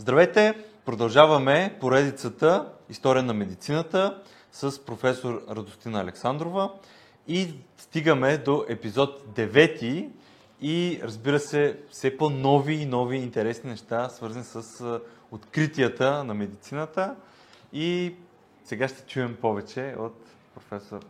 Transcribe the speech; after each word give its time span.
Здравейте! 0.00 0.54
Продължаваме 0.84 1.76
поредицата 1.80 2.72
История 2.88 3.22
на 3.22 3.34
медицината 3.34 4.22
с 4.52 4.84
професор 4.84 5.42
Радостина 5.50 6.00
Александрова 6.00 6.72
и 7.28 7.54
стигаме 7.76 8.38
до 8.38 8.64
епизод 8.68 9.36
9 9.36 10.08
и 10.60 11.00
разбира 11.02 11.40
се 11.40 11.78
все 11.90 12.16
по-нови 12.16 12.74
и 12.74 12.86
нови 12.86 13.16
интересни 13.16 13.70
неща, 13.70 14.08
свързани 14.08 14.44
с 14.44 15.00
откритията 15.30 16.24
на 16.24 16.34
медицината 16.34 17.16
и 17.72 18.14
сега 18.64 18.88
ще 18.88 19.06
чуем 19.06 19.36
повече 19.40 19.94
от 19.98 20.16
професор 20.54 21.00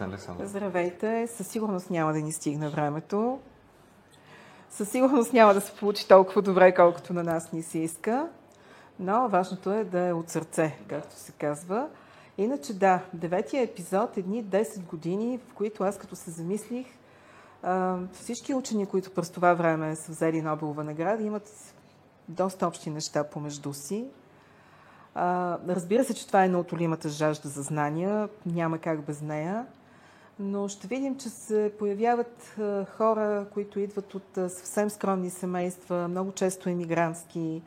Александрова. 0.00 0.48
Здравейте! 0.48 1.26
Със 1.26 1.48
сигурност 1.48 1.90
няма 1.90 2.12
да 2.12 2.18
ни 2.18 2.32
стигне 2.32 2.68
времето. 2.68 3.38
Със 4.76 4.90
сигурност 4.90 5.32
няма 5.32 5.54
да 5.54 5.60
се 5.60 5.72
получи 5.72 6.08
толкова 6.08 6.42
добре, 6.42 6.74
колкото 6.74 7.12
на 7.12 7.22
нас 7.22 7.52
ни 7.52 7.62
се 7.62 7.78
иска, 7.78 8.28
но 8.98 9.28
важното 9.28 9.72
е 9.72 9.84
да 9.84 10.00
е 10.00 10.12
от 10.12 10.30
сърце, 10.30 10.78
както 10.88 11.14
се 11.14 11.32
казва. 11.32 11.88
Иначе 12.38 12.78
да, 12.78 13.00
деветия 13.12 13.62
епизод, 13.62 14.16
едни 14.16 14.44
10 14.44 14.82
години, 14.82 15.38
в 15.38 15.54
които 15.54 15.84
аз 15.84 15.98
като 15.98 16.16
се 16.16 16.30
замислих, 16.30 16.86
всички 18.12 18.54
учени, 18.54 18.86
които 18.86 19.10
през 19.10 19.30
това 19.30 19.54
време 19.54 19.96
са 19.96 20.12
взели 20.12 20.42
Нобелова 20.42 20.84
награда, 20.84 21.22
имат 21.22 21.74
доста 22.28 22.66
общи 22.66 22.90
неща 22.90 23.24
помежду 23.24 23.72
си. 23.72 24.06
Разбира 25.68 26.04
се, 26.04 26.14
че 26.14 26.26
това 26.26 26.44
е 26.44 26.48
неотолимата 26.48 27.08
жажда 27.08 27.48
за 27.48 27.62
знания, 27.62 28.28
няма 28.46 28.78
как 28.78 29.00
без 29.00 29.20
нея 29.20 29.66
но 30.38 30.68
ще 30.68 30.86
видим, 30.86 31.18
че 31.18 31.28
се 31.28 31.72
появяват 31.78 32.56
хора, 32.96 33.46
които 33.54 33.80
идват 33.80 34.14
от 34.14 34.34
съвсем 34.34 34.90
скромни 34.90 35.30
семейства, 35.30 36.08
много 36.08 36.32
често 36.32 36.68
емигрантски, 36.68 37.62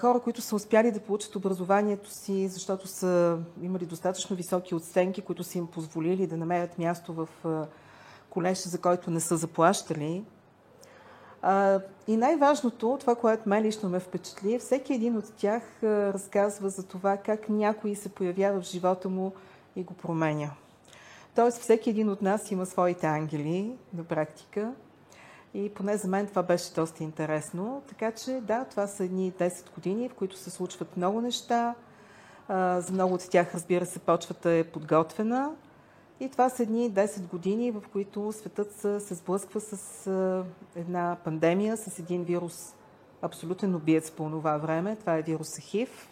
хора, 0.00 0.20
които 0.20 0.40
са 0.40 0.56
успяли 0.56 0.92
да 0.92 1.00
получат 1.00 1.36
образованието 1.36 2.10
си, 2.10 2.48
защото 2.48 2.86
са 2.86 3.38
имали 3.62 3.86
достатъчно 3.86 4.36
високи 4.36 4.74
оценки, 4.74 5.22
които 5.22 5.44
са 5.44 5.58
им 5.58 5.66
позволили 5.66 6.26
да 6.26 6.36
намерят 6.36 6.78
място 6.78 7.14
в 7.14 7.28
колеж, 8.30 8.58
за 8.58 8.80
който 8.80 9.10
не 9.10 9.20
са 9.20 9.36
заплащали. 9.36 10.24
И 12.08 12.16
най-важното, 12.16 12.96
това, 13.00 13.14
което 13.14 13.48
мен 13.48 13.62
лично 13.62 13.88
ме 13.88 14.00
впечатли, 14.00 14.58
всеки 14.58 14.94
един 14.94 15.16
от 15.16 15.32
тях 15.36 15.62
разказва 15.82 16.68
за 16.68 16.86
това 16.86 17.16
как 17.16 17.48
някой 17.48 17.94
се 17.94 18.08
появява 18.08 18.60
в 18.60 18.64
живота 18.64 19.08
му 19.08 19.32
и 19.76 19.82
го 19.82 19.94
променя. 19.94 20.50
Тоест, 21.34 21.58
всеки 21.58 21.90
един 21.90 22.08
от 22.08 22.22
нас 22.22 22.50
има 22.50 22.66
своите 22.66 23.06
ангели 23.06 23.76
на 23.94 24.04
практика. 24.04 24.72
И 25.54 25.74
поне 25.74 25.96
за 25.96 26.08
мен 26.08 26.26
това 26.26 26.42
беше 26.42 26.74
доста 26.74 27.04
интересно. 27.04 27.82
Така 27.88 28.12
че, 28.12 28.40
да, 28.42 28.64
това 28.64 28.86
са 28.86 29.04
едни 29.04 29.32
10 29.32 29.74
години, 29.74 30.08
в 30.08 30.14
които 30.14 30.36
се 30.36 30.50
случват 30.50 30.96
много 30.96 31.20
неща. 31.20 31.74
За 32.48 32.86
много 32.92 33.14
от 33.14 33.30
тях, 33.30 33.54
разбира 33.54 33.86
се, 33.86 33.98
почвата 33.98 34.50
е 34.50 34.64
подготвена. 34.64 35.50
И 36.20 36.28
това 36.28 36.48
са 36.48 36.62
едни 36.62 36.92
10 36.92 37.28
години, 37.28 37.70
в 37.70 37.82
които 37.92 38.32
светът 38.32 38.72
се 38.74 39.14
сблъсква 39.14 39.60
с 39.60 40.06
една 40.76 41.16
пандемия, 41.24 41.76
с 41.76 41.98
един 41.98 42.24
вирус, 42.24 42.74
абсолютен 43.22 43.74
убиец 43.74 44.10
по 44.10 44.30
това 44.30 44.56
време. 44.56 44.96
Това 44.96 45.16
е 45.16 45.22
вируса 45.22 45.60
ХИВ. 45.60 46.08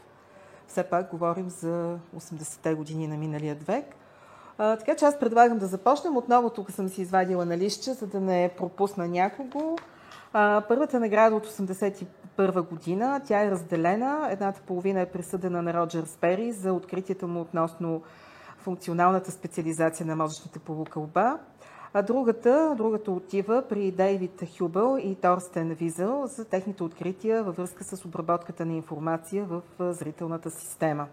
Все 0.66 0.82
пак 0.82 1.10
говорим 1.10 1.50
за 1.50 1.98
80-те 2.16 2.74
години 2.74 3.06
на 3.06 3.16
миналия 3.16 3.54
век. 3.54 3.94
А, 4.58 4.76
така 4.76 4.94
че 4.94 5.04
аз 5.04 5.18
предлагам 5.18 5.58
да 5.58 5.66
започнем. 5.66 6.16
Отново 6.16 6.50
тук 6.50 6.70
съм 6.70 6.88
си 6.88 7.02
извадила 7.02 7.44
на 7.44 7.58
лище, 7.58 7.92
за 7.92 8.06
да 8.06 8.20
не 8.20 8.50
пропусна 8.56 9.08
някого. 9.08 9.76
А, 10.32 10.62
първата 10.68 11.00
награда 11.00 11.36
от 11.36 11.46
1981 11.46 12.62
година, 12.62 13.20
тя 13.26 13.44
е 13.44 13.50
разделена. 13.50 14.28
Едната 14.30 14.60
половина 14.66 15.00
е 15.00 15.06
присъдена 15.06 15.62
на 15.62 15.74
Роджер 15.74 16.04
Спери 16.04 16.52
за 16.52 16.72
откритието 16.72 17.28
му 17.28 17.40
относно 17.40 18.02
функционалната 18.58 19.30
специализация 19.30 20.06
на 20.06 20.16
мозъчната 20.16 20.58
полукълба. 20.58 21.38
А 21.94 22.02
другата, 22.02 22.74
другата 22.76 23.10
отива 23.10 23.62
при 23.68 23.90
Дейвид 23.90 24.42
Хюбъл 24.58 24.98
и 25.02 25.14
Торстен 25.14 25.74
Визел 25.74 26.26
за 26.26 26.44
техните 26.44 26.82
открития 26.82 27.42
във 27.42 27.56
връзка 27.56 27.84
с 27.84 28.04
обработката 28.04 28.66
на 28.66 28.72
информация 28.72 29.44
в 29.44 29.62
зрителната 29.92 30.50
система. 30.50 31.06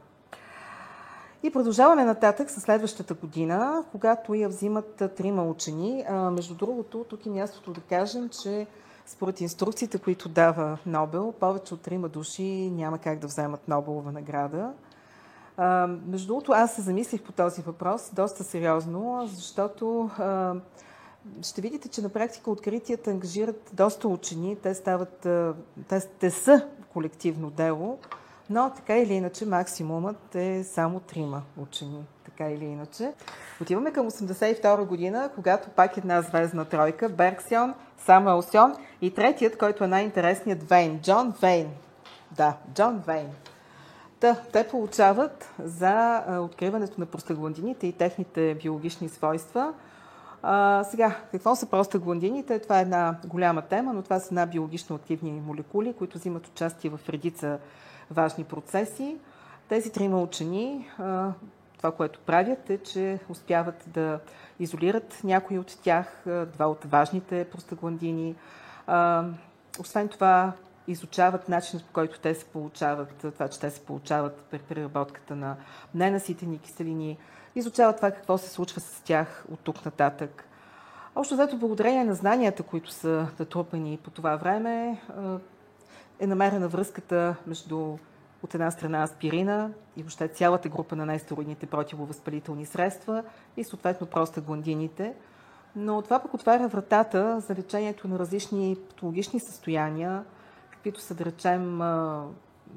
И 1.45 1.51
продължаваме 1.51 2.03
нататък 2.03 2.49
с 2.49 2.61
следващата 2.61 3.13
година, 3.13 3.83
когато 3.91 4.33
я 4.33 4.49
взимат 4.49 5.03
трима 5.17 5.43
учени. 5.43 6.05
А, 6.09 6.31
между 6.31 6.55
другото, 6.55 7.05
тук 7.09 7.25
е 7.25 7.29
мястото 7.29 7.71
да 7.71 7.81
кажем, 7.81 8.29
че 8.29 8.67
според 9.05 9.41
инструкциите, 9.41 9.97
които 9.97 10.29
дава 10.29 10.77
Нобел, 10.85 11.33
повече 11.39 11.73
от 11.73 11.81
трима 11.81 12.09
души 12.09 12.71
няма 12.71 12.97
как 12.97 13.19
да 13.19 13.27
вземат 13.27 13.67
Нобелова 13.67 14.11
награда. 14.11 14.71
А, 15.57 15.87
между 16.07 16.27
другото, 16.27 16.51
аз 16.51 16.75
се 16.75 16.81
замислих 16.81 17.21
по 17.21 17.31
този 17.31 17.61
въпрос 17.61 18.11
доста 18.13 18.43
сериозно, 18.43 19.27
защото 19.33 20.09
а, 20.17 20.53
ще 21.41 21.61
видите, 21.61 21.89
че 21.89 22.01
на 22.01 22.09
практика 22.09 22.51
откритията 22.51 23.11
ангажират 23.11 23.71
доста 23.73 24.07
учени. 24.07 24.55
Те, 24.55 24.73
стават, 24.73 25.27
те, 25.89 25.99
те 26.19 26.31
са 26.31 26.67
колективно 26.93 27.49
дело. 27.49 27.99
Но 28.49 28.71
така 28.75 28.97
или 28.97 29.13
иначе 29.13 29.45
максимумът 29.45 30.35
е 30.35 30.63
само 30.63 30.99
трима 30.99 31.41
учени. 31.57 32.05
Така 32.25 32.49
или 32.49 32.65
иначе. 32.65 33.13
Отиваме 33.61 33.91
към 33.91 34.11
82 34.11 34.85
година, 34.85 35.29
когато 35.35 35.69
пак 35.69 35.97
една 35.97 36.21
звездна 36.21 36.65
тройка, 36.65 37.09
Бергсион, 37.09 37.73
Самуел 37.97 38.41
Сьон 38.41 38.75
и 39.01 39.13
третият, 39.13 39.57
който 39.57 39.83
е 39.83 39.87
най-интересният, 39.87 40.63
Вейн. 40.63 40.99
Джон 41.01 41.33
Вейн. 41.41 41.69
Да, 42.31 42.57
Джон 42.73 43.03
Вейн. 43.07 43.29
Та, 44.19 44.35
те 44.53 44.67
получават 44.67 45.49
за 45.63 46.23
откриването 46.39 46.99
на 46.99 47.05
простагландините 47.05 47.87
и 47.87 47.93
техните 47.93 48.55
биологични 48.61 49.09
свойства. 49.09 49.73
А, 50.43 50.83
сега, 50.83 51.15
какво 51.31 51.55
са 51.55 51.65
простагландините? 51.65 52.59
Това 52.59 52.79
е 52.79 52.81
една 52.81 53.15
голяма 53.25 53.61
тема, 53.61 53.93
но 53.93 54.01
това 54.01 54.19
са 54.19 54.27
една 54.27 54.45
биологично 54.45 54.95
активни 54.95 55.31
молекули, 55.31 55.93
които 55.93 56.17
взимат 56.17 56.47
участие 56.47 56.89
в 56.89 56.99
редица 57.09 57.59
важни 58.11 58.43
процеси. 58.43 59.17
Тези 59.69 59.91
трима 59.91 60.21
учени, 60.21 60.89
това, 61.77 61.91
което 61.97 62.19
правят 62.19 62.69
е, 62.69 62.77
че 62.77 63.19
успяват 63.29 63.83
да 63.87 64.19
изолират 64.59 65.19
някои 65.23 65.59
от 65.59 65.77
тях, 65.83 66.23
два 66.25 66.65
от 66.65 66.85
важните 66.85 67.49
простагландини. 67.51 68.35
Освен 69.79 70.07
това, 70.07 70.51
изучават 70.87 71.49
начинът 71.49 71.85
по 71.85 71.93
който 71.93 72.19
те 72.19 72.35
се 72.35 72.45
получават, 72.45 73.25
това, 73.33 73.47
че 73.47 73.59
те 73.59 73.69
се 73.69 73.85
получават 73.85 74.43
при 74.51 74.59
преработката 74.59 75.35
на 75.35 75.55
ненаситени 75.93 76.59
киселини, 76.59 77.17
изучават 77.55 77.95
това 77.95 78.11
какво 78.11 78.37
се 78.37 78.49
случва 78.49 78.81
с 78.81 79.01
тях 79.01 79.45
от 79.51 79.59
тук 79.59 79.85
нататък. 79.85 80.47
Общо 81.15 81.35
взето, 81.35 81.57
благодарение 81.57 82.03
на 82.03 82.15
знанията, 82.15 82.63
които 82.63 82.91
са 82.91 83.27
натрупани 83.39 83.99
по 84.03 84.11
това 84.11 84.35
време, 84.35 85.01
е 86.19 86.27
намерена 86.27 86.67
връзката 86.67 87.35
между 87.47 87.97
от 88.43 88.53
една 88.53 88.71
страна 88.71 89.03
аспирина 89.03 89.69
и 89.97 90.01
въобще 90.01 90.27
цялата 90.27 90.69
група 90.69 90.95
на 90.95 91.05
нестероидните 91.05 91.65
противовъзпалителни 91.65 92.65
средства 92.65 93.23
и 93.57 93.63
съответно 93.63 94.07
простагландините. 94.07 95.13
Но 95.75 96.01
това 96.01 96.19
пък 96.19 96.33
отваря 96.33 96.67
вратата 96.67 97.39
за 97.39 97.55
лечението 97.55 98.07
на 98.07 98.19
различни 98.19 98.77
патологични 98.89 99.39
състояния, 99.39 100.23
каквито 100.69 101.01
са, 101.01 101.15
да 101.15 101.25
речем, 101.25 101.79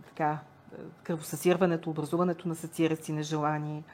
така, 0.07 0.39
кръвосъсирването, 1.03 1.91
образуването 1.91 2.49
на 2.49 2.55
сацираци 2.55 3.13
нежелани, 3.13 3.85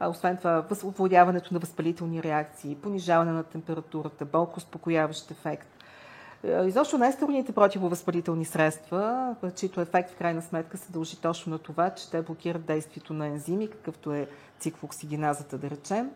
освен 0.00 0.36
това, 0.36 0.64
овладяването 0.84 1.54
на 1.54 1.60
възпалителни 1.60 2.22
реакции, 2.22 2.76
понижаване 2.76 3.32
на 3.32 3.44
температурата, 3.44 4.24
болко 4.24 4.58
успокояващ 4.58 5.30
ефект, 5.30 5.68
е, 5.68 5.75
изобщо 6.66 6.98
най-стабилните 6.98 7.52
противовъзпалителни 7.52 8.44
средства, 8.44 9.34
чието 9.54 9.80
ефект 9.80 10.10
в 10.10 10.16
крайна 10.16 10.42
сметка 10.42 10.76
се 10.76 10.92
дължи 10.92 11.20
точно 11.20 11.52
на 11.52 11.58
това, 11.58 11.90
че 11.90 12.10
те 12.10 12.22
блокират 12.22 12.64
действието 12.64 13.14
на 13.14 13.26
ензими, 13.26 13.68
какъвто 13.68 14.12
е 14.12 14.28
циклоксигеназата, 14.58 15.58
да 15.58 15.70
речем, 15.70 16.10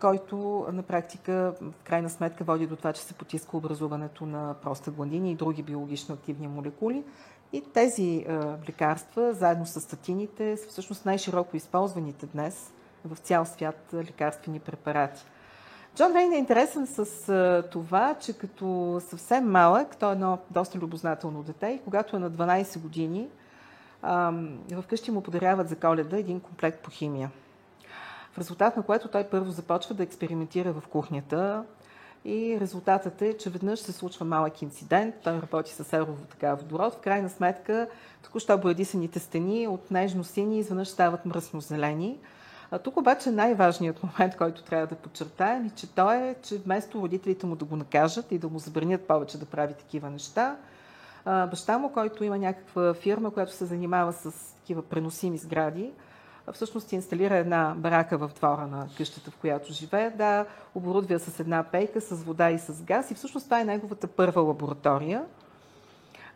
който 0.00 0.66
на 0.72 0.82
практика 0.82 1.54
в 1.60 1.72
крайна 1.84 2.10
сметка 2.10 2.44
води 2.44 2.66
до 2.66 2.76
това, 2.76 2.92
че 2.92 3.02
се 3.02 3.14
потиска 3.14 3.56
образуването 3.56 4.26
на 4.26 4.54
простагландини 4.62 5.32
и 5.32 5.34
други 5.34 5.62
биологично 5.62 6.14
активни 6.14 6.48
молекули. 6.48 7.04
И 7.52 7.62
тези 7.74 8.26
лекарства, 8.68 9.34
заедно 9.34 9.66
с 9.66 9.80
статините, 9.80 10.56
са 10.56 10.68
всъщност 10.68 11.06
най-широко 11.06 11.56
използваните 11.56 12.26
днес 12.26 12.72
в 13.04 13.16
цял 13.16 13.44
свят 13.44 13.90
лекарствени 13.94 14.60
препарати. 14.60 15.24
Джон 15.96 16.12
Вейн 16.12 16.32
е 16.32 16.36
интересен 16.36 16.86
с 16.86 17.28
а, 17.28 17.62
това, 17.70 18.14
че 18.20 18.32
като 18.32 19.00
съвсем 19.08 19.50
малък, 19.50 19.96
той 19.96 20.08
е 20.08 20.12
едно 20.12 20.38
доста 20.50 20.78
любознателно 20.78 21.42
дете 21.42 21.66
и 21.66 21.84
когато 21.84 22.16
е 22.16 22.18
на 22.18 22.30
12 22.30 22.78
години, 22.78 23.28
а, 24.02 24.32
вкъщи 24.82 25.10
му 25.10 25.22
подаряват 25.22 25.68
за 25.68 25.76
коледа 25.76 26.18
един 26.18 26.40
комплект 26.40 26.82
по 26.82 26.90
химия. 26.90 27.30
В 28.32 28.38
резултат 28.38 28.76
на 28.76 28.82
което 28.82 29.08
той 29.08 29.24
първо 29.24 29.50
започва 29.50 29.94
да 29.94 30.02
експериментира 30.02 30.72
в 30.72 30.88
кухнята 30.88 31.64
И 32.24 32.60
резултатът 32.60 33.22
е, 33.22 33.36
че 33.36 33.50
веднъж 33.50 33.80
се 33.80 33.92
случва 33.92 34.24
малък 34.24 34.62
инцидент, 34.62 35.14
той 35.24 35.32
работи 35.32 35.72
с 35.72 36.06
водород. 36.42 36.94
В 36.94 37.00
крайна 37.00 37.30
сметка, 37.30 37.88
току-що 38.22 38.58
боядисаните 38.58 39.18
стени 39.18 39.68
от 39.68 39.90
нежно-сини 39.90 40.58
изведнъж 40.58 40.88
стават 40.88 41.26
мръсно-зелени. 41.26 42.16
А 42.70 42.78
тук 42.78 42.96
обаче 42.96 43.30
най-важният 43.30 44.02
момент, 44.02 44.36
който 44.36 44.62
трябва 44.62 44.86
да 44.86 44.94
подчертаем, 44.94 45.66
е, 45.66 45.70
че 45.70 45.94
той 45.94 46.16
е, 46.16 46.34
че 46.42 46.58
вместо 46.58 47.02
родителите 47.02 47.46
му 47.46 47.56
да 47.56 47.64
го 47.64 47.76
накажат 47.76 48.32
и 48.32 48.38
да 48.38 48.48
му 48.48 48.58
забранят 48.58 49.06
повече 49.06 49.38
да 49.38 49.46
прави 49.46 49.74
такива 49.74 50.10
неща, 50.10 50.56
баща 51.24 51.78
му, 51.78 51.92
който 51.92 52.24
има 52.24 52.38
някаква 52.38 52.94
фирма, 52.94 53.30
която 53.30 53.52
се 53.52 53.64
занимава 53.64 54.12
с 54.12 54.54
такива 54.54 54.82
преносими 54.82 55.38
сгради, 55.38 55.92
всъщност 56.52 56.92
инсталира 56.92 57.36
една 57.36 57.74
барака 57.76 58.18
в 58.18 58.30
двора 58.34 58.66
на 58.66 58.88
къщата, 58.96 59.30
в 59.30 59.36
която 59.36 59.72
живее, 59.72 60.10
да 60.10 60.46
оборудва 60.74 61.18
с 61.18 61.40
една 61.40 61.62
пейка, 61.62 62.00
с 62.00 62.22
вода 62.22 62.50
и 62.50 62.58
с 62.58 62.82
газ. 62.82 63.10
И 63.10 63.14
всъщност 63.14 63.46
това 63.46 63.60
е 63.60 63.64
неговата 63.64 64.06
първа 64.06 64.40
лаборатория. 64.40 65.24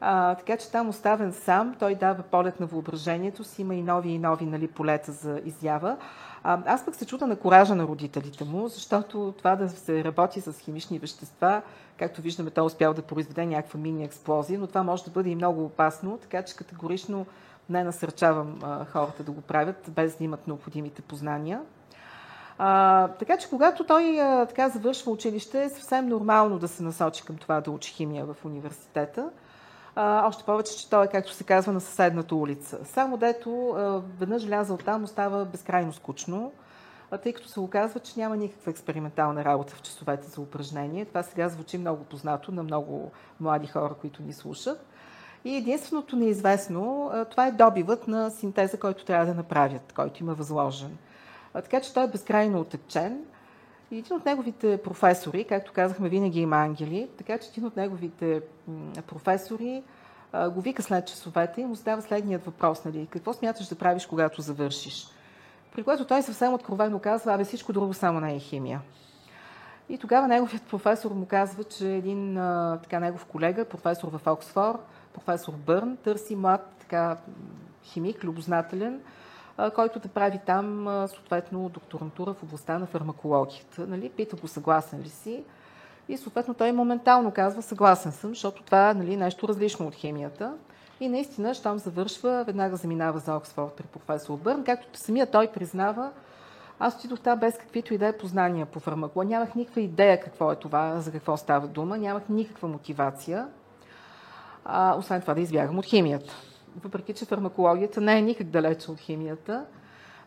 А, 0.01 0.35
така 0.35 0.57
че 0.57 0.71
там 0.71 0.89
оставен 0.89 1.33
сам, 1.33 1.75
той 1.79 1.95
дава 1.95 2.23
полет 2.23 2.61
на 2.61 2.67
въображението 2.67 3.45
си, 3.45 3.63
има 3.63 3.75
и 3.75 3.83
нови 3.83 4.11
и 4.11 4.19
нови 4.19 4.47
нали, 4.47 4.69
полета 4.69 5.13
за 5.13 5.41
изява. 5.45 5.97
А, 6.43 6.63
аз 6.67 6.85
пък 6.85 6.95
се 6.95 7.07
чуда 7.07 7.27
на 7.27 7.37
коража 7.37 7.75
на 7.75 7.85
родителите 7.85 8.45
му, 8.45 8.69
защото 8.69 9.35
това 9.39 9.57
да 9.57 9.69
се 9.69 10.05
работи 10.05 10.41
с 10.41 10.59
химични 10.59 10.99
вещества, 10.99 11.63
както 11.99 12.23
виждаме, 12.23 12.51
той 12.51 12.65
е 12.65 12.67
успял 12.67 12.95
да 12.95 13.03
произведе 13.03 13.47
някаква 13.47 13.81
мини 13.81 14.05
експлозия, 14.05 14.59
но 14.59 14.67
това 14.67 14.83
може 14.83 15.05
да 15.05 15.11
бъде 15.11 15.31
и 15.31 15.35
много 15.35 15.65
опасно, 15.65 16.19
така 16.19 16.43
че 16.43 16.57
категорично 16.57 17.27
не 17.69 17.85
насърчавам 17.85 18.59
а, 18.63 18.85
хората 18.85 19.23
да 19.23 19.33
го 19.33 19.41
правят, 19.41 19.85
без 19.89 20.17
да 20.17 20.25
имат 20.25 20.47
необходимите 20.47 21.03
познания. 21.03 21.61
А, 22.59 23.09
така 23.09 23.39
че, 23.39 23.51
когато 23.51 23.85
той 23.85 24.21
а, 24.21 24.47
така 24.47 24.69
завършва 24.69 25.13
училище, 25.13 25.65
е 25.65 25.69
съвсем 25.69 26.09
нормално 26.09 26.59
да 26.59 26.69
се 26.69 26.83
насочи 26.83 27.25
към 27.25 27.37
това 27.37 27.61
да 27.61 27.71
учи 27.71 27.93
химия 27.93 28.25
в 28.25 28.37
университета. 28.45 29.31
А, 29.97 30.29
още 30.29 30.45
повече, 30.45 30.77
че 30.79 30.91
той 30.91 31.05
е, 31.05 31.09
както 31.09 31.33
се 31.33 31.45
казва, 31.45 31.73
на 31.73 31.81
съседната 31.81 32.35
улица. 32.35 32.79
Само 32.85 33.17
дето 33.17 33.69
а, 33.69 34.03
веднъж 34.19 34.45
влязал 34.45 34.77
там, 34.77 35.05
остава 35.05 35.45
безкрайно 35.45 35.93
скучно, 35.93 36.53
а, 37.11 37.19
тъй 37.19 37.33
като 37.33 37.49
се 37.49 37.61
оказва, 37.61 38.01
че 38.01 38.21
няма 38.21 38.37
никаква 38.37 38.71
експериментална 38.71 39.45
работа 39.45 39.75
в 39.75 39.83
часовете 39.83 40.29
за 40.29 40.41
упражнение. 40.41 41.05
Това 41.05 41.23
сега 41.23 41.49
звучи 41.49 41.79
много 41.79 42.05
познато 42.05 42.53
на 42.53 42.63
много 42.63 43.11
млади 43.41 43.67
хора, 43.67 43.95
които 44.01 44.23
ни 44.23 44.33
слушат. 44.33 44.87
И 45.45 45.57
единственото 45.57 46.17
неизвестно, 46.17 47.13
това 47.31 47.47
е 47.47 47.53
добивът 47.53 48.09
на 48.09 48.31
синтеза, 48.31 48.81
който 48.81 49.05
трябва 49.05 49.27
да 49.27 49.35
направят, 49.35 49.93
който 49.93 50.23
има 50.23 50.35
възложен. 50.35 50.99
Така 51.53 51.81
че 51.81 51.95
той 51.95 52.05
е 52.05 52.09
безкрайно 52.09 52.61
отъкчен. 52.61 53.25
И 53.91 53.99
един 53.99 54.17
от 54.17 54.25
неговите 54.25 54.83
професори, 54.83 55.45
както 55.45 55.73
казахме, 55.73 56.09
винаги 56.09 56.41
има 56.41 56.57
ангели, 56.57 57.09
така 57.19 57.39
че 57.39 57.49
един 57.49 57.65
от 57.67 57.77
неговите 57.77 58.43
професори 59.07 59.83
го 60.51 60.61
вика 60.61 60.83
след 60.83 61.07
часовете 61.07 61.61
и 61.61 61.65
му 61.65 61.75
задава 61.75 62.03
следният 62.03 62.45
въпрос, 62.45 62.85
нали, 62.85 63.09
какво 63.11 63.33
смяташ 63.33 63.67
да 63.67 63.75
правиш, 63.75 64.07
когато 64.07 64.43
завършиш? 64.43 65.07
При 65.75 65.83
което 65.83 66.05
той 66.05 66.23
съвсем 66.23 66.55
откровено 66.55 66.99
казва, 66.99 67.35
абе 67.35 67.45
всичко 67.45 67.73
друго 67.73 67.95
само 67.95 68.21
не 68.21 68.35
е 68.35 68.39
химия. 68.39 68.81
И 69.89 69.99
тогава 69.99 70.29
неговият 70.29 70.63
професор 70.63 71.11
му 71.11 71.27
казва, 71.27 71.65
че 71.65 71.93
един 71.93 72.35
така 72.83 73.01
негов 73.01 73.25
колега, 73.25 73.65
професор 73.65 74.09
в 74.09 74.27
Оксфорд, 74.27 74.79
професор 75.15 75.53
Бърн, 75.53 75.97
търси 75.97 76.37
млад 76.37 76.75
така, 76.81 77.17
химик, 77.85 78.25
любознателен, 78.25 79.01
който 79.75 79.99
да 79.99 80.09
прави 80.09 80.41
там 80.47 80.85
съответно 81.09 81.69
докторантура 81.69 82.35
в 82.35 82.43
областта 82.43 82.79
на 82.79 82.87
фармакологията. 82.87 83.87
Нали? 83.87 84.09
Пита 84.09 84.37
го 84.37 84.49
съгласен 84.49 85.01
ли 85.01 85.09
си 85.09 85.45
и 86.09 86.17
съответно 86.17 86.55
той 86.55 86.73
моментално 86.73 87.31
казва 87.31 87.63
съгласен 87.63 88.13
съм, 88.13 88.31
защото 88.31 88.63
това 88.63 88.95
нали, 88.95 89.15
е 89.15 89.17
нещо 89.17 89.49
различно 89.49 89.87
от 89.87 89.95
химията. 89.95 90.55
И 91.01 91.09
наистина, 91.09 91.55
щом 91.55 91.79
завършва, 91.79 92.45
веднага 92.45 92.77
заминава 92.77 93.19
за 93.19 93.35
Оксфорд 93.35 93.73
при 93.73 93.85
професор 93.85 94.39
Бърн, 94.39 94.65
както 94.65 94.99
самия 94.99 95.31
той 95.31 95.47
признава, 95.47 96.11
аз 96.79 96.97
отидох 96.97 97.21
там 97.21 97.39
без 97.39 97.59
каквито 97.59 97.95
и 97.95 97.99
да 97.99 98.07
е 98.07 98.19
познания 98.19 98.67
по 98.67 98.81
фармакология. 98.81 99.39
Нямах 99.39 99.55
никаква 99.55 99.81
идея 99.81 100.21
какво 100.21 100.53
е 100.53 100.57
това, 100.57 101.01
за 101.01 101.13
какво 101.13 101.37
става 101.37 101.67
дума, 101.67 101.99
нямах 101.99 102.29
никаква 102.29 102.69
мотивация 102.69 103.49
а, 104.65 104.97
освен 104.99 105.21
това 105.21 105.35
да 105.35 105.41
избягам 105.41 105.79
от 105.79 105.85
химията. 105.85 106.35
Въпреки, 106.83 107.13
че 107.15 107.25
фармакологията 107.25 108.01
не 108.01 108.19
е 108.19 108.23
никак 108.23 108.47
далече 108.47 108.91
от 108.91 108.99
химията, 108.99 109.65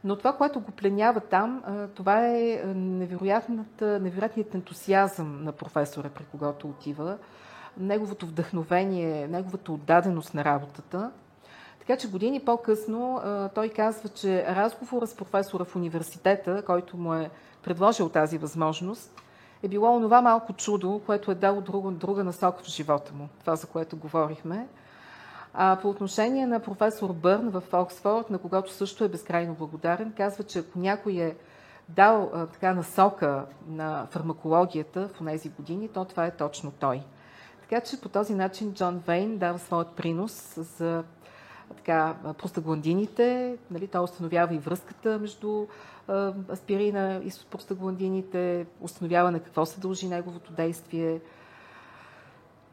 но 0.03 0.15
това, 0.15 0.33
което 0.33 0.59
го 0.59 0.71
пленява 0.71 1.19
там, 1.19 1.63
това 1.95 2.27
е 2.27 2.61
невероятният 2.75 4.55
ентусиазъм 4.55 5.43
на 5.43 5.51
професора, 5.51 6.09
при 6.09 6.23
когото 6.23 6.67
отива, 6.67 7.17
неговото 7.77 8.25
вдъхновение, 8.25 9.27
неговата 9.27 9.71
отдаденост 9.71 10.33
на 10.33 10.43
работата. 10.43 11.11
Така 11.79 11.97
че 11.97 12.09
години 12.09 12.39
по-късно 12.39 13.21
той 13.55 13.69
казва, 13.69 14.09
че 14.09 14.45
разговора 14.55 15.07
с 15.07 15.15
професора 15.15 15.65
в 15.65 15.75
университета, 15.75 16.63
който 16.65 16.97
му 16.97 17.13
е 17.13 17.29
предложил 17.63 18.09
тази 18.09 18.37
възможност, 18.37 19.21
е 19.63 19.67
било 19.67 19.95
онова 19.95 20.21
малко 20.21 20.53
чудо, 20.53 21.01
което 21.05 21.31
е 21.31 21.35
дало 21.35 21.61
друга, 21.61 21.91
друга 21.91 22.23
насока 22.23 22.63
в 22.63 22.67
живота 22.67 23.13
му. 23.13 23.29
Това, 23.39 23.55
за 23.55 23.67
което 23.67 23.97
говорихме. 23.97 24.67
А 25.53 25.79
по 25.81 25.89
отношение 25.89 26.47
на 26.47 26.59
професор 26.59 27.13
Бърн 27.13 27.49
в 27.49 27.63
Оксфорд, 27.73 28.29
на 28.29 28.37
когото 28.37 28.71
също 28.71 29.03
е 29.03 29.09
безкрайно 29.09 29.53
благодарен, 29.53 30.13
казва, 30.17 30.43
че 30.43 30.59
ако 30.59 30.79
някой 30.79 31.13
е 31.13 31.35
дал 31.89 32.31
а, 32.33 32.45
така 32.45 32.73
насока 32.73 33.45
на 33.67 34.07
фармакологията 34.09 35.07
в 35.07 35.25
тези 35.25 35.49
години, 35.49 35.87
то 35.87 36.05
това 36.05 36.25
е 36.25 36.35
точно 36.35 36.71
той. 36.79 37.01
Така 37.61 37.81
че 37.81 38.01
по 38.01 38.09
този 38.09 38.33
начин 38.33 38.73
Джон 38.73 39.01
Вейн 39.07 39.37
дава 39.37 39.59
своят 39.59 39.95
принос 39.95 40.53
за 40.57 41.03
така, 41.77 42.15
простагландините. 42.37 43.57
Нали, 43.71 43.87
той 43.87 44.03
установява 44.03 44.55
и 44.55 44.59
връзката 44.59 45.19
между 45.19 45.65
аспирина 46.51 47.21
и 47.23 47.31
простагландините, 47.51 48.65
установява 48.81 49.31
на 49.31 49.39
какво 49.39 49.65
се 49.65 49.79
дължи 49.79 50.07
неговото 50.07 50.51
действие. 50.51 51.19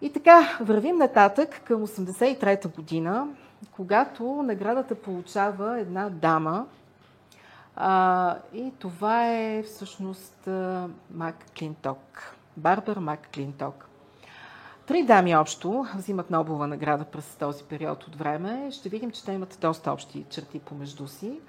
И 0.02 0.12
така, 0.12 0.58
вървим 0.60 0.96
нататък 0.96 1.60
към 1.64 1.86
83-та 1.86 2.68
година, 2.68 3.28
когато 3.72 4.42
наградата 4.42 4.94
получава 4.94 5.80
една 5.80 6.10
дама, 6.10 6.66
а, 7.76 8.36
и 8.54 8.72
това 8.78 9.26
е 9.26 9.62
всъщност 9.62 10.48
Мак 11.10 11.36
Клинток. 11.58 12.34
Барбар 12.56 12.96
Мак 12.96 13.28
Клинток. 13.34 13.86
Три 14.86 15.02
дами 15.02 15.36
общо 15.36 15.86
взимат 15.96 16.30
Нобелова 16.30 16.66
награда 16.66 17.04
през 17.04 17.36
този 17.36 17.64
период 17.64 18.04
от 18.04 18.16
време. 18.16 18.70
Ще 18.70 18.88
видим, 18.88 19.10
че 19.10 19.24
те 19.24 19.32
имат 19.32 19.58
доста 19.60 19.92
общи 19.92 20.24
черти 20.30 20.58
помежду 20.58 21.08
си. 21.08 21.40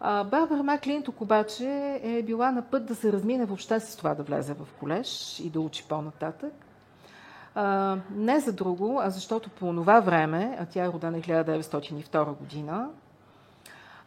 Барбара 0.00 0.62
Маклинток 0.62 1.20
обаче 1.20 2.00
е 2.02 2.22
била 2.22 2.50
на 2.50 2.62
път 2.62 2.86
да 2.86 2.94
се 2.94 3.12
размине 3.12 3.46
въобще 3.46 3.80
с 3.80 3.96
това 3.96 4.14
да 4.14 4.22
влезе 4.22 4.54
в 4.54 4.66
колеж 4.80 5.40
и 5.40 5.50
да 5.50 5.60
учи 5.60 5.84
по-нататък. 5.88 6.52
А, 7.54 7.96
не 8.10 8.40
за 8.40 8.52
друго, 8.52 9.00
а 9.02 9.10
защото 9.10 9.50
по 9.50 9.74
това 9.74 10.00
време, 10.00 10.56
а 10.60 10.66
тя 10.66 10.84
е 10.84 10.88
родена 10.88 11.18
1902 11.18 12.36
година, 12.36 12.88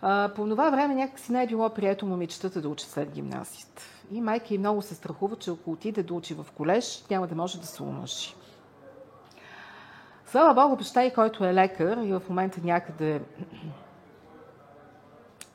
а, 0.02 0.30
по 0.36 0.50
това 0.50 0.70
време 0.70 0.96
някакси 0.96 1.32
не 1.32 1.44
е 1.44 1.48
било 1.48 1.70
прието 1.70 2.06
момичетата 2.06 2.62
да 2.62 2.70
учат 2.70 2.90
след 2.90 3.12
гимназист. 3.12 3.82
И 4.12 4.22
майка 4.22 4.54
и 4.54 4.58
много 4.58 4.82
се 4.82 4.96
страхува, 4.96 5.36
че 5.36 5.52
ако 5.52 5.72
отиде 5.72 6.04
да 6.04 6.14
учи 6.14 6.34
в 6.34 6.46
колеж, 6.58 7.06
няма 7.10 7.28
да 7.28 7.36
може 7.36 7.60
да 7.60 7.68
се 7.68 7.84
омъжи. 7.84 8.36
Слава 10.26 10.54
Богу, 10.54 10.76
баща 10.76 11.04
и 11.04 11.14
който 11.14 11.46
е 11.46 11.54
лекар 11.54 11.98
и 11.98 12.14
в 12.14 12.22
момента 12.30 12.60
някъде 12.64 13.22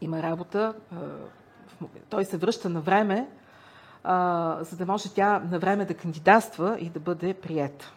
има 0.00 0.22
работа, 0.22 0.74
той 2.10 2.24
се 2.24 2.36
връща 2.36 2.68
на 2.68 2.80
време, 2.80 3.28
за 4.60 4.76
да 4.76 4.86
може 4.86 5.14
тя 5.14 5.38
на 5.50 5.58
време 5.58 5.84
да 5.84 5.94
кандидатства 5.94 6.76
и 6.80 6.90
да 6.90 7.00
бъде 7.00 7.34
приета. 7.34 7.92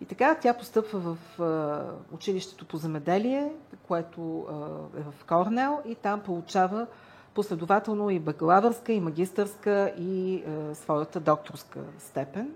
И 0.00 0.04
така 0.04 0.34
тя 0.34 0.54
постъпва 0.54 0.98
в 0.98 1.16
училището 2.12 2.64
по 2.64 2.76
земеделие, 2.76 3.52
което 3.88 4.46
е 4.98 5.00
в 5.00 5.24
Корнел 5.24 5.80
и 5.86 5.94
там 5.94 6.20
получава 6.20 6.86
последователно 7.34 8.10
и 8.10 8.18
бакалавърска, 8.18 8.92
и 8.92 9.00
магистърска, 9.00 9.92
и 9.98 10.44
своята 10.74 11.20
докторска 11.20 11.80
степен. 11.98 12.50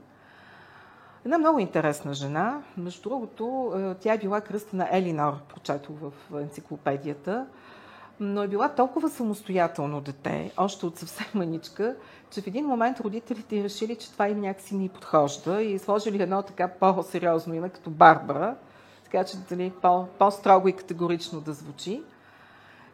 Една 1.25 1.39
много 1.39 1.59
интересна 1.59 2.15
жена. 2.15 2.63
Между 2.77 3.03
другото, 3.03 3.73
тя 4.01 4.15
е 4.15 4.19
била 4.19 4.41
кръста 4.41 4.77
на 4.77 4.89
Елинор, 4.91 5.35
прочето 5.49 5.93
в 5.93 6.13
енциклопедията 6.41 7.47
но 8.21 8.43
е 8.43 8.49
била 8.49 8.69
толкова 8.69 9.11
самостоятелно 9.11 10.01
дете, 10.01 10.53
още 10.57 10.87
от 10.87 10.99
съвсем 10.99 11.27
маничка, 11.35 11.97
че 12.31 12.41
в 12.41 12.47
един 12.47 12.67
момент 12.67 13.01
родителите 13.01 13.65
решили, 13.65 13.97
че 13.97 14.13
това 14.13 14.29
им 14.29 14.41
някакси 14.41 14.75
ни 14.75 14.89
подхожда 14.89 15.63
и 15.63 15.79
сложили 15.79 16.23
едно 16.23 16.43
така 16.43 16.69
по-сериозно 16.69 17.55
име, 17.55 17.69
като 17.69 17.91
Барбара, 17.91 18.57
така 19.05 19.25
че 19.25 19.37
дали, 19.37 19.73
по- 19.83 20.07
по-строго 20.19 20.69
и 20.69 20.73
категорично 20.73 21.41
да 21.41 21.53
звучи. 21.53 22.03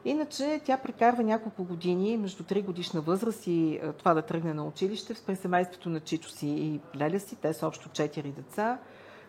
Иначе 0.05 0.61
тя 0.65 0.77
прекарва 0.77 1.23
няколко 1.23 1.65
години, 1.65 2.17
между 2.17 2.43
3 2.43 2.65
годишна 2.65 3.01
възраст 3.01 3.47
и 3.47 3.81
това 3.99 4.15
да 4.15 4.23
тръгне 4.23 4.55
на 4.55 4.65
училище, 4.65 5.15
в 5.15 5.37
семейството 5.37 5.89
на 5.89 6.01
Чичо 6.01 6.31
си 6.31 6.47
и 6.47 6.81
Леля 6.97 7.21
си. 7.21 7.37
Те 7.37 7.53
са 7.53 7.67
общо 7.67 7.89
4 7.89 8.23
деца. 8.23 8.79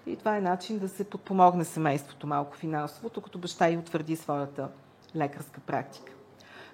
И 0.08 0.16
това 0.16 0.38
е 0.38 0.42
начин 0.42 0.80
да 0.80 0.90
се 0.90 1.04
подпомогне 1.04 1.66
семейството 1.66 2.28
малко 2.28 2.56
финансово, 2.56 3.10
като 3.10 3.38
баща 3.38 3.70
и 3.70 3.78
утвърди 3.78 4.16
своята 4.16 4.70
лекарска 5.16 5.60
практика. 5.60 6.12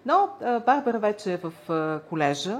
Но 0.05 0.29
Барбара 0.65 0.99
вече 0.99 1.33
е 1.33 1.37
в 1.37 1.53
колежа. 2.09 2.59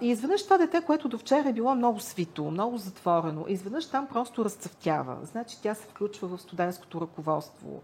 И 0.00 0.08
изведнъж 0.08 0.44
това 0.44 0.58
дете, 0.58 0.80
което 0.80 1.08
до 1.08 1.18
вчера 1.18 1.48
е 1.48 1.52
било 1.52 1.74
много 1.74 2.00
свито, 2.00 2.44
много 2.44 2.76
затворено, 2.76 3.44
изведнъж 3.48 3.90
там 3.90 4.06
просто 4.06 4.44
разцъфтява. 4.44 5.16
Значи 5.22 5.62
тя 5.62 5.74
се 5.74 5.86
включва 5.86 6.28
в 6.28 6.40
студентското 6.40 7.00
ръководство, 7.00 7.82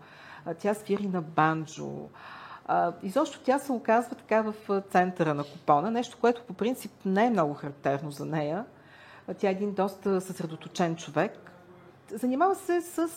тя 0.59 0.75
свири 0.75 1.07
на 1.07 1.23
банджо. 1.23 2.09
Изобщо 3.02 3.40
тя 3.40 3.59
се 3.59 3.73
оказва 3.73 4.16
така 4.16 4.42
в 4.42 4.83
центъра 4.90 5.35
на 5.35 5.45
купона, 5.45 5.90
нещо, 5.90 6.19
което 6.21 6.42
по 6.42 6.54
принцип 6.54 6.92
не 7.04 7.26
е 7.26 7.30
много 7.30 7.54
характерно 7.54 8.11
за 8.11 8.25
нея. 8.25 8.64
Тя 9.38 9.49
е 9.49 9.52
един 9.52 9.75
доста 9.75 10.21
съсредоточен 10.21 10.97
човек. 10.97 11.52
Занимава 12.14 12.54
се 12.54 12.80
с 12.80 13.08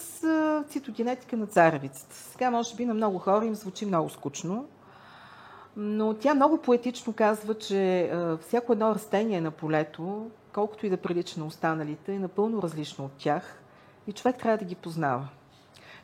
цитогенетика 0.70 1.38
на 1.38 1.48
царевицата. 1.48 2.16
Сега, 2.16 2.52
може 2.52 2.76
би, 2.76 2.86
на 2.86 2.94
много 2.94 3.20
хора 3.20 3.46
им 3.46 3.56
звучи 3.56 3.86
много 3.86 4.10
скучно, 4.10 4.68
но 5.78 6.14
тя 6.14 6.36
много 6.36 6.58
поетично 6.58 7.14
казва, 7.14 7.54
че 7.58 8.12
всяко 8.42 8.74
едно 8.74 8.96
растение 8.96 9.42
на 9.42 9.52
полето, 9.52 10.32
колкото 10.54 10.86
и 10.86 10.90
да 10.90 10.98
прилича 10.98 11.40
на 11.40 11.46
останалите, 11.46 12.14
е 12.14 12.20
напълно 12.20 12.62
различно 12.62 13.06
от 13.06 13.12
тях 13.18 13.62
и 14.08 14.14
човек 14.14 14.38
трябва 14.38 14.58
да 14.58 14.66
ги 14.66 14.76
познава. 14.76 15.28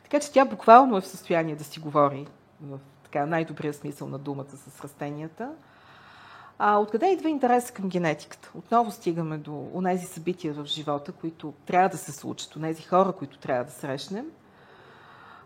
Така 0.02 0.20
че 0.20 0.32
тя 0.32 0.44
буквално 0.44 0.96
е 0.96 1.00
в 1.00 1.06
състояние 1.06 1.56
да 1.56 1.64
си 1.64 1.80
говори 1.80 2.26
в 2.62 2.78
така, 3.04 3.26
най-добрия 3.26 3.74
смисъл 3.74 4.08
на 4.08 4.18
думата 4.18 4.50
с 4.56 4.80
растенията. 4.84 5.50
А 6.62 6.78
откъде 6.78 7.12
идва 7.12 7.28
интерес 7.28 7.70
към 7.70 7.88
генетиката? 7.88 8.50
Отново 8.54 8.90
стигаме 8.90 9.38
до 9.38 9.82
тези 9.84 10.06
събития 10.06 10.54
в 10.54 10.64
живота, 10.64 11.12
които 11.12 11.54
трябва 11.66 11.88
да 11.88 11.96
се 11.96 12.12
случат, 12.12 12.56
тези 12.62 12.82
хора, 12.82 13.12
които 13.12 13.38
трябва 13.38 13.64
да 13.64 13.70
срещнем. 13.70 14.26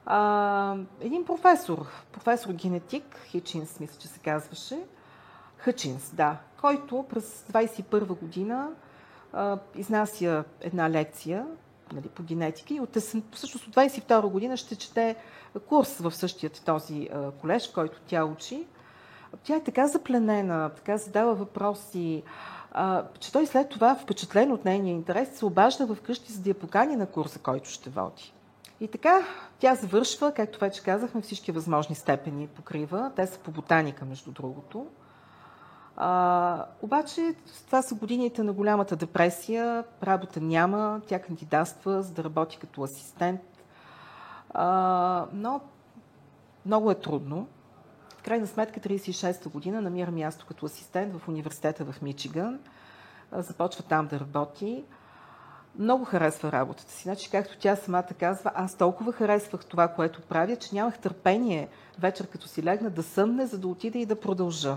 А, 0.06 0.76
един 1.00 1.24
професор, 1.24 1.86
професор 2.12 2.52
генетик, 2.52 3.20
Хичинс, 3.26 3.80
мисля, 3.80 3.96
че 3.98 4.08
се 4.08 4.18
казваше, 4.18 4.78
Хъчинс, 5.56 6.10
да, 6.14 6.36
който 6.60 7.04
през 7.08 7.44
21 7.52 8.06
година 8.06 8.70
а, 9.32 9.58
изнася 9.74 10.44
една 10.60 10.90
лекция 10.90 11.46
нали, 11.92 12.08
по 12.08 12.22
генетика 12.22 12.74
и 12.74 12.80
от, 12.80 12.96
всъщност 13.32 13.66
от 13.66 13.74
22 13.74 14.30
година 14.30 14.56
ще 14.56 14.76
чете 14.76 15.16
курс 15.68 15.98
в 15.98 16.14
същия 16.14 16.50
този 16.50 17.08
а, 17.12 17.30
колеж, 17.30 17.68
който 17.68 18.00
тя 18.06 18.24
учи. 18.24 18.66
Тя 19.42 19.56
е 19.56 19.62
така 19.62 19.86
запленена, 19.86 20.70
така 20.70 20.96
задава 20.96 21.34
въпроси, 21.34 22.22
а, 22.72 23.04
че 23.20 23.32
той 23.32 23.46
след 23.46 23.68
това, 23.68 23.94
впечатлен 23.94 24.52
от 24.52 24.64
нейния 24.64 24.92
интерес, 24.92 25.38
се 25.38 25.44
обажда 25.44 25.86
в 25.86 26.00
къщи, 26.02 26.32
за 26.32 26.42
да 26.42 26.50
я 26.50 26.54
покани 26.54 26.96
на 26.96 27.06
курса, 27.06 27.38
който 27.38 27.68
ще 27.68 27.90
води. 27.90 28.34
И 28.80 28.88
така, 28.88 29.20
тя 29.58 29.74
завършва, 29.74 30.32
както 30.32 30.60
вече 30.60 30.82
казахме, 30.82 31.20
всички 31.20 31.52
възможни 31.52 31.94
степени 31.94 32.46
покрива. 32.46 33.12
Те 33.16 33.26
са 33.26 33.38
по 33.38 33.50
ботаника, 33.50 34.04
между 34.04 34.32
другото. 34.32 34.86
А, 35.96 36.64
обаче 36.82 37.34
това 37.66 37.82
са 37.82 37.94
годините 37.94 38.42
на 38.42 38.52
голямата 38.52 38.96
депресия, 38.96 39.84
работа 40.02 40.40
няма, 40.40 41.00
тя 41.06 41.18
кандидатства 41.18 42.02
за 42.02 42.12
да 42.12 42.24
работи 42.24 42.58
като 42.58 42.82
асистент. 42.82 43.40
А, 44.50 45.26
но 45.32 45.60
много 46.66 46.90
е 46.90 46.94
трудно. 46.94 47.46
Крайна 48.24 48.46
сметка 48.46 48.80
36-та 48.80 49.50
година 49.50 49.80
намира 49.80 50.10
място 50.10 50.46
като 50.48 50.66
асистент 50.66 51.16
в 51.16 51.28
университета 51.28 51.84
в 51.84 52.02
Мичиган. 52.02 52.58
Започва 53.32 53.82
там 53.82 54.06
да 54.06 54.20
работи. 54.20 54.84
Много 55.78 56.04
харесва 56.04 56.52
работата 56.52 56.92
си. 56.92 57.02
Значи, 57.02 57.30
както 57.30 57.58
тя 57.58 57.76
самата 57.76 58.08
казва, 58.20 58.50
аз 58.54 58.76
толкова 58.76 59.12
харесвах 59.12 59.64
това, 59.64 59.88
което 59.88 60.22
правя, 60.22 60.56
че 60.56 60.74
нямах 60.74 60.98
търпение 60.98 61.68
вечер, 61.98 62.26
като 62.26 62.48
си 62.48 62.62
легна, 62.62 62.90
да 62.90 63.02
съмне, 63.02 63.46
за 63.46 63.58
да 63.58 63.68
отида 63.68 63.98
и 63.98 64.06
да 64.06 64.20
продължа. 64.20 64.76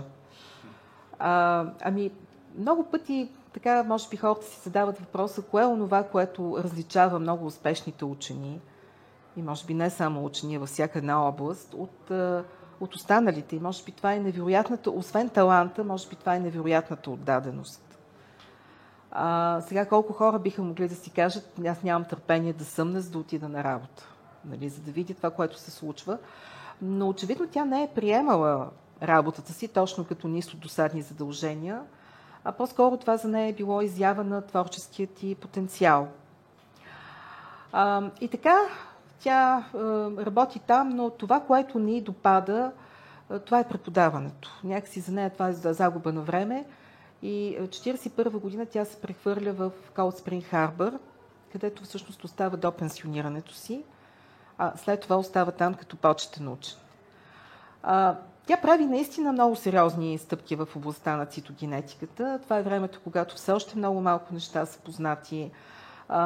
А, 1.18 1.64
ами, 1.82 2.10
много 2.58 2.84
пъти, 2.84 3.30
така, 3.52 3.82
може 3.82 4.08
би 4.08 4.16
хората 4.16 4.46
си 4.46 4.60
задават 4.64 4.98
въпроса, 4.98 5.42
кое 5.42 5.62
е 5.62 5.66
онова, 5.66 6.02
което 6.02 6.58
различава 6.58 7.18
много 7.18 7.46
успешните 7.46 8.04
учени, 8.04 8.60
и 9.36 9.42
може 9.42 9.66
би 9.66 9.74
не 9.74 9.90
само 9.90 10.24
учени 10.24 10.58
във 10.58 10.68
всяка 10.68 10.98
една 10.98 11.28
област, 11.28 11.74
от, 11.74 12.10
от 12.80 12.94
останалите. 12.94 13.56
И 13.56 13.60
може 13.60 13.84
би 13.84 13.92
това 13.92 14.12
е 14.12 14.20
невероятната, 14.20 14.90
освен 14.90 15.28
таланта, 15.28 15.84
може 15.84 16.08
би 16.08 16.16
това 16.16 16.34
е 16.34 16.40
невероятната 16.40 17.10
отдаденост. 17.10 17.98
А, 19.10 19.60
сега 19.60 19.86
колко 19.86 20.12
хора 20.12 20.38
биха 20.38 20.62
могли 20.62 20.88
да 20.88 20.94
си 20.94 21.10
кажат, 21.10 21.58
аз 21.66 21.82
нямам 21.82 22.04
търпение 22.04 22.52
да 22.52 22.64
съмна, 22.64 23.00
за 23.00 23.10
да 23.10 23.18
отида 23.18 23.48
на 23.48 23.64
работа, 23.64 24.08
нали, 24.44 24.68
за 24.68 24.80
да 24.80 24.90
види 24.90 25.14
това, 25.14 25.30
което 25.30 25.58
се 25.58 25.70
случва. 25.70 26.18
Но 26.82 27.08
очевидно 27.08 27.48
тя 27.48 27.64
не 27.64 27.82
е 27.82 27.90
приемала 27.94 28.68
работата 29.02 29.52
си 29.52 29.68
точно 29.68 30.04
като 30.04 30.28
ниско 30.28 30.56
досадни 30.56 31.02
задължения, 31.02 31.82
а 32.44 32.52
по-скоро 32.52 32.96
това 32.96 33.16
за 33.16 33.28
нея 33.28 33.48
е 33.48 33.52
било 33.52 33.82
изява 33.82 34.24
на 34.24 34.46
творческият 34.46 35.10
ти 35.10 35.34
потенциал. 35.34 36.08
А, 37.72 38.10
и 38.20 38.28
така, 38.28 38.56
тя 39.20 39.64
а, 39.74 39.78
работи 40.24 40.58
там, 40.58 40.88
но 40.88 41.10
това, 41.10 41.40
което 41.40 41.78
ни 41.78 42.00
допада, 42.00 42.72
а, 43.30 43.38
това 43.38 43.60
е 43.60 43.68
преподаването. 43.68 44.60
Някакси 44.64 45.00
за 45.00 45.12
нея 45.12 45.30
това 45.30 45.48
е 45.48 45.52
за 45.52 45.72
загуба 45.72 46.12
на 46.12 46.20
време. 46.20 46.64
И 47.22 47.58
1941 47.60 48.30
година 48.30 48.66
тя 48.66 48.84
се 48.84 49.00
прехвърля 49.00 49.52
в 49.52 49.70
Cold 49.94 50.20
Spring 50.20 50.52
Harbor, 50.52 50.98
където 51.52 51.84
всъщност 51.84 52.24
остава 52.24 52.56
до 52.56 52.72
пенсионирането 52.72 53.54
си, 53.54 53.82
а 54.58 54.72
след 54.76 55.00
това 55.00 55.16
остава 55.16 55.52
там 55.52 55.74
като 55.74 55.96
почетен 55.96 56.48
учен. 56.48 56.78
А, 57.82 58.16
тя 58.46 58.56
прави 58.56 58.86
наистина 58.86 59.32
много 59.32 59.56
сериозни 59.56 60.18
стъпки 60.18 60.56
в 60.56 60.68
областта 60.76 61.16
на 61.16 61.26
цитогенетиката. 61.26 62.40
Това 62.42 62.58
е 62.58 62.62
времето, 62.62 63.00
когато 63.04 63.34
все 63.34 63.52
още 63.52 63.78
много 63.78 64.00
малко 64.00 64.34
неща 64.34 64.66
са 64.66 64.78
познати. 64.78 65.50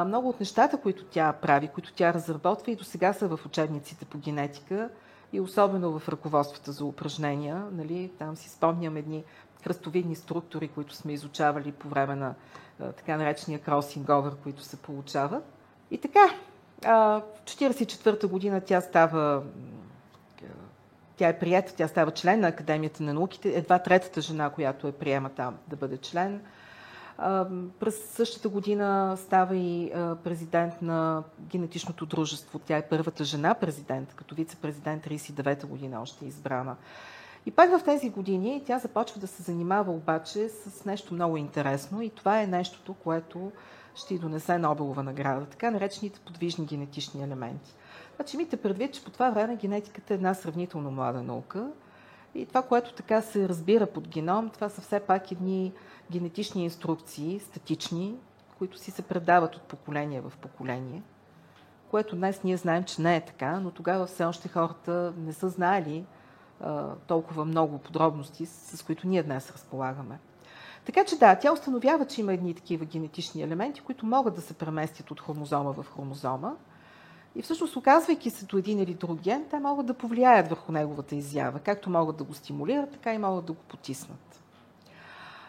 Много 0.05 0.29
от 0.29 0.39
нещата, 0.39 0.77
които 0.77 1.05
тя 1.05 1.33
прави, 1.33 1.67
които 1.67 1.93
тя 1.93 2.13
разработва 2.13 2.71
и 2.71 2.75
до 2.75 2.83
сега 2.83 3.13
са 3.13 3.27
в 3.27 3.45
учебниците 3.45 4.05
по 4.05 4.17
генетика 4.17 4.89
и 5.33 5.39
особено 5.39 5.99
в 5.99 6.09
ръководствата 6.09 6.71
за 6.71 6.85
упражнения. 6.85 7.63
Нали, 7.71 8.11
там 8.19 8.35
си 8.35 8.49
спомням 8.49 8.97
едни 8.97 9.23
кръстовидни 9.63 10.15
структури, 10.15 10.67
които 10.67 10.95
сме 10.95 11.13
изучавали 11.13 11.71
по 11.71 11.87
време 11.87 12.15
на 12.15 12.33
така 12.79 13.17
наречения 13.17 13.59
кросинг 13.59 14.09
овър, 14.09 14.35
които 14.35 14.63
се 14.63 14.77
получават. 14.77 15.43
И 15.91 15.97
така, 15.97 16.29
в 16.81 17.21
1944 17.45 18.27
година 18.27 18.61
тя 18.61 18.81
става 18.81 19.43
тя 21.17 21.27
е 21.27 21.39
прията, 21.39 21.73
тя 21.75 21.87
става 21.87 22.11
член 22.11 22.39
на 22.39 22.47
Академията 22.47 23.03
на 23.03 23.13
науките, 23.13 23.49
едва 23.49 23.79
третата 23.79 24.21
жена, 24.21 24.49
която 24.49 24.87
е 24.87 24.91
приема 24.91 25.29
там 25.29 25.57
да 25.67 25.75
бъде 25.75 25.97
член. 25.97 26.41
През 27.79 28.05
същата 28.09 28.49
година 28.49 29.17
става 29.17 29.55
и 29.55 29.91
президент 30.23 30.81
на 30.81 31.23
генетичното 31.39 32.05
дружество. 32.05 32.59
Тя 32.59 32.77
е 32.77 32.87
първата 32.87 33.23
жена 33.23 33.53
президент, 33.53 34.13
като 34.13 34.35
вице-президент 34.35 35.05
39-та 35.05 35.67
година 35.67 36.01
още 36.01 36.25
е 36.25 36.27
избрана. 36.27 36.75
И 37.45 37.51
пак 37.51 37.79
в 37.79 37.83
тези 37.83 38.09
години 38.09 38.63
тя 38.65 38.79
започва 38.79 39.19
да 39.19 39.27
се 39.27 39.43
занимава 39.43 39.91
обаче 39.91 40.49
с 40.49 40.85
нещо 40.85 41.13
много 41.13 41.37
интересно 41.37 42.01
и 42.01 42.09
това 42.09 42.41
е 42.41 42.47
нещото, 42.47 42.93
което 42.93 43.51
ще 43.95 44.13
й 44.13 44.19
донесе 44.19 44.57
Нобелова 44.57 45.03
награда, 45.03 45.45
така 45.45 45.71
наречените 45.71 46.19
подвижни 46.19 46.65
генетични 46.65 47.23
елементи. 47.23 47.75
Значи 48.15 48.35
имайте 48.35 48.57
предвид, 48.57 48.93
че 48.93 49.03
по 49.03 49.11
това 49.11 49.29
време 49.29 49.55
генетиката 49.55 50.13
е 50.13 50.15
една 50.15 50.33
сравнително 50.33 50.91
млада 50.91 51.23
наука 51.23 51.67
и 52.35 52.45
това, 52.45 52.61
което 52.61 52.93
така 52.93 53.21
се 53.21 53.49
разбира 53.49 53.85
под 53.85 54.07
геном, 54.07 54.49
това 54.49 54.69
са 54.69 54.81
все 54.81 54.99
пак 54.99 55.31
едни 55.31 55.73
генетични 56.11 56.63
инструкции, 56.63 57.39
статични, 57.39 58.15
които 58.57 58.77
си 58.77 58.91
се 58.91 59.01
предават 59.01 59.55
от 59.55 59.61
поколение 59.61 60.21
в 60.21 60.33
поколение, 60.41 61.01
което 61.91 62.15
днес 62.15 62.43
ние 62.43 62.57
знаем, 62.57 62.83
че 62.83 63.01
не 63.01 63.15
е 63.15 63.25
така, 63.25 63.59
но 63.59 63.71
тогава 63.71 64.05
все 64.05 64.25
още 64.25 64.47
хората 64.47 65.13
не 65.17 65.33
са 65.33 65.49
знаели 65.49 66.05
а, 66.61 66.95
толкова 67.07 67.45
много 67.45 67.77
подробности, 67.77 68.45
с, 68.45 68.77
с 68.77 68.83
които 68.83 69.07
ние 69.07 69.23
днес 69.23 69.51
разполагаме. 69.51 70.19
Така 70.85 71.05
че 71.05 71.17
да, 71.17 71.35
тя 71.35 71.53
установява, 71.53 72.05
че 72.05 72.21
има 72.21 72.33
едни 72.33 72.53
такива 72.53 72.85
генетични 72.85 73.41
елементи, 73.41 73.81
които 73.81 74.05
могат 74.05 74.35
да 74.35 74.41
се 74.41 74.53
преместят 74.53 75.11
от 75.11 75.21
хромозома 75.21 75.71
в 75.71 75.85
хромозома. 75.95 76.55
И 77.35 77.41
всъщност, 77.41 77.75
оказвайки 77.75 78.29
се 78.29 78.45
до 78.45 78.57
един 78.57 78.79
или 78.79 78.93
друг 78.93 79.21
ген, 79.21 79.45
те 79.49 79.59
могат 79.59 79.85
да 79.85 79.93
повлияят 79.93 80.49
върху 80.49 80.71
неговата 80.71 81.15
изява. 81.15 81.59
Както 81.59 81.89
могат 81.89 82.17
да 82.17 82.23
го 82.23 82.33
стимулират, 82.33 82.91
така 82.91 83.13
и 83.13 83.17
могат 83.17 83.45
да 83.45 83.53
го 83.53 83.59
потиснат. 83.59 84.41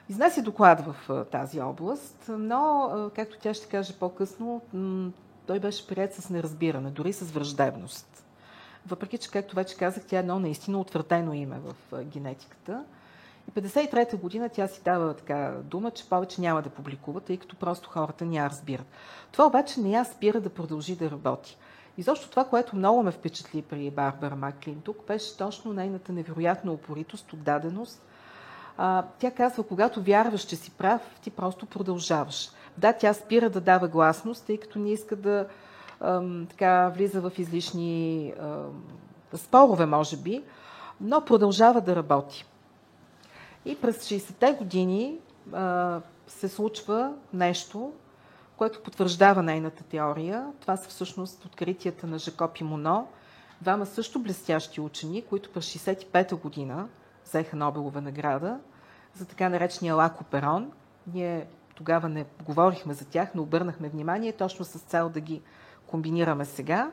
Изнася 0.08 0.42
доклад 0.42 0.80
в 0.80 1.24
тази 1.30 1.60
област, 1.60 2.24
но, 2.28 2.90
както 3.14 3.38
тя 3.38 3.54
ще 3.54 3.66
каже 3.66 3.98
по-късно, 3.98 4.60
той 5.46 5.60
беше 5.60 5.86
прият 5.86 6.14
с 6.14 6.30
неразбиране, 6.30 6.90
дори 6.90 7.12
с 7.12 7.30
враждебност. 7.30 8.24
въпреки 8.86 9.18
че, 9.18 9.30
както 9.30 9.56
вече 9.56 9.76
казах, 9.76 10.04
тя 10.06 10.16
е 10.16 10.20
едно 10.20 10.38
наистина 10.38 10.80
утвърдено 10.80 11.32
име 11.32 11.58
в 11.58 12.04
генетиката. 12.04 12.84
И 13.48 13.52
53-та 13.52 14.16
година 14.16 14.48
тя 14.48 14.68
си 14.68 14.80
дава 14.84 15.14
така 15.14 15.54
дума, 15.64 15.90
че 15.90 16.08
повече 16.08 16.40
няма 16.40 16.62
да 16.62 16.70
публикува, 16.70 17.20
тъй 17.20 17.36
като 17.36 17.56
просто 17.56 17.90
хората 17.90 18.24
не 18.24 18.36
я 18.36 18.50
разбират. 18.50 18.86
Това 19.32 19.46
обаче 19.46 19.80
не 19.80 19.90
я 19.90 20.04
спира 20.04 20.40
да 20.40 20.50
продължи 20.50 20.96
да 20.96 21.10
работи. 21.10 21.58
И 21.98 22.02
защо 22.02 22.30
това, 22.30 22.44
което 22.44 22.76
много 22.76 23.02
ме 23.02 23.10
впечатли 23.10 23.62
при 23.62 23.90
Барбара 23.90 24.36
Маклин 24.36 24.80
тук, 24.84 25.06
беше 25.06 25.36
точно 25.36 25.72
нейната 25.72 26.12
невероятна 26.12 26.72
упоритост, 26.72 27.32
отдаденост. 27.32 28.02
А, 28.78 29.04
тя 29.18 29.30
казва, 29.30 29.62
когато 29.62 30.02
вярваш, 30.02 30.42
че 30.42 30.56
си 30.56 30.70
прав, 30.70 31.00
ти 31.22 31.30
просто 31.30 31.66
продължаваш. 31.66 32.50
Да, 32.78 32.92
тя 32.92 33.14
спира 33.14 33.50
да 33.50 33.60
дава 33.60 33.88
гласност, 33.88 34.46
тъй 34.46 34.58
като 34.58 34.78
не 34.78 34.92
иска 34.92 35.16
да 35.16 35.46
ам, 36.00 36.46
така, 36.50 36.88
влиза 36.88 37.20
в 37.20 37.32
излишни 37.38 38.32
ам, 38.40 38.84
спорове, 39.34 39.86
може 39.86 40.16
би, 40.16 40.42
но 41.00 41.24
продължава 41.24 41.80
да 41.80 41.96
работи. 41.96 42.44
И 43.64 43.80
през 43.80 44.08
60-те 44.08 44.52
години 44.52 45.18
а, 45.52 46.00
се 46.26 46.48
случва 46.48 47.12
нещо, 47.32 47.92
което 48.56 48.82
потвърждава 48.82 49.42
нейната 49.42 49.84
теория. 49.84 50.46
Това 50.60 50.76
са 50.76 50.88
всъщност 50.88 51.44
откритията 51.44 52.06
на 52.06 52.18
Жакоп 52.18 52.56
и 52.56 52.64
Моно, 52.64 53.08
двама 53.60 53.86
също 53.86 54.18
блестящи 54.18 54.80
учени, 54.80 55.22
които 55.22 55.52
през 55.52 55.64
65-та 55.64 56.36
година 56.36 56.88
взеха 57.24 57.56
Нобелова 57.56 58.00
награда 58.00 58.58
за 59.14 59.26
така 59.26 59.48
наречения 59.48 59.94
лакоперон. 59.94 60.72
Ние 61.14 61.46
тогава 61.74 62.08
не 62.08 62.26
говорихме 62.44 62.94
за 62.94 63.04
тях, 63.04 63.28
но 63.34 63.42
обърнахме 63.42 63.88
внимание 63.88 64.32
точно 64.32 64.64
с 64.64 64.78
цел 64.78 65.08
да 65.08 65.20
ги 65.20 65.42
комбинираме 65.86 66.44
сега. 66.44 66.90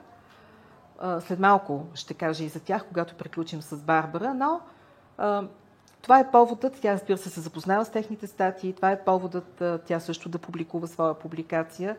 След 1.20 1.40
малко 1.40 1.86
ще 1.94 2.14
кажа 2.14 2.44
и 2.44 2.50
за 2.50 2.60
тях, 2.60 2.86
когато 2.88 3.16
приключим 3.16 3.62
с 3.62 3.76
Барбара, 3.76 4.34
но 4.34 4.62
това 6.02 6.20
е 6.20 6.32
поводът, 6.32 6.80
тя 6.82 6.94
разбира 6.94 7.18
се 7.18 7.30
се 7.30 7.42
запознава 7.42 7.86
с 7.86 7.90
техните 7.90 8.28
статии, 8.28 8.74
това 8.74 8.92
е 8.92 9.04
поводът 9.04 9.64
тя 9.86 10.00
също 10.00 10.30
да 10.30 10.38
публикува 10.38 10.88
своя 10.88 11.14
публикация. 11.14 11.98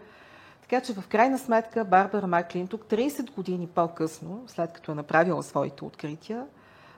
Така 0.60 0.80
че 0.80 0.92
в 0.94 1.08
крайна 1.08 1.38
сметка 1.38 1.84
Барбара 1.84 2.26
Маклин 2.26 2.68
тук 2.68 2.84
30 2.84 3.34
години 3.34 3.66
по-късно, 3.66 4.44
след 4.46 4.72
като 4.72 4.92
е 4.92 4.94
направила 4.94 5.42
своите 5.42 5.84
открития, 5.84 6.46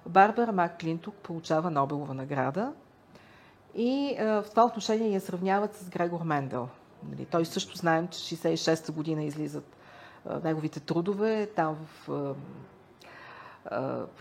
Барбара 0.07 0.53
Маклин 0.53 0.99
тук 0.99 1.15
получава 1.15 1.71
Нобелова 1.71 2.15
награда 2.15 2.73
и 3.75 4.17
в 4.21 4.45
това 4.51 4.65
отношение 4.65 5.11
я 5.11 5.21
сравняват 5.21 5.77
с 5.77 5.89
Грегор 5.89 6.21
Мендел. 6.21 6.69
Нали, 7.11 7.25
той 7.25 7.45
също 7.45 7.77
знаем, 7.77 8.09
че 8.09 8.37
66-та 8.37 8.93
година 8.93 9.25
излизат 9.25 9.77
неговите 10.45 10.81
трудове, 10.81 11.47
там 11.47 11.77
в 11.77 12.35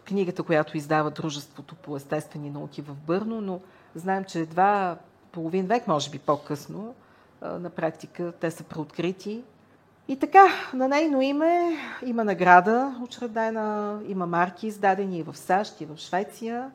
книгата, 0.06 0.44
която 0.44 0.78
издава 0.78 1.12
Дружеството 1.12 1.76
по 1.76 1.96
естествени 1.96 2.50
науки 2.50 2.82
в 2.82 2.94
Бърно, 2.94 3.42
но 3.42 3.60
знаем, 3.96 4.24
че 4.24 4.40
едва 4.40 4.98
половин 5.32 5.66
век, 5.66 5.88
може 5.88 6.10
би 6.10 6.20
по-късно, 6.20 6.96
на 7.42 7.70
практика 7.70 8.34
те 8.40 8.52
са 8.52 8.64
преоткрити. 8.64 9.44
И 10.08 10.20
така, 10.20 10.48
на 10.74 10.88
нейно 10.88 11.22
име 11.22 11.78
има 12.06 12.24
награда 12.24 12.96
учредена, 13.04 14.00
има 14.08 14.28
марки 14.28 14.68
издадени 14.68 15.18
и 15.20 15.24
в 15.24 15.38
САЩ, 15.38 15.82
и 15.82 15.86
в 15.86 15.98
Швеция. 15.98 16.72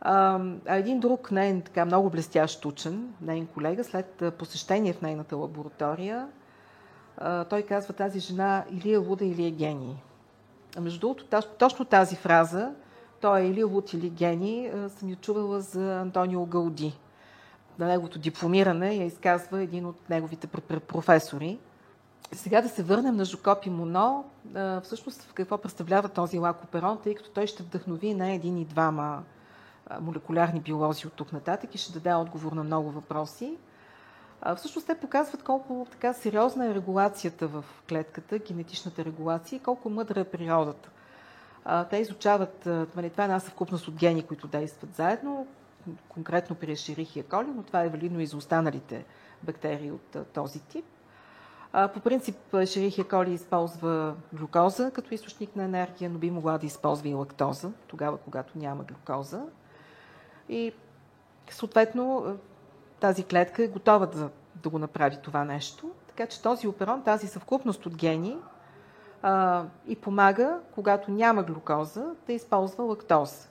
А 0.00 0.40
един 0.66 1.00
друг 1.00 1.30
нейн 1.30 1.62
така 1.62 1.84
много 1.84 2.10
блестящ 2.10 2.64
учен, 2.64 3.14
нейн 3.22 3.46
колега, 3.46 3.84
след 3.84 4.22
посещение 4.38 4.92
в 4.92 5.02
нейната 5.02 5.36
лаборатория, 5.36 6.28
той 7.50 7.62
казва 7.62 7.94
тази 7.94 8.20
жена 8.20 8.64
или 8.70 8.92
е 8.92 8.96
луда, 8.96 9.24
или 9.24 9.46
е 9.46 9.50
гений. 9.50 9.96
А 10.76 10.80
между 10.80 11.00
другото, 11.00 11.24
точно 11.58 11.84
тази 11.84 12.16
фраза, 12.16 12.72
той 13.20 13.40
е 13.40 13.48
или 13.48 13.64
луд, 13.64 13.92
или 13.92 14.10
гений, 14.10 14.70
съм 14.88 15.08
я 15.08 15.16
чувала 15.16 15.60
за 15.60 16.00
Антонио 16.00 16.46
Галди. 16.46 16.98
На 17.78 17.86
неговото 17.86 18.18
дипломиране 18.18 18.94
я 18.94 19.04
изказва 19.04 19.62
един 19.62 19.86
от 19.86 20.10
неговите 20.10 20.46
професори. 20.88 21.58
Сега 22.32 22.62
да 22.62 22.68
се 22.68 22.82
върнем 22.82 23.16
на 23.16 23.24
Жокоп 23.24 23.66
и 23.66 23.70
Моно. 23.70 24.24
Всъщност 24.82 25.22
в 25.22 25.32
какво 25.32 25.58
представлява 25.58 26.08
този 26.08 26.38
лакоперон, 26.38 26.98
тъй 27.04 27.14
като 27.14 27.30
той 27.30 27.46
ще 27.46 27.62
вдъхнови 27.62 28.14
на 28.14 28.30
един 28.30 28.58
и 28.58 28.64
двама 28.64 29.22
молекулярни 30.00 30.60
биолози 30.60 31.06
от 31.06 31.12
тук 31.12 31.32
нататък 31.32 31.74
и 31.74 31.78
ще 31.78 31.92
даде 31.92 32.14
отговор 32.14 32.52
на 32.52 32.64
много 32.64 32.90
въпроси. 32.90 33.56
Всъщност 34.56 34.86
те 34.86 34.94
показват 34.94 35.42
колко 35.42 35.86
така 35.90 36.12
сериозна 36.12 36.66
е 36.66 36.74
регулацията 36.74 37.48
в 37.48 37.64
клетката, 37.88 38.38
генетичната 38.38 39.04
регулация 39.04 39.56
и 39.56 39.62
колко 39.62 39.90
мъдра 39.90 40.20
е 40.20 40.24
природата. 40.24 40.90
Те 41.90 41.96
изучават, 41.96 42.66
нали, 42.66 43.10
това 43.10 43.24
е 43.24 43.26
една 43.26 43.40
съвкупност 43.40 43.88
от 43.88 43.94
гени, 43.94 44.22
които 44.22 44.46
действат 44.46 44.94
заедно, 44.94 45.46
конкретно 46.08 46.56
при 46.56 46.76
Шерихия 46.76 47.24
коли, 47.24 47.46
но 47.46 47.62
това 47.62 47.84
е 47.84 47.88
валидно 47.88 48.20
и 48.20 48.26
за 48.26 48.36
останалите 48.36 49.04
бактерии 49.42 49.90
от 49.90 50.16
този 50.32 50.60
тип. 50.60 50.84
По 51.72 52.00
принцип 52.00 52.36
Шерихия 52.66 53.08
коли 53.08 53.32
използва 53.32 54.14
глюкоза 54.32 54.90
като 54.90 55.14
източник 55.14 55.56
на 55.56 55.64
енергия, 55.64 56.10
но 56.10 56.18
би 56.18 56.30
могла 56.30 56.58
да 56.58 56.66
използва 56.66 57.08
и 57.08 57.14
лактоза, 57.14 57.70
тогава 57.86 58.16
когато 58.16 58.58
няма 58.58 58.84
глюкоза. 58.84 59.42
И 60.48 60.72
съответно 61.50 62.36
тази 63.00 63.24
клетка 63.24 63.64
е 63.64 63.68
готова 63.68 64.06
да, 64.06 64.30
да 64.62 64.68
го 64.68 64.78
направи 64.78 65.18
това 65.22 65.44
нещо. 65.44 65.90
Така 66.08 66.26
че 66.26 66.42
този 66.42 66.68
оперон, 66.68 67.02
тази 67.02 67.26
съвкупност 67.26 67.86
от 67.86 67.96
гени 67.96 68.36
а, 69.22 69.64
и 69.86 69.96
помага, 69.96 70.58
когато 70.74 71.10
няма 71.10 71.42
глюкоза, 71.42 72.04
да 72.26 72.32
използва 72.32 72.84
лактоза. 72.84 73.48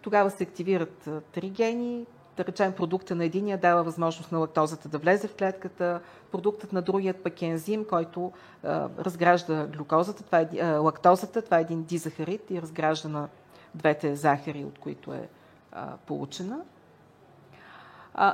Тогава 0.00 0.30
се 0.30 0.42
активират 0.42 1.08
три 1.32 1.50
гени, 1.50 2.06
да 2.36 2.44
речем 2.44 2.72
продукта 2.72 3.14
на 3.14 3.24
единия 3.24 3.58
дава 3.58 3.82
възможност 3.82 4.32
на 4.32 4.38
лактозата 4.38 4.88
да 4.88 4.98
влезе 4.98 5.28
в 5.28 5.34
клетката, 5.34 6.00
продуктът 6.32 6.72
на 6.72 6.82
другият 6.82 7.22
пък 7.22 7.42
е 7.42 7.46
ензим, 7.46 7.84
който 7.84 8.32
а, 8.64 8.88
разгражда 8.98 9.66
глюкозата, 9.66 10.22
това 10.22 10.40
е, 10.40 10.48
а, 10.62 10.78
лактозата, 10.78 11.42
това 11.42 11.58
е 11.58 11.62
един 11.62 11.82
дизахарид 11.82 12.50
и 12.50 12.62
разгражда 12.62 13.08
на 13.08 13.28
двете 13.74 14.16
захари, 14.16 14.64
от 14.64 14.78
които 14.78 15.12
е 15.12 15.28
а, 15.72 15.96
получена. 16.06 16.60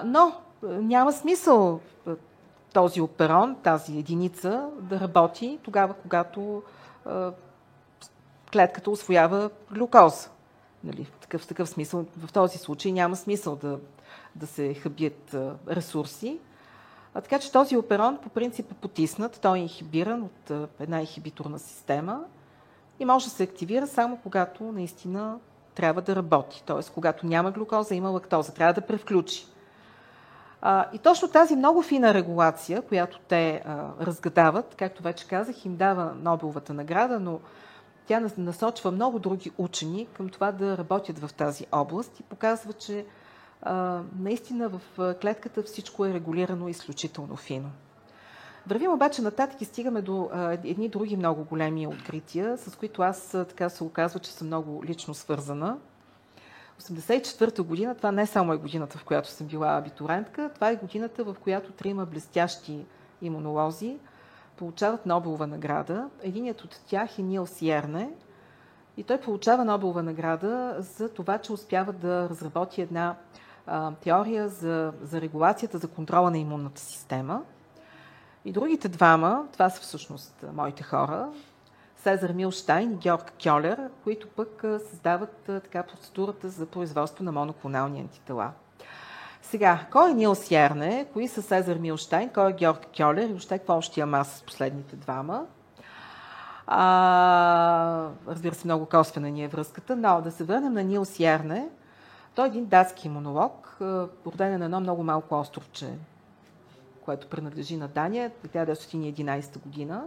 Но 0.05 0.33
е, 0.63 0.67
няма 0.67 1.13
смисъл 1.13 1.81
е, 2.07 2.11
този 2.73 3.01
оперон, 3.01 3.57
тази 3.63 3.99
единица 3.99 4.69
да 4.81 5.01
работи 5.01 5.59
тогава, 5.63 5.95
когато 5.95 6.63
а, 7.07 7.29
е, 7.29 7.31
клетката 8.53 8.91
освоява 8.91 9.51
глюкоза. 9.71 10.29
Нали, 10.85 11.05
в, 11.05 11.19
такъв, 11.21 11.43
в 11.43 11.47
такъв 11.47 11.69
смисъл, 11.69 12.05
в 12.19 12.33
този 12.33 12.59
случай 12.59 12.93
няма 12.93 13.17
смисъл 13.17 13.57
да, 13.57 13.79
да 14.35 14.47
се 14.47 14.75
хабият 14.75 15.37
ресурси. 15.69 16.39
А, 17.15 17.21
така 17.21 17.39
че 17.39 17.53
този 17.53 17.77
оперон 17.77 18.19
по 18.23 18.29
принцип 18.29 18.73
е 18.73 18.75
потиснат, 18.75 19.39
той 19.43 19.59
е 19.59 19.63
инхибиран 19.63 20.23
от 20.23 20.51
а, 20.51 20.69
една 20.81 21.01
инхибиторна 21.01 21.59
система 21.59 22.25
и 23.01 23.05
може 23.05 23.25
да 23.25 23.31
се 23.31 23.43
активира 23.43 23.87
само 23.87 24.19
когато 24.23 24.65
наистина 24.65 25.39
трябва 25.75 26.03
да 26.03 26.17
работи. 26.17 26.63
Т.е. 26.67 26.93
когато 26.95 27.27
няма 27.27 27.51
глюкоза, 27.51 27.95
има 27.95 28.11
лактоза, 28.11 28.55
трябва 28.55 28.73
да 28.73 28.81
превключи. 28.81 29.47
А, 30.69 30.87
и 30.93 30.99
точно 30.99 31.29
тази 31.29 31.57
много 31.57 31.83
фина 31.83 32.15
регулация, 32.15 32.83
която 32.83 33.19
те 33.29 33.63
а, 33.65 33.89
разгадават, 34.01 34.75
както 34.79 35.03
вече 35.03 35.29
казах, 35.29 35.65
им 35.65 35.77
дава 35.77 36.15
Нобеловата 36.23 36.75
награда, 36.75 37.21
но 37.21 37.41
тя 38.07 38.31
насочва 38.39 38.91
много 38.91 39.19
други 39.19 39.51
учени 39.59 40.07
към 40.13 40.29
това 40.29 40.53
да 40.53 40.79
работят 40.79 41.19
в 41.19 41.35
тази 41.35 41.67
област 41.73 42.21
и 42.21 42.23
показва, 42.23 42.73
че 42.73 43.07
а, 43.63 44.01
наистина 44.19 44.69
в 44.69 44.81
клетката 45.21 45.63
всичко 45.63 46.07
е 46.07 46.15
регулирано 46.15 46.69
изключително 46.69 47.37
фино. 47.37 47.71
Вървим 48.67 48.93
обаче 48.93 49.23
нататък 49.23 49.61
и 49.61 49.65
стигаме 49.65 50.03
до 50.03 50.29
а, 50.33 50.53
едни 50.53 50.89
други 50.89 51.17
много 51.17 51.45
големи 51.45 51.87
открития, 51.87 52.59
с 52.59 52.77
които 52.77 53.03
аз 53.03 53.29
така 53.31 53.69
се 53.69 53.85
оказва, 53.85 54.21
че 54.21 54.33
съм 54.33 54.47
много 54.47 54.85
лично 54.85 55.15
свързана. 55.15 55.77
1984 56.81 57.63
година, 57.63 57.95
това 57.95 58.13
не 58.13 58.27
само 58.27 58.53
е 58.53 58.57
годината, 58.57 58.99
в 58.99 59.05
която 59.05 59.29
съм 59.29 59.47
била 59.47 59.77
абитурентка, 59.77 60.51
това 60.55 60.71
е 60.71 60.77
годината, 60.77 61.25
в 61.25 61.37
която 61.41 61.73
трима 61.73 62.07
блестящи 62.07 62.85
имунолози 63.23 63.99
получават 64.57 65.07
Нобелова 65.07 65.47
награда. 65.47 66.09
Единият 66.23 66.65
от 66.65 66.81
тях 66.87 67.19
е 67.19 67.23
Нил 67.23 67.47
Сиерне 67.47 68.11
и 68.97 69.03
той 69.03 69.21
получава 69.21 69.65
Нобелова 69.65 70.03
награда 70.03 70.77
за 70.79 71.09
това, 71.09 71.39
че 71.39 71.53
успява 71.53 71.93
да 71.93 72.29
разработи 72.29 72.83
една 72.83 73.17
а, 73.67 73.93
теория 73.93 74.49
за, 74.49 74.93
за 75.03 75.21
регулацията, 75.21 75.79
за 75.79 75.89
контрола 75.89 76.31
на 76.31 76.39
имунната 76.39 76.81
система. 76.81 77.43
И 78.45 78.53
другите 78.53 78.89
двама, 78.89 79.47
това 79.53 79.71
са 79.71 79.81
всъщност 79.81 80.45
моите 80.53 80.83
хора, 80.83 81.29
Сезар 82.07 82.33
Милштайн 82.33 82.93
и 82.93 82.97
Георг 82.97 83.33
Кьолер, 83.43 83.91
които 84.05 84.29
пък 84.29 84.61
създават 84.63 85.35
така 85.47 85.83
процедурата 85.83 86.49
за 86.49 86.67
производство 86.67 87.25
на 87.25 87.33
моноклонални 87.33 88.01
антитела. 88.01 88.51
Сега, 89.43 89.87
кой 89.93 90.11
е 90.11 90.15
Нил 90.15 90.35
Сярне, 90.35 91.07
кои 91.13 91.29
са 91.29 91.43
Сезар 91.43 91.77
Милштайн, 91.77 92.29
кой 92.29 92.51
е 92.51 92.53
Георг 92.53 92.87
Кьолер 92.97 93.23
и 93.23 93.27
въобще 93.27 93.59
какво 93.59 93.77
още 93.77 94.01
има 94.01 94.25
с 94.25 94.43
последните 94.43 94.97
двама? 94.97 95.47
А, 96.67 98.09
разбира 98.29 98.55
се, 98.55 98.67
много 98.67 98.87
косвена 98.87 99.31
ни 99.31 99.45
е 99.45 99.49
връзката, 99.49 99.97
но 99.97 100.21
да 100.21 100.31
се 100.31 100.45
върнем 100.45 100.73
на 100.73 100.83
Нил 100.85 101.05
Сиерне. 101.05 101.69
Той 102.35 102.45
е 102.45 102.49
един 102.49 102.67
датски 102.67 103.09
монолог, 103.09 103.77
роден 104.27 104.53
е 104.53 104.59
на 104.59 104.65
едно 104.65 104.81
много 104.81 105.03
малко 105.03 105.35
островче, 105.35 105.89
което 107.05 107.29
принадлежи 107.29 107.77
на 107.77 107.89
Дания, 107.89 108.31
1911 108.31 109.59
година. 109.63 110.05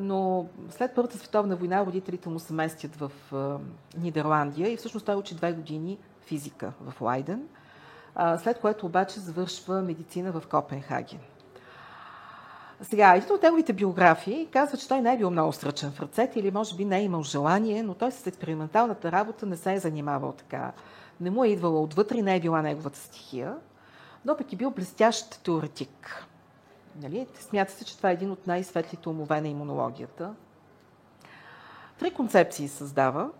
Но 0.00 0.46
след 0.70 0.94
Първата 0.94 1.18
световна 1.18 1.56
война 1.56 1.86
родителите 1.86 2.28
му 2.28 2.38
се 2.38 2.52
местят 2.52 2.96
в 2.96 3.12
Нидерландия 3.98 4.72
и 4.72 4.76
всъщност 4.76 5.06
той 5.06 5.14
учи 5.14 5.34
две 5.34 5.52
години 5.52 5.98
физика 6.20 6.72
в 6.80 7.00
Лайден, 7.00 7.48
след 8.38 8.60
което 8.60 8.86
обаче 8.86 9.20
завършва 9.20 9.82
медицина 9.82 10.32
в 10.32 10.42
Копенхаген. 10.50 11.20
Сега, 12.82 13.14
един 13.14 13.34
от 13.34 13.42
неговите 13.42 13.72
биографии 13.72 14.48
казва, 14.52 14.78
че 14.78 14.88
той 14.88 15.00
не 15.00 15.14
е 15.14 15.16
бил 15.16 15.30
много 15.30 15.52
сръчен 15.52 15.92
в 15.92 16.00
ръцете 16.00 16.40
или 16.40 16.50
може 16.50 16.76
би 16.76 16.84
не 16.84 16.98
е 16.98 17.04
имал 17.04 17.22
желание, 17.22 17.82
но 17.82 17.94
той 17.94 18.10
с 18.12 18.26
експерименталната 18.26 19.12
работа 19.12 19.46
не 19.46 19.56
се 19.56 19.72
е 19.72 19.78
занимавал 19.78 20.32
така. 20.32 20.72
Не 21.20 21.30
му 21.30 21.44
е 21.44 21.48
идвала 21.48 21.82
отвътре 21.82 22.22
не 22.22 22.36
е 22.36 22.40
била 22.40 22.62
неговата 22.62 22.98
стихия, 22.98 23.54
но 24.24 24.36
пък 24.36 24.52
е 24.52 24.56
бил 24.56 24.70
блестящ 24.70 25.42
теоретик. 25.42 26.26
Нали? 27.02 27.26
Смята 27.34 27.72
се, 27.72 27.84
че 27.84 27.96
това 27.96 28.10
е 28.10 28.12
един 28.12 28.30
от 28.30 28.46
най-светлите 28.46 29.08
умове 29.08 29.40
на 29.40 29.48
имунологията. 29.48 30.34
Три 31.98 32.10
концепции 32.10 32.68
създава. 32.68 33.30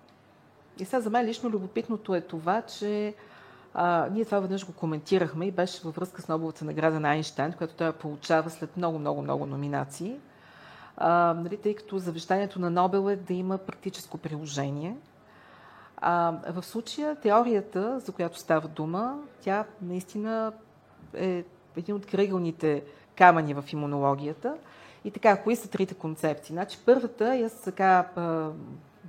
И 0.79 0.85
сега 0.85 1.01
за 1.01 1.11
мен 1.11 1.27
лично 1.27 1.51
любопитното 1.51 2.15
е 2.15 2.21
това, 2.21 2.63
че 2.63 3.15
а, 3.75 4.09
ние 4.13 4.25
това 4.25 4.41
веднъж 4.41 4.67
го 4.67 4.73
коментирахме 4.73 5.47
и 5.47 5.51
беше 5.51 5.83
във 5.85 5.95
връзка 5.95 6.23
с 6.23 6.29
Нобеловата 6.29 6.65
награда 6.65 7.01
на 7.01 7.09
Айнштайн, 7.09 7.53
която 7.53 7.75
той 7.75 7.93
получава 7.93 8.51
след 8.51 8.77
много, 8.77 8.99
много, 8.99 9.23
много 9.23 9.47
номинации. 9.47 10.17
А, 10.97 11.35
нали, 11.35 11.57
тъй 11.57 11.75
като 11.75 11.99
завещанието 11.99 12.61
на 12.61 12.71
Нобел 12.71 13.11
е 13.11 13.17
да 13.17 13.35
има 13.35 13.59
практическо 13.59 14.19
приложение. 14.19 14.97
А, 15.97 16.35
в 16.53 16.63
случая 16.63 17.17
теорията, 17.17 18.01
за 18.01 18.13
която 18.13 18.39
става 18.39 18.69
дума, 18.69 19.19
тя 19.41 19.65
наистина 19.83 20.53
е 21.15 21.45
един 21.77 21.95
от 21.95 22.07
кръгълните 22.07 22.85
камъни 23.19 23.55
в 23.55 23.65
имунологията. 23.73 24.57
И 25.05 25.11
така, 25.11 25.43
кои 25.43 25.57
са 25.57 25.69
трите 25.69 25.95
концепции? 25.95 26.53
Значи, 26.53 26.79
първата 26.87 27.35
е 27.35 27.51
така 27.65 28.09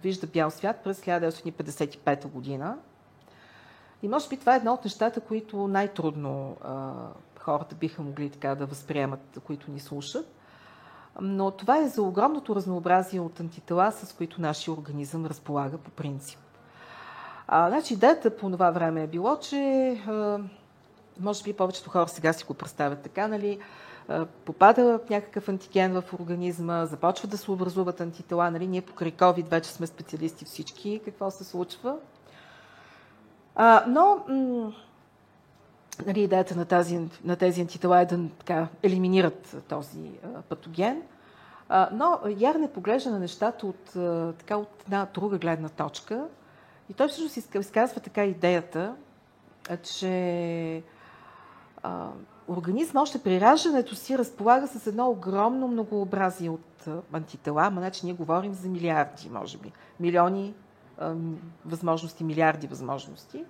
вижда 0.04 0.28
бял 0.28 0.50
свят 0.50 0.80
през 0.84 1.02
1955 1.02 2.28
година. 2.28 2.78
И 4.04 4.08
може 4.08 4.30
би 4.30 4.38
това 4.38 4.54
е 4.54 4.58
едно 4.58 4.74
от 4.74 4.86
нещата, 4.86 5.20
които 5.22 5.68
най-трудно 5.68 6.58
а, 6.64 6.92
хората 7.40 7.76
биха 7.76 8.02
могли 8.02 8.30
така 8.30 8.56
да 8.56 8.66
възприемат, 8.66 9.40
които 9.46 9.72
ни 9.72 9.80
слушат. 9.80 10.36
Но 11.22 11.52
това 11.52 11.78
е 11.78 11.88
за 11.88 12.02
огромното 12.02 12.56
разнообразие 12.56 13.20
от 13.20 13.40
антитела, 13.40 13.92
с 13.92 14.14
които 14.14 14.42
нашия 14.42 14.74
организъм 14.74 15.26
разполага 15.26 15.78
по 15.78 15.92
принцип. 15.92 16.40
А, 17.48 17.70
значи, 17.70 17.94
идеята 17.94 18.38
по 18.38 18.52
това 18.52 18.72
време 18.72 19.04
е 19.04 19.08
било, 19.08 19.40
че 19.40 19.92
а, 20.08 20.40
може 21.20 21.44
би 21.44 21.54
повечето 21.54 21.90
хора 21.90 22.08
сега 22.08 22.34
си 22.34 22.44
го 22.44 22.54
представят 22.54 23.02
така, 23.02 23.28
нали, 23.28 23.60
попада 24.46 25.00
някакъв 25.10 25.50
антиген 25.50 26.02
в 26.02 26.14
организма, 26.20 26.86
започва 26.86 27.28
да 27.28 27.38
се 27.38 27.52
образуват 27.52 28.02
антитела. 28.02 28.52
Нали? 28.52 28.68
Ние 28.68 28.82
покрай 28.82 29.12
COVID 29.12 29.50
вече 29.50 29.70
сме 29.70 29.88
специалисти 29.88 30.46
всички, 30.46 31.02
какво 31.06 31.32
се 31.32 31.44
случва. 31.44 31.96
А, 33.56 33.84
но 33.88 34.24
м- 34.28 34.74
нали, 36.06 36.22
идеята 36.22 36.56
на, 36.56 36.66
тази, 36.66 37.08
на 37.24 37.36
тези 37.36 37.62
антитела 37.62 38.00
е 38.00 38.06
да 38.06 38.20
така, 38.40 38.68
елиминират 38.84 39.64
този 39.70 40.12
а, 40.24 40.42
патоген. 40.42 41.02
А, 41.70 41.90
но 41.94 42.20
Ярне 42.38 42.72
поглежда 42.72 43.10
на 43.10 43.20
нещата 43.20 43.68
от, 43.68 43.96
а, 43.96 44.34
така, 44.34 44.58
от 44.58 44.84
една 44.86 45.08
друга 45.14 45.38
гледна 45.38 45.70
точка. 45.70 46.28
И 46.90 46.94
той 46.94 47.08
всъщност 47.08 47.38
изказва 47.56 48.02
така 48.02 48.26
идеята, 48.26 48.96
че 49.84 50.84
а, 51.84 52.08
организма 52.50 53.02
още 53.02 53.24
при 53.24 53.42
раждането 53.42 53.96
си 53.96 54.18
разполага 54.18 54.68
с 54.68 54.88
едно 54.88 55.10
огромно 55.10 55.68
многообразие 55.68 56.50
от 56.50 56.88
антитела, 57.14 57.64
ама 57.66 57.82
значи 57.82 58.06
ние 58.06 58.14
говорим 58.14 58.54
за 58.54 58.70
милиарди, 58.70 59.30
може 59.30 59.58
би. 59.58 59.72
Милиони 60.00 60.54
възможности, 61.66 62.24
милиарди 62.24 62.68
възможности. 62.68 63.46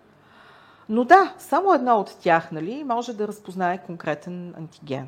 Но 0.89 1.03
да, 1.03 1.33
само 1.37 1.73
едно 1.73 1.95
от 1.95 2.17
тях 2.19 2.51
нали, 2.51 2.83
може 2.83 3.13
да 3.13 3.27
разпознае 3.27 3.83
конкретен 3.85 4.55
антиген. 4.57 5.07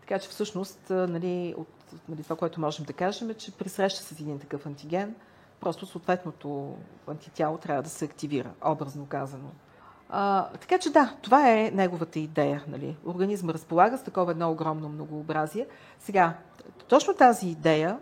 Така 0.00 0.18
че 0.18 0.28
всъщност 0.28 0.80
нали, 0.90 1.54
от 1.56 1.68
нали, 2.08 2.22
това, 2.22 2.36
което 2.36 2.60
можем 2.60 2.84
да 2.84 2.92
кажем 2.92 3.30
е, 3.30 3.34
че 3.34 3.52
при 3.52 3.68
среща 3.68 4.02
с 4.02 4.20
един 4.20 4.38
такъв 4.38 4.66
антиген, 4.66 5.14
просто 5.60 5.86
съответното 5.86 6.74
антитяло 7.08 7.58
трябва 7.58 7.82
да 7.82 7.88
се 7.88 8.04
активира, 8.04 8.50
образно 8.64 9.06
казано. 9.06 9.48
А, 10.10 10.48
така 10.48 10.78
че 10.78 10.90
да, 10.90 11.14
това 11.22 11.50
е 11.52 11.70
неговата 11.70 12.18
идея. 12.18 12.64
Нали? 12.68 12.96
Организма 13.06 13.52
разполага 13.52 13.98
с 13.98 14.02
такова 14.02 14.32
едно 14.32 14.50
огромно 14.50 14.88
многообразие. 14.88 15.66
Сега, 15.98 16.34
точно 16.88 17.14
тази 17.14 17.48
идея, 17.48 17.98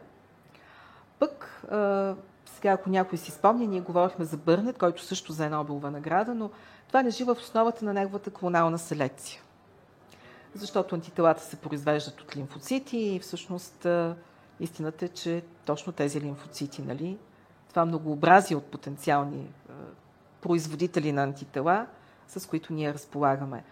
пък, 1.18 1.62
а, 1.70 2.14
сега 2.46 2.72
ако 2.72 2.90
някой 2.90 3.18
си 3.18 3.30
спомня, 3.30 3.66
ние 3.66 3.80
говорихме 3.80 4.24
за 4.24 4.36
Бърнет, 4.36 4.78
който 4.78 5.02
също 5.02 5.32
за 5.32 5.44
една 5.44 5.56
Нобелова 5.56 5.90
награда, 5.90 6.34
но 6.34 6.50
това 6.88 7.02
не 7.02 7.10
жива 7.10 7.34
в 7.34 7.40
основата 7.40 7.84
на 7.84 7.92
неговата 7.92 8.30
клонална 8.30 8.78
селекция. 8.78 9.40
Защото 10.54 10.94
антителата 10.94 11.42
се 11.42 11.56
произвеждат 11.56 12.20
от 12.20 12.36
лимфоцити 12.36 12.98
и 12.98 13.18
всъщност 13.18 13.86
истината 14.60 15.04
е, 15.04 15.08
че 15.08 15.42
точно 15.64 15.92
тези 15.92 16.20
лимфоцити, 16.20 16.82
нали, 16.82 17.18
това 17.68 17.84
многообразие 17.84 18.56
от 18.56 18.64
потенциални 18.64 19.46
производители 20.40 21.12
на 21.12 21.22
антитела, 21.22 21.86
с 22.28 22.48
които 22.48 22.72
ние 22.72 22.94
разполагаме. 22.94 23.64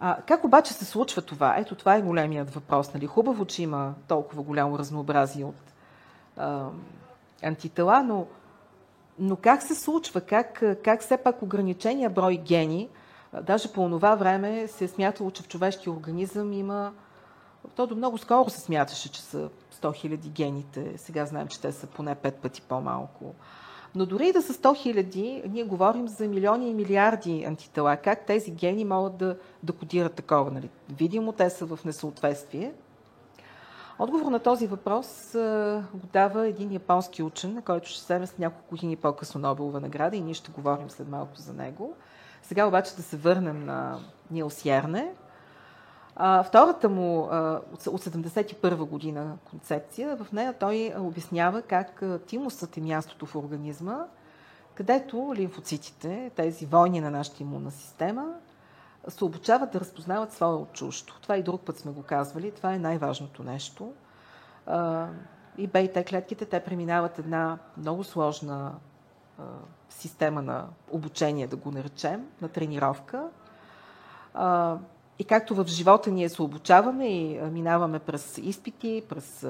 А, 0.00 0.16
как 0.26 0.44
обаче 0.44 0.72
се 0.72 0.84
случва 0.84 1.22
това? 1.22 1.56
Ето 1.56 1.74
това 1.74 1.96
е 1.96 2.02
големият 2.02 2.50
въпрос. 2.50 2.94
Нали? 2.94 3.06
Хубаво, 3.06 3.44
че 3.44 3.62
има 3.62 3.94
толкова 4.08 4.42
голямо 4.42 4.78
разнообразие 4.78 5.44
от 5.44 5.72
а, 6.36 6.66
антитела, 7.42 8.02
но, 8.02 8.26
но 9.18 9.36
как 9.36 9.62
се 9.62 9.74
случва? 9.74 10.20
Как, 10.20 10.62
как 10.84 11.00
все 11.00 11.16
пак 11.16 11.42
ограничения 11.42 12.10
брой 12.10 12.36
гени, 12.36 12.88
даже 13.42 13.72
по 13.72 13.88
това 13.88 14.14
време 14.14 14.68
се 14.68 14.84
е 14.84 14.88
смятало, 14.88 15.30
че 15.30 15.42
в 15.42 15.48
човешкия 15.48 15.92
организъм 15.92 16.52
има 16.52 16.92
то 17.74 17.86
до 17.86 17.96
много 17.96 18.18
скоро 18.18 18.50
се 18.50 18.60
смяташе, 18.60 19.12
че 19.12 19.22
са 19.22 19.48
100 19.74 19.80
000 19.80 20.16
гените. 20.16 20.92
Сега 20.96 21.26
знаем, 21.26 21.48
че 21.48 21.60
те 21.60 21.72
са 21.72 21.86
поне 21.86 22.16
5 22.16 22.32
пъти 22.32 22.62
по-малко. 22.62 23.34
Но 23.94 24.06
дори 24.06 24.28
и 24.28 24.32
да 24.32 24.42
са 24.42 24.52
100 24.52 24.76
хиляди, 24.76 25.42
ние 25.48 25.64
говорим 25.64 26.08
за 26.08 26.28
милиони 26.28 26.70
и 26.70 26.74
милиарди 26.74 27.44
антитела. 27.44 27.96
Как 27.96 28.26
тези 28.26 28.50
гени 28.50 28.84
могат 28.84 29.16
да, 29.16 29.36
да 29.62 29.72
кодират 29.72 30.14
такова? 30.14 30.50
Нали? 30.50 30.70
Видимо, 30.98 31.32
те 31.32 31.50
са 31.50 31.66
в 31.66 31.78
несъответствие. 31.84 32.72
Отговор 33.98 34.30
на 34.30 34.38
този 34.38 34.66
въпрос 34.66 35.34
а, 35.34 35.84
го 35.94 36.06
дава 36.12 36.48
един 36.48 36.72
японски 36.72 37.22
учен, 37.22 37.62
който 37.62 37.88
ще 37.88 38.00
вземе 38.00 38.26
с 38.26 38.38
няколко 38.38 38.70
години 38.70 38.96
по-късно 38.96 39.40
Нобелова 39.40 39.80
награда 39.80 40.16
и 40.16 40.20
ние 40.20 40.34
ще 40.34 40.50
говорим 40.50 40.90
след 40.90 41.08
малко 41.08 41.36
за 41.36 41.52
него. 41.52 41.94
Сега 42.42 42.66
обаче 42.66 42.96
да 42.96 43.02
се 43.02 43.16
върнем 43.16 43.64
на 43.64 43.98
Нилс 44.30 44.64
Ярне, 44.64 45.12
а, 46.24 46.42
втората 46.42 46.88
му 46.88 47.28
а, 47.30 47.60
от 47.70 48.04
71 48.04 48.76
година 48.76 49.36
концепция, 49.44 50.16
в 50.16 50.32
нея 50.32 50.54
той 50.58 50.94
обяснява 50.98 51.62
как 51.62 52.02
тимусът 52.26 52.76
е 52.76 52.80
мястото 52.80 53.26
в 53.26 53.36
организма, 53.36 54.04
където 54.74 55.32
лимфоцитите, 55.36 56.30
тези 56.36 56.66
войни 56.66 57.00
на 57.00 57.10
нашата 57.10 57.42
имунна 57.42 57.70
система, 57.70 58.34
се 59.08 59.24
обучават 59.24 59.70
да 59.70 59.80
разпознават 59.80 60.32
своя 60.32 60.56
от 60.56 60.72
чуждо. 60.72 61.12
Това 61.22 61.36
и 61.36 61.42
друг 61.42 61.60
път 61.60 61.78
сме 61.78 61.92
го 61.92 62.02
казвали. 62.02 62.50
Това 62.50 62.74
е 62.74 62.78
най-важното 62.78 63.42
нещо. 63.42 63.92
И 65.58 65.66
Б 65.66 65.80
и 65.80 65.92
Т 65.92 66.04
клетките, 66.04 66.44
те 66.44 66.60
преминават 66.60 67.18
една 67.18 67.58
много 67.76 68.04
сложна 68.04 68.72
система 69.88 70.42
на 70.42 70.66
обучение, 70.90 71.46
да 71.46 71.56
го 71.56 71.70
наречем, 71.70 72.26
на 72.42 72.48
тренировка. 72.48 73.28
И 75.18 75.24
както 75.24 75.54
в 75.54 75.64
живота 75.66 76.10
ние 76.10 76.28
се 76.28 76.42
обучаваме 76.42 77.06
и 77.06 77.40
минаваме 77.40 77.98
през 77.98 78.38
изпити, 78.38 79.02
през 79.08 79.46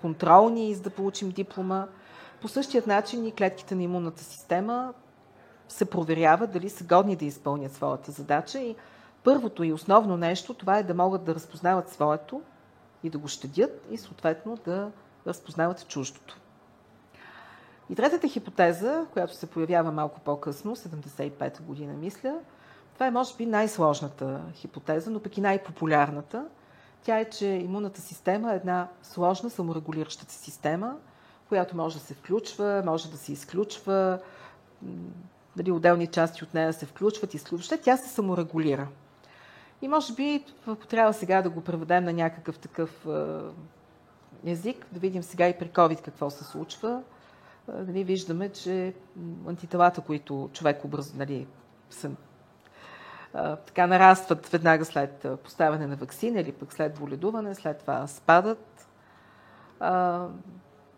контролни, 0.00 0.74
за 0.74 0.82
да 0.82 0.90
получим 0.90 1.30
диплома, 1.30 1.86
по 2.40 2.48
същият 2.48 2.86
начин 2.86 3.26
и 3.26 3.32
клетките 3.32 3.74
на 3.74 3.82
имунната 3.82 4.24
система 4.24 4.94
се 5.68 5.84
проверява 5.84 6.46
дали 6.46 6.70
са 6.70 6.84
годни 6.84 7.16
да 7.16 7.24
изпълнят 7.24 7.72
своята 7.72 8.12
задача. 8.12 8.58
И 8.58 8.76
първото 9.22 9.64
и 9.64 9.72
основно 9.72 10.16
нещо, 10.16 10.54
това 10.54 10.78
е 10.78 10.82
да 10.82 10.94
могат 10.94 11.24
да 11.24 11.34
разпознават 11.34 11.88
своето 11.88 12.42
и 13.02 13.10
да 13.10 13.18
го 13.18 13.28
щадят 13.28 13.86
и 13.90 13.96
съответно 13.96 14.58
да 14.64 14.90
разпознават 15.26 15.88
чуждото. 15.88 16.36
И 17.90 17.94
третата 17.94 18.28
хипотеза, 18.28 19.06
която 19.12 19.34
се 19.34 19.46
появява 19.46 19.92
малко 19.92 20.20
по-късно, 20.20 20.76
75-та 20.76 21.62
година, 21.62 21.92
мисля, 21.92 22.34
това 22.94 23.06
е, 23.06 23.10
може 23.10 23.36
би, 23.36 23.46
най-сложната 23.46 24.40
хипотеза, 24.54 25.10
но 25.10 25.20
пък 25.20 25.38
и 25.38 25.40
най-популярната. 25.40 26.46
Тя 27.02 27.18
е, 27.18 27.30
че 27.30 27.46
имунната 27.46 28.00
система 28.00 28.52
е 28.52 28.56
една 28.56 28.88
сложна 29.02 29.50
саморегулираща 29.50 30.32
се 30.32 30.38
система, 30.38 30.96
която 31.48 31.76
може 31.76 31.98
да 31.98 32.04
се 32.04 32.14
включва, 32.14 32.82
може 32.86 33.10
да 33.10 33.16
се 33.16 33.32
изключва, 33.32 34.18
дали 35.56 35.70
отделни 35.70 36.06
части 36.06 36.44
от 36.44 36.54
нея 36.54 36.72
се 36.72 36.86
включват, 36.86 37.34
изключват. 37.34 37.80
Тя 37.82 37.96
се 37.96 38.08
саморегулира. 38.08 38.88
И 39.82 39.88
може 39.88 40.14
би 40.14 40.44
трябва 40.88 41.12
сега 41.12 41.42
да 41.42 41.50
го 41.50 41.60
преведем 41.60 42.04
на 42.04 42.12
някакъв 42.12 42.58
такъв 42.58 43.06
език, 44.46 44.86
да 44.92 45.00
видим 45.00 45.22
сега 45.22 45.48
и 45.48 45.58
при 45.58 45.68
COVID 45.68 46.02
какво 46.02 46.30
се 46.30 46.44
случва. 46.44 47.02
Нали, 47.68 48.04
виждаме, 48.04 48.48
че 48.48 48.94
антителата, 49.48 50.00
които 50.00 50.50
човек 50.52 50.84
образ, 50.84 51.14
нали, 51.14 51.46
са, 51.90 52.10
така 53.66 53.86
нарастват 53.86 54.48
веднага 54.48 54.84
след 54.84 55.26
поставяне 55.44 55.86
на 55.86 55.96
вакцина 55.96 56.40
или 56.40 56.52
пък 56.52 56.72
след 56.72 56.94
боледуване, 56.94 57.54
след 57.54 57.78
това 57.78 58.06
спадат. 58.06 58.88
А, 59.80 60.26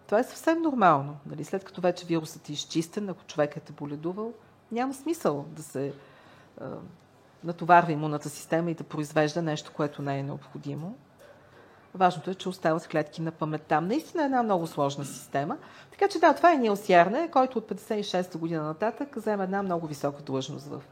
това 0.07 0.19
е 0.19 0.25
съвсем 0.25 0.63
нормално. 0.63 1.17
Нали? 1.27 1.45
След 1.45 1.65
като 1.65 1.81
вече 1.81 2.07
вирусът 2.07 2.49
е 2.49 2.53
изчистен, 2.53 3.09
ако 3.09 3.25
човекът 3.25 3.71
е 3.71 3.73
боледувал, 3.73 4.33
няма 4.73 4.95
смисъл 4.95 5.45
да 5.49 5.63
се 5.63 5.93
а, 6.61 6.65
натоварва 7.45 7.93
имунната 7.93 8.29
система 8.29 8.71
и 8.71 8.75
да 8.75 8.85
произвежда 8.85 9.43
нещо, 9.43 9.73
което 9.75 10.03
не 10.03 10.19
е 10.19 10.23
необходимо. 10.23 10.97
Важното 11.95 12.31
е, 12.31 12.35
че 12.35 12.49
остават 12.49 12.89
клетки 12.89 13.23
на 13.23 13.31
паметта. 13.31 13.81
Наистина 13.81 14.23
е 14.23 14.27
една 14.27 14.43
много 14.43 14.67
сложна 14.67 15.05
система. 15.05 15.57
Така 15.91 16.09
че 16.09 16.19
да, 16.19 16.35
това 16.35 16.53
е 16.53 16.57
Нилс 16.57 16.89
Ярне, 16.89 17.31
който 17.31 17.59
от 17.59 17.71
56-та 17.71 18.39
година 18.39 18.63
нататък 18.63 19.17
взема 19.17 19.45
една 19.45 19.63
много 19.63 19.87
висока 19.87 20.23
длъжност 20.23 20.67
в 20.67 20.83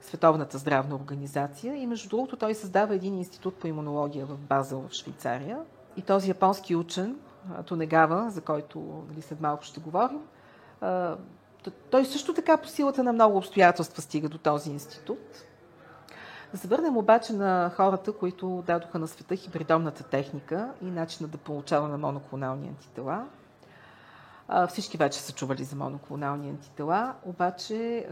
Световната 0.00 0.58
здравна 0.58 0.94
организация. 0.94 1.76
И 1.76 1.86
между 1.86 2.08
другото 2.08 2.36
той 2.36 2.54
създава 2.54 2.94
един 2.94 3.18
институт 3.18 3.54
по 3.54 3.66
имунология 3.66 4.26
в 4.26 4.36
Базел 4.36 4.84
в 4.88 4.92
Швейцария. 4.92 5.58
И 5.96 6.02
този 6.02 6.28
японски 6.28 6.76
учен, 6.76 7.16
Тонегава, 7.66 8.30
за 8.30 8.40
който 8.40 9.04
нали, 9.08 9.22
след 9.22 9.40
малко 9.40 9.64
ще 9.64 9.80
говорим, 9.80 10.20
той 11.90 12.04
също 12.04 12.34
така 12.34 12.56
по 12.56 12.68
силата 12.68 13.02
на 13.02 13.12
много 13.12 13.36
обстоятелства 13.36 14.02
стига 14.02 14.28
до 14.28 14.38
този 14.38 14.70
институт. 14.70 15.44
Да 16.52 16.58
се 16.58 16.68
върнем 16.68 16.96
обаче 16.96 17.32
на 17.32 17.70
хората, 17.76 18.12
които 18.12 18.64
дадоха 18.66 18.98
на 18.98 19.08
света 19.08 19.36
хибридомната 19.36 20.02
техника 20.02 20.70
и 20.82 20.84
начина 20.84 21.28
да 21.28 21.38
получаваме 21.38 21.96
моноклонални 21.96 22.68
антитела. 22.68 23.26
Всички 24.68 24.96
вече 24.96 25.20
са 25.20 25.32
чували 25.32 25.64
за 25.64 25.76
моноклонални 25.76 26.48
антитела, 26.48 27.14
обаче 27.24 28.08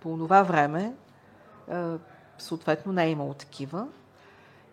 по 0.00 0.16
това 0.16 0.42
време 0.42 0.94
съответно 2.38 2.92
не 2.92 3.04
е 3.04 3.10
имало 3.10 3.34
такива. 3.34 3.88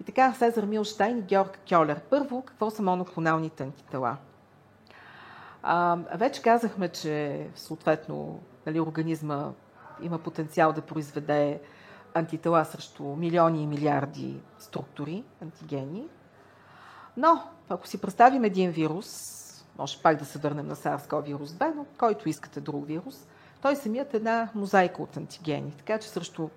И 0.02 0.04
така 0.04 0.34
Сезар 0.34 0.64
Милштайн 0.64 1.18
и 1.18 1.22
Георг 1.22 1.60
Кьолер. 1.70 2.00
Първо, 2.00 2.42
какво 2.42 2.70
са 2.70 2.82
моноклоналните 2.82 3.64
антитела? 3.64 4.18
А, 5.64 5.98
вече 6.16 6.42
казахме, 6.42 6.90
че 6.90 7.48
съответно 7.56 8.40
нали, 8.66 8.80
организма 8.80 9.52
има 10.02 10.20
потенциал 10.20 10.74
да 10.74 10.82
произведе 10.82 11.62
антитела 12.14 12.66
срещу 12.66 13.04
милиони 13.04 13.64
и 13.64 13.68
милиарди 13.68 14.42
структури, 14.60 15.24
антигени. 15.42 16.08
Но, 17.18 17.44
ако 17.70 17.88
си 17.88 18.02
представим 18.02 18.44
един 18.44 18.72
вирус, 18.72 19.32
може 19.78 20.02
пак 20.02 20.18
да 20.18 20.26
се 20.26 20.40
върнем 20.40 20.68
на 20.68 20.76
SARS-CoV-2, 20.76 21.74
но 21.76 21.86
който 21.98 22.30
искате 22.30 22.62
друг 22.62 22.88
вирус, 22.88 23.28
той 23.66 23.76
самият 23.76 24.14
е 24.14 24.18
една 24.18 24.50
мозайка 24.56 25.02
от 25.02 25.18
антигени. 25.18 25.74
Така 25.78 26.00
че 26.00 26.10
срещу 26.10 26.50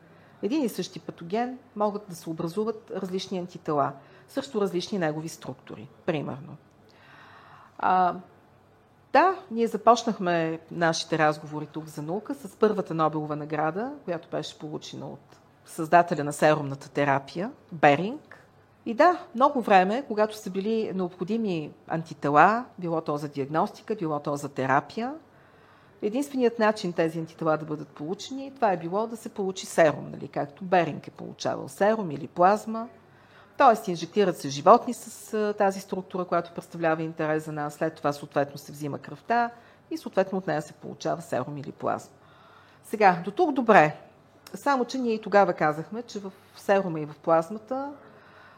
един 0.43 0.65
и 0.65 0.69
същи 0.69 1.01
патоген 1.01 1.59
могат 1.77 2.03
да 2.09 2.15
се 2.15 2.31
образуват 2.31 2.93
различни 2.97 3.39
антитела, 3.39 3.93
срещу 4.29 4.61
различни 4.61 4.99
негови 4.99 5.29
структури, 5.29 5.89
примерно. 6.07 6.57
А, 7.79 8.15
да, 9.13 9.35
ние 9.51 9.67
започнахме 9.67 10.61
нашите 10.71 11.19
разговори 11.19 11.67
тук 11.67 11.87
за 11.87 12.03
наука 12.03 12.35
с 12.35 12.57
първата 12.57 12.95
Нобелова 12.95 13.37
награда, 13.37 13.93
която 14.05 14.29
беше 14.29 14.59
получена 14.59 15.07
от 15.07 15.39
създателя 15.65 16.25
на 16.25 16.33
серумната 16.33 16.91
терапия, 16.91 17.53
Беринг. 17.73 18.45
И 18.87 18.95
да, 18.95 19.27
много 19.35 19.61
време, 19.61 20.05
когато 20.09 20.37
са 20.37 20.51
били 20.51 20.93
необходими 20.95 21.71
антитела, 21.87 22.65
било 22.79 23.01
то 23.01 23.17
за 23.17 23.29
диагностика, 23.29 23.95
било 23.95 24.21
то 24.21 24.37
за 24.37 24.49
терапия, 24.49 25.15
единственият 26.03 26.59
начин 26.59 26.93
тези 26.93 27.19
антитела 27.19 27.57
да 27.57 27.65
бъдат 27.65 27.89
получени, 27.89 28.53
това 28.55 28.73
е 28.73 28.77
било 28.77 29.07
да 29.07 29.17
се 29.17 29.29
получи 29.29 29.67
серум, 29.67 30.11
нали, 30.11 30.29
както 30.29 30.65
Беринг 30.65 31.09
е 31.09 31.11
получавал 31.11 31.69
серум 31.69 32.11
или 32.11 32.27
плазма. 32.27 32.89
Тоест, 33.57 33.89
инжектират 33.89 34.39
се 34.39 34.49
животни 34.49 34.95
с 34.95 35.55
тази 35.59 35.81
структура, 35.81 36.25
която 36.25 36.53
представлява 36.55 37.03
интерес 37.03 37.45
за 37.45 37.53
нас. 37.53 37.75
След 37.75 37.95
това, 37.95 38.13
съответно, 38.13 38.59
се 38.59 38.73
взима 38.73 38.99
кръвта 38.99 39.51
и, 39.91 39.99
съответно, 39.99 40.39
от 40.39 40.47
нея 40.47 40.63
се 40.63 40.73
получава 40.73 41.23
серум 41.23 41.57
или 41.57 41.73
плазма. 41.73 42.11
Сега, 42.85 43.23
до 43.25 43.31
тук 43.31 43.53
добре. 43.53 43.97
Само, 44.55 44.85
че 44.85 44.99
ние 44.99 45.15
и 45.15 45.21
тогава 45.21 45.53
казахме, 45.53 46.03
че 46.03 46.19
в 46.19 46.33
серума 46.57 47.01
и 47.01 47.07
в 47.07 47.15
плазмата, 47.23 47.93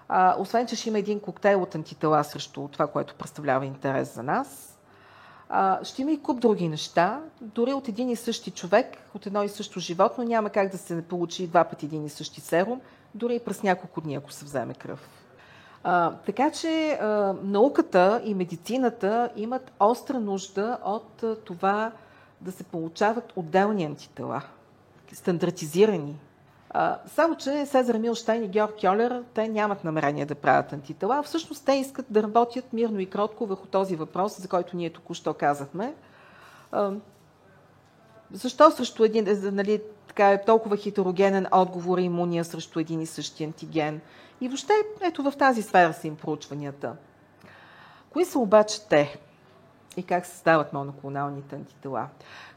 а, 0.09 0.37
освен, 0.39 0.67
че 0.67 0.77
ще 0.77 0.89
има 0.89 0.99
един 0.99 1.21
коктейл 1.21 1.63
от 1.63 1.75
антитела 1.75 2.25
срещу 2.25 2.69
това, 2.69 2.87
което 2.87 3.15
представлява 3.15 3.67
интерес 3.67 4.15
за 4.15 4.23
нас, 4.23 4.79
а, 5.51 5.85
ще 5.85 6.03
има 6.03 6.13
и 6.13 6.23
куп 6.23 6.41
други 6.41 6.69
неща. 6.69 7.21
Дори 7.41 7.73
от 7.73 7.89
един 7.89 8.11
и 8.11 8.17
същи 8.17 8.51
човек, 8.51 8.87
от 9.15 9.27
едно 9.27 9.43
и 9.43 9.49
също 9.49 9.81
животно, 9.81 10.25
няма 10.25 10.51
как 10.51 10.73
да 10.73 10.79
се 10.79 11.03
получи 11.03 11.47
два 11.47 11.65
пъти 11.65 11.87
един 11.87 12.05
и 12.05 12.09
същи 12.09 12.41
серум, 12.41 12.81
дори 13.15 13.35
и 13.35 13.41
през 13.41 13.63
няколко 13.63 14.01
дни, 14.01 14.15
ако 14.15 14.33
се 14.33 14.45
вземе 14.45 14.75
кръв. 14.75 15.09
А, 15.85 16.13
така 16.27 16.51
че 16.51 16.91
а, 16.91 17.35
науката 17.43 18.23
и 18.25 18.35
медицината 18.35 19.31
имат 19.37 19.73
остра 19.81 20.21
нужда 20.21 20.79
от 20.85 21.23
а, 21.23 21.37
това 21.37 21.93
да 22.41 22.53
се 22.53 22.65
получават 22.65 23.33
отделни 23.37 23.85
антитела 23.85 24.43
стандартизирани. 25.13 26.17
Само, 27.07 27.37
че 27.37 27.67
Сезар 27.67 27.95
Милштайн 27.95 28.45
и 28.45 28.49
Георг 28.49 28.75
Кьолер, 28.81 29.23
те 29.35 29.49
нямат 29.49 29.85
намерение 29.85 30.27
да 30.27 30.35
правят 30.35 30.73
антитела. 30.73 31.23
Всъщност 31.23 31.67
те 31.67 31.73
искат 31.73 32.07
да 32.11 32.23
работят 32.23 32.73
мирно 32.73 33.01
и 33.01 33.11
кротко 33.11 33.47
върху 33.47 33.67
този 33.67 33.97
въпрос, 33.97 34.41
за 34.41 34.49
който 34.49 34.77
ние 34.77 34.91
току-що 34.91 35.35
казахме. 35.35 35.95
Защо 38.33 38.71
срещу 38.71 39.05
един, 39.05 39.29
е, 39.29 39.35
нали, 39.35 39.83
така 40.09 40.31
е 40.31 40.45
толкова 40.45 40.77
хетерогенен 40.77 41.47
отговор 41.53 41.99
и 41.99 42.03
имуния 42.03 42.45
срещу 42.45 42.81
един 42.81 43.01
и 43.01 43.07
същи 43.07 43.45
антиген? 43.45 44.01
И 44.41 44.49
въобще, 44.49 44.73
ето 45.01 45.23
в 45.23 45.33
тази 45.39 45.63
сфера 45.63 45.93
са 45.93 46.07
им 46.07 46.17
проучванията. 46.17 46.93
Кои 48.11 48.25
са 48.25 48.39
обаче 48.39 48.89
те? 48.89 49.19
И 49.97 50.03
как 50.03 50.27
се 50.27 50.37
стават 50.37 50.73
моноклоналните 50.73 51.55
антитела? 51.57 52.09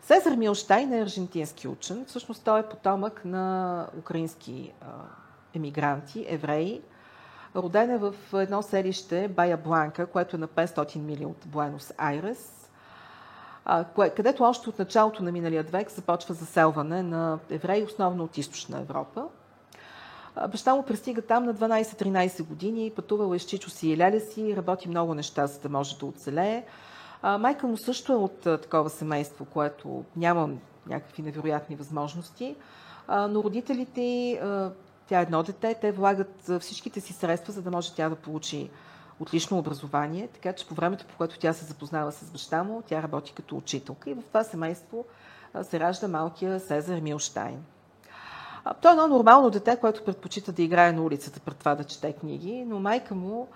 Сезар 0.01 0.35
Милштайн 0.35 0.93
е 0.93 1.01
аржентински 1.01 1.67
учен. 1.67 2.05
Всъщност 2.07 2.43
той 2.43 2.59
е 2.59 2.69
потомък 2.69 3.25
на 3.25 3.87
украински 3.99 4.73
емигранти, 5.53 6.25
евреи. 6.29 6.81
Роден 7.55 7.91
е 7.91 7.97
в 7.97 8.13
едно 8.33 8.61
селище 8.61 9.27
Бая 9.27 9.57
Бланка, 9.57 10.05
което 10.05 10.35
е 10.35 10.39
на 10.39 10.47
500 10.47 10.95
мили 10.95 11.25
от 11.25 11.37
Буенос 11.45 11.93
Айрес, 11.97 12.69
където 14.15 14.43
още 14.43 14.69
от 14.69 14.79
началото 14.79 15.23
на 15.23 15.31
миналия 15.31 15.63
век 15.63 15.91
започва 15.91 16.33
заселване 16.33 17.03
на 17.03 17.39
евреи, 17.49 17.83
основно 17.83 18.23
от 18.23 18.37
източна 18.37 18.79
Европа. 18.79 19.25
Баща 20.51 20.75
му 20.75 20.83
пристига 20.83 21.21
там 21.21 21.45
на 21.45 21.55
12-13 21.55 22.43
години, 22.43 22.91
пътувал 22.95 23.33
е 23.33 23.39
с 23.39 23.43
чичо 23.43 23.69
си 23.69 23.89
и 23.89 23.97
леля 23.97 24.19
си, 24.19 24.55
работи 24.55 24.89
много 24.89 25.13
неща, 25.13 25.47
за 25.47 25.59
да 25.59 25.69
може 25.69 25.97
да 25.97 26.05
оцелее. 26.05 26.65
А, 27.25 27.37
майка 27.37 27.67
му 27.67 27.77
също 27.77 28.13
е 28.13 28.15
от 28.15 28.45
а, 28.45 28.57
такова 28.57 28.89
семейство, 28.89 29.45
което 29.45 30.03
няма 30.15 30.49
някакви 30.87 31.21
невероятни 31.21 31.75
възможности, 31.75 32.55
а, 33.07 33.27
но 33.27 33.43
родителите, 33.43 34.31
а, 34.31 34.71
тя 35.07 35.19
е 35.19 35.23
едно 35.23 35.43
дете, 35.43 35.75
те 35.81 35.91
влагат 35.91 36.51
всичките 36.59 37.01
си 37.01 37.13
средства, 37.13 37.53
за 37.53 37.61
да 37.61 37.71
може 37.71 37.93
тя 37.93 38.09
да 38.09 38.15
получи 38.15 38.69
отлично 39.19 39.59
образование, 39.59 40.27
така 40.27 40.53
че 40.53 40.67
по 40.67 40.75
времето, 40.75 41.05
по 41.05 41.17
което 41.17 41.39
тя 41.39 41.53
се 41.53 41.65
запознава 41.65 42.11
с 42.11 42.31
баща 42.31 42.63
му, 42.63 42.83
тя 42.87 43.03
работи 43.03 43.33
като 43.33 43.57
учителка 43.57 44.09
и 44.09 44.13
в 44.13 44.23
това 44.27 44.43
семейство 44.43 45.05
се 45.63 45.79
ражда 45.79 46.07
малкия 46.07 46.59
Сезар 46.59 46.99
Милштайн. 46.99 47.63
Той 48.81 48.91
е 48.91 48.93
едно 48.93 49.07
нормално 49.07 49.49
дете, 49.49 49.77
което 49.81 50.03
предпочита 50.05 50.51
да 50.51 50.61
играе 50.61 50.91
на 50.91 51.03
улицата 51.03 51.39
пред 51.39 51.57
това 51.57 51.75
да 51.75 51.83
чете 51.83 52.13
книги, 52.13 52.65
но 52.67 52.79
майка 52.79 53.15
му 53.15 53.47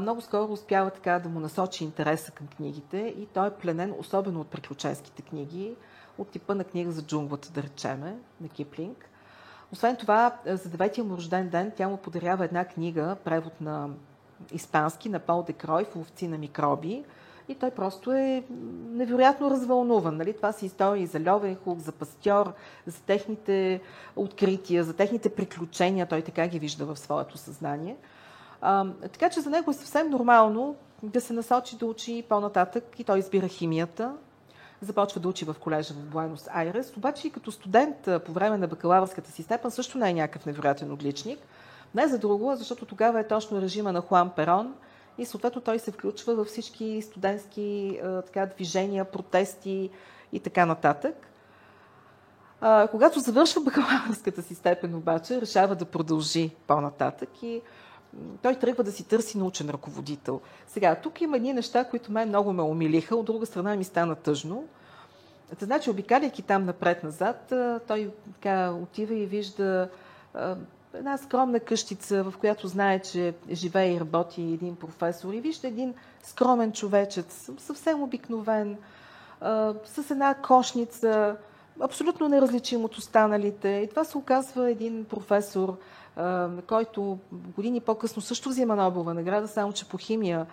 много 0.00 0.20
скоро 0.20 0.52
успява 0.52 0.90
така 0.90 1.18
да 1.18 1.28
му 1.28 1.40
насочи 1.40 1.84
интереса 1.84 2.32
към 2.32 2.46
книгите 2.46 3.14
и 3.18 3.26
той 3.26 3.48
е 3.48 3.50
пленен 3.50 3.94
особено 3.98 4.40
от 4.40 4.48
приключенските 4.48 5.22
книги, 5.22 5.74
от 6.18 6.28
типа 6.28 6.54
на 6.54 6.64
книга 6.64 6.90
за 6.90 7.02
джунглата, 7.02 7.50
да 7.50 7.62
речеме, 7.62 8.18
на 8.40 8.48
Киплинг. 8.48 9.10
Освен 9.72 9.96
това, 9.96 10.36
за 10.46 10.68
деветия 10.68 11.04
му 11.04 11.16
рожден 11.16 11.48
ден 11.48 11.72
тя 11.76 11.88
му 11.88 11.96
подарява 11.96 12.44
една 12.44 12.64
книга, 12.64 13.16
превод 13.24 13.60
на 13.60 13.88
испански, 14.52 15.08
на 15.08 15.18
Пол 15.18 15.42
Декрой 15.42 15.84
в 15.84 15.96
ловци 15.96 16.28
на 16.28 16.38
микроби. 16.38 17.04
И 17.48 17.54
той 17.54 17.70
просто 17.70 18.12
е 18.12 18.44
невероятно 18.90 19.50
развълнуван. 19.50 20.16
Нали? 20.16 20.36
Това 20.36 20.52
са 20.52 20.66
истории 20.66 21.06
за 21.06 21.30
Льовенхук, 21.30 21.78
за 21.78 21.92
Пастьор, 21.92 22.52
за 22.86 23.02
техните 23.02 23.80
открития, 24.16 24.84
за 24.84 24.96
техните 24.96 25.34
приключения. 25.34 26.06
Той 26.06 26.22
така 26.22 26.46
ги 26.46 26.58
вижда 26.58 26.86
в 26.86 26.98
своето 26.98 27.38
съзнание. 27.38 27.96
Така 29.02 29.30
че 29.30 29.40
за 29.40 29.50
него 29.50 29.70
е 29.70 29.74
съвсем 29.74 30.10
нормално 30.10 30.76
да 31.02 31.20
се 31.20 31.32
насочи 31.32 31.76
да 31.76 31.86
учи 31.86 32.24
по-нататък 32.28 32.84
и 32.98 33.04
той 33.04 33.18
избира 33.18 33.48
химията. 33.48 34.14
Започва 34.80 35.20
да 35.20 35.28
учи 35.28 35.44
в 35.44 35.56
колежа 35.60 35.94
в 35.94 36.10
Буенос 36.10 36.48
Айрес. 36.52 36.96
Обаче 36.96 37.26
и 37.28 37.30
като 37.30 37.52
студент 37.52 38.08
по 38.26 38.32
време 38.32 38.56
на 38.56 38.68
бакалавърската 38.68 39.30
си 39.30 39.42
степен 39.42 39.70
също 39.70 39.98
не 39.98 40.10
е 40.10 40.14
някакъв 40.14 40.46
невероятен 40.46 40.92
отличник. 40.92 41.38
Не 41.94 42.08
за 42.08 42.18
друго, 42.18 42.56
защото 42.56 42.86
тогава 42.86 43.20
е 43.20 43.28
точно 43.28 43.60
режима 43.60 43.92
на 43.92 44.00
Хуан 44.00 44.30
Перон 44.30 44.74
и 45.18 45.26
съответно 45.26 45.60
той 45.60 45.78
се 45.78 45.90
включва 45.90 46.34
във 46.34 46.46
всички 46.46 47.02
студентски 47.02 48.00
така, 48.26 48.46
движения, 48.46 49.04
протести 49.04 49.90
и 50.32 50.40
така 50.40 50.66
нататък. 50.66 51.26
Когато 52.90 53.20
завършва 53.20 53.60
бакалавърската 53.60 54.42
си 54.42 54.54
степен 54.54 54.94
обаче, 54.94 55.40
решава 55.40 55.74
да 55.76 55.84
продължи 55.84 56.50
по-нататък 56.66 57.42
и 57.42 57.62
той 58.42 58.54
тръгва 58.54 58.84
да 58.84 58.92
си 58.92 59.04
търси 59.04 59.38
научен 59.38 59.70
ръководител. 59.70 60.40
Сега, 60.66 60.94
тук 60.94 61.20
има 61.20 61.36
едни 61.36 61.52
неща, 61.52 61.84
които 61.84 62.12
мен 62.12 62.28
много 62.28 62.52
ме 62.52 62.62
умилиха, 62.62 63.16
от 63.16 63.26
друга 63.26 63.46
страна 63.46 63.76
ми 63.76 63.84
стана 63.84 64.14
тъжно. 64.14 64.64
Та, 65.58 65.66
значи, 65.66 65.90
обикаляйки 65.90 66.42
там 66.42 66.64
напред-назад, 66.64 67.52
той 67.88 68.10
така 68.34 68.72
отива 68.72 69.14
и 69.14 69.26
вижда 69.26 69.88
една 70.94 71.18
скромна 71.18 71.60
къщица, 71.60 72.22
в 72.24 72.34
която 72.40 72.68
знае, 72.68 72.98
че 72.98 73.34
живее 73.50 73.94
и 73.94 74.00
работи 74.00 74.42
един 74.42 74.76
професор 74.76 75.32
и 75.32 75.40
вижда 75.40 75.68
един 75.68 75.94
скромен 76.22 76.72
човечец, 76.72 77.50
съвсем 77.58 78.02
обикновен, 78.02 78.76
с 79.84 80.10
една 80.10 80.34
кошница, 80.34 81.36
абсолютно 81.80 82.28
неразличим 82.28 82.84
от 82.84 82.96
останалите. 82.96 83.68
И 83.68 83.88
това 83.88 84.04
се 84.04 84.18
оказва 84.18 84.70
един 84.70 85.04
професор, 85.04 85.76
който 86.66 87.18
години 87.32 87.80
по-късно 87.80 88.22
също 88.22 88.48
взима 88.48 88.76
Нобелова 88.76 89.14
награда, 89.14 89.48
само 89.48 89.72
че 89.72 89.88
по 89.88 89.98
химия. 89.98 90.46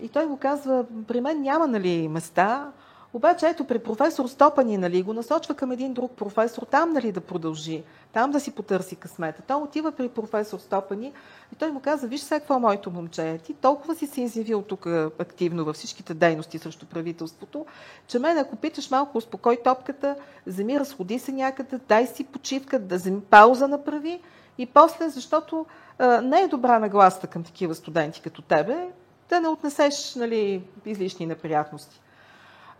И 0.00 0.08
той 0.12 0.26
го 0.26 0.36
казва, 0.36 0.84
при 1.08 1.20
мен 1.20 1.40
няма 1.40 1.66
нали, 1.66 2.08
места, 2.08 2.72
обаче 3.14 3.46
ето 3.46 3.64
при 3.64 3.78
професор 3.78 4.26
Стопани 4.26 4.78
нали, 4.78 5.02
го 5.02 5.12
насочва 5.12 5.54
към 5.54 5.72
един 5.72 5.92
друг 5.92 6.12
професор, 6.12 6.62
там 6.62 6.92
нали, 6.92 7.12
да 7.12 7.20
продължи, 7.20 7.82
там 8.12 8.30
да 8.30 8.40
си 8.40 8.50
потърси 8.52 8.96
късмета. 8.96 9.42
Той 9.42 9.62
отива 9.62 9.92
при 9.92 10.08
професор 10.08 10.58
Стопани 10.58 11.12
и 11.52 11.56
той 11.56 11.70
му 11.70 11.80
каза, 11.80 12.06
виж 12.06 12.20
сега 12.20 12.40
какво 12.40 12.58
моето 12.58 12.90
момче, 12.90 13.38
ти 13.38 13.54
толкова 13.54 13.94
си 13.94 14.06
се 14.06 14.20
изявил 14.20 14.62
тук 14.62 14.86
активно 15.18 15.64
във 15.64 15.76
всичките 15.76 16.14
дейности 16.14 16.58
срещу 16.58 16.86
правителството, 16.86 17.66
че 18.06 18.18
мен 18.18 18.38
ако 18.38 18.56
питаш 18.56 18.90
малко 18.90 19.18
успокой 19.18 19.56
топката, 19.64 20.16
вземи, 20.46 20.80
разходи 20.80 21.18
се 21.18 21.32
някъде, 21.32 21.78
дай 21.88 22.06
си 22.06 22.24
почивка, 22.24 22.78
да 22.78 22.96
вземи 22.96 23.20
пауза 23.20 23.68
направи 23.68 24.20
и 24.58 24.66
после, 24.66 25.08
защото 25.08 25.66
а, 25.98 26.20
не 26.20 26.40
е 26.40 26.48
добра 26.48 26.78
нагласта 26.78 27.26
към 27.26 27.44
такива 27.44 27.74
студенти 27.74 28.20
като 28.20 28.42
тебе, 28.42 28.88
да 29.28 29.40
не 29.40 29.48
отнесеш 29.48 30.14
нали, 30.14 30.64
излишни 30.86 31.26
неприятности. 31.26 32.00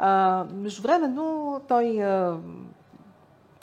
А, 0.05 0.45
междувременно 0.53 1.61
той 1.69 2.03
а, 2.03 2.37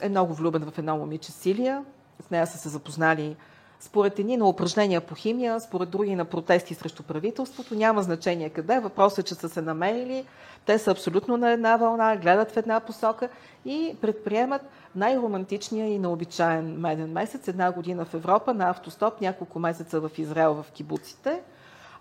е 0.01 0.09
много 0.09 0.33
влюбен 0.33 0.71
в 0.71 0.77
едно 0.77 0.97
момиче 0.97 1.31
Силия. 1.31 1.85
С 2.27 2.29
нея 2.29 2.47
са 2.47 2.57
се 2.57 2.69
запознали 2.69 3.35
според 3.79 4.19
едни 4.19 4.37
на 4.37 4.49
упражнения 4.49 5.01
по 5.01 5.15
химия, 5.15 5.59
според 5.59 5.89
други 5.89 6.15
на 6.15 6.25
протести 6.25 6.73
срещу 6.73 7.03
правителството. 7.03 7.75
Няма 7.75 8.03
значение 8.03 8.49
къде. 8.49 8.79
Въпросът 8.79 9.19
е, 9.19 9.23
че 9.23 9.35
са 9.35 9.49
се 9.49 9.61
намерили. 9.61 10.25
Те 10.65 10.79
са 10.79 10.91
абсолютно 10.91 11.37
на 11.37 11.51
една 11.51 11.77
вълна, 11.77 12.17
гледат 12.17 12.51
в 12.51 12.57
една 12.57 12.79
посока 12.79 13.29
и 13.65 13.95
предприемат 14.01 14.61
най-романтичния 14.95 15.87
и 15.87 15.99
необичаен 15.99 16.79
меден 16.79 17.11
месец. 17.11 17.47
Една 17.47 17.71
година 17.71 18.05
в 18.05 18.13
Европа 18.13 18.53
на 18.53 18.69
автостоп, 18.69 19.21
няколко 19.21 19.59
месеца 19.59 19.99
в 19.99 20.11
Израел 20.17 20.53
в 20.53 20.71
кибуците. 20.71 21.41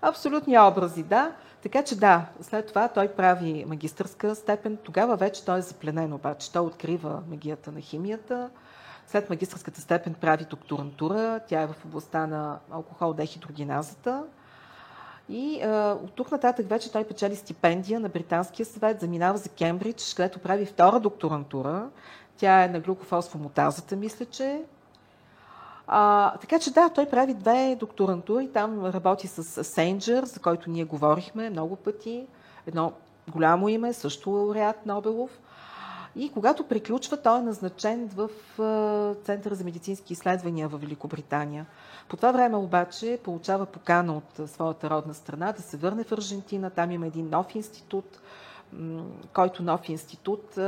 Абсолютни 0.03 0.59
образи, 0.59 1.03
да. 1.03 1.33
Така 1.63 1.83
че 1.83 1.99
да, 1.99 2.27
след 2.41 2.67
това 2.67 2.89
той 2.89 3.09
прави 3.09 3.65
магистърска 3.69 4.35
степен. 4.35 4.79
Тогава 4.85 5.17
вече 5.17 5.45
той 5.45 5.59
е 5.59 5.63
запленен 5.63 6.13
обаче. 6.13 6.53
Той 6.53 6.63
открива 6.63 7.23
магията 7.31 7.73
на 7.73 7.81
химията. 7.81 8.51
След 9.07 9.31
магистърската 9.31 9.81
степен 9.81 10.15
прави 10.15 10.45
докторантура. 10.45 11.41
Тя 11.49 11.63
е 11.63 11.67
в 11.67 11.75
областта 11.85 12.27
на 12.27 12.59
алкохол 12.71 13.13
дехидрогеназата. 13.13 14.25
И 15.29 15.63
а, 15.63 15.99
от 16.05 16.13
тук 16.13 16.31
нататък 16.31 16.69
вече 16.69 16.93
той 16.93 17.05
печели 17.05 17.37
стипендия 17.37 18.01
на 18.01 18.09
Британския 18.09 18.67
съвет, 18.67 19.01
заминава 19.01 19.39
за 19.39 19.49
Кембридж, 19.49 20.15
където 20.15 20.39
прави 20.39 20.67
втора 20.67 21.01
докторантура. 21.01 21.89
Тя 22.37 22.65
е 22.65 22.69
на 22.69 22.81
глюкофосфомотазата, 22.81 23.97
мисля, 23.97 24.25
че 24.25 24.63
а, 25.91 26.33
така 26.39 26.59
че 26.59 26.73
да, 26.73 26.89
той 26.89 27.07
прави 27.07 27.35
две 27.35 27.77
докторантури, 27.81 28.53
там 28.53 28.87
работи 28.87 29.29
с 29.29 29.65
Сейнджер, 29.65 30.25
за 30.25 30.41
който 30.41 30.71
ние 30.71 30.85
говорихме 30.85 31.51
много 31.51 31.77
пъти, 31.77 32.27
едно 32.67 32.93
голямо 33.31 33.69
име, 33.69 33.93
също 33.93 34.31
лауреат 34.31 34.87
Нобелов. 34.87 35.31
И 36.17 36.33
когато 36.33 36.65
приключва, 36.65 37.17
той 37.17 37.39
е 37.39 37.43
назначен 37.43 38.11
в 38.17 38.29
Центъра 39.25 39.55
за 39.55 39.65
медицински 39.65 40.13
изследвания 40.13 40.69
в 40.69 40.79
Великобритания. 40.79 41.67
По 42.09 42.17
това 42.17 42.33
време 42.33 42.57
обаче 42.57 43.19
получава 43.25 43.67
покана 43.67 44.17
от 44.17 44.51
своята 44.51 44.91
родна 44.91 45.15
страна 45.15 45.53
да 45.53 45.63
се 45.63 45.77
върне 45.77 46.05
в 46.05 46.13
Аржентина. 46.13 46.71
Там 46.71 46.91
има 46.91 47.07
един 47.07 47.29
нов 47.31 47.55
институт, 47.55 48.21
който 49.35 49.63
нов 49.63 49.89
институт 49.89 50.59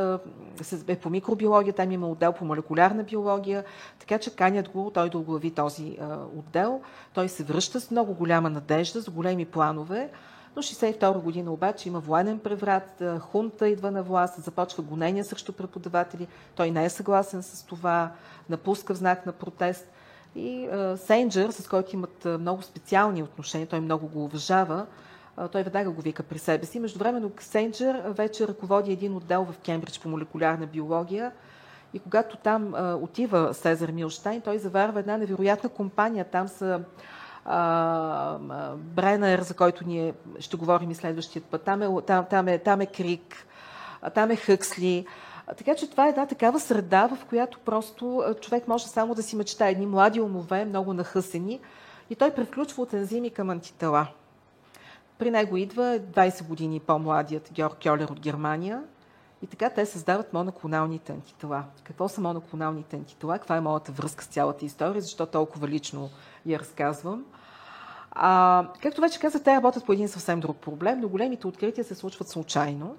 е 0.89 0.97
по 0.97 1.11
микробиология, 1.11 1.75
там 1.75 1.93
има 1.93 2.09
отдел 2.09 2.33
по 2.33 2.45
молекулярна 2.45 3.03
биология, 3.03 3.65
така 3.99 4.19
че 4.19 4.37
канят 4.37 4.69
го 4.69 4.91
той 4.91 5.11
да 5.11 5.19
оглави 5.19 5.51
този 5.51 5.99
отдел. 6.37 6.81
Той 7.15 7.29
се 7.29 7.45
връща 7.45 7.81
с 7.81 7.91
много 7.91 8.15
голяма 8.15 8.51
надежда, 8.51 9.01
с 9.01 9.11
големи 9.11 9.45
планове, 9.45 10.11
но 10.57 10.63
62 10.63 11.23
година 11.23 11.53
обаче 11.53 11.89
има 11.89 12.01
военен 12.01 12.39
преврат, 12.39 13.03
хунта 13.21 13.69
идва 13.69 13.91
на 13.91 14.03
власт, 14.03 14.43
започва 14.43 14.83
гонения 14.83 15.25
срещу 15.25 15.53
преподаватели. 15.53 16.29
Той 16.55 16.71
не 16.71 16.85
е 16.85 16.91
съгласен 16.91 17.43
с 17.43 17.67
това, 17.67 18.13
напуска 18.49 18.95
в 18.95 18.97
знак 18.97 19.27
на 19.27 19.33
протест. 19.33 19.89
И 20.37 20.69
Сейнджер, 20.97 21.51
с 21.51 21.69
който 21.69 21.97
имат 21.97 22.25
много 22.25 22.63
специални 22.63 23.23
отношения, 23.23 23.67
той 23.67 23.81
много 23.81 24.07
го 24.07 24.25
уважава, 24.25 24.87
той 25.49 25.63
веднага 25.63 25.91
го 25.91 26.01
вика 26.01 26.23
при 26.23 26.39
себе 26.39 26.67
си. 26.67 26.81
Междувременно 26.81 27.31
Ксенджер 27.31 28.03
вече 28.07 28.49
ръководи 28.49 28.93
един 28.93 29.17
отдел 29.17 29.45
в 29.45 29.59
Кембридж 29.59 30.01
по 30.01 30.09
молекулярна 30.09 30.67
биология 30.67 31.33
и 31.95 31.99
когато 31.99 32.37
там 32.37 32.75
а, 32.75 32.95
отива 32.95 33.55
Сезар 33.55 33.91
Милштайн, 33.91 34.41
той 34.41 34.59
заварва 34.59 35.01
една 35.01 35.17
невероятна 35.17 35.69
компания. 35.69 36.25
Там 36.25 36.49
са 36.49 36.81
Бренер, 38.77 39.41
за 39.41 39.55
който 39.55 39.87
ние 39.87 40.15
ще 40.39 40.57
говорим 40.57 40.91
и 40.91 40.95
следващия 40.95 41.43
път. 41.43 41.63
Там 41.63 41.83
е, 41.83 41.89
там, 42.07 42.27
там 42.31 42.49
е, 42.49 42.59
там 42.59 42.81
е 42.81 42.87
Крик, 42.87 43.47
там 44.15 44.31
е 44.31 44.37
Хъксли. 44.37 45.07
Така 45.57 45.75
че 45.75 45.91
това 45.91 46.07
е 46.07 46.09
една 46.09 46.27
такава 46.27 46.61
среда, 46.61 47.09
в 47.09 47.25
която 47.25 47.59
просто 47.59 48.25
човек 48.41 48.69
може 48.69 48.87
само 48.87 49.15
да 49.15 49.23
си 49.23 49.37
мечта 49.37 49.69
едни 49.69 49.87
млади 49.87 50.21
умове, 50.21 50.65
много 50.65 50.93
нахъсени, 50.93 51.61
и 52.11 52.15
той 52.15 52.31
превключва 52.31 52.83
от 52.83 52.93
ензими 52.93 53.31
към 53.31 53.51
антитела. 53.51 54.07
При 55.21 55.31
него 55.31 55.57
идва 55.57 55.99
20 55.99 56.47
години 56.47 56.81
по-младият 56.81 57.51
Георг 57.53 57.77
Кьолер 57.83 58.09
от 58.09 58.21
Германия 58.21 58.83
и 59.43 59.47
така 59.47 59.71
те 59.71 59.87
създават 59.87 60.33
моноклоналните 60.33 61.13
антитела. 61.13 61.65
Какво 61.85 62.09
са 62.09 62.21
моноклоналните 62.21 62.97
антитела? 62.97 63.39
Каква 63.39 63.57
е 63.57 63.61
моята 63.61 63.93
връзка 63.93 64.25
с 64.25 64.27
цялата 64.27 64.65
история? 64.65 65.03
Защо 65.03 65.27
толкова 65.27 65.69
лично 65.69 66.11
я 66.47 66.59
разказвам? 66.59 67.25
А, 68.11 68.67
както 68.83 69.01
вече 69.01 69.21
казах, 69.21 69.43
те 69.43 69.57
работят 69.57 69.87
по 69.87 69.93
един 69.93 70.09
съвсем 70.09 70.41
друг 70.41 70.57
проблем, 70.57 71.01
но 71.01 71.09
големите 71.09 71.47
открития 71.47 71.85
се 71.85 71.95
случват 71.95 72.29
случайно. 72.29 72.97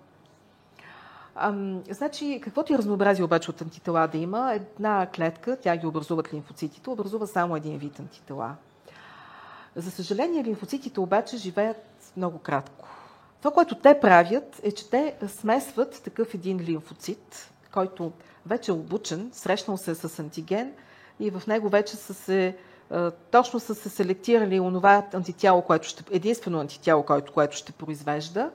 А, 1.36 1.54
значи, 1.90 2.40
каквото 2.44 2.74
и 2.74 2.78
разнообразие 2.78 3.26
обаче 3.26 3.50
от 3.50 3.62
антитела 3.62 4.08
да 4.08 4.18
има, 4.18 4.54
една 4.54 5.08
клетка, 5.16 5.58
тя 5.62 5.78
ги 5.78 5.88
образуват 5.88 6.34
лимфоцитите, 6.34 6.90
образува 6.90 7.28
само 7.28 7.56
един 7.56 7.78
вид 7.78 8.00
антитела. 8.00 8.56
За 9.76 9.92
съжаление, 9.92 10.44
лимфоцитите 10.44 11.00
обаче 11.00 11.38
живеят 11.38 11.91
много 12.18 12.40
кратко. 12.40 12.88
Това, 13.40 13.52
което 13.52 13.76
те 13.76 14.00
правят, 14.00 14.60
е, 14.64 14.72
че 14.72 14.90
те 14.90 15.16
смесват 15.28 16.02
такъв 16.04 16.34
един 16.34 16.60
лимфоцит, 16.60 17.52
който 17.74 18.12
вече 18.46 18.72
е 18.72 18.74
обучен, 18.74 19.30
срещнал 19.34 19.78
се 19.78 19.96
с 19.96 20.20
антиген 20.20 20.74
и 21.20 21.30
в 21.30 21.48
него 21.48 21.70
вече 21.70 21.96
са 21.96 22.14
се 22.14 22.58
точно 23.32 23.60
са 23.60 23.76
се 23.76 23.90
селектирали 23.90 24.60
онова 24.60 25.08
антитяло, 25.14 25.62
което 25.62 25.88
ще, 25.88 26.04
единствено 26.12 26.60
антитяло, 26.60 27.04
което, 27.04 27.34
което 27.34 27.58
ще 27.58 27.72
произвежда. 27.72 28.52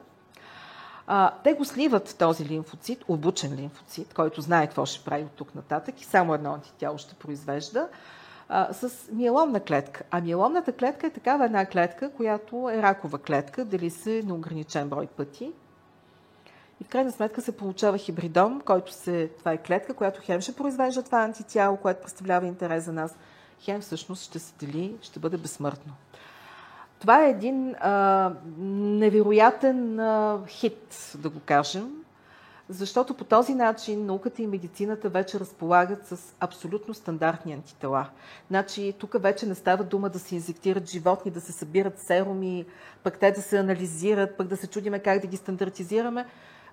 А, 1.06 1.32
те 1.44 1.52
го 1.52 1.64
сливат 1.64 2.16
този 2.18 2.44
лимфоцит, 2.44 3.04
обучен 3.08 3.54
лимфоцит, 3.54 4.14
който 4.14 4.40
знае 4.40 4.66
какво 4.66 4.86
ще 4.86 5.04
прави 5.04 5.24
от 5.24 5.30
тук 5.30 5.54
нататък 5.54 6.00
и 6.00 6.04
само 6.04 6.34
едно 6.34 6.52
антитяло 6.52 6.98
ще 6.98 7.14
произвежда 7.14 7.88
а, 8.48 8.72
с 8.72 9.12
миеломна 9.12 9.60
клетка. 9.60 10.02
А 10.10 10.20
миеломната 10.20 10.72
клетка 10.72 11.06
е 11.06 11.10
такава 11.10 11.44
една 11.44 11.66
клетка, 11.66 12.10
която 12.10 12.70
е 12.70 12.82
ракова 12.82 13.18
клетка, 13.18 13.64
дали 13.64 13.90
се 13.90 14.22
на 14.26 14.34
ограничен 14.34 14.88
брой 14.88 15.06
пъти. 15.06 15.52
И 16.80 16.84
в 16.84 16.88
крайна 16.88 17.12
сметка 17.12 17.40
се 17.40 17.56
получава 17.56 17.98
хибридом, 17.98 18.60
който 18.60 18.92
се, 18.92 19.30
това 19.38 19.52
е 19.52 19.62
клетка, 19.62 19.94
която 19.94 20.20
хем 20.24 20.40
ще 20.40 20.54
произвежда 20.54 21.02
това 21.02 21.22
антитяло, 21.22 21.76
което 21.76 22.02
представлява 22.02 22.46
интерес 22.46 22.84
за 22.84 22.92
нас, 22.92 23.16
хем 23.60 23.80
всъщност 23.80 24.24
ще 24.24 24.38
се 24.38 24.54
дели, 24.60 24.96
ще 25.02 25.20
бъде 25.20 25.36
безсмъртно. 25.36 25.92
Това 26.98 27.24
е 27.24 27.30
един 27.30 27.74
а, 27.74 28.32
невероятен 28.58 30.00
а, 30.00 30.40
хит, 30.46 31.12
да 31.18 31.28
го 31.28 31.40
кажем, 31.46 31.92
защото 32.68 33.14
по 33.14 33.24
този 33.24 33.54
начин 33.54 34.06
науката 34.06 34.42
и 34.42 34.46
медицината 34.46 35.08
вече 35.08 35.40
разполагат 35.40 36.06
с 36.06 36.34
абсолютно 36.40 36.94
стандартни 36.94 37.52
антитела. 37.52 38.06
Значи, 38.48 38.94
тук 38.98 39.22
вече 39.22 39.46
не 39.46 39.54
става 39.54 39.84
дума 39.84 40.10
да 40.10 40.18
се 40.18 40.34
инзектират 40.34 40.90
животни, 40.90 41.30
да 41.30 41.40
се 41.40 41.52
събират 41.52 41.98
серуми, 41.98 42.66
пък 43.02 43.18
те 43.18 43.32
да 43.32 43.42
се 43.42 43.58
анализират, 43.58 44.36
пък 44.36 44.46
да 44.46 44.56
се 44.56 44.66
чудиме 44.66 44.98
как 44.98 45.20
да 45.20 45.26
ги 45.26 45.36
стандартизираме. 45.36 46.26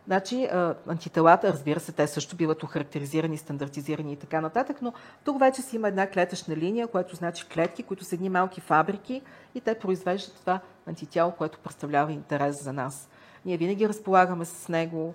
Значи, 0.06 0.50
антителата, 0.88 1.54
разбира 1.54 1.80
се, 1.80 1.92
те 1.92 2.08
също 2.08 2.36
биват 2.36 2.64
охарактеризирани, 2.64 3.38
стандартизирани 3.38 4.14
и 4.14 4.16
така 4.16 4.42
нататък, 4.42 4.78
но 4.82 4.94
тук 5.24 5.40
вече 5.40 5.62
си 5.62 5.76
има 5.76 5.88
една 5.88 6.10
клетъчна 6.10 6.56
линия, 6.56 6.88
което 6.88 7.16
значи 7.16 7.48
клетки, 7.48 7.84
които 7.84 8.04
са 8.04 8.16
едни 8.16 8.30
малки 8.30 8.62
фабрики 8.62 9.22
и 9.56 9.62
те 9.62 9.80
произвеждат 9.80 10.36
това 10.36 10.60
антитяло, 10.88 11.32
което 11.32 11.60
представлява 11.60 12.12
интерес 12.12 12.64
за 12.64 12.74
нас. 12.74 13.10
Ние 13.46 13.58
винаги 13.58 13.90
разполагаме 13.90 14.46
с 14.46 14.70
него. 14.70 15.14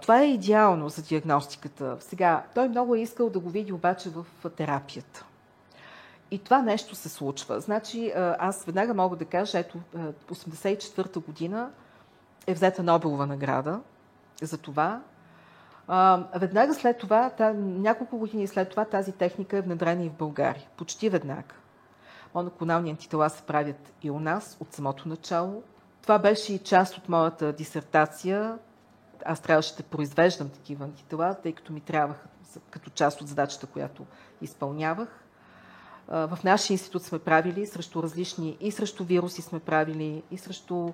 Това 0.00 0.20
е 0.20 0.32
идеално 0.32 0.88
за 0.88 1.02
диагностиката. 1.02 1.96
Сега, 2.00 2.44
той 2.54 2.68
много 2.68 2.94
е 2.94 3.00
искал 3.00 3.30
да 3.30 3.38
го 3.38 3.50
види 3.50 3.72
обаче 3.72 4.10
в 4.10 4.50
терапията. 4.50 5.24
И 6.30 6.38
това 6.38 6.62
нещо 6.62 6.94
се 6.94 7.08
случва. 7.08 7.60
Значи, 7.60 8.12
аз 8.38 8.64
веднага 8.64 8.94
мога 8.94 9.16
да 9.16 9.24
кажа, 9.24 9.58
ето, 9.58 9.78
84-та 10.30 11.20
година 11.20 11.70
е 12.46 12.54
взета 12.54 12.82
Нобелова 12.82 13.26
награда 13.26 13.80
за 14.42 14.58
това. 14.58 15.00
веднага 16.36 16.74
след 16.74 16.98
това, 16.98 17.30
няколко 17.54 18.18
години 18.18 18.46
след 18.46 18.70
това, 18.70 18.84
тази 18.84 19.12
техника 19.12 19.56
е 19.56 19.62
внедрена 19.62 20.04
и 20.04 20.08
в 20.08 20.14
България. 20.14 20.64
Почти 20.76 21.08
веднага. 21.08 21.54
Моноклонални 22.34 22.90
антитела 22.90 23.30
се 23.30 23.42
правят 23.42 23.92
и 24.02 24.10
у 24.10 24.20
нас 24.20 24.56
от 24.60 24.72
самото 24.72 25.08
начало. 25.08 25.62
Това 26.02 26.18
беше 26.18 26.54
и 26.54 26.58
част 26.58 26.98
от 26.98 27.08
моята 27.08 27.52
дисертация 27.52 28.58
аз 29.24 29.40
трябваше 29.40 29.76
да 29.76 29.82
произвеждам 29.82 30.48
такива 30.48 30.84
антитела, 30.84 31.34
тъй 31.42 31.52
като 31.52 31.72
ми 31.72 31.80
трябваха 31.80 32.28
като 32.70 32.90
част 32.90 33.20
от 33.20 33.28
задачата, 33.28 33.66
която 33.66 34.06
изпълнявах. 34.40 35.08
В 36.08 36.38
нашия 36.44 36.74
институт 36.74 37.02
сме 37.02 37.18
правили 37.18 37.66
срещу 37.66 38.02
различни, 38.02 38.56
и 38.60 38.70
срещу 38.70 39.04
вируси 39.04 39.42
сме 39.42 39.60
правили, 39.60 40.22
и 40.30 40.38
срещу 40.38 40.92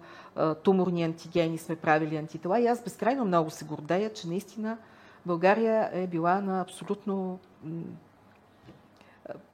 туморни 0.63 1.05
антигени 1.05 1.59
сме 1.59 1.77
правили 1.77 2.17
антитела. 2.17 2.61
И 2.61 2.67
аз 2.67 2.83
безкрайно 2.83 3.25
много 3.25 3.51
се 3.51 3.65
гордея, 3.65 4.13
че 4.13 4.29
наистина 4.29 4.79
България 5.27 5.91
е 5.93 6.07
била 6.07 6.41
на 6.41 6.61
абсолютно... 6.61 7.39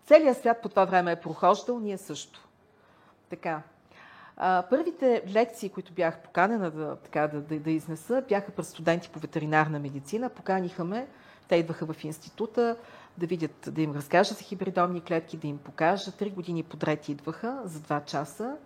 Целият 0.07 0.39
свят 0.39 0.62
по 0.62 0.68
това 0.68 0.85
време 0.85 1.12
е 1.12 1.20
прохождал, 1.20 1.79
ние 1.79 1.99
също. 1.99 2.49
Така, 3.31 3.62
първите 4.70 5.22
лекции, 5.32 5.68
които 5.68 5.93
бях 5.93 6.18
поканена 6.18 6.70
да, 6.70 6.97
така, 6.97 7.28
да, 7.28 7.41
да, 7.41 7.59
да 7.59 7.70
изнеса, 7.70 8.22
бяха 8.28 8.53
пред 8.53 8.66
студенти 8.66 9.09
по 9.09 9.18
ветеринарна 9.18 9.78
медицина. 9.78 10.30
Поканиха 10.30 10.85
ме, 10.85 11.07
те 11.49 11.57
идваха 11.57 11.87
в 11.87 12.05
института 12.05 12.76
да 13.18 13.26
видят, 13.26 13.68
да 13.68 13.82
им 13.82 13.95
разкажа 13.95 14.35
за 14.35 14.43
хибридомни 14.43 15.01
клетки, 15.01 15.37
да 15.37 15.47
им 15.47 15.59
покажа. 15.59 16.12
Три 16.12 16.30
години 16.30 16.62
подред 16.62 17.09
идваха 17.09 17.61
за 17.64 17.80
два 17.80 18.01
часа. 18.01 18.57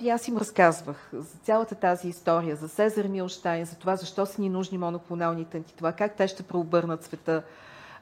И 0.00 0.10
аз 0.10 0.28
им 0.28 0.36
разказвах 0.36 1.10
за 1.12 1.38
цялата 1.38 1.74
тази 1.74 2.08
история, 2.08 2.56
за 2.56 2.68
Сезар 2.68 3.04
Милштайн, 3.04 3.64
за 3.64 3.76
това 3.76 3.96
защо 3.96 4.26
са 4.26 4.40
ни 4.40 4.48
нужни 4.48 4.78
моноклоналните 4.78 5.56
антитела, 5.56 5.92
как 5.92 6.16
те 6.16 6.28
ще 6.28 6.42
преобърнат 6.42 7.04
света, 7.04 7.42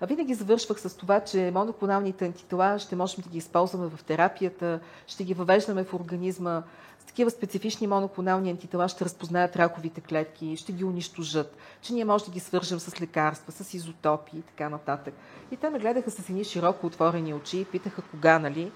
винаги 0.07 0.34
завършвах 0.34 0.80
с 0.80 0.96
това, 0.96 1.20
че 1.20 1.51
моноклоналните 1.55 2.26
антитела 2.26 2.78
ще 2.78 2.96
можем 2.96 3.22
да 3.22 3.28
ги 3.28 3.38
използваме 3.38 3.88
в 3.96 4.05
терапията, 4.05 4.80
ще 5.07 5.24
ги 5.24 5.34
въвеждаме 5.34 5.84
в 5.84 5.94
организма. 5.94 6.62
С 6.98 7.05
такива 7.05 7.30
специфични 7.30 7.86
моноклонални 7.86 8.51
антитела 8.51 8.88
ще 8.88 9.05
разпознаят 9.05 9.57
раковите 9.57 10.01
клетки, 10.01 10.57
ще 10.57 10.72
ги 10.72 10.84
унищожат, 10.84 11.57
че 11.82 11.92
ние 11.92 12.05
може 12.05 12.24
да 12.24 12.30
ги 12.30 12.40
свържем 12.40 12.80
с 12.80 13.01
лекарства, 13.01 13.53
с 13.53 13.74
изотопи 13.74 14.36
и 14.36 14.42
така 14.42 14.68
нататък. 14.68 15.14
И 15.51 15.57
те 15.57 15.70
ме 15.70 15.78
гледаха 15.78 16.11
с 16.11 16.28
едни 16.28 16.44
широко 16.44 16.86
отворени 16.86 17.34
очи 17.34 17.61
и 17.61 17.64
питаха 17.64 18.03
кога, 18.03 18.38
нали? 18.38 18.72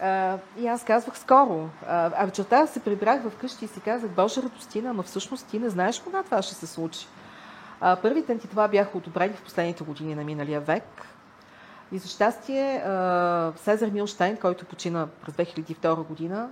А, 0.00 0.38
и 0.58 0.66
аз 0.66 0.84
казвах 0.84 1.18
скоро. 1.18 1.68
А, 1.86 2.24
вечерта 2.24 2.66
се 2.66 2.80
прибрах 2.80 3.30
вкъщи 3.30 3.64
и 3.64 3.68
си 3.68 3.80
казах, 3.80 4.10
Боже 4.10 4.42
радостина, 4.42 4.90
ама 4.90 5.02
всъщност 5.02 5.46
ти 5.46 5.58
не 5.58 5.68
знаеш 5.68 5.98
кога 6.00 6.22
това 6.22 6.42
ще 6.42 6.54
се 6.54 6.66
случи. 6.66 7.06
Първите 7.80 8.32
антитела 8.32 8.68
бяха 8.68 8.98
одобрени 8.98 9.34
в 9.34 9.42
последните 9.42 9.84
години 9.84 10.14
на 10.14 10.24
миналия 10.24 10.60
век. 10.60 11.06
И 11.92 11.98
за 11.98 12.08
щастие 12.08 12.80
Сезар 13.56 13.90
Милштайн, 13.92 14.36
който 14.36 14.64
почина 14.64 15.06
през 15.06 15.34
2002 15.34 16.06
година, 16.06 16.50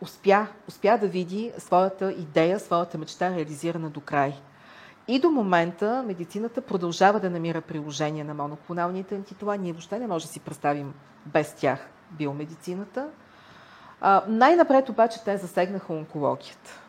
успя, 0.00 0.46
успя 0.68 0.98
да 0.98 1.08
види 1.08 1.52
своята 1.58 2.12
идея, 2.12 2.60
своята 2.60 2.98
мечта 2.98 3.30
реализирана 3.30 3.90
до 3.90 4.00
край. 4.00 4.34
И 5.08 5.20
до 5.20 5.30
момента 5.30 6.04
медицината 6.06 6.60
продължава 6.60 7.20
да 7.20 7.30
намира 7.30 7.60
приложение 7.60 8.24
на 8.24 8.34
моноклоналните 8.34 9.14
антитела. 9.14 9.56
Ние 9.56 9.72
въобще 9.72 9.98
не 9.98 10.06
можем 10.06 10.26
да 10.26 10.32
си 10.32 10.40
представим 10.40 10.94
без 11.26 11.54
тях 11.54 11.88
биомедицината. 12.10 13.08
най-напред 14.28 14.88
обаче 14.88 15.24
те 15.24 15.36
засегнаха 15.36 15.92
онкологията. 15.92 16.81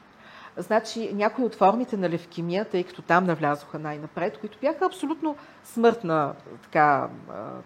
Значи 0.58 1.14
някои 1.14 1.46
от 1.46 1.56
формите 1.56 1.98
на 1.98 2.10
левкемия, 2.10 2.66
тъй 2.66 2.84
като 2.84 3.02
там 3.02 3.26
навлязоха 3.26 3.80
най-напред, 3.80 4.38
които 4.38 4.58
бяха 4.62 4.86
абсолютно 4.86 5.36
смъртна 5.64 6.34
така, 6.64 7.10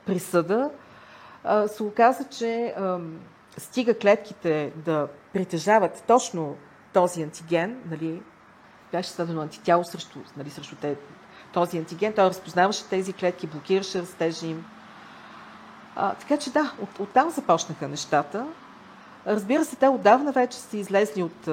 присъда, 0.05 0.69
се 1.67 1.83
оказа, 1.83 2.23
че 2.23 2.75
стига 3.57 3.99
клетките 3.99 4.71
да 4.75 5.07
притежават 5.33 6.03
точно 6.07 6.55
този 6.93 7.23
антиген, 7.23 7.81
нали, 7.89 8.21
беше 8.91 9.09
създадено 9.09 9.41
антитяло 9.41 9.83
срещу, 9.83 10.19
нали, 10.37 10.49
срещу 10.49 10.75
те, 10.75 10.95
този 11.53 11.77
антиген, 11.77 12.13
той 12.13 12.25
разпознаваше 12.25 12.89
тези 12.89 13.13
клетки, 13.13 13.47
блокираше 13.47 14.01
растежа 14.01 14.47
им. 14.47 14.65
А, 15.95 16.13
така 16.13 16.37
че 16.37 16.51
да, 16.51 16.73
от, 16.81 16.99
оттам 16.99 17.29
започнаха 17.29 17.87
нещата. 17.87 18.47
Разбира 19.27 19.65
се, 19.65 19.75
те 19.75 19.87
отдавна 19.87 20.31
вече 20.31 20.57
са 20.57 20.77
излезли 20.77 21.23
от 21.23 21.49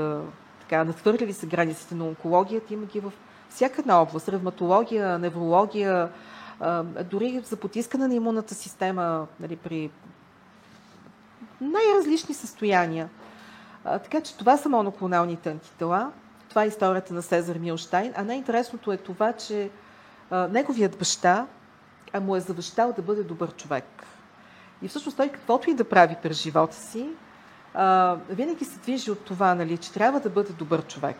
така, 0.68 0.84
надхвърлили 0.84 1.32
са 1.32 1.46
границите 1.46 1.94
на 1.94 2.04
онкологията, 2.04 2.74
има 2.74 2.86
ги 2.86 3.00
в 3.00 3.12
всяка 3.50 3.80
една 3.80 4.02
област. 4.02 4.28
Ревматология, 4.28 5.18
неврология, 5.18 6.10
дори 7.10 7.40
за 7.44 7.56
потискане 7.56 8.08
на 8.08 8.14
имунната 8.14 8.54
система 8.54 9.26
нали, 9.40 9.56
при 9.56 9.90
най-различни 11.60 12.34
състояния. 12.34 13.08
така 13.84 14.20
че 14.20 14.36
това 14.36 14.56
са 14.56 14.68
моноклоналните 14.68 15.50
антитела. 15.50 16.12
Това 16.48 16.64
е 16.64 16.66
историята 16.66 17.14
на 17.14 17.22
Сезар 17.22 17.56
Милштайн. 17.56 18.12
А 18.16 18.24
най-интересното 18.24 18.92
е 18.92 18.96
това, 18.96 19.32
че 19.32 19.70
неговият 20.30 20.98
баща 20.98 21.46
му 22.20 22.36
е 22.36 22.40
завещал 22.40 22.92
да 22.92 23.02
бъде 23.02 23.22
добър 23.22 23.54
човек. 23.54 23.84
И 24.82 24.88
всъщност 24.88 25.16
той 25.16 25.28
каквото 25.28 25.70
и 25.70 25.74
да 25.74 25.88
прави 25.88 26.16
през 26.22 26.42
живота 26.42 26.76
си, 26.76 27.08
а, 27.74 28.16
винаги 28.30 28.64
се 28.64 28.78
движи 28.78 29.10
от 29.10 29.24
това, 29.24 29.54
нали, 29.54 29.78
че 29.78 29.92
трябва 29.92 30.20
да 30.20 30.30
бъде 30.30 30.52
добър 30.52 30.86
човек. 30.86 31.16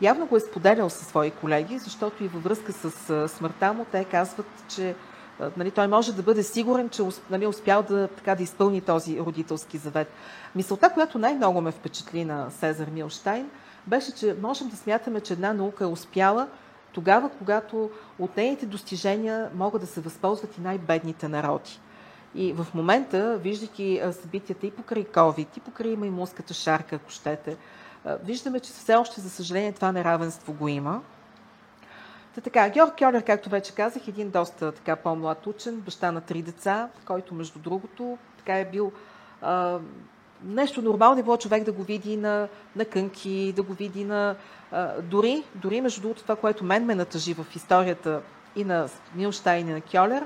Явно 0.00 0.26
го 0.26 0.36
е 0.36 0.40
споделял 0.40 0.90
със 0.90 1.08
свои 1.08 1.30
колеги, 1.30 1.78
защото 1.78 2.24
и 2.24 2.28
във 2.28 2.42
връзка 2.42 2.72
с 2.72 3.10
а, 3.10 3.28
смъртта 3.28 3.72
му 3.72 3.86
те 3.92 4.04
казват, 4.04 4.46
че 4.68 4.94
а, 5.40 5.50
нали, 5.56 5.70
той 5.70 5.88
може 5.88 6.14
да 6.14 6.22
бъде 6.22 6.42
сигурен, 6.42 6.88
че 6.88 7.02
нали, 7.30 7.46
успял 7.46 7.82
да, 7.82 8.08
така, 8.08 8.34
да 8.34 8.42
изпълни 8.42 8.80
този 8.80 9.20
родителски 9.20 9.78
завет. 9.78 10.12
Мисълта, 10.54 10.90
която 10.90 11.18
най-много 11.18 11.60
ме 11.60 11.72
впечатли 11.72 12.24
на 12.24 12.50
Сезар 12.50 12.86
Милштайн, 12.86 13.50
беше, 13.86 14.14
че 14.14 14.36
можем 14.42 14.68
да 14.68 14.76
смятаме, 14.76 15.20
че 15.20 15.32
една 15.32 15.52
наука 15.52 15.84
е 15.84 15.86
успяла 15.86 16.48
тогава, 16.92 17.30
когато 17.38 17.90
от 18.18 18.36
нейните 18.36 18.66
достижения 18.66 19.50
могат 19.54 19.80
да 19.80 19.86
се 19.86 20.00
възползват 20.00 20.58
и 20.58 20.60
най-бедните 20.60 21.28
народи. 21.28 21.80
И 22.34 22.52
в 22.52 22.66
момента, 22.74 23.38
виждайки 23.38 24.02
събитията 24.12 24.66
и 24.66 24.70
покрай 24.70 25.04
COVID, 25.04 25.46
и 25.56 25.60
покрай 25.60 25.96
маймунската 25.96 26.54
шарка, 26.54 26.96
ако 26.96 27.10
щете, 27.10 27.56
виждаме, 28.24 28.60
че 28.60 28.72
все 28.72 28.94
още, 28.94 29.20
за 29.20 29.30
съжаление, 29.30 29.72
това 29.72 29.92
неравенство 29.92 30.52
го 30.52 30.68
има. 30.68 31.00
Та 32.34 32.40
така, 32.40 32.68
Георг 32.68 32.98
Кьолер, 32.98 33.24
както 33.24 33.50
вече 33.50 33.74
казах, 33.74 34.08
един 34.08 34.30
доста 34.30 34.72
така 34.72 34.96
по-млад 34.96 35.46
учен, 35.46 35.80
баща 35.80 36.12
на 36.12 36.20
три 36.20 36.42
деца, 36.42 36.88
който, 37.04 37.34
между 37.34 37.58
другото, 37.58 38.18
така 38.38 38.58
е 38.58 38.64
бил 38.64 38.92
нещо 40.44 40.82
нормално 40.82 41.20
е 41.20 41.22
било 41.22 41.36
човек 41.36 41.64
да 41.64 41.72
го 41.72 41.82
види 41.82 42.16
на, 42.16 42.48
на 42.76 42.84
кънки, 42.84 43.52
да 43.56 43.62
го 43.62 43.72
види 43.72 44.04
на... 44.04 44.36
А, 44.72 45.02
дори, 45.02 45.42
дори, 45.54 45.80
между 45.80 46.00
другото, 46.00 46.22
това, 46.22 46.36
което 46.36 46.64
мен 46.64 46.84
ме 46.84 46.94
натъжи 46.94 47.34
в 47.34 47.46
историята 47.56 48.20
и 48.56 48.64
на 48.64 48.88
Милштайн 49.14 49.68
и 49.68 49.72
на 49.72 49.80
Кьолер, 49.80 50.24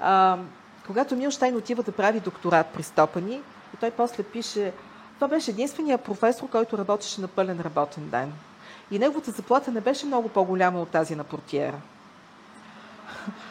а, 0.00 0.38
когато 0.86 1.16
Милштайн 1.16 1.56
отива 1.56 1.82
да 1.82 1.92
прави 1.92 2.20
докторат 2.20 2.66
при 2.66 2.82
Стопани, 2.82 3.34
и 3.74 3.76
той 3.80 3.90
после 3.90 4.22
пише, 4.22 4.72
това 5.14 5.28
беше 5.28 5.50
единствения 5.50 5.98
професор, 5.98 6.48
който 6.48 6.78
работеше 6.78 7.20
на 7.20 7.28
пълен 7.28 7.60
работен 7.60 8.10
ден. 8.10 8.32
И 8.90 8.98
неговата 8.98 9.30
заплата 9.30 9.70
не 9.70 9.80
беше 9.80 10.06
много 10.06 10.28
по-голяма 10.28 10.80
от 10.80 10.88
тази 10.88 11.16
на 11.16 11.24
портиера. 11.24 11.80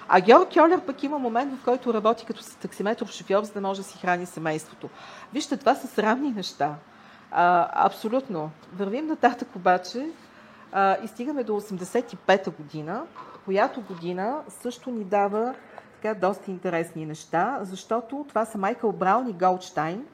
А 0.07 0.21
Георг 0.21 0.53
Кьолер 0.53 0.81
пък 0.81 1.03
има 1.03 1.19
момент, 1.19 1.59
в 1.59 1.63
който 1.63 1.93
работи 1.93 2.25
като 2.25 2.43
таксиметров 2.61 3.11
шофьор, 3.11 3.43
за 3.43 3.53
да 3.53 3.61
може 3.61 3.81
да 3.81 3.87
си 3.87 3.97
храни 3.97 4.25
семейството. 4.25 4.89
Вижте, 5.33 5.57
това 5.57 5.75
са 5.75 5.87
срамни 5.87 6.31
неща. 6.31 6.75
А, 7.31 7.69
абсолютно. 7.85 8.51
Вървим 8.73 9.07
нататък 9.07 9.47
обаче 9.55 10.09
а, 10.71 10.97
и 11.03 11.07
стигаме 11.07 11.43
до 11.43 11.53
85-та 11.53 12.51
година, 12.51 13.03
която 13.45 13.81
година 13.81 14.37
също 14.49 14.91
ни 14.91 15.03
дава 15.03 15.53
така 16.01 16.19
доста 16.27 16.51
интересни 16.51 17.05
неща, 17.05 17.59
защото 17.61 18.25
това 18.29 18.45
са 18.45 18.57
Майкъл 18.57 18.91
Браун 18.91 19.29
и 19.29 19.33
Голдштайн, 19.33 20.05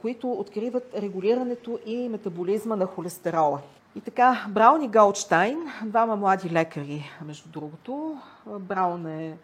които 0.00 0.32
откриват 0.32 0.94
регулирането 0.96 1.78
и 1.86 2.08
метаболизма 2.08 2.76
на 2.76 2.86
холестерола. 2.86 3.60
И 3.96 4.00
така, 4.00 4.46
Браун 4.48 4.82
и 4.82 4.88
Голдштайн, 4.88 5.58
двама 5.84 6.16
млади 6.16 6.50
лекари, 6.50 7.10
между 7.24 7.48
другото. 7.48 8.18
Браун 8.46 9.06
е 9.06 9.36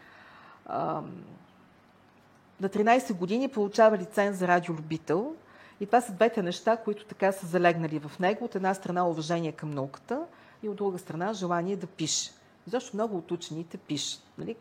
на 2.61 2.68
13 2.68 3.14
години 3.14 3.49
получава 3.49 3.99
лиценз 3.99 4.36
за 4.36 4.49
радиолюбител. 4.49 5.34
И 5.80 5.86
това 5.86 6.01
са 6.01 6.12
двете 6.12 6.43
неща, 6.43 6.76
които 6.76 7.05
така 7.05 7.32
са 7.32 7.47
залегнали 7.47 7.99
в 7.99 8.18
него. 8.18 8.45
От 8.45 8.55
една 8.55 8.74
страна 8.74 9.09
уважение 9.09 9.53
към 9.53 9.70
науката 9.70 10.22
и 10.62 10.68
от 10.68 10.76
друга 10.76 10.99
страна 10.99 11.32
желание 11.32 11.76
да 11.76 11.86
пише. 11.86 12.30
Защо 12.66 12.97
много 12.97 13.16
от 13.16 13.30
учените 13.30 13.78
пишат. 13.78 14.22
Нали? 14.39 14.57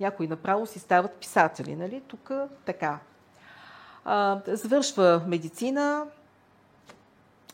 Някои 0.00 0.26
направо 0.26 0.66
си 0.66 0.78
стават 0.78 1.14
писатели. 1.14 1.76
Нали? 1.76 2.02
Тук 2.08 2.30
така. 2.64 2.98
А, 4.04 4.40
завършва 4.46 5.22
медицина, 5.26 6.06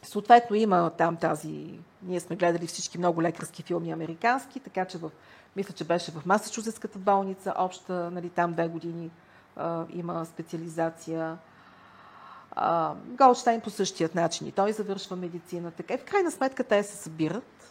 Съответно 0.03 0.57
има 0.57 0.91
там 0.91 1.17
тази... 1.17 1.79
Ние 2.03 2.21
сме 2.21 2.37
гледали 2.37 2.67
всички 2.67 2.99
много 2.99 3.23
лекарски 3.23 3.63
филми 3.63 3.93
американски, 3.93 4.61
така 4.61 4.85
че 4.85 4.99
в, 4.99 5.11
мисля, 5.57 5.75
че 5.75 5.85
беше 5.85 6.11
в 6.11 6.27
Масачузетската 6.27 6.99
болница, 6.99 7.55
обща, 7.59 8.11
нали, 8.11 8.31
там 8.31 8.53
две 8.53 8.69
години 8.69 9.11
а, 9.57 9.85
има 9.91 10.27
специализация. 10.27 11.39
А, 12.51 12.95
Голдштайн 13.07 13.61
по 13.61 13.71
същият 13.71 14.15
начин 14.15 14.47
и 14.47 14.53
той 14.53 14.73
завършва 14.73 15.17
медицина. 15.17 15.71
Така 15.71 15.95
и 15.95 15.99
в 15.99 16.05
крайна 16.05 16.31
сметка 16.31 16.65
те 16.65 16.83
се 16.83 16.97
събират. 16.97 17.62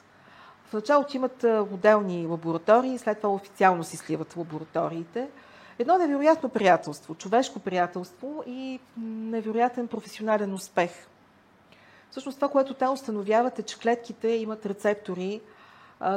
В 0.71 0.73
началото 0.73 1.17
имат 1.17 1.43
отделни 1.43 2.27
лаборатории, 2.27 2.97
след 2.97 3.17
това 3.17 3.33
официално 3.33 3.83
си 3.83 3.97
сливат 3.97 4.37
лабораториите. 4.37 5.29
Едно 5.79 5.97
невероятно 5.97 6.49
приятелство, 6.49 7.15
човешко 7.15 7.59
приятелство 7.59 8.43
и 8.47 8.79
невероятен 8.97 9.87
професионален 9.87 10.53
успех– 10.53 10.91
Всъщност 12.11 12.37
това, 12.37 12.49
което 12.49 12.73
те 12.73 12.87
установяват 12.87 13.59
е, 13.59 13.63
че 13.63 13.79
клетките 13.79 14.27
имат 14.27 14.65
рецептори 14.65 15.41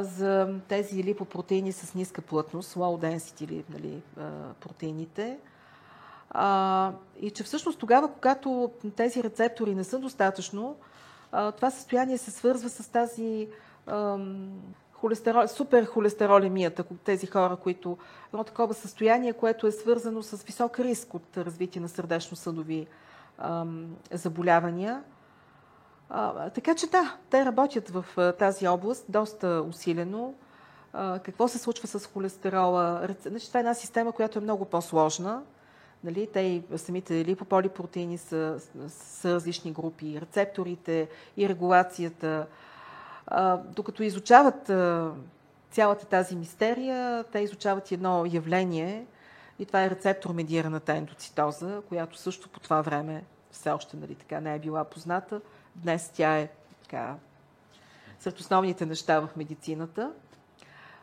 за 0.00 0.54
тези 0.68 1.04
липопротеини 1.04 1.72
с 1.72 1.94
ниска 1.94 2.22
плътност, 2.22 2.74
low 2.74 3.06
density 3.06 3.42
или 3.42 3.64
нали, 3.70 4.02
протеините. 4.60 5.38
И 7.20 7.30
че 7.30 7.42
всъщност 7.44 7.78
тогава, 7.78 8.12
когато 8.12 8.70
тези 8.96 9.22
рецептори 9.22 9.74
не 9.74 9.84
са 9.84 9.98
достатъчно, 9.98 10.76
това 11.30 11.70
състояние 11.70 12.18
се 12.18 12.30
свързва 12.30 12.68
с 12.68 12.88
тази 12.88 13.48
холестерол, 14.92 15.48
супер 15.48 15.84
холестеролемията, 15.84 16.84
тези 17.04 17.26
хора, 17.26 17.56
които 17.56 17.98
едно 18.28 18.44
такова 18.44 18.74
състояние, 18.74 19.32
което 19.32 19.66
е 19.66 19.72
свързано 19.72 20.22
с 20.22 20.42
висок 20.42 20.80
риск 20.80 21.14
от 21.14 21.36
развитие 21.36 21.82
на 21.82 21.88
сърдечно-съдови 21.88 22.86
заболявания. 24.12 25.02
А, 26.10 26.50
така 26.50 26.74
че 26.74 26.86
да, 26.86 27.16
те 27.30 27.44
работят 27.44 27.88
в 27.88 28.32
тази 28.38 28.68
област 28.68 29.04
доста 29.08 29.64
усилено. 29.68 30.34
А, 30.92 31.18
какво 31.18 31.48
се 31.48 31.58
случва 31.58 31.88
с 31.88 32.06
холестерола? 32.06 33.08
Значи, 33.26 33.48
това 33.48 33.60
е 33.60 33.62
една 33.62 33.74
система, 33.74 34.12
която 34.12 34.38
е 34.38 34.42
много 34.42 34.64
по-сложна. 34.64 35.42
Нали, 36.04 36.28
те 36.32 36.62
самите 36.76 37.24
липополипротеини 37.24 38.18
са, 38.18 38.60
са 38.88 39.34
различни 39.34 39.72
групи, 39.72 40.20
рецепторите 40.20 41.08
и 41.36 41.48
регулацията. 41.48 42.46
Докато 43.64 44.02
изучават 44.02 44.70
а, 44.70 45.12
цялата 45.70 46.06
тази 46.06 46.36
мистерия, 46.36 47.24
те 47.24 47.38
изучават 47.38 47.92
едно 47.92 48.26
явление, 48.26 49.06
и 49.58 49.66
това 49.66 49.84
е 49.84 49.90
рецептор 49.90 50.30
медираната 50.30 50.92
ендоцитоза, 50.92 51.82
която 51.88 52.18
също 52.18 52.48
по 52.48 52.60
това 52.60 52.82
време 52.82 53.24
все 53.50 53.70
още 53.70 53.96
нали, 53.96 54.14
така, 54.14 54.40
не 54.40 54.54
е 54.54 54.58
била 54.58 54.84
позната. 54.84 55.40
Днес 55.76 56.10
тя 56.14 56.38
е 56.38 56.48
така, 56.82 57.14
сред 58.20 58.40
основните 58.40 58.86
неща 58.86 59.20
в 59.20 59.28
медицината. 59.36 60.12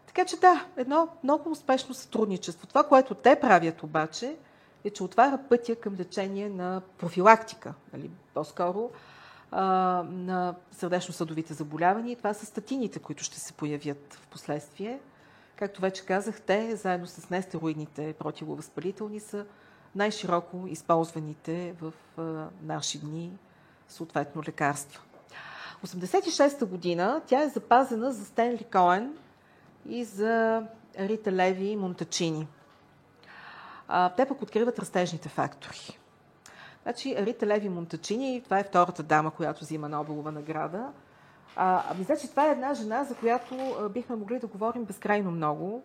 Така 0.08 0.26
че 0.26 0.40
да, 0.40 0.66
едно 0.78 1.08
много 1.24 1.52
успешно 1.52 1.94
сътрудничество. 1.94 2.68
Това, 2.68 2.84
което 2.84 3.16
те 3.16 3.40
правят 3.40 3.84
обаче, 3.84 4.36
е, 4.84 4.90
че 4.90 5.04
отваря 5.04 5.40
пътя 5.50 5.76
към 5.76 5.96
лечение 6.00 6.50
на 6.50 6.82
профилактика, 6.98 7.74
нали, 7.94 8.12
по-скоро 8.34 8.92
а, 9.52 9.66
на 10.10 10.56
сърдечно-съдовите 10.72 11.54
заболявания. 11.54 12.18
Това 12.18 12.34
са 12.34 12.46
статините, 12.46 13.00
които 13.00 13.24
ще 13.24 13.40
се 13.40 13.54
появят 13.54 14.14
в 14.14 14.28
последствие. 14.28 15.00
Както 15.56 15.82
вече 15.82 16.06
казах, 16.06 16.42
те, 16.42 16.76
заедно 16.76 17.08
с 17.08 17.30
нестероидните 17.30 18.14
противовъзпалителни, 18.14 19.20
са 19.20 19.46
най-широко 19.96 20.68
използваните 20.68 21.76
в 21.82 21.94
а, 22.18 22.48
наши 22.64 23.00
дни 23.00 23.32
съответно 23.88 24.44
лекарства. 24.48 25.02
86-та 25.86 26.66
година 26.66 27.22
тя 27.28 27.42
е 27.42 27.50
запазена 27.50 28.12
за 28.12 28.26
Стенли 28.26 28.64
Коен 28.64 29.14
и 29.90 30.04
за 30.04 30.64
Рита 31.00 31.32
Леви 31.32 31.66
и 31.66 31.76
Монтачини. 31.76 32.48
А, 33.88 34.10
те 34.10 34.26
пък 34.26 34.42
откриват 34.42 34.80
растежните 34.80 35.30
фактори. 35.30 36.00
Значи, 36.84 37.16
Рита 37.18 37.48
Леви 37.48 37.70
Монтачини, 37.70 38.42
това 38.44 38.60
е 38.60 38.64
втората 38.64 39.04
дама, 39.04 39.32
която 39.32 39.62
взима 39.62 39.90
Нобелова 39.90 40.32
награда. 40.32 40.88
А, 41.56 41.84
ами, 41.90 42.04
значи, 42.04 42.30
това 42.30 42.48
е 42.48 42.52
една 42.52 42.74
жена, 42.74 43.04
за 43.04 43.16
която 43.16 43.56
а, 43.56 43.90
бихме 43.90 44.16
могли 44.16 44.40
да 44.40 44.48
говорим 44.48 44.86
безкрайно 44.86 45.32
много. 45.32 45.84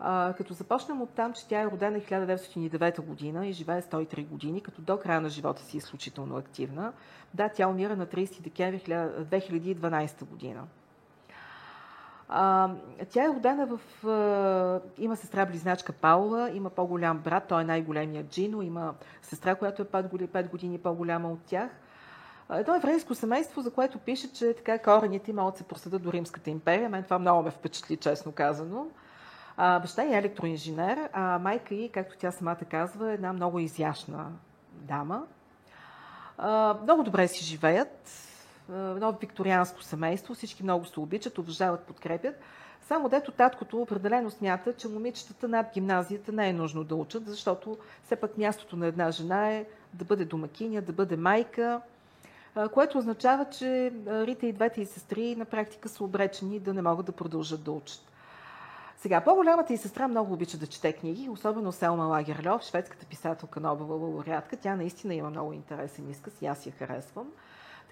А, 0.00 0.34
като 0.36 0.54
започнем 0.54 1.02
от 1.02 1.10
там, 1.10 1.32
че 1.32 1.48
тя 1.48 1.60
е 1.60 1.66
родена 1.66 1.98
1909 2.00 3.00
година 3.00 3.46
и 3.46 3.52
живее 3.52 3.82
103 3.82 4.26
години, 4.26 4.60
като 4.60 4.82
до 4.82 4.98
края 4.98 5.20
на 5.20 5.28
живота 5.28 5.62
си 5.62 5.76
е 5.76 5.78
изключително 5.78 6.36
активна. 6.36 6.92
Да, 7.34 7.48
тя 7.48 7.68
умира 7.68 7.96
на 7.96 8.06
30 8.06 8.40
декември 8.40 8.80
2012 8.80 10.24
година. 10.24 10.64
А, 12.34 12.70
тя 13.10 13.24
е 13.24 13.28
родена 13.28 13.66
в... 13.66 14.06
А, 14.08 14.80
има 14.98 15.16
сестра 15.16 15.46
близначка 15.46 15.92
Паула, 15.92 16.50
има 16.50 16.70
по-голям 16.70 17.18
брат, 17.18 17.44
той 17.48 17.62
е 17.62 17.64
най-големият 17.64 18.26
Джино, 18.26 18.62
има 18.62 18.94
сестра, 19.22 19.54
която 19.54 19.82
е 19.82 19.84
5 19.84 20.50
години 20.50 20.78
по-голяма 20.78 21.32
от 21.32 21.42
тях. 21.46 21.70
Едно 22.50 22.74
еврейско 22.74 23.14
семейство, 23.14 23.60
за 23.60 23.70
което 23.70 23.98
пише, 23.98 24.32
че 24.32 24.54
така 24.54 24.78
корените 24.78 25.30
им 25.30 25.36
могат 25.36 25.54
да 25.54 25.58
се 25.58 25.64
проследят 25.64 26.02
до 26.02 26.12
Римската 26.12 26.50
империя. 26.50 26.88
Мен 26.88 27.04
това 27.04 27.18
много 27.18 27.42
ме 27.42 27.50
впечатли, 27.50 27.96
честно 27.96 28.32
казано. 28.32 28.86
А, 29.56 29.80
баща 29.80 30.02
е 30.02 30.18
електроинженер, 30.18 31.08
а 31.12 31.38
майка 31.38 31.74
и, 31.74 31.88
както 31.88 32.16
тя 32.18 32.30
самата 32.30 32.64
казва, 32.70 33.10
е 33.10 33.14
една 33.14 33.32
много 33.32 33.58
изящна 33.58 34.26
дама. 34.72 35.22
А, 36.38 36.76
много 36.82 37.02
добре 37.02 37.28
си 37.28 37.44
живеят. 37.44 38.31
Едно 38.68 39.12
викторианско 39.20 39.82
семейство. 39.82 40.34
Всички 40.34 40.62
много 40.62 40.84
се 40.84 41.00
обичат, 41.00 41.38
уважават, 41.38 41.80
подкрепят. 41.80 42.40
Само 42.82 43.08
дето 43.08 43.32
таткото 43.32 43.82
определено 43.82 44.30
смята, 44.30 44.72
че 44.72 44.88
момичетата 44.88 45.48
над 45.48 45.66
гимназията 45.74 46.32
не 46.32 46.48
е 46.48 46.52
нужно 46.52 46.84
да 46.84 46.94
учат, 46.94 47.26
защото 47.26 47.78
все 48.04 48.16
пак 48.16 48.38
мястото 48.38 48.76
на 48.76 48.86
една 48.86 49.10
жена 49.10 49.52
е 49.52 49.66
да 49.94 50.04
бъде 50.04 50.24
домакиня, 50.24 50.82
да 50.82 50.92
бъде 50.92 51.16
майка, 51.16 51.80
което 52.72 52.98
означава, 52.98 53.44
че 53.44 53.92
Рита 54.06 54.46
и 54.46 54.52
двете 54.52 54.80
и 54.80 54.86
сестри 54.86 55.36
на 55.36 55.44
практика 55.44 55.88
са 55.88 56.04
обречени 56.04 56.60
да 56.60 56.74
не 56.74 56.82
могат 56.82 57.06
да 57.06 57.12
продължат 57.12 57.62
да 57.62 57.72
учат. 57.72 58.02
Сега, 58.96 59.20
по-голямата 59.20 59.72
и 59.72 59.76
сестра 59.76 60.08
много 60.08 60.32
обича 60.32 60.58
да 60.58 60.66
чете 60.66 60.92
книги, 60.92 61.28
особено 61.28 61.72
Селма 61.72 62.04
Лагерльов, 62.04 62.62
шведската 62.62 63.06
писателка 63.06 63.60
Нобела 63.60 63.96
лауреатка. 63.96 64.56
Тя 64.56 64.76
наистина 64.76 65.14
има 65.14 65.30
много 65.30 65.52
интересен 65.52 66.10
изказ 66.10 66.42
и 66.42 66.46
аз 66.46 66.66
я 66.66 66.72
харесвам. 66.72 67.26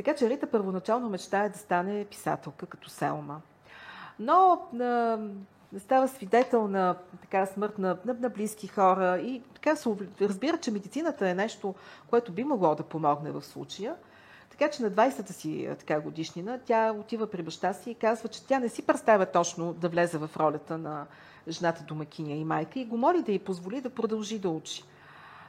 Така 0.04 0.14
че 0.14 0.30
Рита 0.30 0.46
първоначално 0.46 1.08
мечтае 1.08 1.48
да 1.48 1.58
стане 1.58 2.04
писателка 2.04 2.66
като 2.66 2.90
Селма. 2.90 3.40
Но 4.18 4.68
а, 4.80 5.18
става 5.78 6.08
свидетел 6.08 6.68
на 6.68 6.96
така 7.20 7.46
смърт 7.46 7.78
на, 7.78 7.96
на, 8.04 8.14
на 8.14 8.28
близки 8.28 8.66
хора 8.66 9.18
и 9.18 9.42
така 9.54 9.76
се 9.76 9.90
разбира, 10.20 10.58
че 10.58 10.70
медицината 10.70 11.28
е 11.28 11.34
нещо, 11.34 11.74
което 12.10 12.32
би 12.32 12.44
могло 12.44 12.74
да 12.74 12.82
помогне 12.82 13.30
в 13.30 13.42
случая– 13.42 13.94
така 14.60 14.70
че 14.70 14.82
на 14.82 14.90
20-та 14.90 15.32
си 15.32 15.68
така, 15.78 16.00
годишнина 16.00 16.58
тя 16.64 16.92
отива 16.92 17.26
при 17.30 17.42
баща 17.42 17.72
си 17.72 17.90
и 17.90 17.94
казва, 17.94 18.28
че 18.28 18.46
тя 18.46 18.58
не 18.58 18.68
си 18.68 18.82
представя 18.82 19.26
точно 19.26 19.72
да 19.72 19.88
влезе 19.88 20.18
в 20.18 20.30
ролята 20.36 20.78
на 20.78 21.06
жената 21.48 21.82
домакиня 21.82 22.34
и 22.34 22.44
майка 22.44 22.80
и 22.80 22.84
го 22.84 22.96
моли 22.96 23.22
да 23.22 23.32
й 23.32 23.38
позволи 23.38 23.80
да 23.80 23.90
продължи 23.90 24.38
да 24.38 24.48
учи. 24.48 24.84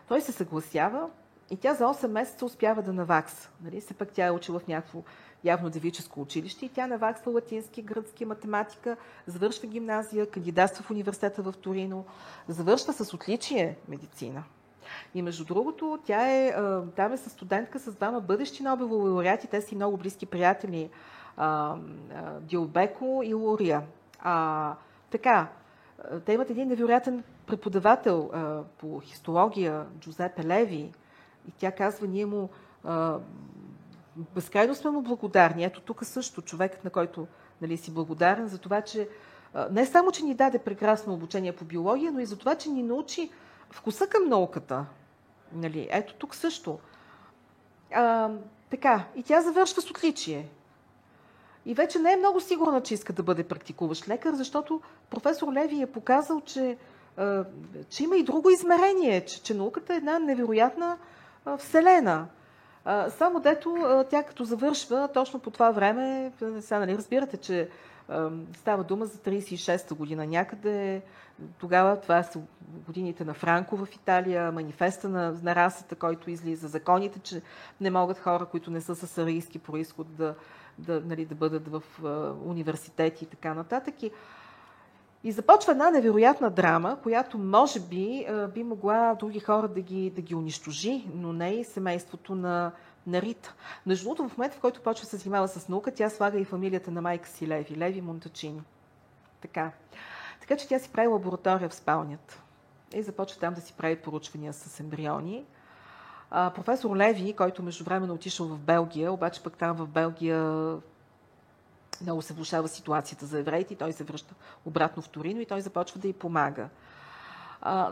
Той 0.08 0.22
се 0.22 0.32
съгласява 0.32 1.10
И 1.52 1.58
тя 1.58 1.74
за 1.74 1.84
8 1.84 2.08
месеца 2.08 2.46
успява 2.46 2.82
да 2.82 2.94
навакса. 2.94 3.50
Нали? 3.64 3.82
Все 3.82 3.94
пак 3.94 4.10
тя 4.12 4.26
е 4.26 4.32
учила 4.32 4.60
в 4.60 4.68
някакво 4.68 5.04
явно 5.44 5.70
девическо 5.70 6.22
училище 6.22 6.66
и 6.66 6.70
тя 6.70 6.88
наваксва 6.88 7.32
латински, 7.32 7.82
гръцки, 7.82 8.26
математика, 8.26 8.98
завършва 9.28 9.68
гимназия, 9.68 10.30
кандидатства 10.30 10.84
в 10.84 10.92
университета 10.92 11.42
в 11.42 11.54
Торино, 11.62 12.06
завършва 12.48 12.94
с 12.94 13.14
отличие 13.14 13.78
медицина. 13.88 14.44
И 15.16 15.22
между 15.22 15.46
другото, 15.46 16.00
тя 16.06 16.32
е, 16.32 16.54
там 16.96 17.14
е 17.14 17.18
със 17.18 17.34
студентка 17.34 17.80
с 17.80 17.94
двама 17.94 18.22
бъдещи 18.22 18.64
Нобелови 18.64 19.10
лауреати, 19.10 19.48
те 19.48 19.62
си 19.62 19.76
много 19.76 19.98
близки 19.98 20.26
приятели, 20.26 20.90
Диобеко 22.42 23.22
и 23.26 23.34
Лория. 23.34 23.82
А, 24.20 24.76
така, 25.10 25.48
те 26.26 26.34
имат 26.34 26.50
един 26.50 26.68
невероятен 26.68 27.24
преподавател 27.48 28.30
а, 28.34 28.64
по 28.78 29.00
хистология, 29.00 29.86
Джузепе 30.00 30.44
Леви, 30.44 30.92
и 31.48 31.52
тя 31.52 31.72
казва, 31.72 32.08
ние 32.08 32.26
му 32.26 32.50
а, 32.84 33.18
безкрайно 34.36 34.76
сме 34.76 34.92
му 34.92 35.02
благодарни. 35.02 35.64
Ето 35.64 35.82
тук 35.82 36.06
също 36.06 36.42
човекът, 36.42 36.84
на 36.84 36.90
който 36.90 37.28
нали, 37.62 37.78
си 37.78 37.94
благодарен 37.94 38.48
за 38.48 38.58
това, 38.58 38.82
че 38.82 39.10
а, 39.54 39.68
не 39.72 39.86
само, 39.86 40.12
че 40.12 40.24
ни 40.24 40.34
даде 40.34 40.60
прекрасно 40.60 41.14
обучение 41.14 41.56
по 41.56 41.66
биология, 41.66 42.12
но 42.12 42.20
и 42.20 42.26
за 42.26 42.38
това, 42.38 42.56
че 42.56 42.70
ни 42.70 42.84
научи 42.84 43.32
вкуса 43.70 44.08
към 44.08 44.30
науката. 44.30 44.86
Нали, 45.54 45.88
ето 45.92 46.14
тук 46.14 46.36
също. 46.36 46.80
А, 47.94 48.30
така, 48.70 49.04
и 49.16 49.24
тя 49.24 49.42
завършва 49.42 49.82
с 49.82 49.92
отличие. 49.92 50.50
И 51.66 51.74
вече 51.74 52.00
не 52.00 52.14
е 52.14 52.18
много 52.18 52.42
сигурна, 52.42 52.82
че 52.82 52.94
иска 52.94 53.14
да 53.14 53.24
бъде 53.24 53.44
практикуващ 53.44 54.10
лекар, 54.10 54.34
защото 54.34 54.82
професор 55.10 55.54
Леви 55.54 55.82
е 55.82 55.92
показал, 55.92 56.42
че, 56.42 56.78
че 57.90 58.04
има 58.04 58.18
и 58.18 58.24
друго 58.24 58.50
измерение, 58.50 59.26
че, 59.26 59.44
че 59.44 59.54
науката 59.54 59.94
е 59.94 59.98
една 59.98 60.20
невероятна 60.20 60.98
вселена. 61.58 62.28
Само 63.10 63.40
дето 63.40 63.76
тя 64.10 64.24
като 64.24 64.44
завършва, 64.44 65.10
точно 65.14 65.40
по 65.40 65.52
това 65.52 65.72
време, 65.72 66.32
сега 66.60 66.80
нали 66.80 66.98
разбирате, 66.98 67.38
че 67.38 67.70
става 68.58 68.84
дума 68.84 69.06
за 69.06 69.18
36-та 69.18 69.96
година 69.96 70.26
някъде. 70.26 71.02
Тогава 71.60 72.02
това 72.02 72.24
са 72.24 72.40
годините 72.86 73.26
на 73.26 73.34
Франко 73.34 73.78
в 73.78 73.88
Италия, 73.96 74.52
манифеста 74.52 75.10
на, 75.10 75.36
на 75.44 75.56
расата, 75.56 75.96
който 75.96 76.30
излиза, 76.30 76.68
законите, 76.68 77.20
че 77.20 77.42
не 77.82 77.92
могат 77.92 78.20
хора, 78.20 78.46
които 78.46 78.72
не 78.72 78.82
са 78.82 78.96
с 78.96 79.18
арийски 79.18 79.60
происход 79.60 80.16
да, 80.16 80.36
да, 80.78 81.02
нали, 81.06 81.26
да 81.26 81.36
бъдат 81.36 81.68
в 81.68 81.84
университети 82.46 83.24
и 83.24 83.28
така 83.28 83.54
нататък. 83.54 84.04
И, 84.04 84.12
и 85.24 85.32
започва 85.32 85.72
една 85.72 85.92
невероятна 85.92 86.50
драма, 86.50 86.98
която 87.04 87.38
може 87.38 87.80
би 87.80 88.28
би 88.54 88.64
могла 88.64 89.16
други 89.20 89.40
хора 89.40 89.68
да 89.68 89.82
ги, 89.82 90.10
да 90.10 90.22
ги 90.22 90.36
унищожи, 90.36 91.08
но 91.14 91.34
не 91.34 91.50
и 91.50 91.64
семейството 91.64 92.36
на, 92.36 92.72
на 93.08 93.22
Рита. 93.22 93.54
Между 93.86 94.04
другото, 94.04 94.30
в 94.30 94.38
момента, 94.38 94.58
в 94.58 94.62
който 94.62 94.82
почва 94.82 95.06
се 95.06 95.18
занимава 95.18 95.48
с 95.48 95.70
наука, 95.70 95.92
тя 95.92 96.10
слага 96.10 96.40
и 96.40 96.46
фамилията 96.46 96.92
на 96.92 97.02
майка 97.02 97.30
си 97.30 97.48
Леви, 97.48 97.78
Леви 97.78 98.02
Монтачини. 98.02 98.62
Така. 99.42 99.72
Така 100.40 100.58
че 100.58 100.68
тя 100.68 100.80
си 100.80 100.90
прави 100.90 101.08
лаборатория 101.08 101.70
в 101.70 101.76
спалнята. 101.76 102.42
И 102.94 103.04
започва 103.04 103.40
там 103.40 103.54
да 103.54 103.62
си 103.62 103.74
прави 103.74 103.96
поручвания 103.96 104.54
с 104.54 104.80
ембриони. 104.80 105.46
А, 106.32 106.50
професор 106.50 106.98
Леви, 106.98 107.34
който 107.34 107.64
междувременно 107.64 108.14
отишъл 108.14 108.48
в 108.48 108.60
Белгия, 108.60 109.12
обаче 109.12 109.44
пък 109.44 109.58
там 109.58 109.76
в 109.76 109.88
Белгия 109.88 110.76
много 112.02 112.22
се 112.22 112.34
влушава 112.34 112.68
ситуацията 112.68 113.26
за 113.26 113.40
евреите 113.40 113.74
и 113.74 113.78
той 113.78 113.94
се 113.94 114.04
връща 114.04 114.36
обратно 114.66 115.04
в 115.04 115.10
Торино 115.10 115.42
и 115.42 115.46
той 115.46 115.62
започва 115.62 116.00
да 116.00 116.08
й 116.08 116.14
помага. 116.14 116.70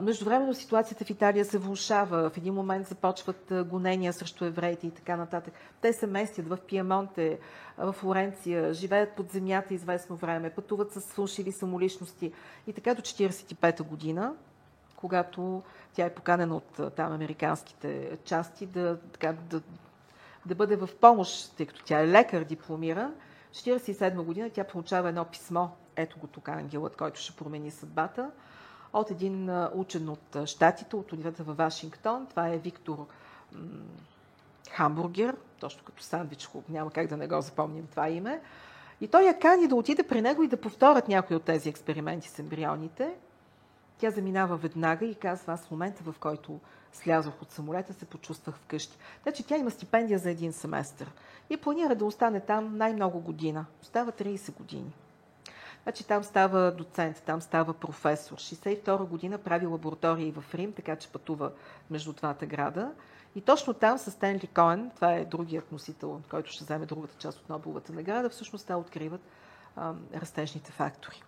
Междувременно 0.02 0.54
ситуацията 0.54 1.06
в 1.06 1.10
Италия 1.10 1.46
се 1.46 1.58
влушава. 1.58 2.30
В 2.30 2.38
един 2.38 2.54
момент 2.54 2.88
започват 2.88 3.54
гонения 3.66 4.14
срещу 4.14 4.46
евреите 4.46 4.88
и 4.88 4.92
така 4.92 5.16
нататък. 5.16 5.54
Те 5.82 5.94
се 5.94 6.08
местят 6.08 6.48
в 6.48 6.58
Пиемонте, 6.68 7.40
в 7.78 7.94
Флоренция, 7.94 8.74
живеят 8.74 9.16
под 9.16 9.32
земята 9.32 9.74
известно 9.74 10.16
време, 10.16 10.50
пътуват 10.50 10.92
с 10.94 11.02
фалшиви 11.02 11.52
самоличности 11.52 12.32
и 12.68 12.74
така 12.74 12.94
до 12.94 13.02
1945 13.02 13.84
година, 13.84 14.34
когато 14.96 15.64
тя 15.94 16.06
е 16.06 16.14
поканена 16.14 16.56
от 16.56 16.96
там 16.96 17.14
американските 17.14 18.18
части 18.26 18.66
да, 18.66 18.98
така, 19.14 19.34
да, 19.50 19.62
да 20.46 20.56
бъде 20.56 20.76
в 20.76 20.90
помощ, 21.02 21.56
тъй 21.58 21.66
като 21.66 21.84
тя 21.84 22.00
е 22.00 22.08
лекар, 22.08 22.44
дипломиран. 22.44 23.14
1947 23.54 24.24
година 24.24 24.50
тя 24.50 24.64
получава 24.64 25.10
едно 25.10 25.26
писмо, 25.26 25.68
ето 25.96 26.20
го 26.20 26.28
тук 26.28 26.50
ангелът, 26.50 26.96
който 26.96 27.20
ще 27.20 27.36
промени 27.36 27.72
съдбата, 27.72 28.32
от 28.94 29.12
един 29.12 29.50
учен 29.74 30.10
от 30.10 30.38
Штатите, 30.46 30.96
от 30.96 31.14
университета 31.14 31.44
във 31.44 31.58
Вашингтон. 31.58 32.28
Това 32.28 32.50
е 32.50 32.58
Виктор 32.58 33.08
Хамбургер, 34.72 35.36
точно 35.60 35.84
като 35.84 36.04
сандвич, 36.04 36.50
няма 36.70 36.92
как 36.92 37.08
да 37.08 37.18
не 37.18 37.28
го 37.28 37.42
запомним 37.42 37.88
това 37.88 38.10
име. 38.10 38.42
И 39.02 39.08
той 39.08 39.24
я 39.24 39.40
кани 39.40 39.68
да 39.68 39.76
отиде 39.76 40.04
при 40.04 40.22
него 40.22 40.44
и 40.44 40.48
да 40.48 40.62
повторят 40.62 41.08
някои 41.08 41.36
от 41.36 41.44
тези 41.44 41.70
експерименти 41.70 42.28
с 42.28 42.40
ембрионите. 42.40 43.16
Тя 43.98 44.12
заминава 44.12 44.58
веднага 44.58 45.06
и 45.06 45.16
казва, 45.16 45.54
аз 45.54 45.66
в 45.66 45.72
момента, 45.72 46.04
в 46.04 46.16
който 46.20 46.60
слязох 46.94 47.42
от 47.42 47.52
самолета, 47.52 47.94
се 47.94 48.06
почувствах 48.06 48.56
вкъщи. 48.56 48.98
Значи 49.24 49.44
тя 49.44 49.58
има 49.58 49.72
стипендия 49.72 50.20
за 50.20 50.30
един 50.30 50.54
семестър 50.54 51.12
и 51.50 51.58
планира 51.58 51.96
да 51.96 52.06
остане 52.06 52.40
там 52.40 52.78
най-много 52.78 53.20
година. 53.20 53.66
Остава 53.82 54.12
30 54.12 54.54
години. 54.54 54.94
Значи 55.84 56.08
там 56.08 56.24
става 56.24 56.72
доцент, 56.72 57.24
там 57.26 57.42
става 57.42 57.74
професор. 57.74 58.38
62 58.38 59.06
година 59.06 59.38
прави 59.38 59.66
лаборатории 59.66 60.32
в 60.32 60.56
Рим, 60.56 60.74
така 60.74 60.96
че 60.96 61.10
пътува 61.10 61.52
между 61.90 62.14
двата 62.14 62.46
града. 62.46 62.92
И 63.36 63.42
точно 63.42 63.74
там 63.74 63.98
с 63.98 64.12
Стенли 64.12 64.48
Коен, 64.48 64.92
това 64.96 65.14
е 65.14 65.26
другият 65.26 65.72
носител, 65.72 66.22
който 66.30 66.52
ще 66.52 66.64
вземе 66.64 66.86
другата 66.86 67.16
част 67.20 67.40
от 67.40 67.50
Нобеловата 67.50 67.94
награда, 67.94 68.30
всъщност 68.30 68.68
те 68.68 68.74
откриват 68.74 69.22
а, 69.76 69.94
растежните 70.16 70.72
фактори. 70.72 71.24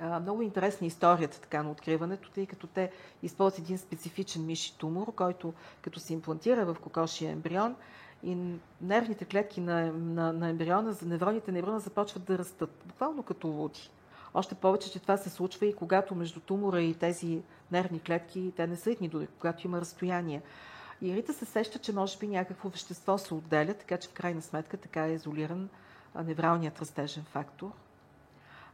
Много 0.00 0.42
интересна 0.42 0.86
историята 0.86 1.40
така 1.40 1.62
на 1.62 1.70
откриването, 1.70 2.30
тъй 2.30 2.46
като 2.46 2.66
те 2.66 2.90
използват 3.22 3.58
един 3.58 3.78
специфичен 3.78 4.46
миши 4.46 4.78
тумор, 4.78 5.14
който 5.14 5.52
като 5.82 6.00
се 6.00 6.12
имплантира 6.12 6.64
в 6.64 6.76
кокошия 6.80 7.30
ембрион 7.30 7.76
и 8.22 8.36
нервните 8.80 9.24
клетки 9.24 9.60
на, 9.60 9.92
на, 9.92 10.32
на 10.32 10.48
ембриона, 10.48 10.96
невроните 11.02 11.52
на 11.52 11.58
ембриона 11.58 11.80
започват 11.80 12.24
да 12.24 12.38
растат, 12.38 12.70
буквално 12.86 13.22
като 13.22 13.48
луди. 13.48 13.90
Още 14.34 14.54
повече, 14.54 14.92
че 14.92 15.00
това 15.00 15.16
се 15.16 15.30
случва 15.30 15.66
и 15.66 15.76
когато 15.76 16.14
между 16.14 16.40
тумора 16.40 16.80
и 16.80 16.94
тези 16.94 17.42
нервни 17.72 18.00
клетки, 18.00 18.52
те 18.56 18.66
не 18.66 18.76
са 18.76 18.90
едни 18.90 19.08
дори, 19.08 19.26
когато 19.38 19.66
има 19.66 19.80
разстояние. 19.80 20.42
И 21.02 21.14
Рита 21.14 21.32
се 21.32 21.44
сеща, 21.44 21.78
че 21.78 21.92
може 21.92 22.18
би 22.18 22.26
някакво 22.26 22.68
вещество 22.68 23.18
се 23.18 23.34
отделя, 23.34 23.74
така 23.74 23.96
че 23.96 24.08
в 24.08 24.12
крайна 24.12 24.42
сметка 24.42 24.76
така 24.76 25.06
е 25.06 25.12
изолиран 25.12 25.68
невралният 26.24 26.80
растежен 26.80 27.24
фактор– 27.24 27.70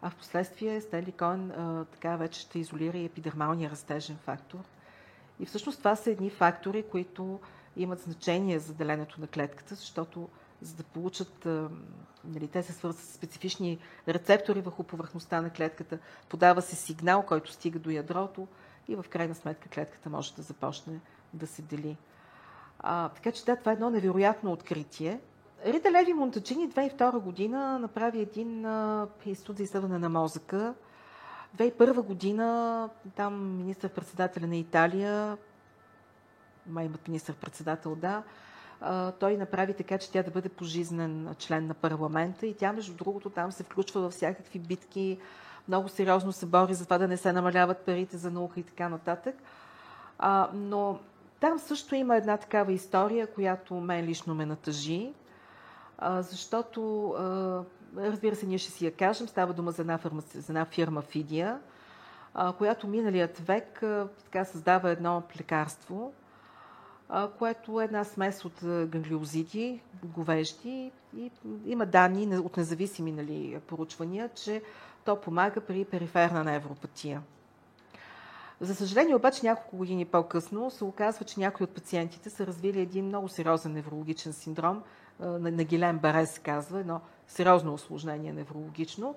а 0.02 0.10
в 0.10 0.16
последствие 0.16 0.80
Стенли 0.80 1.12
Коен 1.12 1.52
така 1.92 2.16
вече 2.16 2.40
ще 2.40 2.58
изолира 2.58 2.98
и 2.98 3.04
епидермалния 3.04 3.70
растежен 3.70 4.16
фактор. 4.16 4.58
И 5.40 5.46
всъщност 5.46 5.78
това 5.78 5.96
са 5.96 6.10
едни 6.10 6.30
фактори, 6.30 6.82
които 6.82 7.40
имат 7.76 8.00
значение 8.00 8.58
за 8.58 8.74
деленето 8.74 9.20
на 9.20 9.26
клетката, 9.26 9.74
защото 9.74 10.28
за 10.62 10.74
да 10.74 10.82
получат, 10.82 11.46
нали, 12.24 12.48
те 12.48 12.62
се 12.62 12.72
свързват 12.72 13.04
с 13.04 13.14
специфични 13.14 13.78
рецептори 14.08 14.60
върху 14.60 14.82
повърхността 14.82 15.40
на 15.40 15.50
клетката, 15.50 15.98
подава 16.28 16.62
се 16.62 16.76
сигнал, 16.76 17.22
който 17.22 17.52
стига 17.52 17.78
до 17.78 17.90
ядрото 17.90 18.48
и 18.88 18.96
в 18.96 19.04
крайна 19.10 19.34
сметка 19.34 19.68
клетката 19.68 20.10
може 20.10 20.34
да 20.34 20.42
започне 20.42 21.00
да 21.32 21.46
се 21.46 21.62
дели. 21.62 21.96
А, 22.78 23.08
така 23.08 23.32
че 23.32 23.44
да, 23.44 23.56
това 23.56 23.72
е 23.72 23.74
едно 23.74 23.90
невероятно 23.90 24.52
откритие. 24.52 25.20
Рита 25.66 25.92
Леви 25.92 26.12
Монтачини 26.12 26.70
2002 26.70 27.18
година 27.18 27.78
направи 27.78 28.20
един 28.20 28.66
институт 29.26 29.56
за 29.56 29.62
изследване 29.62 29.98
на 29.98 30.08
мозъка. 30.08 30.74
2001 31.56 32.02
година 32.02 32.88
там 33.16 33.56
министър-председателя 33.56 34.46
на 34.46 34.56
Италия, 34.56 35.38
май 36.66 36.84
имат 36.84 37.08
министър-председател, 37.08 37.96
да, 37.96 38.22
той 39.20 39.36
направи 39.36 39.74
така, 39.74 39.98
че 39.98 40.10
тя 40.10 40.22
да 40.22 40.30
бъде 40.30 40.48
пожизнен 40.48 41.34
член 41.38 41.66
на 41.66 41.74
парламента 41.74 42.46
и 42.46 42.54
тя, 42.54 42.72
между 42.72 42.94
другото, 42.94 43.30
там 43.30 43.52
се 43.52 43.62
включва 43.62 44.00
във 44.00 44.12
всякакви 44.12 44.58
битки, 44.58 45.18
много 45.68 45.88
сериозно 45.88 46.32
се 46.32 46.46
бори 46.46 46.74
за 46.74 46.84
това 46.84 46.98
да 46.98 47.08
не 47.08 47.16
се 47.16 47.32
намаляват 47.32 47.78
парите 47.78 48.16
за 48.16 48.30
наука 48.30 48.60
и 48.60 48.62
така 48.62 48.88
нататък. 48.88 49.34
А, 50.18 50.50
но 50.54 50.98
там 51.40 51.58
също 51.58 51.94
има 51.94 52.16
една 52.16 52.36
такава 52.36 52.72
история, 52.72 53.26
която 53.26 53.74
мен 53.74 54.04
лично 54.04 54.34
ме 54.34 54.46
натъжи 54.46 55.12
защото, 56.02 57.14
разбира 57.96 58.36
се, 58.36 58.46
ние 58.46 58.58
ще 58.58 58.70
си 58.70 58.86
я 58.86 58.92
кажем, 58.92 59.28
става 59.28 59.52
дума 59.52 59.70
за 59.70 59.82
една, 59.82 59.98
фирма, 59.98 60.20
за 60.20 60.52
една 60.52 60.64
фирма 60.64 61.02
Фидия, 61.02 61.58
която 62.58 62.86
миналият 62.88 63.38
век 63.38 63.84
така 64.24 64.44
създава 64.44 64.90
едно 64.90 65.22
лекарство, 65.38 66.12
което 67.38 67.80
е 67.80 67.84
една 67.84 68.04
смес 68.04 68.44
от 68.44 68.60
ганглиозиди, 68.62 69.80
говежди 70.04 70.92
и 71.16 71.30
има 71.66 71.86
данни 71.86 72.38
от 72.38 72.56
независими 72.56 73.12
нали, 73.12 73.60
поручвания, 73.66 74.28
че 74.28 74.62
то 75.04 75.20
помага 75.20 75.60
при 75.60 75.84
периферна 75.84 76.44
невропатия. 76.44 77.22
За 78.60 78.74
съжаление 78.74 79.16
обаче 79.16 79.46
няколко 79.46 79.76
години 79.76 80.04
по-късно 80.04 80.70
се 80.70 80.84
оказва, 80.84 81.24
че 81.24 81.40
някои 81.40 81.64
от 81.64 81.74
пациентите 81.74 82.30
са 82.30 82.46
развили 82.46 82.80
един 82.80 83.04
много 83.04 83.28
сериозен 83.28 83.72
неврологичен 83.72 84.32
синдром, 84.32 84.82
на 85.20 85.64
Гилен 85.64 85.98
Баре 85.98 86.26
се 86.26 86.40
казва, 86.40 86.80
едно 86.80 87.00
сериозно 87.28 87.74
осложнение 87.74 88.32
неврологично, 88.32 89.14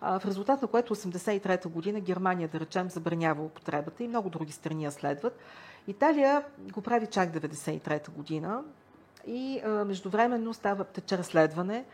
в 0.00 0.22
резултат 0.26 0.62
на 0.62 0.68
което 0.68 0.94
1983 0.94 1.68
година 1.68 2.00
Германия, 2.00 2.48
да 2.48 2.60
речем, 2.60 2.90
забранява 2.90 3.44
употребата 3.44 4.04
и 4.04 4.08
много 4.08 4.30
други 4.30 4.52
страни 4.52 4.84
я 4.84 4.92
следват. 4.92 5.38
Италия 5.86 6.44
го 6.72 6.82
прави 6.82 7.06
чак 7.06 7.34
1993 7.34 8.10
година 8.10 8.62
и 9.26 9.60
междувременно 9.64 10.54
става, 10.54 10.84
тече 10.84 11.18
разследване 11.18 11.84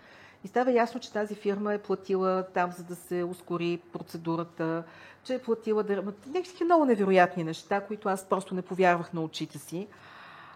и 0.45 0.49
става 0.49 0.73
ясно, 0.73 1.01
че 1.01 1.13
тази 1.13 1.35
фирма 1.35 1.75
е 1.75 1.79
платила 1.79 2.47
там, 2.55 2.73
за 2.73 2.85
да 2.85 2.97
се 2.97 3.25
ускори 3.25 3.81
процедурата, 3.93 4.85
че 5.25 5.35
е 5.35 5.43
платила. 5.43 5.85
Някакви 6.27 6.65
много 6.65 6.85
невероятни 6.85 7.45
неща, 7.45 7.81
които 7.81 8.09
аз 8.09 8.25
просто 8.25 8.55
не 8.55 8.63
повярвах 8.63 9.13
на 9.13 9.21
очите 9.23 9.59
си. 9.59 9.89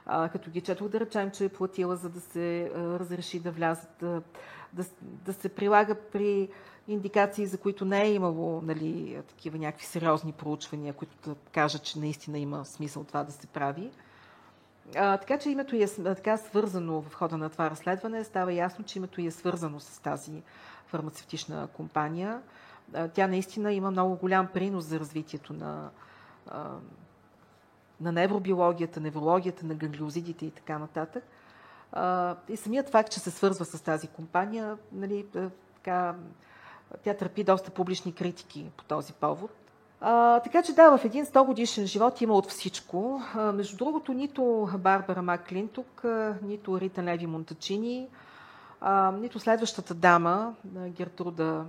А, 0.06 0.28
като 0.28 0.50
ги 0.50 0.60
четох, 0.60 0.88
да 0.88 1.00
речем, 1.00 1.30
че 1.30 1.44
е 1.44 1.48
платила, 1.48 1.96
за 1.96 2.08
да 2.10 2.20
се 2.20 2.70
а, 2.74 2.98
разреши 2.98 3.40
да 3.40 3.50
влязат, 3.50 3.90
да, 4.00 4.22
да, 4.72 4.84
да 5.00 5.32
се 5.32 5.48
прилага 5.48 5.94
при 5.94 6.48
индикации, 6.88 7.46
за 7.46 7.58
които 7.58 7.84
не 7.84 8.02
е 8.02 8.12
имало 8.12 8.60
нали, 8.60 9.22
такива 9.28 9.58
някакви 9.58 9.86
сериозни 9.86 10.32
проучвания, 10.32 10.92
които 10.92 11.16
да 11.28 11.34
кажат, 11.52 11.82
че 11.82 11.98
наистина 11.98 12.38
има 12.38 12.64
смисъл 12.64 13.04
това 13.04 13.24
да 13.24 13.32
се 13.32 13.46
прави. 13.46 13.90
А, 14.96 15.16
така 15.16 15.38
че 15.38 15.50
името 15.50 15.76
е 15.76 15.86
така 15.86 16.36
свързано 16.36 17.02
в 17.02 17.14
хода 17.14 17.36
на 17.36 17.50
това 17.50 17.70
разследване. 17.70 18.24
Става 18.24 18.52
ясно, 18.52 18.84
че 18.84 18.98
името 18.98 19.20
е 19.20 19.30
свързано 19.30 19.80
с 19.80 20.02
тази 20.02 20.42
фармацевтична 20.86 21.68
компания. 21.72 22.42
А, 22.94 23.08
тя 23.08 23.26
наистина 23.26 23.72
има 23.72 23.90
много 23.90 24.16
голям 24.16 24.46
принос 24.46 24.84
за 24.84 25.00
развитието 25.00 25.52
на, 25.52 25.90
а, 26.46 26.70
на 28.00 28.12
невробиологията, 28.12 29.00
неврологията, 29.00 29.66
на 29.66 29.74
ганглиозидите 29.74 30.46
и 30.46 30.50
така 30.50 30.78
нататък. 30.78 31.24
И 32.48 32.56
самият 32.56 32.88
факт, 32.88 33.12
че 33.12 33.20
се 33.20 33.30
свързва 33.30 33.64
с 33.64 33.82
тази 33.82 34.08
компания, 34.08 34.78
нали, 34.92 35.26
така, 35.74 36.14
тя 37.02 37.14
търпи 37.14 37.44
доста 37.44 37.70
публични 37.70 38.14
критики 38.14 38.70
по 38.76 38.84
този 38.84 39.12
повод. 39.12 39.50
А, 40.00 40.40
така 40.40 40.62
че 40.62 40.74
да, 40.74 40.98
в 40.98 41.04
един 41.04 41.24
100 41.24 41.46
годишен 41.46 41.86
живот 41.86 42.20
има 42.20 42.34
от 42.34 42.46
всичко. 42.50 43.22
А, 43.34 43.52
между 43.52 43.76
другото, 43.76 44.12
нито 44.12 44.68
Барбара 44.78 45.22
Маклин 45.22 45.68
тук, 45.68 46.04
нито 46.42 46.80
Рита 46.80 47.02
Леви 47.02 47.26
Монтачини, 47.26 48.08
а, 48.80 49.12
нито 49.12 49.38
следващата 49.38 49.94
дама, 49.94 50.54
Гертруда, 50.88 51.64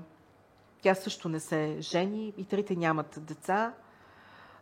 тя 0.81 0.95
също 0.95 1.29
не 1.29 1.39
се 1.39 1.77
жени, 1.79 2.33
и 2.37 2.45
трите 2.45 2.75
нямат 2.75 3.19
деца. 3.21 3.73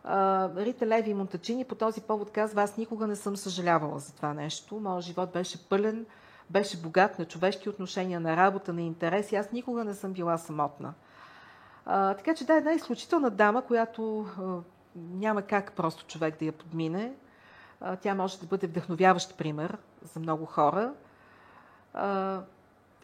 Рита 0.05 0.87
Леви 0.87 1.13
Монтачини 1.13 1.65
по 1.65 1.75
този 1.75 2.01
повод 2.01 2.31
казва, 2.31 2.61
аз 2.61 2.77
никога 2.77 3.07
не 3.07 3.15
съм 3.15 3.37
съжалявала 3.37 3.99
за 3.99 4.15
това 4.15 4.33
нещо. 4.33 4.79
Моят 4.79 5.03
живот 5.03 5.33
беше 5.33 5.69
пълен, 5.69 6.05
беше 6.49 6.81
богат 6.81 7.19
на 7.19 7.25
човешки 7.25 7.69
отношения, 7.69 8.19
на 8.19 8.37
работа, 8.37 8.73
на 8.73 8.81
интереси. 8.81 9.35
Аз 9.35 9.51
никога 9.51 9.83
не 9.83 9.93
съм 9.93 10.13
била 10.13 10.37
самотна. 10.37 10.93
А, 11.85 12.13
така 12.13 12.35
че 12.35 12.45
да, 12.45 12.53
една 12.53 12.73
изключителна 12.73 13.29
дама, 13.29 13.61
която 13.61 14.19
а, 14.21 14.43
няма 14.95 15.41
как 15.41 15.71
просто 15.71 16.05
човек 16.05 16.39
да 16.39 16.45
я 16.45 16.51
подмине. 16.51 17.13
А, 17.81 17.95
тя 17.95 18.15
може 18.15 18.39
да 18.39 18.45
бъде 18.45 18.67
вдъхновяващ 18.67 19.37
пример 19.37 19.77
за 20.13 20.19
много 20.19 20.45
хора. 20.45 20.93
А, 21.93 22.39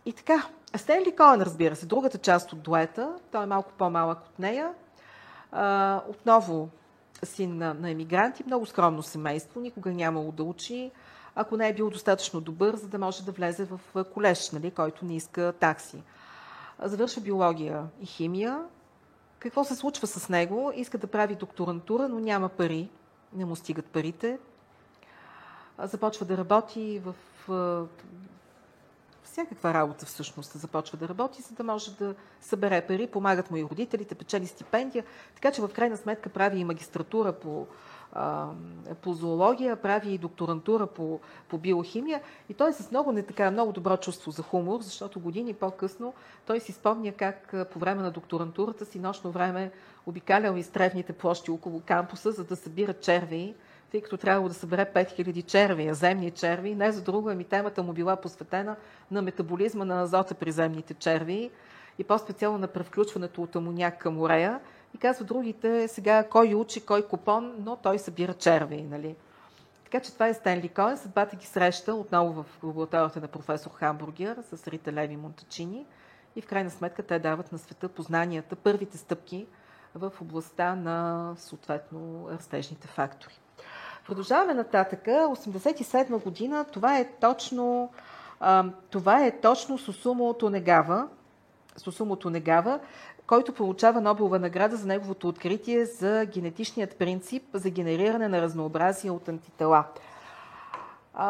и 0.06 0.14
така, 0.14 0.48
Стенли 0.76 1.16
Коен, 1.16 1.42
разбира 1.42 1.76
се, 1.76 1.86
другата 1.86 2.18
част 2.18 2.54
от 2.54 2.62
дуета, 2.62 3.14
той 3.32 3.44
е 3.44 3.48
малко 3.48 3.72
по-малък 3.78 4.20
от 4.20 4.40
нея. 4.40 4.74
А, 5.52 6.02
отново 6.08 6.70
син 7.24 7.58
на, 7.58 7.74
на 7.74 7.90
емигранти, 7.90 8.44
много 8.46 8.66
скромно 8.66 9.04
семейство, 9.04 9.60
никога 9.60 9.92
нямало 9.92 10.32
да 10.32 10.44
учи, 10.44 10.92
ако 11.36 11.58
не 11.58 11.70
е 11.70 11.74
бил 11.74 11.90
достатъчно 11.90 12.42
добър, 12.42 12.76
за 12.76 12.88
да 12.88 13.00
може 13.00 13.24
да 13.24 13.32
влезе 13.32 13.66
в 13.66 14.04
колеж, 14.14 14.52
нали, 14.52 14.72
който 14.72 15.06
не 15.06 15.16
иска 15.16 15.54
такси 15.60 16.04
завършва 16.84 17.22
биология 17.22 17.88
и 18.02 18.06
химия. 18.06 18.64
Какво 19.40 19.64
се 19.64 19.76
случва 19.76 20.08
с 20.08 20.30
него? 20.30 20.72
Иска 20.76 20.98
да 20.98 21.08
прави 21.08 21.36
докторантура, 21.36 22.10
но 22.10 22.20
няма 22.20 22.50
пари. 22.50 22.90
Не 23.34 23.46
му 23.46 23.56
стигат 23.56 23.86
парите. 23.86 24.40
Започва 25.80 26.26
да 26.26 26.38
работи 26.38 27.02
в 27.06 27.16
всякаква 29.32 29.74
работа 29.74 30.06
всъщност 30.06 30.52
започва 30.52 30.98
да 30.98 31.08
работи, 31.08 31.42
за 31.42 31.56
да 31.56 31.64
може 31.64 31.96
да 31.96 32.16
събере 32.42 32.88
пари, 32.88 33.08
помагат 33.08 33.52
му 33.52 33.58
и 33.58 33.64
родителите, 33.64 34.16
печели 34.16 34.48
стипендия, 34.48 35.04
така 35.36 35.52
че 35.52 35.62
в 35.62 35.70
крайна 35.76 35.98
сметка 35.98 36.30
прави 36.30 36.60
и 36.60 36.66
магистратура 36.66 37.34
по 37.34 37.68
по 39.02 39.14
зоология, 39.14 39.76
прави 39.76 40.14
и 40.14 40.18
докторантура 40.18 40.88
по, 40.88 41.20
по 41.48 41.58
биохимия. 41.58 42.22
И 42.50 42.54
той 42.54 42.70
е 42.70 42.74
с 42.74 42.92
много, 42.92 43.12
не 43.12 43.24
така, 43.24 43.52
много 43.52 43.72
добро 43.72 43.98
чувство 43.98 44.32
за 44.32 44.44
хумор, 44.44 44.82
защото 44.82 45.20
години 45.20 45.54
по-късно 45.54 46.14
той 46.48 46.60
си 46.60 46.72
спомня 46.72 47.12
как 47.12 47.56
по 47.72 47.80
време 47.80 48.02
на 48.02 48.12
докторантурата 48.12 48.86
си 48.86 49.00
нощно 49.00 49.32
време 49.32 49.72
обикалял 50.06 50.56
изтревните 50.56 51.14
площи 51.14 51.52
около 51.52 51.82
кампуса, 51.86 52.32
за 52.32 52.44
да 52.44 52.56
събира 52.56 52.94
черви, 52.94 53.56
тъй 53.92 54.02
като 54.02 54.18
трябвало 54.18 54.48
да 54.48 54.54
събере 54.54 54.86
5000 54.96 55.46
черви, 55.46 55.94
земни 55.94 56.32
черви. 56.32 56.76
Не 56.76 56.92
за 56.92 57.02
друго, 57.02 57.30
ами 57.30 57.44
темата 57.44 57.84
му 57.84 57.94
била 57.94 58.16
посветена 58.16 58.76
на 59.12 59.22
метаболизма 59.22 59.86
на 59.86 60.02
азота 60.02 60.34
при 60.34 60.52
земните 60.52 60.94
черви 60.94 61.52
и 62.00 62.04
по-специално 62.04 62.58
на 62.58 62.68
превключването 62.68 63.44
от 63.44 63.56
амоняк 63.56 63.98
към 63.98 64.22
урея. 64.22 64.60
И 64.96 64.98
казва 64.98 65.26
другите, 65.26 65.88
сега 65.88 66.24
кой 66.24 66.54
учи, 66.54 66.86
кой 66.86 67.08
купон, 67.08 67.56
но 67.60 67.76
той 67.76 68.00
събира 68.00 68.34
черви. 68.34 68.82
Нали? 68.82 69.16
Така 69.84 70.00
че 70.00 70.14
това 70.14 70.28
е 70.28 70.34
Стенли 70.34 70.70
Коен. 70.70 70.98
Съдбата 70.98 71.36
ги 71.36 71.46
среща 71.46 71.94
отново 71.94 72.44
в 72.44 72.64
лабораторията 72.64 73.22
на 73.22 73.28
професор 73.28 73.72
Хамбургер 73.72 74.38
с 74.54 74.68
Рита 74.68 74.94
Леви 74.94 75.18
Монтачини 75.18 75.86
и 76.36 76.42
в 76.42 76.48
крайна 76.48 76.70
сметка 76.70 77.04
те 77.04 77.20
дават 77.20 77.52
на 77.52 77.58
света 77.58 77.90
познанията, 77.90 78.56
първите 78.56 78.98
стъпки 78.98 79.48
в 79.96 80.14
областта 80.22 80.76
на 80.76 81.34
съответно 81.38 82.28
растежните 82.32 82.88
фактори. 82.88 83.40
Продължаваме 84.10 84.54
нататъка. 84.54 85.12
87 85.12 86.24
година, 86.24 86.66
това 86.72 86.98
е 86.98 87.06
точно, 87.22 87.90
това 88.90 89.26
е 89.26 89.40
точно 89.40 89.78
Сусумо 89.78 90.34
Тонегава, 90.34 91.08
Сусумо 91.78 92.16
Тонегава, 92.16 92.80
който 93.28 93.54
получава 93.54 94.02
Нобелова 94.02 94.40
награда 94.40 94.76
за 94.76 94.88
неговото 94.88 95.28
откритие 95.28 95.86
за 95.86 96.26
генетичният 96.26 96.96
принцип 96.96 97.44
за 97.54 97.70
генериране 97.70 98.28
на 98.28 98.42
разнообразие 98.42 99.12
от 99.12 99.30
антитела. 99.30 99.84
А, 101.14 101.28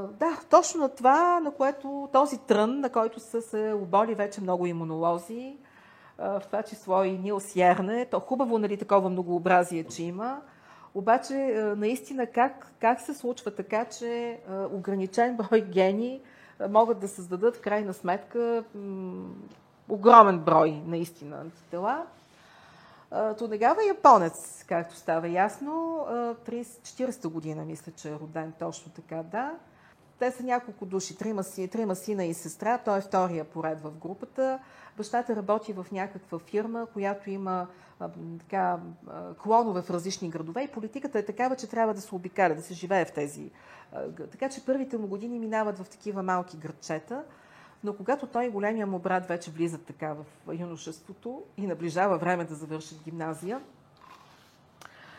да, 0.00 0.40
точно 0.50 0.80
на 0.80 0.88
това, 0.88 1.40
на 1.40 1.50
което 1.50 2.08
този 2.12 2.38
трън, 2.38 2.80
на 2.80 2.90
който 2.90 3.20
са 3.20 3.42
се 3.42 3.72
оболи 3.72 4.14
вече 4.14 4.40
много 4.40 4.66
имунолози, 4.66 5.56
в 6.18 6.42
това 6.46 6.62
число 6.62 7.04
и 7.04 7.18
Нил 7.18 7.40
Сьерне, 7.40 8.06
то 8.10 8.20
хубаво, 8.20 8.58
нали, 8.58 8.76
такова 8.76 9.08
многообразие, 9.10 9.84
че 9.84 10.02
има. 10.02 10.40
Обаче, 10.94 11.34
наистина, 11.76 12.26
как, 12.26 12.72
как 12.80 13.00
се 13.00 13.14
случва 13.14 13.50
така, 13.50 13.84
че 13.84 14.38
ограничен 14.72 15.36
брой 15.36 15.60
гени 15.60 16.20
могат 16.68 17.00
да 17.00 17.08
създадат 17.08 17.56
в 17.56 17.60
крайна 17.60 17.94
сметка 17.94 18.64
огромен 19.88 20.38
брой 20.38 20.82
наистина 20.86 21.40
антитела. 21.40 22.06
Тонегава 23.38 23.82
е 23.82 23.88
японец, 23.88 24.64
както 24.68 24.96
става 24.96 25.28
ясно. 25.28 26.06
30-40 26.46 27.28
година, 27.28 27.64
мисля, 27.64 27.92
че 27.92 28.08
е 28.08 28.14
роден 28.14 28.52
точно 28.58 28.92
така, 28.92 29.22
да. 29.22 29.52
Те 30.20 30.30
са 30.30 30.42
няколко 30.42 30.86
души, 30.86 31.16
трима, 31.16 31.44
си, 31.44 31.68
трима 31.68 31.96
сина 31.96 32.24
и 32.24 32.34
сестра. 32.34 32.78
Той 32.78 32.98
е 32.98 33.00
втория 33.00 33.44
поред 33.44 33.80
в 33.80 33.90
групата. 33.90 34.58
Бащата 34.96 35.36
работи 35.36 35.72
в 35.72 35.86
някаква 35.92 36.38
фирма, 36.38 36.86
която 36.92 37.30
има 37.30 37.66
така, 38.38 38.78
клонове 39.42 39.82
в 39.82 39.90
различни 39.90 40.30
градове 40.30 40.62
и 40.62 40.68
политиката 40.68 41.18
е 41.18 41.24
такава, 41.24 41.56
че 41.56 41.66
трябва 41.66 41.94
да 41.94 42.00
се 42.00 42.14
обикаля, 42.14 42.54
да 42.54 42.62
се 42.62 42.74
живее 42.74 43.04
в 43.04 43.12
тези. 43.12 43.50
Така 44.30 44.48
че 44.48 44.64
първите 44.64 44.98
му 44.98 45.06
години 45.06 45.38
минават 45.38 45.78
в 45.78 45.88
такива 45.88 46.22
малки 46.22 46.56
градчета. 46.56 47.24
Но 47.84 47.96
когато 47.96 48.26
той 48.26 48.44
и 48.44 48.50
големия 48.50 48.86
му 48.86 48.98
брат 48.98 49.26
вече 49.26 49.50
влизат 49.50 49.82
така 49.82 50.14
в 50.14 50.24
юношеството 50.54 51.42
и 51.56 51.66
наближава 51.66 52.18
време 52.18 52.44
да 52.44 52.54
завършат 52.54 53.02
гимназия, 53.04 53.60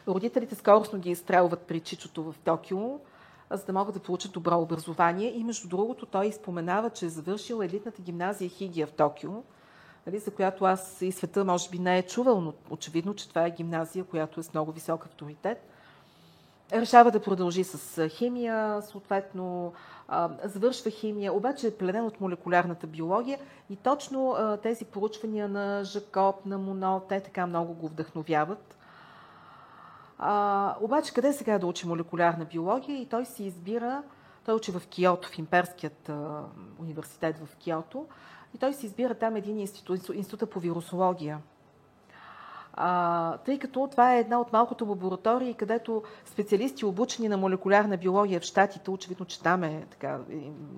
родителите 0.07 0.55
скоростно 0.55 0.99
ги 0.99 1.11
изстрелват 1.11 1.61
при 1.61 1.79
Чичото 1.79 2.23
в 2.23 2.35
Токио, 2.43 2.99
за 3.51 3.65
да 3.65 3.73
могат 3.73 3.93
да 3.93 3.99
получат 3.99 4.31
добро 4.31 4.61
образование. 4.61 5.33
И 5.35 5.43
между 5.43 5.67
другото 5.67 6.05
той 6.05 6.31
споменава, 6.31 6.89
че 6.89 7.05
е 7.05 7.09
завършил 7.09 7.61
елитната 7.61 8.01
гимназия 8.01 8.49
Хигия 8.49 8.87
в 8.87 8.91
Токио, 8.91 9.31
нали, 10.07 10.19
за 10.19 10.31
която 10.31 10.65
аз 10.65 11.01
и 11.01 11.11
света 11.11 11.45
може 11.45 11.69
би 11.69 11.79
не 11.79 11.97
е 11.97 12.03
чувал, 12.03 12.41
но 12.41 12.53
очевидно, 12.69 13.13
че 13.13 13.29
това 13.29 13.45
е 13.45 13.51
гимназия, 13.51 14.05
която 14.05 14.39
е 14.39 14.43
с 14.43 14.53
много 14.53 14.71
висок 14.71 15.05
авторитет. 15.05 15.67
Решава 16.73 17.11
да 17.11 17.21
продължи 17.21 17.63
с 17.63 18.09
химия, 18.09 18.81
съответно 18.81 19.73
завършва 20.43 20.91
химия, 20.91 21.33
обаче 21.33 21.67
е 21.67 21.77
пленен 21.77 22.05
от 22.05 22.21
молекулярната 22.21 22.87
биология 22.87 23.39
и 23.69 23.75
точно 23.75 24.35
тези 24.63 24.85
поручвания 24.85 25.47
на 25.47 25.83
Жакоб, 25.83 26.45
на 26.45 26.57
Моно, 26.57 27.01
те 27.09 27.19
така 27.19 27.47
много 27.47 27.73
го 27.73 27.87
вдъхновяват. 27.87 28.77
А, 30.23 30.75
обаче 30.81 31.13
къде 31.13 31.33
сега 31.33 31.59
да 31.59 31.67
учи 31.67 31.87
молекулярна 31.87 32.45
биология 32.45 33.01
и 33.01 33.05
той 33.05 33.25
си 33.25 33.43
избира, 33.43 34.03
той 34.45 34.55
учи 34.55 34.71
в 34.71 34.81
Киото, 34.87 35.27
в 35.27 35.37
Имперският 35.37 36.09
а, 36.09 36.43
университет 36.79 37.39
в 37.39 37.55
Киото, 37.55 38.05
и 38.55 38.57
той 38.57 38.73
си 38.73 38.85
избира 38.85 39.15
там 39.15 39.35
един 39.35 39.59
институт, 39.59 40.09
института 40.13 40.45
по 40.45 40.59
вирусология. 40.59 41.37
А, 42.73 43.37
тъй 43.37 43.59
като 43.59 43.87
това 43.91 44.15
е 44.15 44.19
една 44.19 44.39
от 44.39 44.53
малкото 44.53 44.85
лаборатории, 44.85 45.53
където 45.53 46.03
специалисти, 46.25 46.85
обучени 46.85 47.29
на 47.29 47.37
молекулярна 47.37 47.97
биология 47.97 48.39
в 48.39 48.43
Штатите, 48.43 48.91
очевидно, 48.91 49.25
че 49.25 49.41
там 49.41 49.63
е 49.63 49.85
така, 49.91 50.19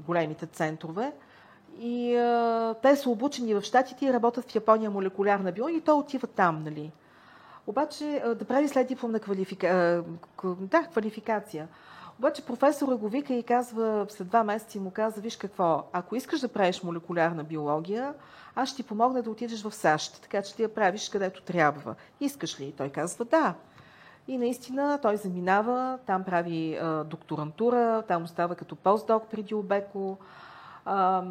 големите 0.05 0.45
центрове, 0.45 1.11
и 1.79 2.15
а, 2.15 2.75
те 2.81 2.95
са 2.95 3.09
обучени 3.09 3.53
в 3.53 3.61
Штатите 3.61 4.05
и 4.05 4.13
работят 4.13 4.51
в 4.51 4.55
Япония 4.55 4.91
молекулярна 4.91 5.51
биология 5.51 5.77
и 5.77 5.81
той 5.81 5.95
отива 5.95 6.27
там, 6.27 6.63
нали. 6.63 6.91
Обаче 7.68 8.24
да 8.39 8.45
прави 8.45 8.68
след 8.68 8.88
дипломна 8.88 9.20
квалифика... 9.20 10.03
да, 10.43 10.84
квалификация. 10.84 11.68
Обаче 12.20 12.45
професора 12.45 12.95
го 12.95 13.09
вика 13.09 13.34
и 13.34 13.43
казва, 13.43 14.05
след 14.09 14.28
два 14.28 14.43
месеца 14.43 14.80
му 14.80 14.91
казва, 14.91 15.22
виж 15.22 15.38
какво, 15.38 15.84
ако 15.93 16.16
искаш 16.16 16.39
да 16.39 16.47
правиш 16.47 16.84
молекулярна 16.84 17.43
биология, 17.43 18.14
аз 18.55 18.70
ще 18.70 18.76
ти 18.76 18.84
помогна 18.84 19.24
да 19.24 19.30
отидеш 19.30 19.64
в 19.64 19.72
САЩ, 19.72 20.22
така 20.22 20.41
че 20.41 20.55
ти 20.55 20.61
я 20.61 20.74
правиш 20.74 21.09
където 21.09 21.41
трябва. 21.41 21.95
Искаш 22.20 22.59
ли? 22.59 22.66
И 22.66 22.72
той 22.72 22.89
казва, 22.89 23.26
да. 23.26 23.53
И 24.28 24.38
наистина 24.38 24.99
той 25.01 25.18
заминава, 25.18 25.99
там 26.05 26.24
прави 26.24 26.76
а, 26.76 27.03
докторантура, 27.03 28.03
там 28.07 28.24
остава 28.24 28.55
като 28.55 28.76
постдок 28.76 29.24
преди 29.32 29.55
обеко. 29.55 30.18
А, 30.86 31.24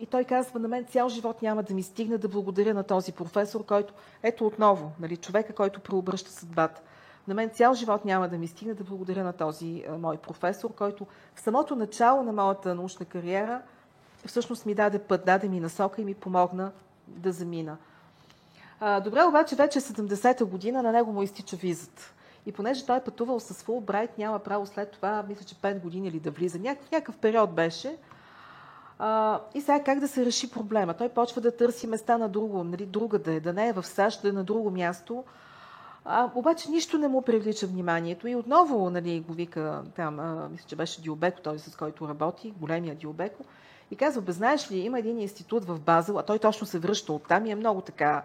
и 0.00 0.06
той 0.06 0.24
казва, 0.24 0.60
на 0.60 0.68
мен 0.68 0.84
цял 0.84 1.08
живот 1.08 1.42
няма 1.42 1.62
да 1.62 1.74
ми 1.74 1.82
стигне 1.82 2.18
да 2.18 2.28
благодаря 2.28 2.74
на 2.74 2.82
този 2.82 3.12
професор, 3.12 3.64
който, 3.64 3.94
ето 4.22 4.46
отново, 4.46 4.92
нали, 5.00 5.16
човека, 5.16 5.54
който 5.54 5.80
преобръща 5.80 6.30
съдбата. 6.30 6.82
На 7.28 7.34
мен 7.34 7.50
цял 7.50 7.74
живот 7.74 8.04
няма 8.04 8.28
да 8.28 8.38
ми 8.38 8.48
стигне 8.48 8.74
да 8.74 8.84
благодаря 8.84 9.24
на 9.24 9.32
този 9.32 9.84
а, 9.88 9.98
мой 9.98 10.16
професор, 10.16 10.74
който 10.74 11.06
в 11.34 11.40
самото 11.40 11.76
начало 11.76 12.22
на 12.22 12.32
моята 12.32 12.74
научна 12.74 13.06
кариера 13.06 13.62
всъщност 14.26 14.66
ми 14.66 14.74
даде 14.74 14.98
път, 14.98 15.24
даде 15.24 15.48
ми 15.48 15.60
насока 15.60 16.02
и 16.02 16.04
ми 16.04 16.14
помогна 16.14 16.72
да 17.08 17.32
замина. 17.32 17.76
А, 18.80 19.00
добре, 19.00 19.24
обаче 19.24 19.56
вече 19.56 19.80
70-та 19.80 20.44
е 20.44 20.46
година, 20.46 20.82
на 20.82 20.92
него 20.92 21.12
му 21.12 21.22
изтича 21.22 21.56
визата. 21.56 22.12
И 22.46 22.52
понеже 22.52 22.86
той 22.86 22.96
е 22.96 23.04
пътувал 23.04 23.40
с 23.40 23.54
Фулбрайт, 23.54 24.18
няма 24.18 24.38
право 24.38 24.66
след 24.66 24.90
това, 24.90 25.24
мисля, 25.28 25.44
че 25.44 25.54
5 25.54 25.80
години 25.80 26.08
или 26.08 26.20
да 26.20 26.30
влиза. 26.30 26.58
Някакъв, 26.58 26.90
някакъв 26.90 27.16
период 27.16 27.52
беше. 27.52 27.96
А, 28.98 29.40
и 29.54 29.60
сега 29.60 29.82
как 29.82 30.00
да 30.00 30.08
се 30.08 30.26
реши 30.26 30.50
проблема? 30.50 30.94
Той 30.94 31.08
почва 31.08 31.40
да 31.40 31.56
търси 31.56 31.86
места 31.86 32.18
на 32.18 32.28
друго, 32.28 32.64
нали, 32.64 32.86
друга 32.86 33.18
да 33.18 33.32
е, 33.32 33.40
да 33.40 33.52
не 33.52 33.68
е 33.68 33.72
в 33.72 33.86
САЩ, 33.86 34.22
да 34.22 34.28
е 34.28 34.32
на 34.32 34.44
друго 34.44 34.70
място. 34.70 35.24
А, 36.04 36.30
обаче 36.34 36.70
нищо 36.70 36.98
не 36.98 37.08
му 37.08 37.22
привлича 37.22 37.66
вниманието 37.66 38.28
и 38.28 38.36
отново 38.36 38.90
нали, 38.90 39.20
го 39.20 39.32
вика 39.32 39.82
там, 39.96 40.20
а, 40.20 40.48
мисля, 40.50 40.64
че 40.68 40.76
беше 40.76 41.02
Диобеко, 41.02 41.40
той 41.40 41.58
с 41.58 41.76
който 41.76 42.08
работи, 42.08 42.54
големия 42.60 42.94
Диобеко, 42.94 43.44
и 43.90 43.96
казва, 43.96 44.22
бе, 44.22 44.32
знаеш 44.32 44.70
ли, 44.70 44.78
има 44.78 44.98
един 44.98 45.20
институт 45.20 45.64
в 45.64 45.80
Базел, 45.80 46.18
а 46.18 46.22
той 46.22 46.38
точно 46.38 46.66
се 46.66 46.78
връща 46.78 47.12
от 47.12 47.22
там 47.28 47.46
и 47.46 47.50
е 47.50 47.54
много 47.54 47.80
така 47.80 48.22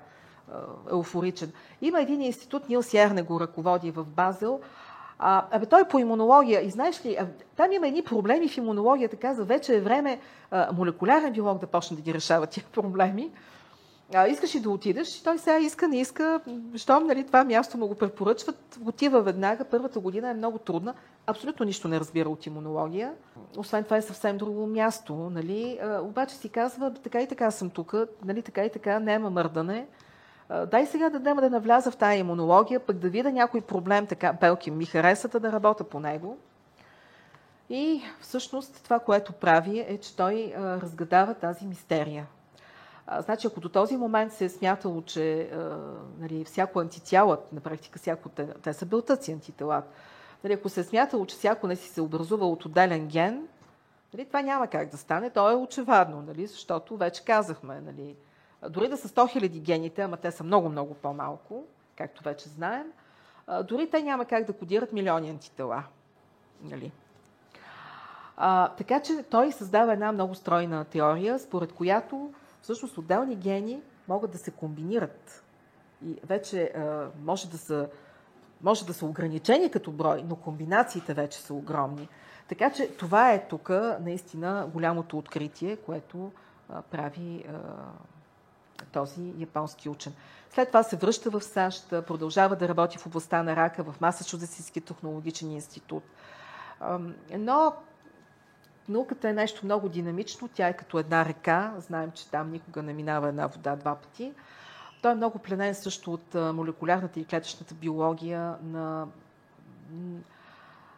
еуфоричен. 0.91 1.51
Има 1.81 2.01
един 2.01 2.21
институт, 2.21 2.69
Нил 2.69 2.81
Ярне 2.93 3.21
го 3.21 3.39
ръководи 3.39 3.91
в 3.91 4.03
Базел, 4.03 4.61
а, 5.23 5.45
абе, 5.51 5.65
той 5.65 5.81
е 5.81 5.87
по 5.87 5.99
имунология. 5.99 6.65
И 6.65 6.69
знаеш 6.69 7.05
ли, 7.05 7.17
там 7.55 7.71
има 7.71 7.87
едни 7.87 8.03
проблеми 8.03 8.49
в 8.49 8.57
имунологията. 8.57 9.15
Каза, 9.15 9.43
вече 9.43 9.75
е 9.75 9.81
време 9.81 10.19
а, 10.51 10.73
молекулярен 10.73 11.33
биолог 11.33 11.59
да 11.59 11.67
почне 11.67 11.95
да 11.95 12.01
ги 12.01 12.13
решава 12.13 12.47
тия 12.47 12.63
проблеми. 12.71 13.31
А, 14.13 14.27
искаш 14.27 14.55
ли 14.55 14.59
да 14.59 14.69
отидеш? 14.69 15.17
И 15.17 15.23
той 15.23 15.37
сега 15.37 15.59
иска, 15.59 15.87
не 15.87 15.99
иска. 15.99 16.41
Щом 16.75 17.07
нали, 17.07 17.25
това 17.25 17.43
място 17.43 17.77
му 17.77 17.87
го 17.87 17.95
препоръчват, 17.95 18.79
отива 18.85 19.21
веднага. 19.21 19.65
Първата 19.65 19.99
година 19.99 20.29
е 20.29 20.33
много 20.33 20.57
трудна. 20.57 20.93
Абсолютно 21.27 21.65
нищо 21.65 21.87
не 21.87 21.99
разбира 21.99 22.29
от 22.29 22.45
имунология. 22.45 23.13
Освен 23.57 23.83
това 23.83 23.97
е 23.97 24.01
съвсем 24.01 24.37
друго 24.37 24.67
място. 24.67 25.15
Нали? 25.15 25.79
А, 25.83 26.01
обаче 26.01 26.35
си 26.35 26.49
казва, 26.49 26.93
така 26.93 27.21
и 27.21 27.27
така 27.27 27.51
съм 27.51 27.69
тук, 27.69 27.93
нали, 28.25 28.41
така 28.41 28.65
и 28.65 28.69
така, 28.69 28.99
няма 28.99 29.29
мърдане. 29.29 29.87
Дай 30.67 30.85
сега 30.85 31.09
да 31.09 31.19
днема 31.19 31.41
да 31.41 31.49
навляза 31.49 31.91
в 31.91 31.97
тази 31.97 32.19
имунология, 32.19 32.79
пък 32.79 32.97
да 32.97 33.09
видя 33.09 33.31
някой 33.31 33.61
проблем, 33.61 34.07
така, 34.07 34.33
Белки 34.33 34.71
ми 34.71 34.85
харесата 34.85 35.39
да 35.39 35.51
работя 35.51 35.83
по 35.83 35.99
него. 35.99 36.37
И 37.69 38.01
всъщност 38.21 38.83
това, 38.83 38.99
което 38.99 39.33
прави, 39.33 39.79
е, 39.79 39.97
че 39.97 40.15
той 40.15 40.53
разгадава 40.57 41.33
тази 41.33 41.65
мистерия. 41.67 42.27
Значи, 43.19 43.47
ако 43.47 43.59
до 43.59 43.69
този 43.69 43.97
момент 43.97 44.33
се 44.33 44.45
е 44.45 44.49
смятало, 44.49 45.01
че 45.01 45.41
а, 45.41 45.77
нали, 46.19 46.45
всяко 46.45 46.79
антитяло, 46.79 47.37
на 47.53 47.61
практика 47.61 47.99
всяко, 47.99 48.29
те, 48.29 48.47
те 48.63 48.73
са 48.73 48.85
белтъци 48.85 49.31
антителата, 49.31 49.87
нали, 50.43 50.53
ако 50.53 50.69
се 50.69 50.79
е 50.79 50.83
смятало, 50.83 51.25
че 51.25 51.35
всяко 51.35 51.67
не 51.67 51.75
си 51.75 51.89
се 51.89 52.01
образува 52.01 52.45
от 52.45 52.65
отделен 52.65 53.07
ген, 53.07 53.47
нали, 54.13 54.25
това 54.25 54.41
няма 54.41 54.67
как 54.67 54.89
да 54.89 54.97
стане, 54.97 55.29
то 55.29 55.51
е 55.51 55.55
очевадно, 55.55 56.21
нали, 56.21 56.47
защото 56.47 56.97
вече 56.97 57.25
казахме, 57.25 57.81
нали, 57.81 58.15
дори 58.69 58.87
да 58.87 58.97
са 58.97 59.07
100 59.07 59.39
000 59.39 59.59
гените, 59.59 60.01
ама 60.01 60.17
те 60.17 60.31
са 60.31 60.43
много-много 60.43 60.93
по-малко, 60.93 61.63
както 61.95 62.23
вече 62.23 62.49
знаем, 62.49 62.91
дори 63.63 63.89
те 63.89 64.03
няма 64.03 64.25
как 64.25 64.45
да 64.45 64.53
кодират 64.53 64.93
милиони 64.93 65.29
антитела. 65.29 65.83
Нали? 66.63 66.91
А, 68.37 68.69
така 68.69 69.01
че 69.01 69.23
той 69.29 69.51
създава 69.51 69.93
една 69.93 70.11
много 70.11 70.35
стройна 70.35 70.85
теория, 70.85 71.39
според 71.39 71.73
която 71.73 72.33
всъщност 72.61 72.97
отделни 72.97 73.35
гени 73.35 73.81
могат 74.07 74.31
да 74.31 74.37
се 74.37 74.51
комбинират. 74.51 75.43
И 76.05 76.15
вече 76.23 76.63
а, 76.63 77.07
може, 77.23 77.49
да 77.49 77.57
са, 77.57 77.89
може 78.61 78.85
да 78.85 78.93
са 78.93 79.05
ограничени 79.05 79.71
като 79.71 79.91
брой, 79.91 80.23
но 80.27 80.35
комбинациите 80.35 81.13
вече 81.13 81.39
са 81.39 81.53
огромни. 81.53 82.09
Така 82.47 82.71
че 82.71 82.87
това 82.97 83.31
е 83.31 83.47
тук 83.47 83.69
наистина 83.99 84.69
голямото 84.73 85.17
откритие, 85.17 85.75
което 85.75 86.31
а, 86.69 86.81
прави 86.81 87.45
а, 87.49 87.53
този 88.91 89.33
японски 89.37 89.89
учен. 89.89 90.13
След 90.49 90.67
това 90.67 90.83
се 90.83 90.95
връща 90.95 91.29
в 91.29 91.41
САЩ, 91.41 91.89
продължава 91.89 92.55
да 92.55 92.67
работи 92.67 92.97
в 92.97 93.05
областта 93.05 93.43
на 93.43 93.55
рака 93.55 93.83
в 93.83 94.01
Масачузетския 94.01 94.83
технологичен 94.83 95.51
институт. 95.51 96.03
Но 97.37 97.73
науката 98.89 99.29
е 99.29 99.33
нещо 99.33 99.65
много 99.65 99.89
динамично, 99.89 100.49
тя 100.53 100.67
е 100.67 100.77
като 100.77 100.99
една 100.99 101.25
река, 101.25 101.73
знаем, 101.77 102.11
че 102.11 102.29
там 102.31 102.51
никога 102.51 102.83
не 102.83 102.93
минава 102.93 103.29
една 103.29 103.47
вода 103.47 103.75
два 103.75 103.95
пъти. 103.95 104.33
Той 105.01 105.11
е 105.11 105.15
много 105.15 105.39
пленен 105.39 105.75
също 105.75 106.13
от 106.13 106.33
молекулярната 106.33 107.19
и 107.19 107.25
клетъчната 107.25 107.73
биология 107.73 108.55
на, 108.63 109.07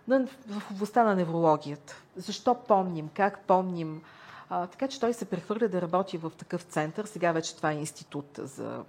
на, 0.07 0.27
в 0.47 0.71
областта 0.71 1.03
на 1.03 1.15
неврологията. 1.15 2.01
Защо 2.15 2.55
помним, 2.55 3.09
как 3.13 3.39
помним, 3.39 4.01
а, 4.49 4.67
така 4.67 4.87
че 4.87 4.99
той 4.99 5.13
се 5.13 5.25
прехвърля 5.25 5.67
да 5.67 5.81
работи 5.81 6.17
в 6.17 6.31
такъв 6.37 6.61
център. 6.61 7.05
Сега 7.05 7.31
вече 7.31 7.55
това 7.55 7.71
е 7.71 7.75
институт 7.75 8.39
за 8.43 8.83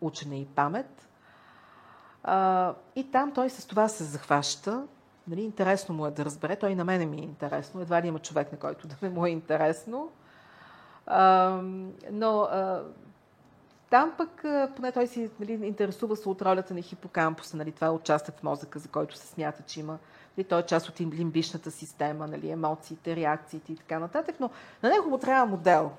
учене 0.00 0.40
и 0.40 0.46
памет. 0.46 1.08
А, 2.24 2.74
и 2.96 3.10
там 3.10 3.32
той 3.32 3.50
с 3.50 3.66
това 3.66 3.88
се 3.88 4.04
захваща. 4.04 4.86
Нали, 5.28 5.42
интересно 5.42 5.94
му 5.94 6.06
е 6.06 6.10
да 6.10 6.24
разбере. 6.24 6.56
Той 6.56 6.74
на 6.74 6.84
мене 6.84 7.06
ми 7.06 7.16
е 7.16 7.24
интересно. 7.24 7.80
Едва 7.80 8.02
ли 8.02 8.06
има 8.06 8.18
човек, 8.18 8.52
на 8.52 8.58
който 8.58 8.88
да 8.88 8.96
не 9.02 9.08
му 9.10 9.26
е 9.26 9.30
интересно. 9.30 10.10
А, 11.06 11.50
но 12.12 12.40
а, 12.40 12.82
там 13.90 14.12
пък, 14.18 14.44
поне 14.76 14.92
той 14.92 15.06
си 15.06 15.30
нали, 15.40 15.52
интересува 15.52 16.16
се 16.16 16.28
от 16.28 16.42
ролята 16.42 16.74
на 16.74 16.82
хипокампуса. 16.82 17.56
Нали, 17.56 17.72
това 17.72 17.86
е 17.86 17.90
участък 17.90 18.38
в 18.38 18.42
мозъка, 18.42 18.78
за 18.78 18.88
който 18.88 19.16
се 19.16 19.26
смята, 19.26 19.62
че 19.62 19.80
има 19.80 19.98
и 20.40 20.44
той 20.44 20.60
е 20.60 20.66
част 20.66 20.88
от 20.88 21.00
лимбичната 21.00 21.70
система, 21.70 22.26
нали, 22.26 22.50
емоциите, 22.50 23.16
реакциите 23.16 23.72
и 23.72 23.76
така 23.76 23.98
нататък, 23.98 24.36
но 24.40 24.50
на 24.82 24.88
него 24.88 25.10
му 25.10 25.18
трябва 25.18 25.46
модел. 25.46 25.90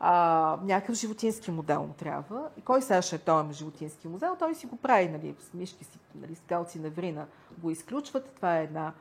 А, 0.00 0.58
някакъв 0.62 0.94
животински 0.94 1.50
модел 1.50 1.82
му 1.82 1.94
трябва. 1.98 2.48
И 2.56 2.60
кой 2.60 2.82
сега 2.82 3.02
ще 3.02 3.16
е 3.16 3.18
този 3.18 3.52
животински 3.52 4.08
модел? 4.08 4.36
Той 4.38 4.54
си 4.54 4.66
го 4.66 4.76
прави, 4.76 5.08
нали, 5.08 5.34
с 5.50 5.54
мишки 5.54 5.84
си, 5.84 5.98
нали, 6.14 6.34
скалци 6.34 6.78
на 6.78 6.90
врина 6.90 7.26
го 7.58 7.70
изключват. 7.70 8.30
Това 8.36 8.58
е 8.58 8.64
една 8.64 8.92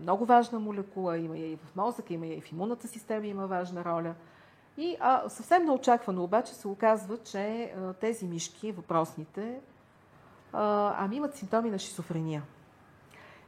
много 0.00 0.24
важна 0.24 0.60
молекула, 0.60 1.18
има 1.18 1.38
я 1.38 1.52
и 1.52 1.56
в 1.56 1.76
мозъка, 1.76 2.14
има 2.14 2.26
я 2.26 2.36
и 2.36 2.40
в 2.40 2.52
имунната 2.52 2.88
система, 2.88 3.26
има 3.26 3.46
важна 3.46 3.84
роля. 3.84 4.14
И 4.76 4.96
а, 5.00 5.28
съвсем 5.28 5.64
неочаквано 5.64 6.24
обаче 6.24 6.54
се 6.54 6.68
оказва, 6.68 7.18
че 7.18 7.62
а, 7.62 7.92
тези 7.92 8.26
мишки, 8.26 8.72
въпросните, 8.72 9.60
а, 10.52 10.94
ами 10.98 11.16
имат 11.16 11.36
симптоми 11.36 11.70
на 11.70 11.78
шизофрения. 11.78 12.42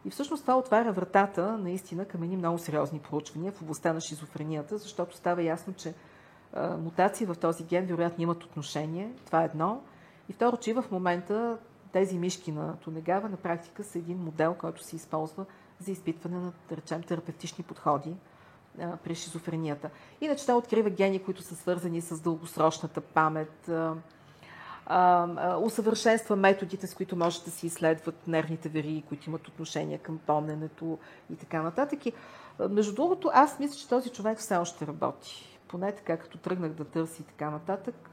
И 0.04 0.10
всъщност 0.10 0.42
това 0.42 0.58
отваря 0.58 0.92
вратата 0.92 1.58
наистина 1.58 2.04
към 2.04 2.22
едни 2.22 2.36
много 2.36 2.58
сериозни 2.58 2.98
проучвания 2.98 3.52
в 3.52 3.62
областта 3.62 3.92
на 3.92 4.00
шизофренията, 4.00 4.78
защото 4.78 5.16
става 5.16 5.42
ясно, 5.42 5.74
че 5.74 5.94
а, 6.52 6.76
мутации 6.76 7.26
в 7.26 7.34
този 7.34 7.64
ген 7.64 7.86
вероятно 7.86 8.22
имат 8.22 8.44
отношение. 8.44 9.12
Това 9.26 9.42
е 9.42 9.44
едно. 9.44 9.82
И 10.28 10.32
второ, 10.32 10.56
че 10.56 10.74
в 10.74 10.84
момента 10.90 11.58
тези 11.92 12.18
мишки 12.18 12.52
на 12.52 12.76
Тонегава 12.76 13.28
на 13.28 13.36
практика 13.36 13.84
са 13.84 13.98
един 13.98 14.18
модел, 14.18 14.54
който 14.54 14.84
се 14.84 14.96
използва 14.96 15.44
за 15.78 15.92
изпитване 15.92 16.36
на, 16.36 16.52
да 16.68 16.76
речем, 16.76 17.02
терапевтични 17.02 17.64
подходи 17.64 18.14
а, 18.80 18.96
при 18.96 19.14
шизофренията. 19.14 19.90
Иначе 20.20 20.46
той 20.46 20.54
открива 20.54 20.90
гени, 20.90 21.22
които 21.22 21.42
са 21.42 21.56
свързани 21.56 22.00
с 22.00 22.20
дългосрочната 22.20 23.00
памет, 23.00 23.68
а, 23.68 23.94
усъвършенства 25.60 26.36
методите, 26.36 26.86
с 26.86 26.94
които 26.94 27.16
може 27.16 27.44
да 27.44 27.50
се 27.50 27.66
изследват 27.66 28.28
нервните 28.28 28.68
вериги, 28.68 29.04
които 29.08 29.30
имат 29.30 29.48
отношение 29.48 29.98
към 29.98 30.18
помненето 30.26 30.98
и 31.32 31.36
така 31.36 31.62
нататък. 31.62 32.06
И, 32.06 32.12
между 32.70 32.94
другото, 32.94 33.30
аз 33.34 33.58
мисля, 33.58 33.76
че 33.76 33.88
този 33.88 34.10
човек 34.10 34.38
все 34.38 34.56
още 34.56 34.86
работи. 34.86 35.58
Поне 35.68 35.92
така, 35.92 36.16
като 36.16 36.38
тръгнах 36.38 36.72
да 36.72 36.84
търси 36.84 37.22
и 37.22 37.24
така 37.24 37.50
нататък. 37.50 38.10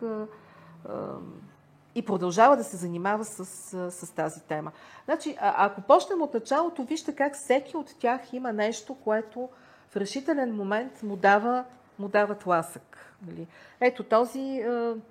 И 1.95 2.05
продължава 2.05 2.57
да 2.57 2.63
се 2.63 2.78
занимава 2.78 3.26
с, 3.26 3.45
с 3.91 4.15
тази 4.15 4.41
тема. 4.41 4.72
Значи, 5.05 5.38
а, 5.39 5.65
ако 5.65 5.82
почнем 5.82 6.22
от 6.22 6.34
началото, 6.34 6.84
вижте 6.84 7.15
как 7.15 7.36
всеки 7.36 7.78
от 7.78 7.95
тях 7.99 8.34
има 8.34 8.53
нещо, 8.53 8.95
което 8.95 9.49
в 9.89 9.95
решителен 9.95 10.55
момент 10.55 11.03
му 11.03 11.15
дава, 11.15 11.63
му 11.99 12.07
дава 12.07 12.36
тласък. 12.36 13.15
Нали? 13.28 13.47
Ето 13.82 14.03
този, 14.03 14.63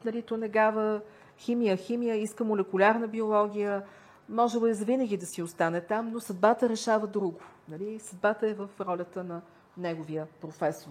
нали, 0.05 0.23
Тонегава, 0.23 1.01
химия, 1.39 1.77
химия, 1.77 2.17
иска 2.17 2.45
молекулярна 2.45 3.09
биология, 3.09 3.83
може 4.29 4.59
ли 4.59 4.75
завинаги 4.75 5.17
да 5.17 5.27
си 5.27 5.43
остане 5.43 5.81
там, 5.81 6.11
но 6.13 6.21
съдбата 6.21 6.69
решава 6.69 7.07
друго. 7.07 7.41
Нали? 7.69 7.99
Съдбата 7.99 8.49
е 8.49 8.55
в 8.55 8.69
ролята 8.81 9.25
на 9.25 9.41
неговия 9.77 10.27
професор. 10.41 10.91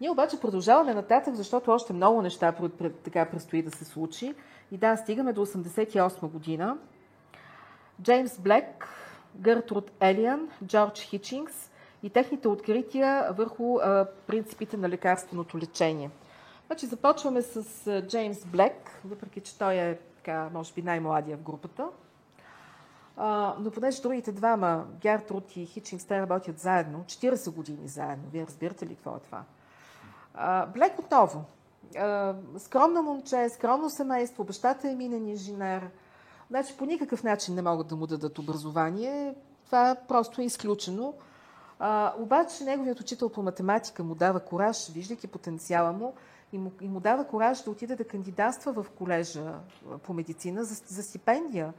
Ние 0.00 0.10
обаче 0.10 0.40
продължаваме 0.40 0.94
нататък, 0.94 1.34
защото 1.34 1.70
още 1.70 1.92
много 1.92 2.22
неща 2.22 2.54
така 3.04 3.24
предстои 3.24 3.62
да 3.62 3.70
се 3.70 3.84
случи. 3.84 4.34
И 4.72 4.76
да, 4.76 4.96
стигаме 4.96 5.32
до 5.32 5.46
88 5.46 6.28
година. 6.28 6.78
Джеймс 8.02 8.38
Блек, 8.38 8.88
Гъртруд 9.36 9.90
Елиан, 10.00 10.48
Джордж 10.64 11.00
Хичингс 11.00 11.70
и 12.02 12.10
техните 12.10 12.48
открития 12.48 13.32
върху 13.32 13.78
а, 13.78 14.06
принципите 14.26 14.76
на 14.76 14.88
лекарственото 14.88 15.58
лечение. 15.58 16.10
Значи 16.66 16.86
започваме 16.86 17.42
с 17.42 18.02
Джеймс 18.08 18.44
Блек, 18.44 19.00
въпреки 19.04 19.40
че 19.40 19.58
той 19.58 19.74
е, 19.74 19.98
така, 20.16 20.48
може 20.52 20.72
би, 20.72 20.82
най-младия 20.82 21.36
в 21.36 21.42
групата. 21.42 21.88
А, 23.16 23.54
но 23.60 23.70
понеже 23.70 24.02
другите 24.02 24.32
двама, 24.32 24.86
Гертруд 25.00 25.56
и 25.56 25.66
Хичингс, 25.66 26.04
те 26.04 26.20
работят 26.20 26.58
заедно, 26.58 27.04
40 27.06 27.54
години 27.54 27.88
заедно. 27.88 28.24
Вие 28.32 28.46
разбирате 28.46 28.86
ли 28.86 28.94
какво 28.94 29.16
е 29.16 29.20
това? 29.20 29.42
А, 30.34 30.66
Блек 30.66 30.98
отново. 30.98 31.44
А, 31.98 32.34
скромно 32.58 33.02
момче, 33.02 33.48
скромно 33.48 33.90
семейство, 33.90 34.44
бащата 34.44 34.90
е 34.90 34.94
минен 34.94 35.28
инженер. 35.28 35.90
Значи 36.50 36.76
по 36.76 36.84
никакъв 36.84 37.22
начин 37.22 37.54
не 37.54 37.62
могат 37.62 37.86
да 37.86 37.96
му 37.96 38.06
дадат 38.06 38.38
образование. 38.38 39.34
Това 39.66 39.96
просто 40.08 40.40
е 40.40 40.44
изключено. 40.44 41.14
А, 41.78 42.14
обаче 42.18 42.64
неговият 42.64 43.00
учител 43.00 43.28
по 43.28 43.42
математика 43.42 44.04
му 44.04 44.14
дава 44.14 44.40
кораж, 44.40 44.90
виждайки 44.90 45.26
потенциала 45.26 45.92
му, 45.92 46.14
и 46.54 46.58
му, 46.58 46.72
и 46.80 46.88
му 46.88 47.00
дава 47.00 47.26
кораж 47.26 47.62
да 47.62 47.70
отиде 47.70 47.96
да 47.96 48.04
кандидатства 48.04 48.72
в 48.72 48.90
колежа 48.90 49.54
по 50.02 50.14
медицина 50.14 50.64
за, 50.64 50.82
за 50.86 51.02
стипендия. 51.02 51.72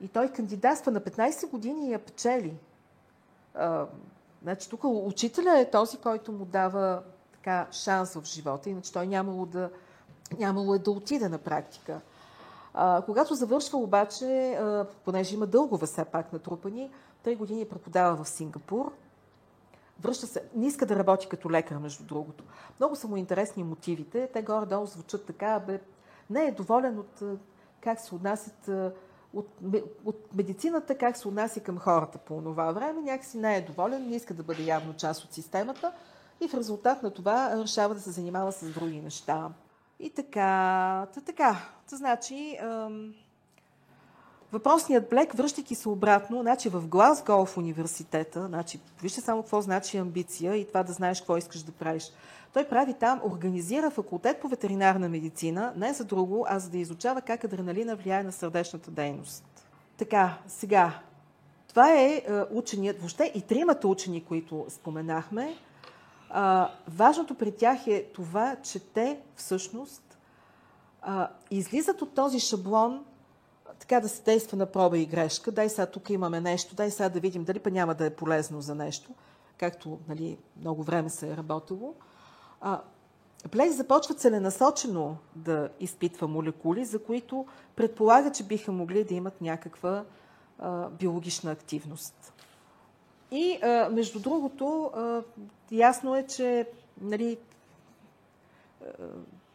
И 0.00 0.08
той 0.08 0.28
кандидатства 0.28 0.92
на 0.92 1.00
15 1.00 1.50
години 1.50 1.88
и 1.88 1.92
я 1.92 1.98
печели. 1.98 2.54
А, 3.54 3.86
значи 4.42 4.70
тук 4.70 4.80
учителя 4.84 5.58
е 5.58 5.70
този, 5.70 5.98
който 5.98 6.32
му 6.32 6.44
дава 6.44 7.02
така 7.32 7.66
шанс 7.72 8.14
в 8.14 8.24
живота, 8.24 8.70
иначе 8.70 8.92
той 8.92 9.06
нямало, 9.06 9.46
да, 9.46 9.70
нямало 10.38 10.74
е 10.74 10.78
да 10.78 10.90
отиде 10.90 11.28
на 11.28 11.38
практика. 11.38 12.00
А, 12.74 13.02
когато 13.02 13.34
завършва 13.34 13.78
обаче, 13.78 14.52
а, 14.52 14.86
понеже 15.04 15.34
има 15.34 15.46
дългове 15.46 15.86
все 15.86 16.04
пак 16.04 16.32
натрупани, 16.32 16.90
три 17.22 17.36
години 17.36 17.68
преподава 17.68 18.24
в 18.24 18.28
Сингапур, 18.28 18.92
връща 20.02 20.26
се, 20.26 20.42
не 20.54 20.66
иска 20.66 20.86
да 20.86 20.96
работи 20.96 21.28
като 21.28 21.50
лекар, 21.50 21.76
между 21.76 22.04
другото. 22.04 22.44
Много 22.80 22.96
са 22.96 23.08
му 23.08 23.16
интересни 23.16 23.64
мотивите. 23.64 24.30
Те 24.32 24.42
горе-долу 24.42 24.86
звучат 24.86 25.26
така, 25.26 25.60
бе, 25.66 25.80
не 26.30 26.44
е 26.44 26.52
доволен 26.52 26.98
от 26.98 27.22
как 27.80 28.00
се 28.00 28.14
отнасят 28.14 28.70
от, 29.34 29.48
от 30.04 30.34
медицината, 30.34 30.98
как 30.98 31.16
се 31.16 31.28
отнася 31.28 31.60
към 31.60 31.78
хората 31.78 32.18
по 32.18 32.42
това 32.42 32.72
време. 32.72 33.00
Някакси 33.00 33.38
не 33.38 33.56
е 33.56 33.60
доволен, 33.60 34.08
не 34.08 34.16
иска 34.16 34.34
да 34.34 34.42
бъде 34.42 34.62
явно 34.62 34.94
част 34.94 35.24
от 35.24 35.32
системата 35.32 35.92
и 36.40 36.48
в 36.48 36.54
резултат 36.54 37.02
на 37.02 37.10
това 37.10 37.62
решава 37.62 37.94
да 37.94 38.00
се 38.00 38.10
занимава 38.10 38.52
с 38.52 38.70
други 38.70 39.00
неща. 39.00 39.50
И 39.98 40.10
така, 40.10 41.06
та 41.14 41.20
така, 41.20 41.56
та 41.90 41.96
значи, 41.96 42.56
ам, 42.62 43.14
въпросният 44.52 45.08
Блек, 45.10 45.32
връщайки 45.32 45.74
се 45.74 45.88
обратно, 45.88 46.40
значи 46.40 46.68
в 46.68 46.88
Глазго 46.88 47.46
в 47.46 47.56
университета, 47.56 48.46
значи, 48.46 48.80
вижте 49.02 49.20
само 49.20 49.42
какво 49.42 49.60
значи 49.60 49.96
амбиция 49.96 50.56
и 50.56 50.68
това 50.68 50.82
да 50.82 50.92
знаеш 50.92 51.20
какво 51.20 51.36
искаш 51.36 51.62
да 51.62 51.72
правиш. 51.72 52.12
Той 52.52 52.64
прави 52.64 52.94
там, 52.94 53.20
организира 53.24 53.90
факултет 53.90 54.40
по 54.40 54.48
ветеринарна 54.48 55.08
медицина, 55.08 55.72
не 55.76 55.92
за 55.92 56.04
друго, 56.04 56.46
а 56.48 56.58
за 56.58 56.70
да 56.70 56.78
изучава 56.78 57.20
как 57.20 57.44
адреналина 57.44 57.96
влияе 57.96 58.22
на 58.22 58.32
сърдечната 58.32 58.90
дейност. 58.90 59.44
Така, 59.96 60.38
сега, 60.46 60.92
това 61.68 61.92
е, 61.92 62.06
е 62.06 62.22
ученият, 62.50 62.98
въобще 62.98 63.32
и 63.34 63.42
тримата 63.42 63.88
учени, 63.88 64.24
които 64.24 64.66
споменахме, 64.68 65.56
а, 66.30 66.70
важното 66.88 67.34
при 67.34 67.52
тях 67.52 67.86
е 67.86 68.04
това, 68.14 68.56
че 68.62 68.80
те 68.80 69.20
всъщност 69.36 70.18
а, 71.02 71.28
излизат 71.50 72.02
от 72.02 72.14
този 72.14 72.40
шаблон 72.40 73.04
така 73.80 74.00
да 74.00 74.08
се 74.08 74.22
действа 74.22 74.56
на 74.56 74.66
проба 74.66 74.98
и 74.98 75.06
грешка. 75.06 75.52
Дай 75.52 75.68
сега 75.68 75.86
тук 75.86 76.10
имаме 76.10 76.40
нещо, 76.40 76.74
дай 76.74 76.90
сега 76.90 77.08
да 77.08 77.20
видим 77.20 77.44
дали 77.44 77.58
па 77.58 77.70
няма 77.70 77.94
да 77.94 78.06
е 78.06 78.10
полезно 78.10 78.60
за 78.60 78.74
нещо, 78.74 79.10
както 79.58 79.98
нали, 80.08 80.38
много 80.60 80.82
време 80.82 81.10
се 81.10 81.30
е 81.30 81.36
работило. 81.36 81.94
А, 82.60 82.80
Блек 83.48 83.72
започва 83.72 84.14
целенасочено 84.14 85.16
да 85.36 85.68
изпитва 85.80 86.28
молекули, 86.28 86.84
за 86.84 87.02
които 87.02 87.46
предполага, 87.76 88.32
че 88.32 88.44
биха 88.44 88.72
могли 88.72 89.04
да 89.04 89.14
имат 89.14 89.40
някаква 89.40 90.04
а, 90.58 90.88
биологична 90.88 91.50
активност. 91.50 92.32
И, 93.30 93.58
а, 93.62 93.88
между 93.92 94.20
другото, 94.20 94.90
а, 94.94 95.22
ясно 95.70 96.16
е, 96.16 96.26
че 96.26 96.68
нали, 97.00 97.38
а, 98.82 98.86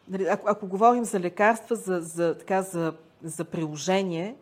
нали, 0.08 0.24
ако, 0.24 0.48
ако 0.48 0.66
говорим 0.66 1.04
за 1.04 1.20
лекарства, 1.20 1.76
за, 1.76 2.00
за, 2.00 2.38
така, 2.38 2.62
за, 2.62 2.94
за 3.22 3.44
приложение, 3.44 4.36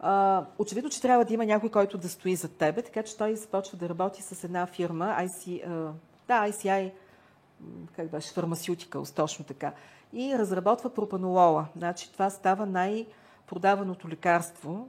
а, 0.00 0.44
очевидно, 0.58 0.90
че 0.90 1.02
трябва 1.02 1.24
да 1.24 1.34
има 1.34 1.46
някой, 1.46 1.70
който 1.70 1.98
да 1.98 2.08
стои 2.08 2.36
за 2.36 2.48
тебе, 2.48 2.82
така 2.82 3.02
че 3.02 3.16
той 3.16 3.36
започва 3.36 3.78
да 3.78 3.88
работи 3.88 4.22
с 4.22 4.44
една 4.44 4.66
фирма, 4.66 5.16
IC, 5.18 5.66
а, 5.66 5.92
да, 6.28 6.52
ICI, 6.52 6.92
как 7.96 8.10
беше, 8.10 8.32
фармасютика, 8.32 9.02
точно 9.14 9.44
така, 9.44 9.72
и 10.12 10.38
разработва 10.38 10.94
пропанолола. 10.94 11.66
Значи 11.76 12.12
това 12.12 12.30
става 12.30 12.66
най-продаваното 12.66 14.08
лекарство 14.08 14.88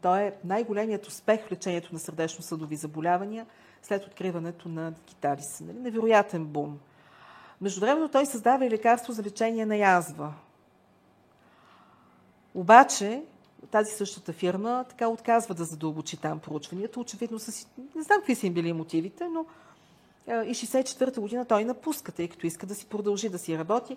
той 0.00 0.20
е 0.20 0.32
най-големият 0.44 1.06
успех 1.06 1.46
в 1.46 1.52
лечението 1.52 1.92
на 1.92 1.98
сърдечно-съдови 1.98 2.76
заболявания 2.76 3.46
след 3.82 4.06
откриването 4.06 4.68
на 4.68 4.92
Киталис. 5.06 5.60
Нали? 5.60 5.78
Невероятен 5.78 6.44
бум. 6.44 6.78
Междувременно 7.60 8.08
той 8.08 8.26
създава 8.26 8.66
и 8.66 8.70
лекарство 8.70 9.12
за 9.12 9.22
лечение 9.22 9.66
на 9.66 9.76
язва. 9.76 10.34
Обаче, 12.54 13.22
тази 13.70 13.92
същата 13.92 14.32
фирма 14.32 14.84
така 14.88 15.08
отказва 15.08 15.54
да 15.54 15.64
задълбочи 15.64 16.16
там 16.16 16.38
проучванията. 16.38 17.00
Очевидно, 17.00 17.38
си... 17.38 17.66
не 17.96 18.02
знам 18.02 18.18
какви 18.18 18.34
са 18.34 18.46
им 18.46 18.54
били 18.54 18.72
мотивите, 18.72 19.28
но 19.28 19.46
и 20.28 20.54
64-та 20.54 21.20
година 21.20 21.44
той 21.44 21.64
напуска, 21.64 22.12
тъй 22.12 22.28
като 22.28 22.46
иска 22.46 22.66
да 22.66 22.74
си 22.74 22.86
продължи 22.86 23.28
да 23.28 23.38
си 23.38 23.58
работи. 23.58 23.96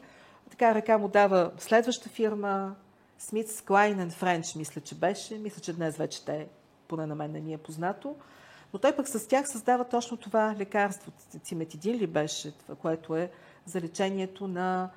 Така 0.50 0.76
ръка 0.76 0.98
му 0.98 1.08
дава 1.08 1.52
следваща 1.58 2.10
фирма, 2.10 2.76
Смитс 3.20 3.62
Клайн 3.62 4.12
Френч, 4.12 4.56
мисля, 4.56 4.82
че 4.82 4.96
беше. 4.96 5.38
Мисля, 5.38 5.62
че 5.62 5.74
днес 5.74 5.98
вече 5.98 6.26
те, 6.26 6.48
поне 6.88 7.06
на 7.06 7.16
мен 7.16 7.32
не 7.32 7.40
ни 7.40 7.54
е 7.54 7.58
познато. 7.58 8.16
Но 8.74 8.80
той 8.80 8.96
пък 8.96 9.08
с 9.08 9.28
тях 9.28 9.50
създава 9.50 9.84
точно 9.84 10.18
това 10.18 10.56
лекарство. 10.60 11.12
Циметидин 11.44 11.96
ли 11.96 12.08
беше, 12.08 12.58
това, 12.58 12.76
което 12.76 13.16
е 13.16 13.32
за 13.66 13.82
лечението 13.82 14.48
на 14.48 14.90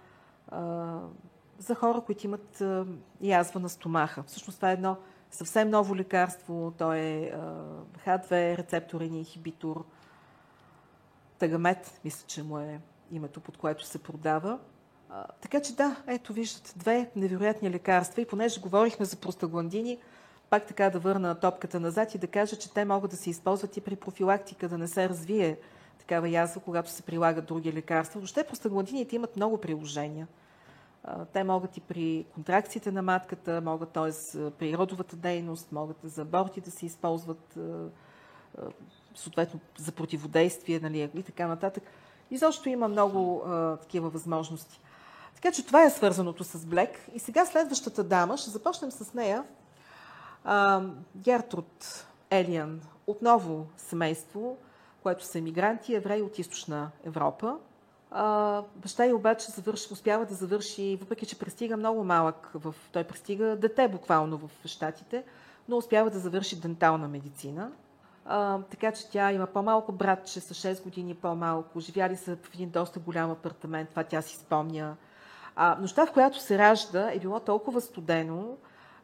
а, 0.48 0.98
за 1.58 1.74
хора, 1.74 2.00
които 2.00 2.26
имат 2.26 2.62
язва 3.20 3.60
на 3.60 3.68
стомаха. 3.68 4.22
Всъщност 4.22 4.58
това 4.58 4.70
е 4.70 4.72
едно 4.72 4.96
съвсем 5.30 5.70
ново 5.70 5.96
лекарство. 5.96 6.72
То 6.78 6.92
е 6.92 7.32
Х2 8.06 8.58
рецепторен 8.58 9.14
инхибитор. 9.14 9.84
Тагамет, 11.38 12.00
мисля, 12.04 12.26
че 12.26 12.42
му 12.42 12.58
е 12.58 12.80
името, 13.12 13.40
под 13.40 13.56
което 13.56 13.84
се 13.86 14.02
продава. 14.02 14.58
Така 15.40 15.60
че 15.60 15.76
да, 15.76 15.96
ето 16.06 16.32
виждате, 16.32 16.72
две 16.76 17.10
невероятни 17.16 17.70
лекарства 17.70 18.22
и 18.22 18.26
понеже 18.26 18.60
говорихме 18.60 19.06
за 19.06 19.16
простагландини, 19.16 19.98
пак 20.50 20.66
така 20.66 20.90
да 20.90 20.98
върна 20.98 21.40
топката 21.40 21.80
назад 21.80 22.14
и 22.14 22.18
да 22.18 22.26
кажа, 22.26 22.56
че 22.56 22.72
те 22.72 22.84
могат 22.84 23.10
да 23.10 23.16
се 23.16 23.30
използват 23.30 23.76
и 23.76 23.80
при 23.80 23.96
профилактика, 23.96 24.68
да 24.68 24.78
не 24.78 24.88
се 24.88 25.08
развие 25.08 25.58
такава 25.98 26.28
язва, 26.28 26.60
когато 26.60 26.90
се 26.90 27.02
прилагат 27.02 27.46
други 27.46 27.72
лекарства. 27.72 28.20
Въобще 28.20 28.46
простагландините 28.46 29.16
имат 29.16 29.36
много 29.36 29.58
приложения. 29.58 30.26
Те 31.32 31.44
могат 31.44 31.76
и 31.76 31.80
при 31.80 32.26
контракциите 32.34 32.92
на 32.92 33.02
матката, 33.02 33.60
могат 33.60 33.88
т.е. 33.88 34.38
при 34.50 34.78
родовата 34.78 35.16
дейност, 35.16 35.72
могат 35.72 35.96
за 36.04 36.22
аборти 36.22 36.60
да 36.60 36.70
се 36.70 36.86
използват, 36.86 37.58
съответно 39.14 39.60
за 39.78 39.92
противодействие 39.92 40.80
нали, 40.80 41.10
и 41.14 41.22
така 41.22 41.46
нататък. 41.46 41.82
И 42.30 42.36
защо 42.36 42.68
има 42.68 42.88
много 42.88 43.42
такива 43.80 44.08
възможности. 44.08 44.80
Така 45.34 45.52
че 45.52 45.66
това 45.66 45.84
е 45.84 45.90
свързаното 45.90 46.44
с 46.44 46.66
Блек. 46.66 47.08
И 47.14 47.18
сега 47.18 47.46
следващата 47.46 48.04
дама, 48.04 48.36
ще 48.36 48.50
започнем 48.50 48.90
с 48.90 49.14
нея. 49.14 49.44
Гертруд 51.16 52.06
Елиан, 52.30 52.80
отново 53.06 53.66
семейство, 53.76 54.56
което 55.02 55.24
са 55.24 55.38
емигранти, 55.38 55.94
евреи 55.94 56.22
от 56.22 56.38
източна 56.38 56.90
Европа. 57.04 57.56
Баща 58.76 59.04
й 59.04 59.12
обаче 59.12 59.50
завърши, 59.50 59.92
успява 59.92 60.26
да 60.26 60.34
завърши, 60.34 60.98
въпреки 61.00 61.26
че 61.26 61.38
пристига 61.38 61.76
много 61.76 62.04
малък, 62.04 62.50
в, 62.54 62.74
той 62.92 63.04
пристига 63.04 63.56
дете 63.56 63.88
буквално 63.88 64.38
в 64.38 64.50
Штатите, 64.64 65.24
но 65.68 65.76
успява 65.76 66.10
да 66.10 66.18
завърши 66.18 66.60
дентална 66.60 67.08
медицина. 67.08 67.70
А, 68.24 68.58
така 68.70 68.92
че 68.92 69.10
тя 69.10 69.32
има 69.32 69.46
по-малко 69.46 69.92
братче, 69.92 70.40
с 70.40 70.54
6 70.54 70.82
години 70.82 71.14
по-малко. 71.14 71.80
Живяли 71.80 72.16
са 72.16 72.36
в 72.36 72.54
един 72.54 72.70
доста 72.70 72.98
голям 72.98 73.30
апартамент, 73.30 73.90
това 73.90 74.04
тя 74.04 74.22
си 74.22 74.36
спомня. 74.36 74.96
А, 75.56 75.76
нощта, 75.80 76.06
в 76.06 76.12
която 76.12 76.40
се 76.40 76.58
ражда, 76.58 77.10
е 77.12 77.18
било 77.18 77.40
толкова 77.40 77.80
студено, 77.80 78.56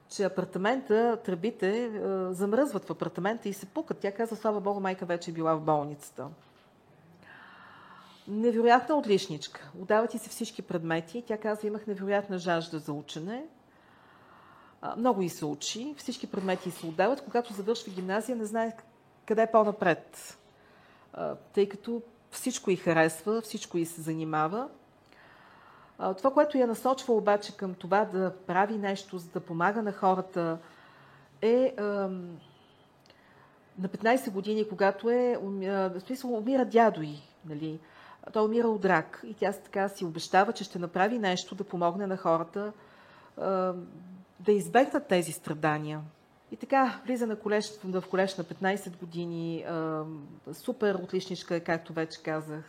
че 0.09 0.25
апартамента, 0.25 1.19
тръбите 1.25 1.85
е, 1.85 1.91
замръзват 2.33 2.85
в 2.85 2.91
апартамента 2.91 3.49
и 3.49 3.53
се 3.53 3.67
пукат. 3.67 3.99
Тя 3.99 4.13
казва, 4.13 4.37
слава 4.37 4.61
Богу, 4.61 4.81
майка 4.81 5.07
вече 5.07 5.31
е 5.31 5.35
била 5.35 5.55
в 5.55 5.61
болницата. 5.61 6.27
Невероятна 8.29 8.97
отличничка. 8.97 9.71
Отдават 9.81 10.15
и 10.15 10.19
се 10.19 10.29
всички 10.29 10.63
предмети. 10.63 11.25
Тя 11.27 11.39
казва, 11.39 11.69
имах 11.69 11.87
невероятна 11.87 12.39
жажда 12.39 12.79
за 12.79 12.93
учене. 12.93 13.45
Много 14.97 15.23
и 15.23 15.29
се 15.29 15.45
учи. 15.45 15.95
Всички 15.99 16.27
предмети 16.27 16.71
се 16.71 16.87
отдават. 16.87 17.21
Когато 17.21 17.53
завършва 17.53 17.93
гимназия, 17.93 18.37
не 18.37 18.45
знае 18.45 18.77
къде 19.27 19.43
е 19.43 19.51
по-напред. 19.51 20.39
Тъй 21.53 21.69
като 21.69 22.03
всичко 22.31 22.71
й 22.71 22.77
харесва, 22.77 23.41
всичко 23.41 23.79
й 23.79 23.87
се 23.87 24.01
занимава. 24.01 24.69
Това, 26.17 26.33
което 26.33 26.59
я 26.59 26.67
насочва 26.67 27.15
обаче 27.15 27.57
към 27.57 27.75
това 27.75 28.05
да 28.05 28.35
прави 28.47 28.79
нещо, 28.79 29.19
за 29.19 29.29
да 29.29 29.41
помага 29.41 29.83
на 29.83 29.93
хората, 29.93 30.59
е 31.43 31.75
на 33.79 33.89
15 33.89 34.31
години, 34.31 34.69
когато 34.69 35.11
е, 35.11 35.39
в 35.41 36.01
смисъл, 36.07 36.35
умира 36.35 36.65
дядо 36.65 37.03
й, 37.03 37.19
нали? 37.47 37.79
Той 38.33 38.45
умира 38.45 38.69
от 38.69 38.85
рак 38.85 39.21
и 39.27 39.35
тя 39.35 39.53
така 39.53 39.89
си 39.89 40.05
обещава, 40.05 40.53
че 40.53 40.65
ще 40.65 40.79
направи 40.79 41.19
нещо 41.19 41.55
да 41.55 41.65
помогне 41.65 42.07
на 42.07 42.17
хората 42.17 42.73
да 44.41 44.53
избегнат 44.53 45.09
тези 45.09 45.33
страдания. 45.33 46.01
И 46.53 46.57
така, 46.57 47.01
влиза 47.07 47.27
на 47.27 47.37
колеж, 47.37 47.73
в 47.85 48.05
колеж 48.11 48.37
на 48.37 48.45
15 48.45 48.99
години, 48.99 49.65
супер 50.53 50.95
отличничка, 50.95 51.61
както 51.61 51.93
вече 51.93 52.23
казах. 52.23 52.65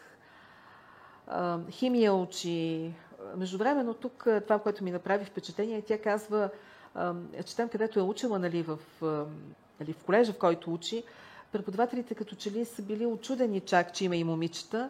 Химия 1.69 2.13
учи. 2.13 2.93
Междувременно 3.35 3.93
тук 3.93 4.27
това, 4.47 4.59
което 4.59 4.83
ми 4.83 4.91
направи 4.91 5.25
впечатление, 5.25 5.81
тя 5.81 6.01
казва, 6.01 6.49
че 7.45 7.67
където 7.71 7.99
е 7.99 8.03
учила 8.03 8.39
нали, 8.39 8.63
в, 8.63 8.79
нали, 9.79 9.93
в 9.93 10.03
колежа, 10.05 10.33
в 10.33 10.37
който 10.37 10.73
учи, 10.73 11.03
преподавателите 11.51 12.15
като 12.15 12.35
че 12.35 12.51
ли 12.51 12.65
са 12.65 12.81
били 12.81 13.05
очудени 13.05 13.59
чак, 13.59 13.93
че 13.93 14.05
има 14.05 14.15
и 14.15 14.23
момичета, 14.23 14.89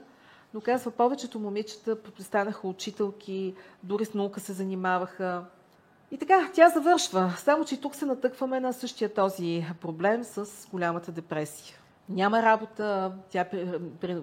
но 0.55 0.61
казва, 0.61 0.91
повечето 0.91 1.39
момичета 1.39 1.97
станаха 2.19 2.67
учителки, 2.67 3.55
дори 3.83 4.05
с 4.05 4.13
наука 4.13 4.39
се 4.39 4.53
занимаваха. 4.53 5.45
И 6.11 6.17
така, 6.17 6.49
тя 6.53 6.69
завършва. 6.69 7.33
Само, 7.37 7.65
че 7.65 7.81
тук 7.81 7.95
се 7.95 8.05
натъкваме 8.05 8.59
на 8.59 8.73
същия 8.73 9.13
този 9.13 9.65
проблем 9.81 10.23
с 10.23 10.67
голямата 10.71 11.11
депресия. 11.11 11.77
Няма 12.09 12.43
работа, 12.43 13.13
тя 13.29 13.45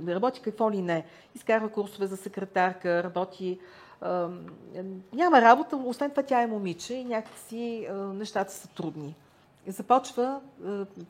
работи 0.09 0.41
какво 0.41 0.71
ли 0.71 0.83
не. 0.83 1.05
Изкарва 1.35 1.69
курсове 1.69 2.07
за 2.07 2.17
секретарка, 2.17 3.03
работи. 3.03 3.59
няма 5.13 5.43
работа, 5.43 5.77
освен 5.77 6.11
това 6.11 6.23
тя 6.23 6.43
е 6.43 6.47
момиче 6.47 6.95
и 6.95 7.05
някакси 7.05 7.89
нещата 7.93 8.53
са 8.53 8.69
трудни. 8.69 9.17
Започва, 9.67 10.41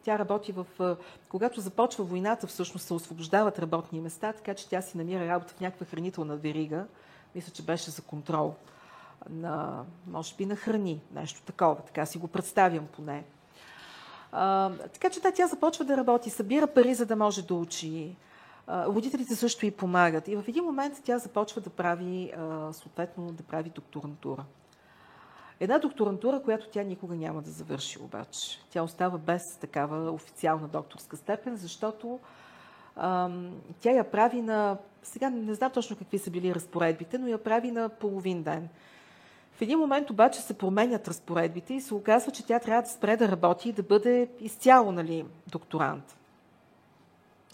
тя 0.03 0.19
работи 0.19 0.53
в... 0.53 0.97
Когато 1.29 1.61
започва 1.61 2.05
войната, 2.05 2.47
всъщност 2.47 2.87
се 2.87 2.95
освобождават 2.95 3.59
работни 3.59 4.01
места, 4.01 4.33
така 4.33 4.55
че 4.55 4.69
тя 4.69 4.83
си 4.83 4.97
намира 4.97 5.29
работа 5.29 5.55
в 5.55 5.61
някаква 5.61 5.87
хранителна 5.87 6.37
верига. 6.37 6.87
Мисля, 7.35 7.53
че 7.53 7.63
беше 7.63 7.91
за 7.91 8.03
контрол 8.03 8.55
на, 9.31 9.85
може 10.07 10.35
би, 10.35 10.47
на 10.47 10.57
храни, 10.57 11.01
нещо 11.15 11.43
такова. 11.43 11.77
Така 11.77 12.07
си 12.07 12.19
го 12.19 12.29
представям 12.29 12.87
поне. 12.87 13.25
А, 14.33 14.71
така 14.93 15.11
че 15.11 15.21
да, 15.21 15.33
тя 15.33 15.47
започва 15.47 15.85
да 15.85 15.97
работи, 15.97 16.31
събира 16.31 16.67
пари, 16.67 16.95
за 16.95 17.07
да 17.07 17.17
може 17.17 17.47
да 17.47 17.55
учи. 17.55 18.17
А, 18.67 18.87
родителите 18.87 19.37
също 19.37 19.67
и 19.67 19.71
помагат. 19.71 20.29
И 20.29 20.37
в 20.37 20.45
един 20.49 20.65
момент 20.65 21.01
тя 21.05 21.19
започва 21.19 21.61
да 21.61 21.71
прави, 21.71 22.33
съответно, 22.73 23.33
да 23.33 23.43
прави 23.43 23.71
докторантура. 23.71 24.45
Една 25.63 25.79
докторантура, 25.79 26.43
която 26.43 26.69
тя 26.69 26.83
никога 26.83 27.15
няма 27.15 27.43
да 27.43 27.51
завърши 27.51 27.99
обаче. 27.99 28.59
Тя 28.71 28.83
остава 28.83 29.19
без 29.19 29.57
такава 29.57 30.13
официална 30.13 30.69
докторска 30.69 31.17
степен, 31.17 31.57
защото 31.57 32.21
ам, 32.97 33.61
тя 33.81 33.91
я 33.91 34.11
прави 34.11 34.43
на... 34.43 34.77
Сега 35.03 35.31
не 35.31 35.55
знам 35.55 35.71
точно 35.73 35.97
какви 35.97 36.19
са 36.19 36.31
били 36.31 36.55
разпоредбите, 36.55 37.19
но 37.19 37.27
я 37.27 37.39
прави 37.43 37.71
на 37.71 37.89
половин 37.89 38.43
ден. 38.43 38.69
В 39.53 39.63
един 39.63 39.79
момент 39.79 40.11
обаче 40.11 40.41
се 40.41 40.59
променят 40.59 41.09
разпоредбите 41.09 41.75
и 41.75 41.81
се 41.81 41.95
оказва, 41.95 42.33
че 42.33 42.47
тя 42.47 42.59
трябва 42.59 42.83
да 42.83 42.89
спре 42.89 43.17
да 43.17 43.29
работи 43.29 43.69
и 43.69 43.73
да 43.73 43.83
бъде 43.83 44.29
изцяло 44.41 44.93
нали, 44.93 45.27
докторант. 45.51 46.19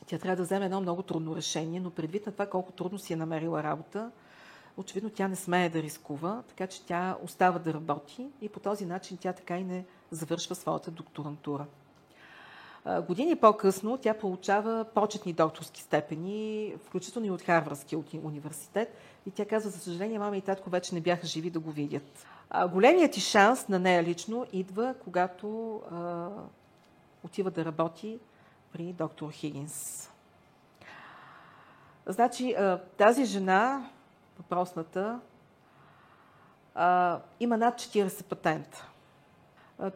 Тя 0.06 0.18
трябва 0.18 0.36
да 0.36 0.42
вземе 0.42 0.64
едно 0.64 0.80
много 0.80 1.02
трудно 1.02 1.36
решение, 1.36 1.80
но 1.80 1.90
предвид 1.90 2.26
на 2.26 2.32
това 2.32 2.46
колко 2.46 2.72
трудно 2.72 2.98
си 2.98 3.12
е 3.12 3.16
намерила 3.16 3.62
работа, 3.62 4.10
очевидно 4.78 5.10
тя 5.10 5.28
не 5.28 5.36
смее 5.36 5.68
да 5.68 5.82
рискува, 5.82 6.42
така 6.48 6.66
че 6.66 6.84
тя 6.84 7.16
остава 7.22 7.58
да 7.58 7.74
работи 7.74 8.28
и 8.40 8.48
по 8.48 8.60
този 8.60 8.86
начин 8.86 9.16
тя 9.16 9.32
така 9.32 9.58
и 9.58 9.64
не 9.64 9.84
завършва 10.10 10.54
своята 10.54 10.90
докторантура. 10.90 11.66
Години 13.06 13.36
по-късно 13.36 13.98
тя 13.98 14.14
получава 14.14 14.84
почетни 14.94 15.32
докторски 15.32 15.82
степени, 15.82 16.74
включително 16.86 17.26
и 17.26 17.30
от 17.30 17.42
Харвардския 17.42 18.02
университет. 18.22 18.98
И 19.26 19.30
тя 19.30 19.46
казва, 19.46 19.70
за 19.70 19.78
съжаление, 19.78 20.18
мама 20.18 20.36
и 20.36 20.40
татко 20.40 20.70
вече 20.70 20.94
не 20.94 21.00
бяха 21.00 21.26
живи 21.26 21.50
да 21.50 21.60
го 21.60 21.70
видят. 21.70 22.26
Големият 22.70 23.12
ти 23.12 23.20
шанс 23.20 23.68
на 23.68 23.78
нея 23.78 24.02
лично 24.02 24.46
идва, 24.52 24.94
когато 25.04 25.76
а, 25.90 26.28
отива 27.24 27.50
да 27.50 27.64
работи 27.64 28.18
при 28.72 28.92
доктор 28.92 29.30
Хигинс. 29.30 30.10
Значи, 32.06 32.52
а, 32.52 32.78
тази 32.96 33.24
жена, 33.24 33.90
въпросната, 34.38 35.20
а, 36.74 37.18
има 37.40 37.56
над 37.56 37.74
40 37.74 38.24
патента. 38.24 38.88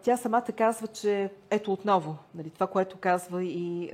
Тя 0.02 0.16
самата 0.16 0.46
казва, 0.56 0.86
че 0.86 1.30
ето 1.50 1.72
отново, 1.72 2.16
нали, 2.34 2.50
това, 2.50 2.66
което 2.66 2.98
казва 2.98 3.44
и, 3.44 3.92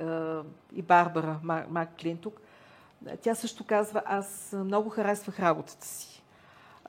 и 0.72 0.82
Барбара 0.82 1.40
Мак 1.68 1.88
Клинтук, 2.00 2.40
тя 3.22 3.34
също 3.34 3.64
казва, 3.64 4.02
аз 4.06 4.52
много 4.52 4.90
харесвах 4.90 5.40
работата 5.40 5.86
си. 5.86 6.22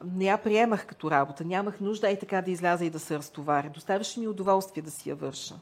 Не 0.03 0.25
я 0.25 0.37
приемах 0.37 0.85
като 0.85 1.11
работа, 1.11 1.45
нямах 1.45 1.79
нужда 1.79 2.09
и 2.09 2.19
така 2.19 2.41
да 2.41 2.51
изляза 2.51 2.85
и 2.85 2.89
да 2.89 2.99
се 2.99 3.17
разтоваря. 3.17 3.69
Доставяше 3.69 4.19
ми 4.19 4.27
удоволствие 4.27 4.83
да 4.83 4.91
си 4.91 5.09
я 5.09 5.15
върша. 5.15 5.55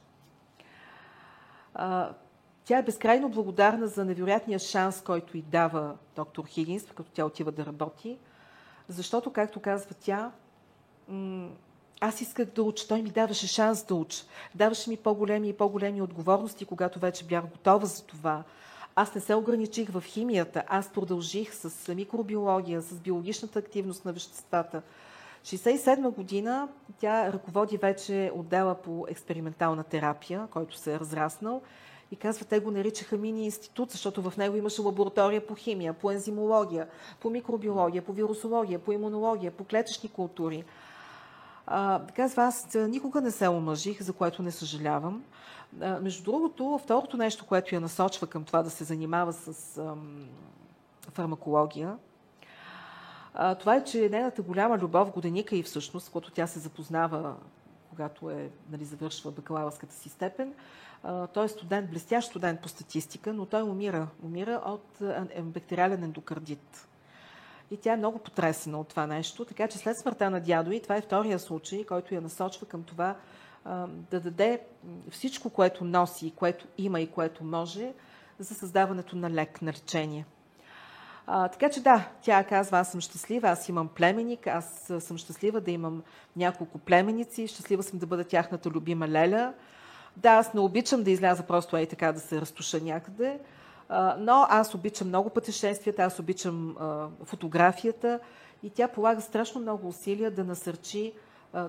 Тя 2.67 2.77
е 2.77 2.83
безкрайно 2.83 3.29
благодарна 3.29 3.87
за 3.87 4.05
невероятния 4.05 4.59
шанс, 4.59 5.01
който 5.01 5.37
й 5.37 5.41
дава 5.41 5.95
доктор 6.15 6.45
Хигинс, 6.45 6.85
като 6.85 7.11
тя 7.11 7.25
отива 7.25 7.51
да 7.51 7.65
работи, 7.65 8.17
защото, 8.87 9.33
както 9.33 9.59
казва 9.59 9.95
тя, 9.99 10.31
аз 12.01 12.21
исках 12.21 12.45
да 12.45 12.63
уча. 12.63 12.87
Той 12.87 13.01
ми 13.01 13.09
даваше 13.09 13.47
шанс 13.47 13.83
да 13.83 13.95
уча. 13.95 14.23
Даваше 14.55 14.89
ми 14.89 14.97
по-големи 14.97 15.49
и 15.49 15.53
по-големи 15.53 16.01
отговорности, 16.01 16.65
когато 16.65 16.99
вече 16.99 17.25
бях 17.25 17.45
готова 17.45 17.85
за 17.85 18.05
това. 18.05 18.43
Аз 18.95 19.15
не 19.15 19.21
се 19.21 19.35
ограничих 19.35 19.89
в 19.89 20.03
химията. 20.05 20.63
Аз 20.67 20.89
продължих 20.89 21.53
с 21.53 21.95
микробиология, 21.95 22.81
с 22.81 22.99
биологичната 22.99 23.59
активност 23.59 24.05
на 24.05 24.13
веществата. 24.13 24.81
1967 25.43 26.09
година 26.09 26.67
тя 26.99 27.33
ръководи 27.33 27.77
вече 27.77 28.31
отдела 28.35 28.75
по 28.75 29.05
експериментална 29.09 29.83
терапия, 29.83 30.47
който 30.51 30.77
се 30.77 30.93
е 30.93 30.99
разраснал. 30.99 31.61
И 32.11 32.15
казва, 32.15 32.45
те 32.45 32.59
го 32.59 32.71
наричаха 32.71 33.17
мини 33.17 33.45
институт, 33.45 33.91
защото 33.91 34.21
в 34.21 34.37
него 34.37 34.55
имаше 34.55 34.81
лаборатория 34.81 35.47
по 35.47 35.55
химия, 35.55 35.93
по 35.93 36.11
ензимология, 36.11 36.87
по 37.19 37.29
микробиология, 37.29 38.01
по 38.01 38.13
вирусология, 38.13 38.79
по 38.79 38.91
имунология, 38.91 39.51
по 39.51 39.63
клетъчни 39.63 40.09
култури. 40.09 40.63
А, 41.67 42.01
казва, 42.15 42.43
аз 42.43 42.75
никога 42.75 43.21
не 43.21 43.31
се 43.31 43.47
омъжих, 43.47 44.01
за 44.01 44.13
което 44.13 44.43
не 44.43 44.51
съжалявам. 44.51 45.23
А, 45.81 45.99
между 45.99 46.23
другото, 46.23 46.79
второто 46.83 47.17
нещо, 47.17 47.45
което 47.45 47.75
я 47.75 47.81
насочва 47.81 48.27
към 48.27 48.43
това 48.43 48.63
да 48.63 48.69
се 48.69 48.83
занимава 48.83 49.33
с 49.33 49.77
ам, 49.77 50.27
фармакология, 51.13 51.97
а, 53.33 53.55
това 53.55 53.75
е, 53.75 53.83
че 53.83 54.09
нейната 54.09 54.41
голяма 54.41 54.77
любов, 54.77 55.11
годеника 55.11 55.55
и 55.55 55.63
всъщност, 55.63 56.11
когато 56.11 56.31
тя 56.31 56.47
се 56.47 56.59
запознава, 56.59 57.35
когато 57.89 58.29
е, 58.29 58.49
нали, 58.71 58.85
завършва 58.85 59.31
бакалавърската 59.31 59.95
си 59.95 60.09
степен, 60.09 60.53
той 61.33 61.45
е 61.45 61.47
студент, 61.47 61.89
блестящ 61.89 62.29
студент 62.29 62.61
по 62.61 62.69
статистика, 62.69 63.33
но 63.33 63.45
той 63.45 63.61
умира. 63.61 64.07
Умира 64.23 64.61
от 64.65 65.01
бактериален 65.43 66.03
ендокардит. 66.03 66.87
И 67.71 67.77
тя 67.77 67.93
е 67.93 67.97
много 67.97 68.19
потресена 68.19 68.79
от 68.79 68.87
това 68.87 69.07
нещо, 69.07 69.45
така 69.45 69.67
че 69.67 69.77
след 69.77 69.97
смъртта 69.97 70.29
на 70.29 70.39
дядо 70.39 70.71
и 70.71 70.81
това 70.81 70.95
е 70.95 71.01
втория 71.01 71.39
случай, 71.39 71.85
който 71.85 72.15
я 72.15 72.21
насочва 72.21 72.67
към 72.67 72.83
това 72.83 73.15
да 74.11 74.19
даде 74.19 74.61
всичко, 75.11 75.49
което 75.49 75.85
носи, 75.85 76.33
което 76.35 76.67
има 76.77 77.01
и 77.01 77.07
което 77.07 77.43
може 77.43 77.93
за 78.39 78.55
създаването 78.55 79.15
на 79.15 79.29
лек, 79.29 79.61
на 79.61 79.71
лечение. 79.71 80.25
А, 81.27 81.47
така 81.47 81.69
че 81.69 81.81
да, 81.81 82.09
тя 82.21 82.43
казва, 82.43 82.79
аз 82.79 82.91
съм 82.91 83.01
щастлива, 83.01 83.49
аз 83.49 83.69
имам 83.69 83.87
племенник, 83.87 84.47
аз 84.47 84.91
съм 84.99 85.17
щастлива 85.17 85.61
да 85.61 85.71
имам 85.71 86.03
няколко 86.35 86.77
племеници, 86.77 87.47
щастлива 87.47 87.83
съм 87.83 87.99
да 87.99 88.05
бъда 88.05 88.23
тяхната 88.23 88.69
любима 88.69 89.07
леля. 89.07 89.53
Да, 90.17 90.29
аз 90.29 90.53
не 90.53 90.59
обичам 90.59 91.03
да 91.03 91.11
изляза 91.11 91.43
просто 91.43 91.77
ей 91.77 91.85
така 91.85 92.11
да 92.11 92.19
се 92.19 92.41
разтуша 92.41 92.81
някъде, 92.81 93.39
но 94.17 94.45
аз 94.49 94.75
обичам 94.75 95.07
много 95.07 95.29
пътешествията, 95.29 96.03
аз 96.03 96.19
обичам 96.19 96.75
фотографията 97.23 98.19
и 98.63 98.69
тя 98.69 98.87
полага 98.87 99.21
страшно 99.21 99.61
много 99.61 99.87
усилия 99.87 100.31
да 100.31 100.43
насърчи 100.43 101.13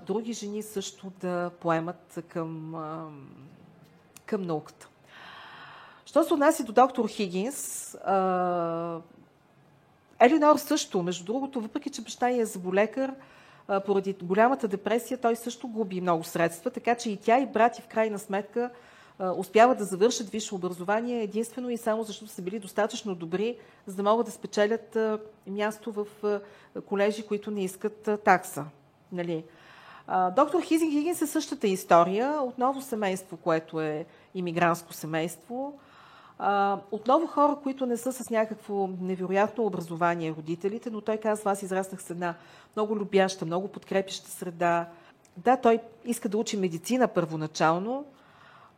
други 0.06 0.32
жени 0.32 0.62
също 0.62 1.12
да 1.20 1.50
поемат 1.60 2.18
към, 2.28 2.74
към 4.26 4.42
науката. 4.42 4.88
Що 6.06 6.24
се 6.24 6.34
отнася 6.34 6.64
до 6.64 6.72
доктор 6.72 7.08
Хигинс, 7.08 7.94
Елинор 10.20 10.56
също, 10.56 11.02
между 11.02 11.24
другото, 11.24 11.60
въпреки 11.60 11.90
че 11.90 12.02
баща 12.02 12.30
е 12.30 12.44
заболекар, 12.44 13.14
поради 13.86 14.16
голямата 14.22 14.68
депресия 14.68 15.18
той 15.18 15.36
също 15.36 15.68
губи 15.68 16.00
много 16.00 16.24
средства, 16.24 16.70
така 16.70 16.94
че 16.94 17.10
и 17.10 17.16
тя 17.16 17.38
и 17.38 17.46
брати 17.46 17.82
в 17.82 17.86
крайна 17.86 18.18
сметка 18.18 18.70
успяват 19.36 19.78
да 19.78 19.84
завършат 19.84 20.28
висше 20.28 20.54
образование 20.54 21.22
единствено 21.22 21.70
и 21.70 21.76
само 21.76 22.02
защото 22.02 22.32
са 22.32 22.42
били 22.42 22.58
достатъчно 22.58 23.14
добри, 23.14 23.56
за 23.86 23.96
да 23.96 24.02
могат 24.02 24.26
да 24.26 24.32
спечелят 24.32 24.98
място 25.46 25.92
в 25.92 26.06
колежи, 26.86 27.26
които 27.26 27.50
не 27.50 27.64
искат 27.64 28.10
такса. 28.24 28.64
Нали? 29.12 29.44
Доктор 30.36 30.62
Хизинг 30.62 30.92
Хигинс 30.92 31.22
е 31.22 31.26
същата 31.26 31.66
история. 31.66 32.42
Отново 32.42 32.80
семейство, 32.82 33.36
което 33.36 33.80
е 33.80 34.06
иммигрантско 34.34 34.92
семейство. 34.92 35.78
Отново 36.90 37.26
хора, 37.26 37.56
които 37.62 37.86
не 37.86 37.96
са 37.96 38.12
с 38.12 38.30
някакво 38.30 38.88
невероятно 39.00 39.66
образование 39.66 40.34
родителите, 40.38 40.90
но 40.90 41.00
той 41.00 41.16
казва, 41.16 41.50
аз 41.50 41.62
израснах 41.62 42.02
с 42.02 42.10
една 42.10 42.34
много 42.76 42.96
любяща, 42.96 43.46
много 43.46 43.68
подкрепяща 43.68 44.30
среда. 44.30 44.88
Да, 45.36 45.56
той 45.56 45.80
иска 46.04 46.28
да 46.28 46.38
учи 46.38 46.56
медицина 46.56 47.08
първоначално, 47.08 48.04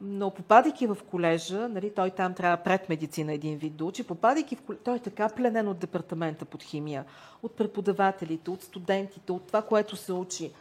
но 0.01 0.31
попадайки 0.31 0.87
в 0.87 0.97
колежа, 1.11 1.69
нали, 1.69 1.95
той 1.95 2.11
там 2.11 2.35
трябва 2.35 2.57
пред 2.57 2.89
медицина 2.89 3.33
един 3.33 3.59
вид 3.59 3.77
да 3.77 3.85
учи, 3.85 4.05
попадайки 4.05 4.57
в 4.57 4.63
колежа, 4.63 4.83
той 4.85 4.97
е 4.97 4.99
така 4.99 5.29
пленен 5.29 5.69
от 5.69 5.79
департамента 5.79 6.45
под 6.45 6.63
химия, 6.63 7.05
от 7.43 7.57
преподавателите, 7.57 8.51
от 8.51 8.63
студентите, 8.63 9.33
от 9.33 9.47
това, 9.47 9.63
което 9.63 9.97
се 9.97 10.13
учи, 10.13 10.53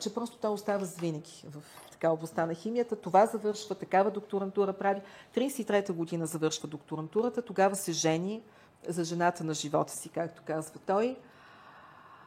че 0.00 0.14
просто 0.14 0.36
той 0.36 0.50
остава 0.50 0.84
с 0.84 0.96
винаги 0.96 1.44
в 1.50 1.62
така 1.98 2.12
областта 2.12 2.46
на 2.46 2.54
химията. 2.54 2.96
Това 2.96 3.26
завършва, 3.26 3.74
такава 3.74 4.10
докторантура 4.10 4.72
прави. 4.72 5.00
33-та 5.34 5.92
година 5.92 6.26
завършва 6.26 6.68
докторантурата, 6.68 7.42
тогава 7.42 7.76
се 7.76 7.92
жени 7.92 8.42
за 8.88 9.04
жената 9.04 9.44
на 9.44 9.54
живота 9.54 9.92
си, 9.92 10.08
както 10.08 10.42
казва 10.44 10.80
той. 10.86 11.16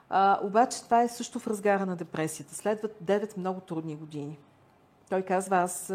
А, 0.09 0.39
обаче 0.43 0.83
това 0.83 1.01
е 1.01 1.07
също 1.07 1.39
в 1.39 1.47
разгара 1.47 1.85
на 1.85 1.95
депресията. 1.95 2.55
Следват 2.55 2.95
9 3.03 3.37
много 3.37 3.61
трудни 3.61 3.95
години. 3.95 4.39
Той 5.09 5.21
казва, 5.21 5.57
аз 5.57 5.93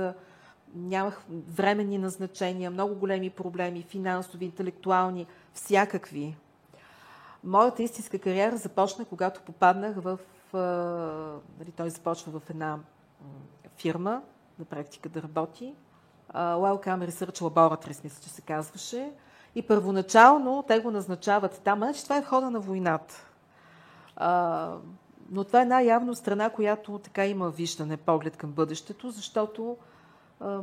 нямах 0.74 1.22
временни 1.30 1.98
назначения, 1.98 2.70
много 2.70 2.94
големи 2.94 3.30
проблеми, 3.30 3.82
финансови, 3.82 4.44
интелектуални, 4.44 5.26
всякакви. 5.54 6.36
Моята 7.44 7.82
истинска 7.82 8.18
кариера 8.18 8.56
започна, 8.56 9.04
когато 9.04 9.40
попаднах 9.40 9.96
в... 9.96 10.18
Нали, 11.58 11.72
той 11.76 11.90
започва 11.90 12.40
в 12.40 12.50
една 12.50 12.78
фирма 13.76 14.22
на 14.58 14.64
практика 14.64 15.08
да 15.08 15.22
работи. 15.22 15.74
Wellcome 16.34 17.10
Research 17.10 17.40
Laboratories, 17.40 18.04
мисля, 18.04 18.22
че 18.22 18.28
се 18.28 18.42
казваше. 18.42 19.12
И 19.54 19.62
първоначално 19.62 20.64
те 20.68 20.78
го 20.78 20.90
назначават 20.90 21.60
там. 21.64 21.78
Значи 21.78 22.02
това 22.02 22.16
е 22.16 22.24
хода 22.24 22.50
на 22.50 22.60
войната. 22.60 23.26
А, 24.16 24.72
но 25.30 25.44
това 25.44 25.58
е 25.58 25.62
една 25.62 25.80
явно 25.80 26.14
страна, 26.14 26.50
която 26.50 26.98
така 26.98 27.26
има 27.26 27.50
виждане, 27.50 27.96
поглед 27.96 28.36
към 28.36 28.50
бъдещето, 28.52 29.10
защото 29.10 29.76
а, 30.40 30.60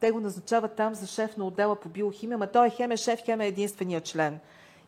те 0.00 0.10
го 0.10 0.20
назначават 0.20 0.76
там 0.76 0.94
за 0.94 1.06
шеф 1.06 1.36
на 1.36 1.44
отдела 1.44 1.76
по 1.76 1.88
биохимия, 1.88 2.34
ама 2.34 2.46
той 2.46 2.66
е 2.66 2.70
хем 2.70 2.92
е 2.92 2.96
шеф, 2.96 3.20
хем 3.24 3.40
е 3.40 3.46
единствения 3.46 4.00
член. 4.00 4.38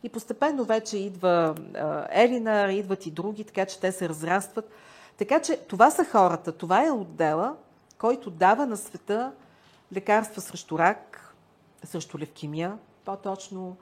И 0.03 0.09
постепенно 0.09 0.63
вече 0.63 0.97
идва 0.97 1.55
а, 1.75 2.07
Елина, 2.11 2.73
идват 2.73 3.05
и 3.05 3.11
други, 3.11 3.43
така 3.43 3.65
че 3.65 3.79
те 3.79 3.91
се 3.91 4.09
разрастват. 4.09 4.69
Така 5.17 5.41
че 5.41 5.57
това 5.57 5.91
са 5.91 6.05
хората, 6.05 6.51
това 6.51 6.87
е 6.87 6.91
отдела, 6.91 7.55
който 7.97 8.29
дава 8.29 8.65
на 8.65 8.77
света 8.77 9.31
лекарства 9.93 10.41
срещу 10.41 10.79
рак, 10.79 11.35
срещу 11.83 12.19
левкемия, 12.19 12.77
по-точно, 13.05 13.77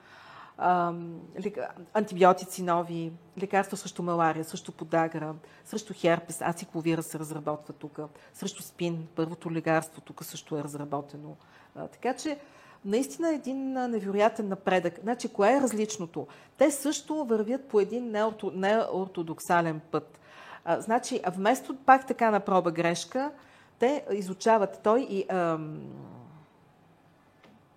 антибиотици 1.93 2.63
нови, 2.63 3.11
лекарства 3.41 3.77
срещу 3.77 4.03
малария, 4.03 4.43
срещу 4.43 4.71
подагра, 4.71 5.33
срещу 5.65 5.93
херпес, 5.95 6.41
ацикловира 6.41 7.03
се 7.03 7.19
разработва 7.19 7.73
тук, 7.73 7.99
срещу 8.33 8.63
спин, 8.63 9.07
първото 9.15 9.51
лекарство 9.51 10.01
тук 10.01 10.23
също 10.23 10.57
е 10.57 10.63
разработено. 10.63 11.35
Така 11.75 12.13
че 12.13 12.39
наистина 12.85 13.31
е 13.31 13.35
един 13.35 13.73
невероятен 13.73 14.47
напредък. 14.47 14.99
Значи, 15.01 15.33
кое 15.33 15.53
е 15.57 15.61
различното? 15.61 16.27
Те 16.57 16.71
също 16.71 17.25
вървят 17.25 17.67
по 17.67 17.79
един 17.79 18.11
неортодоксален 18.53 19.81
път. 19.91 20.19
А, 20.65 20.81
значи, 20.81 21.21
вместо 21.27 21.75
пак 21.75 22.07
така 22.07 22.31
на 22.31 22.39
проба 22.39 22.71
грешка, 22.71 23.31
те 23.79 24.05
изучават 24.11 24.79
той 24.83 25.01
и 25.09 25.25
ам, 25.29 25.81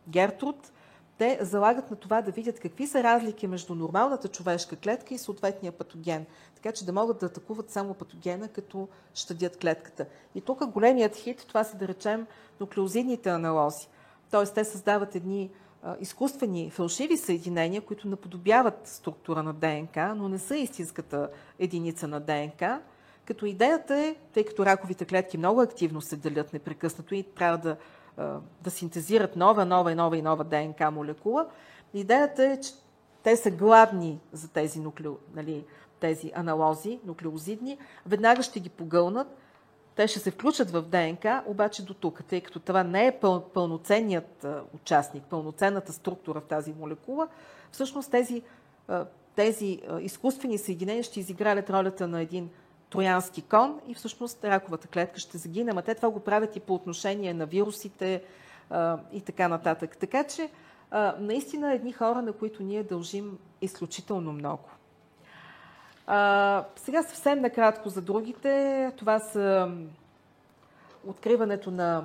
Гертруд, 0.09 0.73
те 1.19 1.39
залагат 1.41 1.91
на 1.91 1.97
това 1.97 2.23
да 2.23 2.31
видят 2.31 2.61
какви 2.61 2.87
са 2.87 3.03
разлики 3.03 3.47
между 3.47 3.75
нормалната 3.75 4.29
човешка 4.29 4.77
клетка 4.77 5.15
и 5.15 5.19
съответния 5.19 5.73
патоген. 5.73 6.27
Така 6.55 6.73
че 6.73 6.87
да 6.87 6.93
могат 6.93 7.19
да 7.19 7.27
атакуват 7.27 7.71
само 7.71 7.95
патогена, 7.95 8.49
като 8.49 8.89
щадят 9.15 9.57
клетката. 9.57 10.07
И 10.35 10.41
тук 10.41 10.67
големият 10.67 11.17
хит, 11.17 11.45
това 11.49 11.65
са 11.65 11.77
да 11.77 11.89
речем 11.89 12.27
нуклеозидните 12.61 13.31
аналози. 13.31 13.89
Тоест 14.31 14.55
те 14.55 14.65
създават 14.65 15.15
едни 15.15 15.51
изкуствени 16.01 16.71
фалшиви 16.71 17.17
съединения, 17.17 17.83
които 17.83 18.09
наподобяват 18.09 18.81
структура 18.85 19.43
на 19.43 19.53
ДНК, 19.53 20.15
но 20.17 20.29
не 20.29 20.39
са 20.39 20.57
истинската 20.57 21.31
единица 21.59 22.09
на 22.09 22.21
ДНК. 22.21 22.81
Като 23.25 23.47
идеята 23.47 23.97
е, 23.97 24.15
тъй 24.33 24.45
като 24.45 24.67
раковите 24.67 25.05
клетки 25.05 25.39
много 25.39 25.61
активно 25.61 26.01
се 26.01 26.17
делят 26.17 26.53
непрекъснато 26.53 27.15
и 27.15 27.23
трябва 27.23 27.59
да, 27.59 27.77
да 28.63 28.71
синтезират 28.71 29.37
нова, 29.37 29.65
нова 29.65 29.93
и 29.93 29.95
нова 29.95 30.17
и 30.17 30.23
нова 30.23 30.45
ДНК 30.45 30.91
молекула, 30.91 31.47
идеята 31.95 32.45
е, 32.45 32.61
че 32.61 32.71
те 33.23 33.37
са 33.37 33.51
гладни 33.51 34.21
за 34.33 34.49
тези, 34.49 34.81
нуклео, 34.81 35.17
нали, 35.35 35.65
тези 36.01 36.33
аналози, 36.35 37.01
нуклеозидни, 37.07 37.79
веднага 38.07 38.43
ще 38.43 38.61
ги 38.61 38.69
погълнат, 38.69 39.37
те 39.99 40.09
ще 40.09 40.19
се 40.19 40.31
включат 40.31 40.71
в 40.71 40.83
ДНК, 40.83 41.43
обаче 41.47 41.85
до 41.85 41.95
тук, 41.95 42.25
тъй 42.25 42.41
като 42.41 42.61
това 42.61 42.83
не 42.83 43.07
е 43.07 43.19
пъл, 43.19 43.41
пълноценният 43.41 44.47
участник, 44.75 45.23
пълноценната 45.25 45.93
структура 45.93 46.41
в 46.41 46.45
тази 46.45 46.73
молекула, 46.73 47.29
всъщност 47.73 48.11
тези, 48.11 48.43
тези 49.35 49.81
изкуствени 50.01 50.59
съединения 50.59 51.03
ще 51.03 51.21
изиграят 51.21 51.71
ролята 51.71 52.09
на 52.09 52.21
един 52.21 52.51
троянски 52.91 53.43
кон 53.43 53.81
и 53.89 53.95
всъщност 53.95 54.45
раковата 54.45 54.89
клетка 54.89 55.21
ще 55.21 55.39
загине. 55.39 55.73
А 55.77 55.83
те 55.83 55.95
това 55.95 56.11
го 56.11 56.21
правят 56.21 56.57
и 56.57 56.61
по 56.61 56.75
отношение 56.75 57.35
на 57.35 57.47
вирусите 57.47 58.23
и 59.13 59.21
така 59.21 59.49
нататък. 59.49 59.97
Така 59.97 60.25
че 60.25 60.51
наистина 61.19 61.75
едни 61.75 61.93
хора, 61.93 62.23
на 62.23 62.33
които 62.33 62.63
ние 62.63 62.83
дължим 62.83 63.39
изключително 63.61 64.33
много. 64.33 64.69
А, 66.11 66.65
сега 66.77 67.03
съвсем 67.03 67.41
накратко 67.41 67.89
за 67.89 68.03
другите. 68.03 68.93
Това 68.97 69.19
са 69.19 69.73
откриването 71.07 71.71
на 71.71 72.05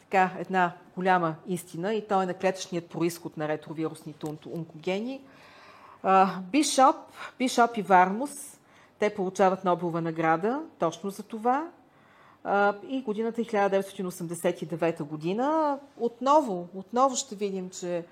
така, 0.00 0.30
една 0.38 0.72
голяма 0.96 1.34
истина 1.46 1.94
и 1.94 2.06
то 2.08 2.22
е 2.22 2.26
на 2.26 2.34
клетъчният 2.34 2.90
происход 2.90 3.36
на 3.36 3.48
ретровирусните 3.48 4.26
онкогени. 4.54 5.20
Бишоп, 6.40 6.96
Бишоп 7.38 7.76
и 7.76 7.82
Вармус, 7.82 8.58
те 8.98 9.14
получават 9.14 9.64
Нобелова 9.64 10.00
награда 10.00 10.62
точно 10.78 11.10
за 11.10 11.22
това. 11.22 11.68
И 12.88 13.02
годината 13.02 13.40
е 13.40 13.44
1989 13.44 15.02
година. 15.02 15.78
Отново, 15.96 16.68
отново 16.74 17.16
ще 17.16 17.34
видим, 17.34 17.70
че 17.70 18.04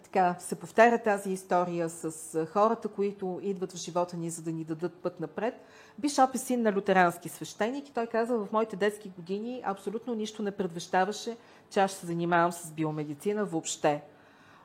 така, 0.00 0.36
се 0.38 0.54
повтаря 0.54 0.98
тази 0.98 1.30
история 1.30 1.88
с 1.88 2.46
хората, 2.46 2.88
които 2.88 3.40
идват 3.42 3.72
в 3.72 3.76
живота 3.76 4.16
ни, 4.16 4.30
за 4.30 4.42
да 4.42 4.52
ни 4.52 4.64
дадат 4.64 4.94
път 4.94 5.20
напред. 5.20 5.54
Бишоп 5.98 6.34
е 6.34 6.38
син 6.38 6.62
на 6.62 6.72
лютерански 6.72 7.28
свещеник 7.28 7.88
и 7.88 7.92
той 7.92 8.06
каза, 8.06 8.36
в 8.36 8.48
моите 8.52 8.76
детски 8.76 9.08
години 9.08 9.62
абсолютно 9.64 10.14
нищо 10.14 10.42
не 10.42 10.50
предвещаваше, 10.50 11.36
че 11.70 11.80
аз 11.80 11.90
ще 11.90 12.00
се 12.00 12.06
занимавам 12.06 12.52
с 12.52 12.70
биомедицина 12.70 13.44
въобще. 13.44 14.02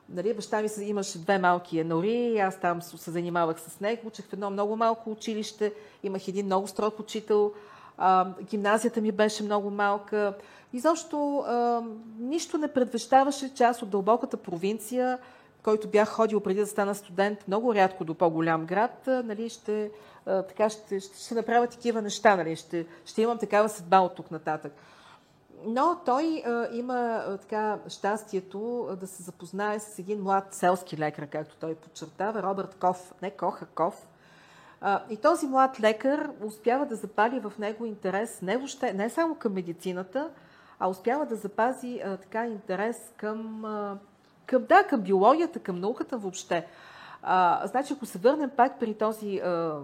Нали, 0.08 0.34
баща 0.34 0.62
ми 0.62 0.68
имаше 0.80 1.18
две 1.18 1.38
малки 1.38 1.78
енори, 1.78 2.38
аз 2.38 2.60
там 2.60 2.82
се 2.82 3.10
занимавах 3.10 3.60
с 3.60 3.80
него, 3.80 4.06
учих 4.06 4.26
в 4.26 4.32
едно 4.32 4.50
много 4.50 4.76
малко 4.76 5.10
училище, 5.10 5.72
имах 6.02 6.28
един 6.28 6.46
много 6.46 6.66
строг 6.66 7.00
учител, 7.00 7.52
гимназията 8.42 9.00
ми 9.00 9.12
беше 9.12 9.42
много 9.42 9.70
малка. 9.70 10.34
Изобщо 10.72 11.38
а, 11.38 11.82
нищо 12.18 12.58
не 12.58 12.68
предвещаваше 12.68 13.54
част 13.54 13.82
от 13.82 13.90
дълбоката 13.90 14.36
провинция, 14.36 15.18
който 15.62 15.88
бях 15.88 16.08
ходил 16.08 16.40
преди 16.40 16.60
да 16.60 16.66
стана 16.66 16.94
студент, 16.94 17.48
много 17.48 17.74
рядко 17.74 18.04
до 18.04 18.14
по-голям 18.14 18.66
град, 18.66 19.02
нали, 19.06 19.48
ще, 19.48 19.90
така, 20.24 20.70
ще, 20.70 21.00
ще, 21.00 21.18
ще 21.18 21.34
направя 21.34 21.66
такива 21.66 22.02
неща, 22.02 22.36
нали, 22.36 22.56
ще, 22.56 22.86
ще 23.04 23.22
имам 23.22 23.38
такава 23.38 23.68
съдба 23.68 24.00
от 24.00 24.14
тук 24.14 24.30
нататък. 24.30 24.72
Но 25.64 25.96
той 26.04 26.42
а, 26.46 26.68
има 26.72 27.24
а, 27.26 27.36
така 27.36 27.78
щастието 27.88 28.88
да 29.00 29.06
се 29.06 29.22
запознае 29.22 29.80
с 29.80 29.98
един 29.98 30.22
млад 30.22 30.54
селски 30.54 30.98
лекар, 30.98 31.26
както 31.26 31.56
той 31.56 31.74
подчертава, 31.74 32.42
Робърт 32.42 32.74
Ков, 32.74 33.14
не 33.22 33.30
Коха, 33.30 33.66
Ков. 33.66 34.07
И 35.10 35.16
този 35.16 35.46
млад 35.46 35.80
лекар 35.80 36.30
успява 36.44 36.86
да 36.86 36.96
запали 36.96 37.40
в 37.40 37.52
него 37.58 37.86
интерес 37.86 38.42
не, 38.42 38.56
въобще, 38.56 38.92
не 38.92 39.10
само 39.10 39.34
към 39.34 39.52
медицината, 39.52 40.30
а 40.78 40.88
успява 40.88 41.26
да 41.26 41.36
запази 41.36 42.00
а, 42.04 42.16
така 42.16 42.46
интерес 42.46 43.12
към, 43.16 43.64
а, 43.64 43.98
към, 44.46 44.64
да, 44.64 44.84
към 44.84 45.00
биологията, 45.00 45.58
към 45.58 45.80
науката 45.80 46.18
въобще. 46.18 46.66
А, 47.22 47.66
значи, 47.66 47.92
ако 47.92 48.06
се 48.06 48.18
върнем 48.18 48.50
пак 48.50 48.80
при 48.80 48.94
този 48.94 49.36
а, 49.38 49.80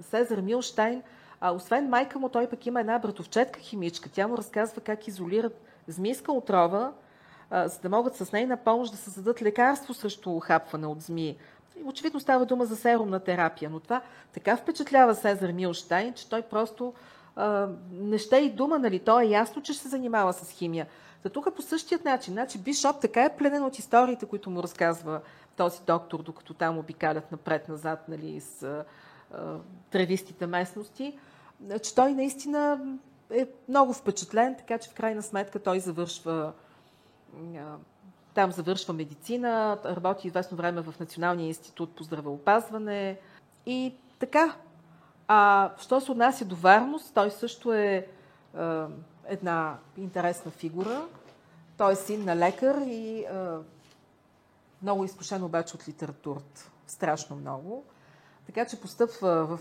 Сезар 0.00 0.40
Милштайн, 0.40 1.02
а, 1.40 1.52
освен 1.52 1.88
майка 1.88 2.18
му, 2.18 2.28
той 2.28 2.46
пък 2.46 2.66
има 2.66 2.80
една 2.80 2.98
братовчетка 2.98 3.60
химичка. 3.60 4.08
Тя 4.08 4.28
му 4.28 4.36
разказва 4.38 4.80
как 4.80 5.08
изолират 5.08 5.62
змийска 5.86 6.32
отрова, 6.32 6.92
а, 7.50 7.68
за 7.68 7.80
да 7.80 7.88
могат 7.88 8.16
с 8.16 8.32
нейна 8.32 8.56
помощ 8.56 8.92
да 8.92 8.98
създадат 8.98 9.42
лекарство 9.42 9.94
срещу 9.94 10.30
ухапване 10.30 10.86
от 10.86 11.02
змии. 11.02 11.36
Очевидно 11.84 12.20
става 12.20 12.46
дума 12.46 12.64
за 12.64 12.76
серумна 12.76 13.20
терапия, 13.20 13.70
но 13.70 13.80
това 13.80 14.02
така 14.32 14.56
впечатлява 14.56 15.14
Сезар 15.14 15.52
Милштайн, 15.52 16.14
че 16.14 16.28
той 16.28 16.42
просто 16.42 16.94
а, 17.36 17.68
не 17.92 18.18
ще 18.18 18.36
и 18.36 18.50
дума, 18.50 18.78
нали? 18.78 18.98
То 18.98 19.20
е 19.20 19.24
ясно, 19.24 19.62
че 19.62 19.72
ще 19.72 19.82
се 19.82 19.88
занимава 19.88 20.32
с 20.32 20.50
химия. 20.50 20.86
За 21.22 21.30
тук 21.30 21.54
по 21.56 21.62
същият 21.62 22.04
начин. 22.04 22.34
Значи 22.34 22.58
Бишоп 22.58 23.00
така 23.00 23.24
е 23.24 23.36
пленен 23.36 23.64
от 23.64 23.78
историите, 23.78 24.26
които 24.26 24.50
му 24.50 24.62
разказва 24.62 25.20
този 25.56 25.80
доктор, 25.86 26.22
докато 26.22 26.54
там 26.54 26.78
обикалят 26.78 27.32
напред-назад 27.32 28.08
нали, 28.08 28.40
с 28.40 28.62
а, 28.62 28.84
тревистите 29.90 30.46
местности, 30.46 31.18
че 31.82 31.94
той 31.94 32.12
наистина 32.12 32.80
е 33.30 33.46
много 33.68 33.92
впечатлен, 33.92 34.54
така 34.54 34.78
че 34.78 34.90
в 34.90 34.94
крайна 34.94 35.22
сметка 35.22 35.58
той 35.58 35.80
завършва 35.80 36.52
там 38.36 38.52
завършва 38.52 38.94
медицина, 38.94 39.78
работи 39.84 40.28
известно 40.28 40.56
време 40.56 40.80
в 40.80 40.94
Националния 41.00 41.46
институт 41.46 41.96
по 41.96 42.04
здравеопазване 42.04 43.18
и 43.66 43.94
така. 44.18 44.56
А 45.28 45.70
що 45.78 46.00
се 46.00 46.12
отнася 46.12 46.44
до 46.44 46.56
Варност, 46.56 47.14
той 47.14 47.30
също 47.30 47.72
е, 47.72 47.84
е 47.86 48.06
една 49.24 49.78
интересна 49.96 50.50
фигура. 50.50 51.06
Той 51.78 51.92
е 51.92 51.96
син 51.96 52.24
на 52.24 52.36
лекар 52.36 52.76
и 52.86 53.18
е, 53.20 53.26
много 54.82 55.04
изкушен 55.04 55.44
обаче 55.44 55.76
от 55.76 55.88
литературата. 55.88 56.70
Страшно 56.86 57.36
много. 57.36 57.84
Така 58.46 58.66
че 58.66 58.80
постъпва 58.80 59.46
в 59.46 59.60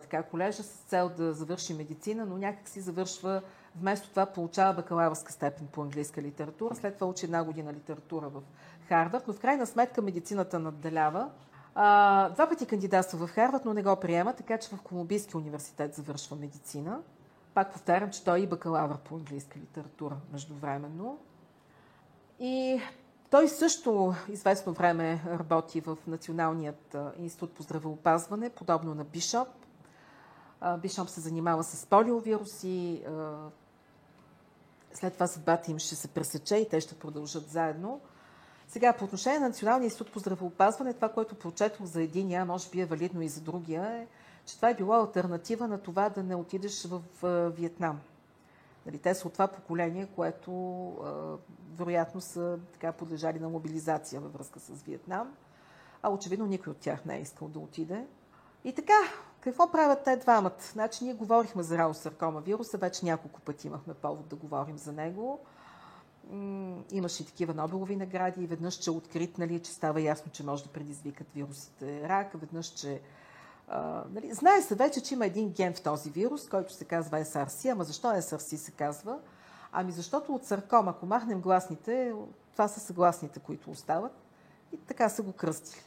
така, 0.00 0.22
колежа 0.22 0.62
с 0.62 0.82
цел 0.86 1.10
да 1.16 1.32
завърши 1.32 1.74
медицина, 1.74 2.26
но 2.26 2.38
някак 2.38 2.68
си 2.68 2.80
завършва, 2.80 3.42
вместо 3.80 4.10
това 4.10 4.26
получава 4.26 4.74
бакалавърска 4.74 5.32
степен 5.32 5.66
по 5.66 5.82
английска 5.82 6.22
литература, 6.22 6.74
след 6.74 6.94
това 6.94 7.06
учи 7.06 7.24
една 7.24 7.44
година 7.44 7.72
литература 7.72 8.28
в 8.28 8.42
Харвард, 8.88 9.24
но 9.28 9.34
в 9.34 9.40
крайна 9.40 9.66
сметка 9.66 10.02
медицината 10.02 10.58
надделява. 10.58 11.30
А, 11.74 12.28
два 12.28 12.48
пъти 12.48 12.66
кандидатства 12.66 13.26
в 13.26 13.30
Харвард, 13.30 13.64
но 13.64 13.74
не 13.74 13.82
го 13.82 13.96
приема, 13.96 14.32
така 14.32 14.58
че 14.58 14.76
в 14.76 14.82
Колумбийския 14.82 15.40
университет 15.40 15.94
завършва 15.94 16.36
медицина. 16.36 17.00
Пак 17.54 17.72
повтарям, 17.72 18.10
че 18.10 18.24
той 18.24 18.38
е 18.38 18.42
и 18.42 18.46
бакалавър 18.46 18.98
по 18.98 19.14
английска 19.14 19.58
литература 19.58 20.16
междувременно. 20.32 21.18
И 22.40 22.80
той 23.30 23.48
също 23.48 24.14
известно 24.28 24.72
време 24.72 25.22
работи 25.26 25.80
в 25.80 25.98
Националният 26.06 26.96
институт 27.18 27.54
по 27.54 27.62
здравеопазване, 27.62 28.50
подобно 28.50 28.94
на 28.94 29.04
Бишоп. 29.04 29.48
Бишоп 30.78 31.08
се 31.08 31.20
занимава 31.20 31.64
с 31.64 31.86
полиовируси. 31.86 33.04
След 34.96 35.14
това 35.14 35.26
съдбата 35.26 35.70
им 35.70 35.78
ще 35.78 35.94
се 35.94 36.08
пресече 36.08 36.56
и 36.56 36.68
те 36.68 36.80
ще 36.80 36.98
продължат 36.98 37.48
заедно. 37.48 38.00
Сега, 38.68 38.92
по 38.92 39.04
отношение 39.04 39.38
на 39.38 39.48
Националния 39.48 39.86
институт 39.86 40.12
по 40.12 40.18
здравеопазване, 40.18 40.94
това, 40.94 41.08
което 41.08 41.34
прочетох 41.34 41.86
за 41.86 42.02
единия, 42.02 42.44
може 42.44 42.70
би 42.70 42.80
е 42.80 42.86
валидно 42.86 43.22
и 43.22 43.28
за 43.28 43.40
другия, 43.40 43.84
е, 43.86 44.06
че 44.46 44.56
това 44.56 44.70
е 44.70 44.74
било 44.74 44.94
альтернатива 44.94 45.68
на 45.68 45.78
това 45.78 46.08
да 46.08 46.22
не 46.22 46.34
отидеш 46.34 46.86
в 46.86 47.02
Виетнам. 47.50 48.00
Нали, 48.86 48.98
те 48.98 49.14
са 49.14 49.28
от 49.28 49.32
това 49.32 49.48
поколение, 49.48 50.08
което 50.16 50.52
а, 50.88 51.36
вероятно 51.78 52.20
са 52.20 52.58
така 52.72 52.92
подлежали 52.92 53.38
на 53.38 53.48
мобилизация 53.48 54.20
във 54.20 54.32
връзка 54.32 54.60
с 54.60 54.82
Виетнам, 54.82 55.34
а 56.02 56.10
очевидно 56.10 56.46
никой 56.46 56.70
от 56.70 56.78
тях 56.78 57.04
не 57.04 57.16
е 57.16 57.20
искал 57.20 57.48
да 57.48 57.58
отиде. 57.58 58.06
И 58.64 58.72
така, 58.72 58.98
какво 59.50 59.70
правят 59.70 60.04
те 60.04 60.16
двамата? 60.16 60.52
Значи, 60.72 61.04
ние 61.04 61.14
говорихме 61.14 61.62
за 61.62 61.78
раусаркома 61.78 62.40
вируса, 62.40 62.78
вече 62.78 63.04
няколко 63.04 63.40
пъти 63.40 63.66
имахме 63.66 63.94
повод 63.94 64.28
да 64.28 64.36
говорим 64.36 64.78
за 64.78 64.92
него. 64.92 65.40
Имаше 66.90 67.22
и 67.22 67.26
такива 67.26 67.54
Нобелови 67.54 67.96
награди, 67.96 68.42
и 68.42 68.46
веднъж, 68.46 68.74
че 68.74 68.90
открит, 68.90 69.38
нали, 69.38 69.62
че 69.62 69.72
става 69.72 70.00
ясно, 70.00 70.32
че 70.32 70.44
може 70.44 70.64
да 70.64 70.68
предизвикат 70.68 71.26
вирусите 71.34 72.08
рак, 72.08 72.30
веднъж, 72.34 72.66
че 72.66 73.00
а, 73.68 74.04
нали, 74.12 74.34
знае 74.34 74.62
се 74.62 74.74
вече, 74.74 75.02
че 75.02 75.14
има 75.14 75.26
един 75.26 75.52
ген 75.52 75.74
в 75.74 75.82
този 75.82 76.10
вирус, 76.10 76.48
който 76.48 76.72
се 76.72 76.84
казва 76.84 77.18
SRC. 77.18 77.72
Ама 77.72 77.84
защо 77.84 78.08
SRC 78.08 78.56
се 78.56 78.70
казва? 78.70 79.18
Ами 79.72 79.92
защото 79.92 80.34
от 80.34 80.44
сарком, 80.44 80.88
ако 80.88 81.06
махнем 81.06 81.40
гласните, 81.40 82.14
това 82.52 82.68
са 82.68 82.80
съгласните, 82.80 83.40
които 83.40 83.70
остават. 83.70 84.12
И 84.72 84.76
така 84.76 85.08
са 85.08 85.22
го 85.22 85.32
кръстили. 85.32 85.82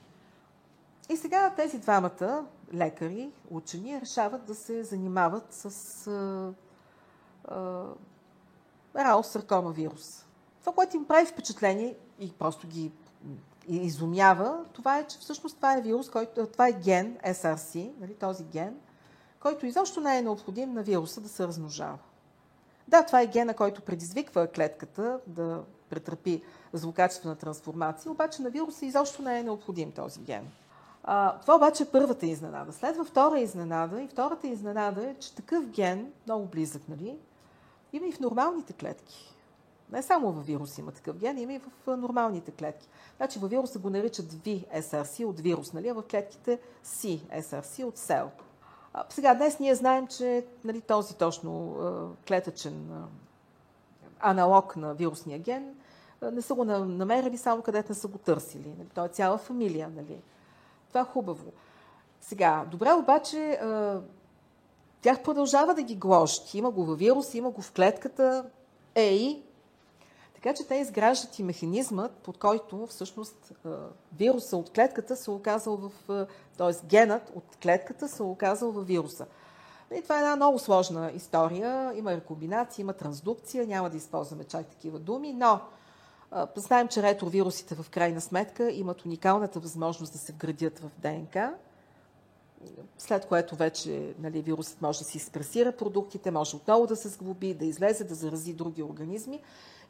И 1.10 1.18
сега 1.18 1.54
тези 1.56 1.80
двамата 1.80 2.46
лекари, 2.74 3.30
учени, 3.50 4.02
решават 4.02 4.46
да 4.46 4.56
се 4.56 4.84
занимават 4.84 5.46
с 5.50 6.08
а, 6.08 6.54
а, 7.46 7.86
рао 8.96 9.24
саркома 9.24 9.72
вирус. 9.72 10.26
Това, 10.60 10.74
което 10.74 10.98
им 10.98 11.06
прави 11.06 11.26
впечатление 11.26 11.96
и 12.20 12.32
просто 12.32 12.68
ги 12.68 12.92
изумява, 13.68 14.66
това 14.74 14.98
е, 14.98 15.08
че 15.08 15.20
всъщност 15.20 15.56
това 15.56 15.78
е 15.78 15.82
вирус, 15.82 16.10
който, 16.10 16.48
това 16.48 16.68
е 16.68 16.74
ген, 16.74 17.18
SRC, 17.28 17.92
нали, 18.00 18.14
този 18.14 18.44
ген, 18.44 18.76
който 19.40 19.66
изобщо 19.66 20.02
не 20.02 20.18
е 20.18 20.22
необходим 20.22 20.74
на 20.74 20.84
вируса 20.84 21.22
да 21.22 21.30
се 21.30 21.48
размножава. 21.48 21.98
Да, 22.88 23.06
това 23.06 23.22
е 23.22 23.28
гена, 23.28 23.54
който 23.54 23.82
предизвиква 23.82 24.48
клетката 24.48 25.20
да 25.28 25.64
претърпи 25.90 26.44
злокачествена 26.74 27.36
трансформация, 27.36 28.12
обаче 28.12 28.42
на 28.42 28.50
вируса 28.50 28.86
изобщо 28.86 29.22
не 29.22 29.40
е 29.40 29.44
необходим 29.44 29.92
този 29.92 30.20
ген. 30.20 30.48
А, 31.04 31.40
това 31.40 31.56
обаче 31.56 31.84
е 31.84 31.92
първата 31.92 32.26
изненада. 32.26 32.74
Следва 32.74 33.06
втора 33.06 33.40
изненада 33.40 34.02
и 34.02 34.08
втората 34.08 34.48
изненада 34.48 35.10
е, 35.10 35.16
че 35.20 35.36
такъв 35.36 35.66
ген, 35.66 36.12
много 36.26 36.46
близък, 36.46 36.82
нали, 36.90 37.18
има 37.94 38.08
и 38.08 38.12
в 38.12 38.20
нормалните 38.20 38.74
клетки. 38.74 39.36
Не 39.92 40.02
само 40.02 40.32
във 40.32 40.46
вирус 40.46 40.78
има 40.78 40.92
такъв 40.92 41.18
ген, 41.18 41.38
има 41.38 41.54
и 41.54 41.60
в 41.60 41.98
нормалните 41.98 42.52
клетки. 42.52 42.88
Значи 43.18 43.40
във 43.40 43.50
вируса 43.50 43.80
го 43.80 43.90
наричат 43.90 44.26
VSRC 44.26 45.26
от 45.26 45.40
вирус, 45.40 45.74
нали? 45.74 45.88
а 45.88 45.94
в 45.94 46.04
клетките 46.12 46.60
CSRC 46.86 47.84
от 47.84 47.98
сел. 47.98 48.32
А, 48.94 49.04
сега, 49.10 49.34
днес 49.34 49.60
ние 49.60 49.76
знаем, 49.76 50.08
че 50.08 50.46
нали, 50.64 50.82
този 50.82 51.16
точно 51.16 51.76
клетъчен 52.28 53.08
аналог 54.20 54.76
на 54.76 54.94
вирусния 54.94 55.40
ген 55.40 55.76
не 56.22 56.42
са 56.42 56.54
го 56.54 56.66
намерили 56.66 57.38
само 57.38 57.62
където 57.62 57.92
не 57.92 57.96
са 57.96 58.08
го 58.08 58.18
търсили. 58.18 58.74
Нали? 58.78 58.90
Той 58.96 59.06
е 59.06 59.10
цяла 59.10 59.38
фамилия. 59.38 59.90
Нали? 59.96 60.22
Това 60.90 61.02
е 61.02 61.04
хубаво. 61.14 61.52
Сега, 62.22 62.66
добре, 62.72 62.94
обаче 62.94 63.60
тях 65.02 65.24
продължава 65.24 65.74
да 65.74 65.82
ги 65.84 65.96
гложи. 65.96 66.42
Има 66.54 66.72
го 66.72 66.86
във 66.86 67.00
вирус, 67.00 67.34
има 67.34 67.50
го 67.50 67.62
в 67.62 67.72
клетката. 67.72 68.46
Ей, 68.96 69.44
така 70.36 70.54
че 70.54 70.68
те 70.68 70.76
изграждат 70.76 71.40
и 71.40 71.44
механизмът, 71.44 72.12
под 72.12 72.38
който 72.38 72.88
всъщност 72.88 73.52
вируса 74.18 74.58
от 74.58 74.70
клетката 74.70 75.16
се 75.16 75.32
оказал 75.32 75.78
в... 75.78 75.92
т.е. 76.58 76.88
генът 76.88 77.32
от 77.36 77.58
клетката 77.64 78.08
се 78.08 78.24
оказал 78.24 78.72
във 78.72 78.88
вируса. 78.88 79.26
И 79.96 80.02
това 80.02 80.16
е 80.16 80.20
една 80.20 80.36
много 80.36 80.60
сложна 80.60 81.12
история. 81.12 81.92
Има 81.96 82.12
рекомбинация, 82.12 82.84
има 82.84 82.94
трансдукция, 82.94 83.68
няма 83.68 83.90
да 83.90 83.98
използваме 83.98 84.44
чак 84.44 84.68
такива 84.68 85.00
думи, 85.00 85.34
но 85.34 85.60
знаем, 86.56 86.88
че 86.88 87.04
ретровирусите 87.04 87.76
в 87.76 87.90
крайна 87.90 88.22
сметка 88.22 88.72
имат 88.72 89.06
уникалната 89.06 89.60
възможност 89.60 90.14
да 90.14 90.20
се 90.20 90.32
вградят 90.32 90.80
в 90.80 90.92
ДНК. 91.02 91.54
след 92.98 93.26
което 93.26 93.56
вече 93.56 94.14
нали, 94.20 94.42
вирусът 94.42 94.82
може 94.82 95.00
да 95.00 95.06
си 95.06 95.18
експресира 95.18 95.72
продуктите, 95.72 96.32
може 96.32 96.56
отново 96.56 96.88
да 96.88 96.96
се 96.96 97.10
сглоби, 97.10 97.54
да 97.54 97.66
излезе, 97.66 98.04
да 98.04 98.16
зарази 98.16 98.54
други 98.54 98.84
организми. 98.84 99.42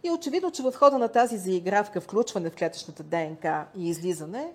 И 0.03 0.11
очевидно, 0.11 0.51
че 0.51 0.63
в 0.63 0.73
хода 0.75 0.97
на 0.97 1.07
тази 1.07 1.37
заигравка, 1.37 2.01
включване 2.01 2.49
в 2.49 2.55
клетъчната 2.55 3.03
ДНК 3.03 3.65
и 3.75 3.89
излизане, 3.89 4.53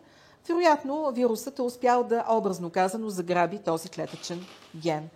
вероятно 0.48 1.12
вирусът 1.12 1.58
е 1.58 1.62
успял 1.62 2.04
да, 2.04 2.24
образно 2.30 2.70
казано, 2.70 3.10
заграби 3.10 3.58
този 3.58 3.88
клетъчен 3.88 4.44
ген. 4.76 5.08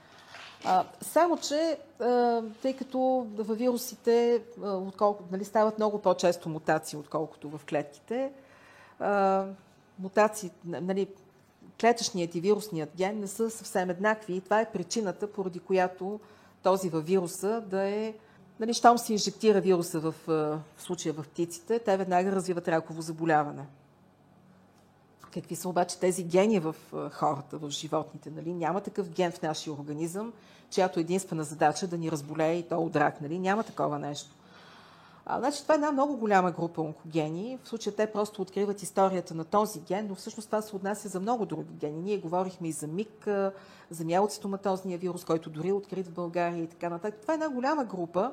А, 0.65 0.85
само, 1.01 1.39
че 1.39 1.79
а, 2.01 2.43
тъй 2.63 2.77
като 2.77 3.27
в 3.37 3.55
вирусите 3.55 4.43
а, 4.63 4.71
отколко, 4.71 5.25
нали, 5.33 5.45
стават 5.45 5.79
много 5.79 5.99
по-често 5.99 6.49
мутации, 6.49 6.99
отколкото 6.99 7.49
в 7.49 7.61
клетките, 7.69 8.33
а, 9.01 9.45
мутации, 9.99 10.51
нали, 10.65 11.09
клетъчният 11.81 12.35
и 12.35 12.41
вирусният 12.41 12.91
ген 12.97 13.21
не 13.21 13.27
са 13.27 13.51
съвсем 13.51 13.91
еднакви 13.91 14.35
и 14.35 14.41
това 14.41 14.61
е 14.61 14.73
причината, 14.73 15.33
поради 15.33 15.59
която 15.59 16.21
този 16.63 16.89
във 16.89 17.07
вируса 17.07 17.61
да 17.61 17.83
е 17.83 18.15
Нали, 18.61 18.75
щом 18.75 18.99
се 18.99 19.13
инжектира 19.13 19.61
вируса 19.61 20.01
в, 20.01 20.15
в 20.27 20.61
случая 20.79 21.15
в 21.15 21.23
птиците, 21.23 21.79
те 21.79 21.97
веднага 21.97 22.33
развиват 22.33 22.69
раково 22.69 23.03
заболяване. 23.03 23.67
Какви 25.35 25.57
са 25.57 25.69
обаче 25.69 25.99
тези 25.99 26.25
гени 26.25 26.59
в 26.59 26.77
хората, 27.13 27.59
в 27.59 27.71
животните? 27.71 28.31
Нали? 28.31 28.53
Няма 28.53 28.81
такъв 28.81 29.11
ген 29.11 29.33
в 29.33 29.43
нашия 29.43 29.73
организъм, 29.73 30.33
чиято 30.71 31.01
единствена 31.01 31.45
задача 31.45 31.85
е 31.87 31.89
да 31.89 31.99
ни 31.99 32.11
разболее 32.11 32.55
и 32.55 32.69
то 32.69 32.83
от 32.83 32.97
рак. 32.97 33.21
Нали? 33.21 33.39
Няма 33.39 33.63
такова 33.63 33.99
нещо. 33.99 34.31
А, 35.31 35.39
значи, 35.39 35.63
това 35.63 35.75
е 35.75 35.77
една 35.77 35.93
много 35.93 36.17
голяма 36.17 36.51
група 36.51 36.81
онкогени. 36.81 37.59
В 37.63 37.69
случая 37.69 37.97
те 37.97 38.13
просто 38.13 38.43
откриват 38.43 38.83
историята 38.83 39.35
на 39.35 39.45
този 39.45 39.81
ген, 39.81 40.07
но 40.09 40.15
всъщност 40.15 40.49
това 40.49 40.63
се 40.63 40.77
отнася 40.77 41.09
за 41.09 41.21
много 41.21 41.47
други 41.47 41.75
гени. 41.75 42.03
Ние 42.03 42.19
говорихме 42.19 42.69
и 42.69 42.73
за 42.73 42.87
МИК, 42.87 43.29
за 43.91 44.05
мялоцитоматозния 44.05 44.99
вирус, 44.99 45.25
който 45.25 45.51
дори 45.51 45.69
е 45.69 45.73
открит 45.73 46.07
в 46.07 46.13
България 46.13 46.63
и 46.63 46.67
така 46.67 46.89
нататък. 46.89 47.21
Това 47.21 47.35
е 47.35 47.37
една 47.37 47.49
голяма 47.49 47.85
група 47.85 48.33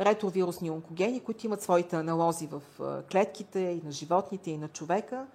ретровирусни 0.00 0.70
онкогени, 0.70 1.20
които 1.20 1.46
имат 1.46 1.62
своите 1.62 1.96
аналози 1.96 2.46
в 2.46 2.62
клетките 3.12 3.60
и 3.60 3.82
на 3.84 3.92
животните, 3.92 4.50
и 4.50 4.58
на 4.58 4.68
човека. 4.68 5.26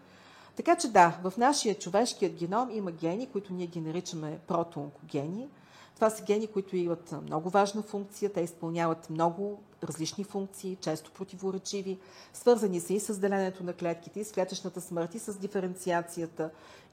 Така 0.58 0.76
че 0.76 0.92
да, 0.92 1.20
в 1.24 1.34
нашия 1.38 1.76
човешкият 1.76 2.34
геном 2.34 2.70
има 2.72 2.92
гени, 2.92 3.28
които 3.28 3.54
ние 3.54 3.68
ги 3.68 3.82
наричаме 3.82 4.40
протоонкогени. 4.48 5.50
Това 5.96 6.10
са 6.10 6.24
гени, 6.24 6.48
които 6.48 6.76
имат 6.76 7.16
много 7.24 7.50
важна 7.50 7.82
функция. 7.82 8.34
Те 8.34 8.42
изпълняват 8.42 9.10
много 9.10 9.60
различни 9.84 10.24
функции, 10.24 10.78
често 10.82 11.12
противоречиви, 11.12 12.00
свързани 12.34 12.80
са 12.80 12.94
и 12.94 13.00
с 13.00 13.20
делението 13.20 13.64
на 13.64 13.74
клетките, 13.74 14.20
и 14.20 14.24
с 14.24 14.32
клетъчната 14.32 14.82
смърт, 14.82 15.16
и 15.16 15.20
с 15.20 15.38
диференциацията, 15.40 16.50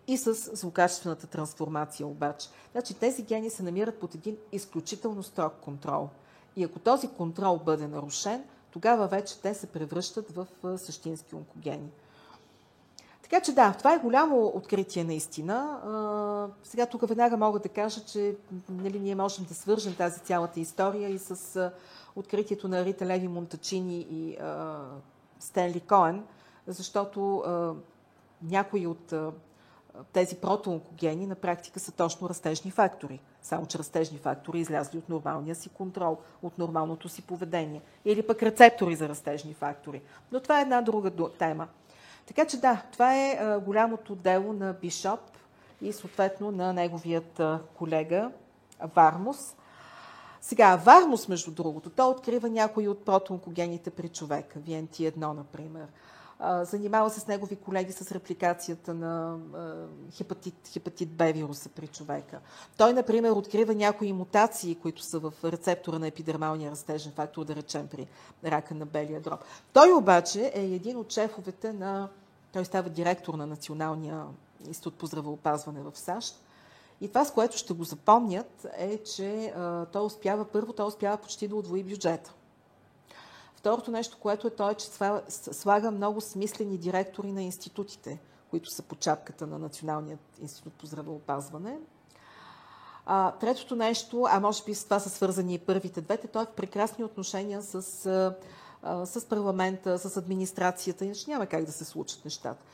и 0.06 0.16
с 0.16 0.34
злокачествената 0.34 1.26
трансформация 1.26 2.06
обаче. 2.06 2.48
Значи 2.72 2.94
тези 2.94 3.22
гени 3.22 3.50
се 3.50 3.62
намират 3.62 4.00
под 4.00 4.14
един 4.14 4.36
изключително 4.52 5.22
строг 5.22 5.52
контрол. 5.60 6.08
И 6.56 6.64
ако 6.64 6.78
този 6.78 7.08
контрол 7.08 7.60
бъде 7.64 7.88
нарушен, 7.88 8.44
тогава 8.70 9.06
вече 9.06 9.40
те 9.40 9.54
се 9.54 9.66
превръщат 9.66 10.30
в 10.30 10.46
същински 10.78 11.34
онкогени. 11.34 11.90
Така 13.34 13.44
че 13.44 13.54
да, 13.54 13.72
това 13.72 13.94
е 13.94 13.98
голямо 13.98 14.52
откритие 14.54 15.04
наистина. 15.04 16.50
сега 16.62 16.86
тук 16.86 17.08
веднага 17.08 17.36
мога 17.36 17.58
да 17.58 17.68
кажа, 17.68 18.04
че 18.04 18.36
нали, 18.68 19.00
ние 19.00 19.14
можем 19.14 19.44
да 19.44 19.54
свържем 19.54 19.94
тази 19.94 20.20
цялата 20.20 20.60
история 20.60 21.08
и 21.08 21.18
с 21.18 21.72
откритието 22.16 22.68
на 22.68 22.84
Рита 22.84 23.06
Леви 23.06 23.28
Монтачини 23.28 24.06
и 24.10 24.36
а, 24.36 24.80
Стенли 25.40 25.80
Коен, 25.80 26.24
защото 26.66 27.38
а, 27.38 27.74
някои 28.42 28.86
от 28.86 29.12
а, 29.12 29.32
тези 30.12 30.36
протоонкогени 30.36 31.26
на 31.26 31.34
практика 31.34 31.80
са 31.80 31.92
точно 31.92 32.28
растежни 32.28 32.70
фактори. 32.70 33.20
Само, 33.42 33.66
че 33.66 33.78
растежни 33.78 34.18
фактори 34.18 34.58
излязли 34.58 34.98
от 34.98 35.08
нормалния 35.08 35.54
си 35.54 35.68
контрол, 35.68 36.18
от 36.42 36.58
нормалното 36.58 37.08
си 37.08 37.22
поведение. 37.22 37.82
Или 38.04 38.26
пък 38.26 38.42
рецептори 38.42 38.96
за 38.96 39.08
растежни 39.08 39.54
фактори. 39.54 40.02
Но 40.32 40.40
това 40.40 40.58
е 40.58 40.62
една 40.62 40.82
друга 40.82 41.10
тема. 41.38 41.68
Така 42.26 42.44
че 42.44 42.60
да, 42.60 42.82
това 42.92 43.16
е 43.16 43.58
голямото 43.64 44.14
дело 44.14 44.52
на 44.52 44.72
Бишоп 44.72 45.20
и 45.82 45.92
съответно 45.92 46.50
на 46.50 46.72
неговият 46.72 47.40
колега 47.74 48.30
Вармус. 48.94 49.54
Сега, 50.40 50.76
Вармус, 50.76 51.28
между 51.28 51.50
другото, 51.50 51.90
той 51.90 52.06
открива 52.06 52.48
някои 52.48 52.88
от 52.88 53.04
протоонкогените 53.04 53.90
при 53.90 54.08
човека, 54.08 54.58
VNT1, 54.58 55.16
например. 55.16 55.86
Занимава 56.62 57.10
с 57.10 57.26
негови 57.26 57.56
колеги 57.56 57.92
с 57.92 58.12
репликацията 58.12 58.94
на 58.94 59.38
хепатит, 60.12 60.54
хепатит 60.72 61.08
Б 61.10 61.32
вируса 61.32 61.68
при 61.68 61.86
човека. 61.86 62.40
Той, 62.76 62.92
например, 62.92 63.30
открива 63.30 63.74
някои 63.74 64.12
мутации, 64.12 64.74
които 64.74 65.02
са 65.02 65.18
в 65.18 65.32
рецептора 65.44 65.98
на 65.98 66.06
епидермалния 66.06 66.70
растежен 66.70 67.12
фактор, 67.12 67.44
да 67.44 67.54
речем 67.54 67.88
при 67.88 68.06
рака 68.44 68.74
на 68.74 68.86
белия 68.86 69.20
дроб. 69.20 69.40
Той 69.72 69.92
обаче 69.92 70.52
е 70.54 70.64
един 70.64 70.96
от 70.96 71.12
шефовете 71.12 71.72
на... 71.72 72.08
Той 72.52 72.64
става 72.64 72.90
директор 72.90 73.34
на 73.34 73.46
Националния 73.46 74.24
институт 74.66 74.94
по 74.94 75.06
здравеопазване 75.06 75.80
в 75.80 75.98
САЩ. 75.98 76.40
И 77.00 77.08
това, 77.08 77.24
с 77.24 77.32
което 77.32 77.56
ще 77.56 77.74
го 77.74 77.84
запомнят, 77.84 78.66
е, 78.76 78.98
че 78.98 79.52
а, 79.56 79.86
той 79.86 80.06
успява, 80.06 80.44
първо, 80.44 80.72
той 80.72 80.86
успява 80.86 81.16
почти 81.16 81.48
да 81.48 81.56
удвои 81.56 81.82
бюджета. 81.82 82.34
Второто 83.64 83.90
нещо, 83.90 84.16
което 84.20 84.46
е 84.46 84.50
то 84.50 84.70
е, 84.70 84.74
че 84.74 84.88
слага 85.28 85.90
много 85.90 86.20
смислени 86.20 86.78
директори 86.78 87.32
на 87.32 87.42
институтите, 87.42 88.18
които 88.50 88.70
са 88.70 88.82
по 88.82 88.94
чапката 88.94 89.46
на 89.46 89.58
Националният 89.58 90.20
институт 90.42 90.72
по 90.72 90.86
здравеопазване. 90.86 91.78
А, 93.06 93.32
третото 93.32 93.76
нещо, 93.76 94.26
а 94.30 94.40
може 94.40 94.64
би 94.64 94.74
с 94.74 94.84
това 94.84 95.00
са 95.00 95.10
свързани 95.10 95.54
и 95.54 95.58
първите 95.58 96.00
двете, 96.00 96.28
той 96.28 96.42
е 96.42 96.46
в 96.46 96.52
прекрасни 96.52 97.04
отношения 97.04 97.62
с, 97.62 98.06
а, 98.82 99.06
с 99.06 99.28
парламента, 99.28 99.98
с 99.98 100.16
администрацията, 100.16 101.04
иначе 101.04 101.30
няма 101.30 101.46
как 101.46 101.64
да 101.64 101.72
се 101.72 101.84
случат 101.84 102.24
нещата. 102.24 102.64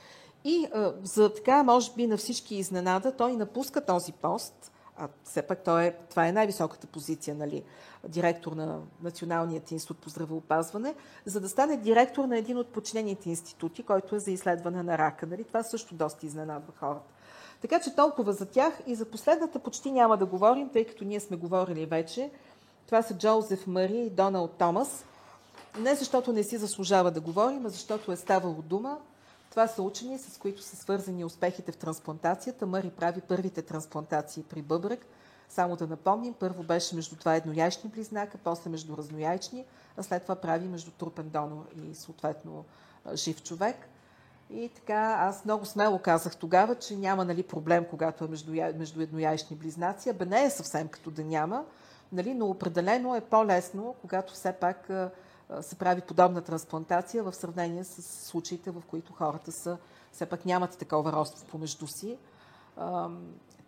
И 0.45 0.69
а, 0.75 0.93
за 1.03 1.35
така, 1.35 1.63
може 1.63 1.93
би 1.93 2.07
на 2.07 2.17
всички 2.17 2.57
изненада, 2.57 3.17
той 3.17 3.37
напуска 3.37 3.87
този 3.87 4.13
пост, 4.13 4.73
а 4.97 5.09
все 5.25 5.43
пак 5.43 5.65
той 5.65 5.85
е, 5.85 5.93
това 6.11 6.27
е 6.27 6.33
най-високата 6.33 6.87
позиция, 6.87 7.35
нали, 7.35 7.63
директор 8.09 8.53
на 8.53 8.79
Националният 9.03 9.71
институт 9.71 9.99
по 9.99 10.09
здравеопазване, 10.09 10.95
за 11.25 11.41
да 11.41 11.49
стане 11.49 11.77
директор 11.77 12.25
на 12.25 12.39
един 12.39 12.59
от 12.59 12.69
подчинените 12.69 13.29
институти, 13.29 13.83
който 13.83 14.17
е 14.17 14.21
за 14.21 14.31
изследване 14.31 14.83
на 14.83 14.99
рака. 14.99 15.27
Нали? 15.27 15.45
Това 15.45 15.63
също 15.63 15.95
доста 15.95 16.27
изненадва 16.27 16.73
хората. 16.77 17.11
Така 17.61 17.81
че 17.81 17.95
толкова 17.95 18.33
за 18.33 18.47
тях 18.47 18.81
и 18.87 18.95
за 18.95 19.05
последната 19.05 19.59
почти 19.59 19.91
няма 19.91 20.17
да 20.17 20.27
говорим, 20.27 20.69
тъй 20.69 20.85
като 20.85 21.05
ние 21.05 21.21
сме 21.21 21.37
говорили 21.37 21.87
вече. 21.87 22.31
Това 22.87 23.03
са 23.03 23.19
Джозеф 23.19 23.67
Мари 23.67 23.99
и 23.99 24.11
Доналд 24.11 24.53
Томас. 24.53 25.05
Не 25.79 25.95
защото 25.95 26.33
не 26.33 26.43
си 26.43 26.57
заслужава 26.57 27.11
да 27.11 27.21
говорим, 27.21 27.67
а 27.67 27.69
защото 27.69 28.13
е 28.13 28.17
ставало 28.17 28.63
дума. 28.63 28.99
Това 29.51 29.67
са 29.67 29.83
учени, 29.83 30.19
с 30.19 30.39
които 30.39 30.63
са 30.63 30.77
свързани 30.77 31.25
успехите 31.25 31.73
в 31.73 31.77
трансплантацията. 31.77 32.67
Мари 32.67 32.91
прави 32.91 33.21
първите 33.21 33.63
трансплантации 33.63 34.43
при 34.43 34.63
бъбрък. 34.63 35.07
Само 35.49 35.77
да 35.77 35.87
напомним, 35.87 36.35
първо 36.35 36.63
беше 36.63 36.95
между 36.95 37.17
два 37.17 37.35
еднояйчни 37.35 37.91
близнака, 37.91 38.39
после 38.45 38.71
между 38.71 38.97
разнояйчни, 38.97 39.65
а 39.97 40.03
след 40.03 40.23
това 40.23 40.35
прави 40.35 40.69
между 40.69 40.91
трупен 40.91 41.29
донор 41.29 41.67
и 41.91 41.95
съответно 41.95 42.65
жив 43.15 43.43
човек. 43.43 43.77
И 44.51 44.69
така, 44.69 45.17
аз 45.21 45.45
много 45.45 45.67
смело 45.67 45.99
казах 45.99 46.37
тогава, 46.37 46.75
че 46.75 46.97
няма 46.97 47.25
нали, 47.25 47.43
проблем, 47.43 47.85
когато 47.91 48.25
е 48.25 48.29
между, 48.29 48.53
между 48.53 49.01
еднояйчни 49.01 49.57
близнаци. 49.57 50.11
Абе 50.11 50.25
не 50.25 50.45
е 50.45 50.51
съвсем 50.51 50.89
като 50.89 51.11
да 51.11 51.25
няма, 51.25 51.65
нали, 52.13 52.35
но 52.35 52.47
определено 52.47 53.17
е 53.17 53.21
по-лесно, 53.21 53.95
когато 54.01 54.35
все 54.35 54.53
пак 54.53 54.91
се 55.61 55.77
прави 55.77 56.01
подобна 56.01 56.43
трансплантация 56.43 57.23
в 57.23 57.33
сравнение 57.33 57.85
с 57.85 58.03
случаите, 58.03 58.71
в 58.71 58.83
които 58.87 59.13
хората 59.13 59.53
са, 59.53 59.79
все 60.13 60.27
пак 60.27 60.47
нямат 60.47 60.79
такова 60.79 61.13
родство 61.13 61.47
помежду 61.47 61.87
си. 61.87 62.17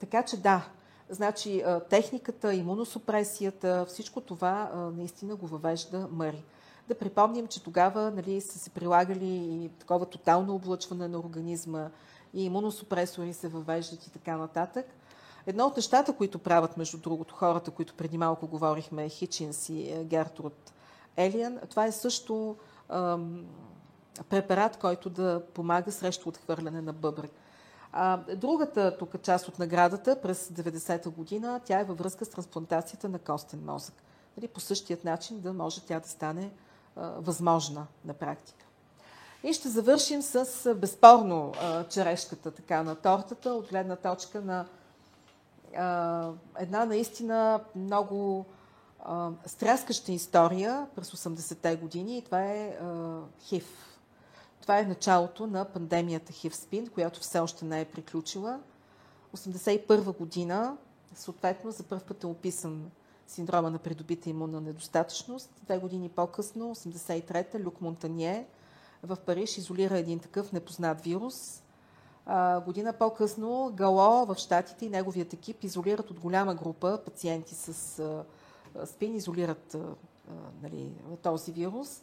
Така 0.01 0.23
че 0.23 0.37
да, 0.37 0.69
значи 1.11 1.65
техниката, 1.91 2.55
имуносупресията, 2.55 3.87
всичко 3.89 4.21
това 4.21 4.71
наистина 4.95 5.37
го 5.37 5.47
въвежда 5.47 6.09
Мъри. 6.11 6.45
Да 6.89 6.99
припомним, 6.99 7.47
че 7.47 7.63
тогава 7.63 8.11
нали, 8.11 8.41
са 8.41 8.59
се 8.59 8.71
прилагали 8.71 9.27
и 9.27 9.71
такова 9.79 10.07
тотално 10.07 10.55
облъчване 10.55 11.09
на 11.09 11.19
организма, 11.19 11.89
и 12.35 12.45
имуносупресори 12.45 13.33
се 13.33 13.49
въвеждат 13.49 14.07
и 14.07 14.11
така 14.11 14.37
нататък. 14.37 14.87
Едно 15.47 15.67
от 15.67 15.77
нещата, 15.77 16.17
които 16.17 16.39
правят, 16.39 16.77
между 16.77 16.99
другото, 16.99 17.35
хората, 17.35 17.71
които 17.71 17.95
преди 17.95 18.19
малко 18.19 18.47
говорихме, 18.47 19.09
Хичинс 19.09 19.69
и 19.69 19.93
е, 19.93 20.05
Гертруд 20.05 20.73
Елиан, 21.17 21.59
това 21.71 21.87
е 21.87 21.93
също 21.93 22.57
ам, 22.89 23.47
препарат, 24.29 24.77
който 24.77 25.11
да 25.11 25.43
помага 25.55 25.93
срещу 25.93 26.29
отхвърляне 26.29 26.81
на 26.81 26.93
бъбрек. 26.93 27.31
А, 27.93 28.17
другата 28.37 28.97
тук 28.99 29.23
част 29.23 29.49
от 29.49 29.59
наградата 29.59 30.21
през 30.23 30.49
90-та 30.49 31.11
година, 31.11 31.61
тя 31.65 31.81
е 31.81 31.85
във 31.85 31.99
връзка 31.99 32.25
с 32.25 32.29
трансплантацията 32.29 33.09
на 33.09 33.19
костен 33.19 33.65
мозък. 33.65 33.95
Нали, 34.37 34.49
по 34.49 34.61
същият 34.61 35.05
начин 35.05 35.41
да 35.41 35.53
може 35.53 35.81
тя 35.81 36.01
да 36.01 36.09
стане 36.09 36.51
а, 36.97 37.09
възможна 37.09 37.87
на 38.05 38.15
практика. 38.15 38.65
И 39.45 39.53
ще 39.53 39.69
завършим 39.69 40.23
с 40.23 40.75
безспорно 40.75 41.53
а, 41.61 41.85
черешката 41.85 42.51
така 42.51 42.83
на 42.83 42.95
тортата 42.95 43.51
от 43.55 43.69
гледна 43.69 43.97
точка 43.97 44.41
на 44.41 44.67
една 46.59 46.85
наистина 46.85 47.61
много 47.77 48.47
а, 49.03 49.31
стряскаща 49.47 50.13
история 50.13 50.87
през 50.97 51.11
80-те 51.11 51.77
години 51.77 52.19
и 52.19 52.23
това 52.23 52.43
е 52.43 52.79
ХИВ. 53.41 53.67
Това 54.61 54.79
е 54.79 54.87
началото 54.87 55.47
на 55.47 55.65
пандемията 55.65 56.33
ХИВ-СПИН, 56.33 56.91
която 56.91 57.21
все 57.21 57.39
още 57.39 57.65
не 57.65 57.81
е 57.81 57.85
приключила. 57.85 58.61
81 59.37 60.17
година, 60.17 60.77
съответно, 61.15 61.71
за 61.71 61.83
първ 61.83 62.01
път 62.09 62.23
е 62.23 62.27
описан 62.27 62.91
синдрома 63.27 63.71
на 63.71 63.79
придобита 63.79 64.31
имунна 64.31 64.61
недостатъчност. 64.61 65.51
Две 65.63 65.79
години 65.79 66.09
по-късно, 66.09 66.75
83-та, 66.75 67.61
Люк 67.61 67.81
Монтанье 67.81 68.47
в 69.03 69.17
Париж 69.17 69.59
изолира 69.59 69.99
един 69.99 70.19
такъв 70.19 70.53
непознат 70.53 71.01
вирус. 71.01 71.63
А, 72.27 72.61
година 72.61 72.93
по-късно 72.93 73.73
Гало 73.75 74.27
в 74.27 74.35
Штатите 74.39 74.87
и 74.87 74.91
неговият 74.91 75.33
екип 75.33 75.65
изолират 75.65 76.11
от 76.11 76.21
голяма 76.21 76.55
група 76.55 77.01
пациенти 77.05 77.55
с 77.55 77.99
а, 77.99 78.25
спин, 78.87 79.15
изолират 79.15 79.77
нали, 80.63 80.93
този 81.23 81.53
вирус. 81.53 82.03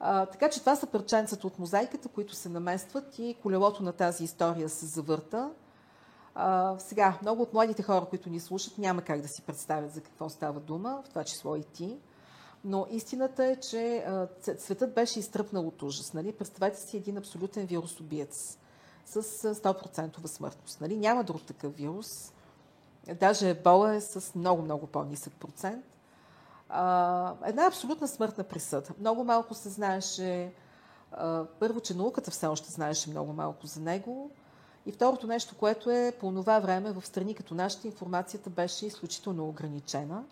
Така 0.00 0.50
че 0.50 0.60
това 0.60 0.76
са 0.76 0.86
парченцата 0.86 1.46
от 1.46 1.58
мозайката, 1.58 2.08
които 2.08 2.34
се 2.34 2.48
наместват 2.48 3.18
и 3.18 3.36
колелото 3.42 3.82
на 3.82 3.92
тази 3.92 4.24
история 4.24 4.68
се 4.68 4.86
завърта. 4.86 5.50
Сега, 6.78 7.18
много 7.22 7.42
от 7.42 7.54
младите 7.54 7.82
хора, 7.82 8.04
които 8.04 8.30
ни 8.30 8.40
слушат, 8.40 8.78
няма 8.78 9.02
как 9.02 9.20
да 9.20 9.28
си 9.28 9.42
представят 9.42 9.92
за 9.92 10.00
какво 10.00 10.28
става 10.28 10.60
дума, 10.60 11.02
в 11.04 11.08
това 11.08 11.24
число 11.24 11.56
и 11.56 11.62
ти. 11.62 11.98
Но 12.64 12.86
истината 12.90 13.44
е, 13.44 13.56
че 13.56 13.96
а, 13.96 14.28
светът 14.58 14.94
беше 14.94 15.18
изтръпнал 15.18 15.66
от 15.66 15.82
ужас. 15.82 16.12
Нали? 16.12 16.32
Представете 16.32 16.80
си 16.80 16.96
един 16.96 17.16
абсолютен 17.16 17.66
вирусобиец 17.66 18.58
с 19.06 19.22
100% 19.54 20.26
смъртност. 20.26 20.80
Нали? 20.80 20.96
Няма 20.96 21.24
друг 21.24 21.42
такъв 21.42 21.76
вирус. 21.76 22.32
Даже 23.20 23.50
ебола 23.50 23.94
е 23.94 24.00
с 24.00 24.34
много-много 24.34 24.86
по-нисък 24.86 25.32
процент. 25.40 25.84
А, 26.72 27.34
една 27.46 27.66
абсолютна 27.66 28.08
смъртна 28.08 28.44
присъда. 28.44 28.90
Много 29.00 29.24
малко 29.24 29.54
се 29.54 29.68
знаеше. 29.68 30.52
А, 31.12 31.44
първо, 31.44 31.80
че 31.80 31.94
науката 31.94 32.30
все 32.30 32.46
още 32.46 32.72
знаеше 32.72 33.10
много 33.10 33.32
малко 33.32 33.66
за 33.66 33.80
него. 33.80 34.30
И 34.86 34.92
второто 34.92 35.26
нещо, 35.26 35.54
което 35.56 35.90
е 35.90 36.12
по 36.20 36.32
това 36.32 36.58
време 36.58 36.92
в 36.92 37.06
страни 37.06 37.34
като 37.34 37.54
нашата 37.54 37.86
информацията 37.86 38.50
беше 38.50 38.86
изключително 38.86 39.48
ограничена. 39.48 40.24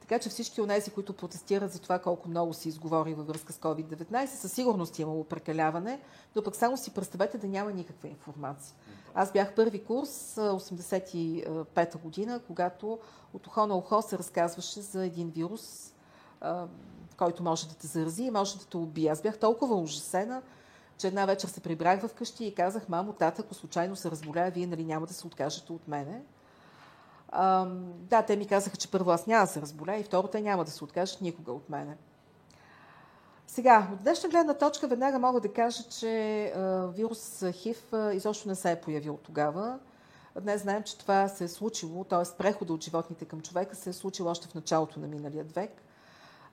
Така 0.00 0.18
че 0.18 0.28
всички 0.28 0.60
от 0.60 0.68
тези, 0.68 0.90
които 0.90 1.12
протестират 1.12 1.72
за 1.72 1.78
това 1.78 1.98
колко 1.98 2.28
много 2.28 2.54
се 2.54 2.68
изговори 2.68 3.14
във 3.14 3.26
връзка 3.26 3.52
с 3.52 3.58
COVID-19, 3.58 4.26
със 4.26 4.52
сигурност 4.52 4.98
е 4.98 5.02
имало 5.02 5.24
прекаляване, 5.24 6.00
но 6.36 6.42
пък 6.42 6.56
само 6.56 6.76
си 6.76 6.90
представете 6.90 7.38
да 7.38 7.46
няма 7.46 7.72
никаква 7.72 8.08
информация. 8.08 8.74
Аз 9.20 9.32
бях 9.32 9.54
първи 9.54 9.84
курс 9.84 10.34
85-та 10.34 11.98
година, 11.98 12.40
когато 12.46 12.98
от 13.34 13.46
ухо 13.46 13.66
на 13.66 13.76
ухо 13.76 14.02
се 14.02 14.18
разказваше 14.18 14.80
за 14.80 15.06
един 15.06 15.30
вирус, 15.30 15.94
който 17.16 17.42
може 17.42 17.68
да 17.68 17.74
те 17.74 17.86
зарази 17.86 18.22
и 18.22 18.30
може 18.30 18.58
да 18.58 18.64
те 18.64 18.76
убие. 18.76 19.08
Аз 19.10 19.22
бях 19.22 19.38
толкова 19.38 19.76
ужасена, 19.76 20.42
че 20.98 21.06
една 21.06 21.26
вечер 21.26 21.48
се 21.48 21.60
прибрах 21.60 22.06
вкъщи 22.08 22.44
и 22.44 22.54
казах, 22.54 22.88
мамо, 22.88 23.12
тата, 23.12 23.42
ако 23.42 23.54
случайно 23.54 23.96
се 23.96 24.10
разболя, 24.10 24.50
вие 24.54 24.66
нали 24.66 24.84
няма 24.84 25.06
да 25.06 25.14
се 25.14 25.26
откажете 25.26 25.72
от 25.72 25.88
мене. 25.88 26.22
Да, 27.84 28.22
те 28.26 28.36
ми 28.36 28.46
казаха, 28.46 28.76
че 28.76 28.90
първо 28.90 29.10
аз 29.10 29.26
няма 29.26 29.46
да 29.46 29.52
се 29.52 29.60
разболя 29.60 29.96
и 29.96 30.04
второ, 30.04 30.28
те 30.28 30.40
няма 30.40 30.64
да 30.64 30.70
се 30.70 30.84
откажат 30.84 31.20
никога 31.20 31.52
от 31.52 31.70
мене. 31.70 31.96
Сега, 33.50 33.88
от 33.92 34.02
днешна 34.02 34.28
гледна 34.28 34.54
точка 34.54 34.88
веднага 34.88 35.18
мога 35.18 35.40
да 35.40 35.52
кажа, 35.52 35.82
че 35.82 36.44
а, 36.46 36.86
вирус 36.86 37.44
ХИВ 37.52 37.92
изобщо 38.12 38.48
не 38.48 38.54
се 38.54 38.70
е 38.70 38.80
появил 38.80 39.18
тогава. 39.22 39.78
Днес 40.40 40.62
знаем, 40.62 40.82
че 40.82 40.98
това 40.98 41.28
се 41.28 41.44
е 41.44 41.48
случило, 41.48 42.04
т.е. 42.04 42.36
прехода 42.38 42.72
от 42.72 42.84
животните 42.84 43.24
към 43.24 43.40
човека 43.40 43.76
се 43.76 43.90
е 43.90 43.92
случило 43.92 44.30
още 44.30 44.48
в 44.48 44.54
началото 44.54 45.00
на 45.00 45.06
миналия 45.06 45.44
век. 45.44 45.70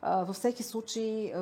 А, 0.02 0.24
във 0.24 0.36
всеки 0.36 0.64
случай, 0.64 1.34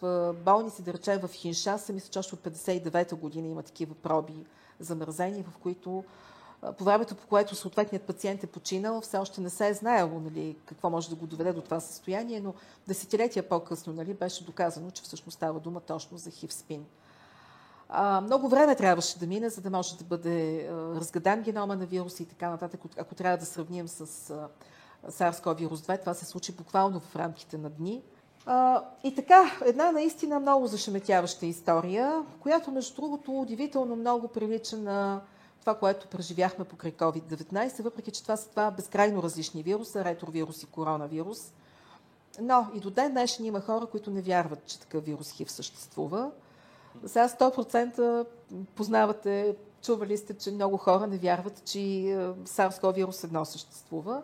в 0.00 0.32
болници, 0.44 0.82
да 0.82 0.92
речем 0.92 1.18
в 1.18 1.32
Хиншаса, 1.32 1.92
мисля, 1.92 2.08
че 2.10 2.18
още 2.18 2.34
от 2.34 2.40
59-та 2.40 3.16
година 3.16 3.48
има 3.48 3.62
такива 3.62 3.94
проби 3.94 4.46
замързени, 4.80 5.42
в 5.42 5.58
които 5.58 6.04
по 6.78 6.84
времето, 6.84 7.14
по 7.14 7.26
което 7.26 7.54
съответният 7.54 8.02
пациент 8.02 8.44
е 8.44 8.46
починал, 8.46 9.00
все 9.00 9.18
още 9.18 9.40
не 9.40 9.50
се 9.50 9.68
е 9.68 9.74
знаело 9.74 10.20
нали, 10.20 10.56
какво 10.66 10.90
може 10.90 11.10
да 11.10 11.14
го 11.14 11.26
доведе 11.26 11.52
до 11.52 11.60
това 11.60 11.80
състояние, 11.80 12.40
но 12.40 12.54
десетилетия 12.88 13.48
по-късно 13.48 13.92
нали, 13.92 14.14
беше 14.14 14.44
доказано, 14.44 14.90
че 14.90 15.02
всъщност 15.02 15.36
става 15.36 15.60
дума 15.60 15.80
точно 15.80 16.18
за 16.18 16.30
хив-спин. 16.30 16.80
А, 17.88 18.20
много 18.20 18.48
време 18.48 18.76
трябваше 18.76 19.18
да 19.18 19.26
мине, 19.26 19.48
за 19.48 19.60
да 19.60 19.70
може 19.70 19.96
да 19.96 20.04
бъде 20.04 20.66
а, 20.66 20.72
разгадан 20.72 21.42
генома 21.42 21.76
на 21.76 21.86
вируса 21.86 22.22
и 22.22 22.26
така 22.26 22.50
нататък. 22.50 22.80
Ако 22.98 23.14
трябва 23.14 23.38
да 23.38 23.46
сравним 23.46 23.88
с 23.88 24.30
а, 24.30 24.48
SARS-CoV-2, 25.10 26.00
това 26.00 26.14
се 26.14 26.24
случи 26.24 26.52
буквално 26.52 27.00
в 27.00 27.16
рамките 27.16 27.58
на 27.58 27.70
дни. 27.70 28.02
А, 28.46 28.84
и 29.04 29.14
така, 29.14 29.58
една 29.64 29.92
наистина 29.92 30.40
много 30.40 30.66
зашеметяваща 30.66 31.46
история, 31.46 32.22
която 32.40 32.70
между 32.70 32.94
другото 32.94 33.40
удивително 33.40 33.96
много 33.96 34.28
прилича 34.28 34.76
на 34.76 35.20
това, 35.66 35.78
което 35.78 36.06
преживяхме 36.06 36.64
покрай 36.64 36.92
COVID-19, 36.92 37.82
въпреки 37.82 38.10
че 38.10 38.22
това 38.22 38.36
са 38.36 38.50
два 38.50 38.70
безкрайно 38.70 39.22
различни 39.22 39.62
вируса, 39.62 40.04
ретровирус 40.04 40.62
и 40.62 40.66
коронавирус. 40.66 41.52
Но 42.40 42.66
и 42.74 42.80
до 42.80 42.90
ден 42.90 43.12
днешен 43.12 43.44
има 43.44 43.60
хора, 43.60 43.86
които 43.86 44.10
не 44.10 44.22
вярват, 44.22 44.66
че 44.66 44.80
такъв 44.80 45.04
вирус 45.04 45.30
ХИВ 45.30 45.50
съществува. 45.50 46.30
Сега 47.06 47.28
100% 47.28 48.26
познавате, 48.74 49.56
чували 49.82 50.16
сте, 50.16 50.38
че 50.38 50.50
много 50.50 50.76
хора 50.76 51.06
не 51.06 51.18
вярват, 51.18 51.64
че 51.64 51.78
SARS-CoV 51.78 52.94
вирус 52.94 53.24
едно 53.24 53.44
съществува. 53.44 54.22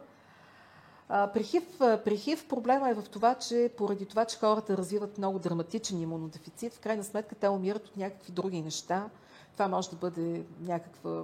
При 1.08 1.42
ХИВ, 1.42 1.78
при 1.78 2.16
ХИВ 2.16 2.48
проблема 2.48 2.90
е 2.90 2.94
в 2.94 3.02
това, 3.02 3.34
че 3.34 3.70
поради 3.76 4.06
това, 4.06 4.24
че 4.24 4.38
хората 4.38 4.76
развиват 4.76 5.18
много 5.18 5.38
драматичен 5.38 6.00
имунодефицит, 6.00 6.74
в 6.74 6.80
крайна 6.80 7.04
сметка 7.04 7.34
те 7.34 7.48
умират 7.48 7.88
от 7.88 7.96
някакви 7.96 8.32
други 8.32 8.62
неща. 8.62 9.08
Това 9.52 9.68
може 9.68 9.90
да 9.90 9.96
бъде 9.96 10.44
някаква 10.60 11.22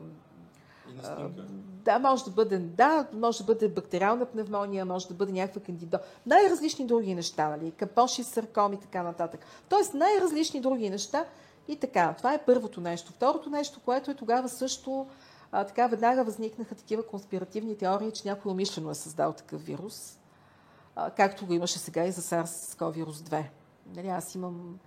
да, 1.84 1.98
може 1.98 2.24
да 2.24 2.30
бъде, 2.30 2.58
да, 2.58 3.06
може 3.12 3.38
да 3.38 3.44
бъде 3.44 3.68
бактериална 3.68 4.26
пневмония, 4.26 4.84
може 4.84 5.08
да 5.08 5.14
бъде 5.14 5.32
някаква 5.32 5.60
кандидо. 5.60 5.98
Най-различни 6.26 6.86
други 6.86 7.14
неща, 7.14 7.48
нали? 7.48 7.70
Капоши, 7.70 8.24
саркоми 8.24 8.76
и 8.76 8.80
така 8.80 9.02
нататък. 9.02 9.40
Тоест 9.68 9.94
най-различни 9.94 10.60
други 10.60 10.90
неща 10.90 11.24
и 11.68 11.76
така. 11.76 12.14
Това 12.18 12.34
е 12.34 12.44
първото 12.44 12.80
нещо. 12.80 13.12
Второто 13.12 13.50
нещо, 13.50 13.80
което 13.84 14.10
е 14.10 14.14
тогава 14.14 14.48
също 14.48 15.06
а, 15.52 15.64
така 15.64 15.86
веднага 15.86 16.24
възникнаха 16.24 16.74
такива 16.74 17.06
конспиративни 17.06 17.76
теории, 17.76 18.12
че 18.12 18.28
някой 18.28 18.52
умишлено 18.52 18.90
е 18.90 18.94
създал 18.94 19.32
такъв 19.32 19.64
вирус, 19.64 20.18
а, 20.96 21.10
както 21.10 21.46
го 21.46 21.52
имаше 21.52 21.78
сега 21.78 22.04
и 22.04 22.12
за 22.12 22.22
SARS-CoV-2. 22.22 23.44
Нали, 23.96 24.08
аз 24.08 24.34
имам 24.34 24.78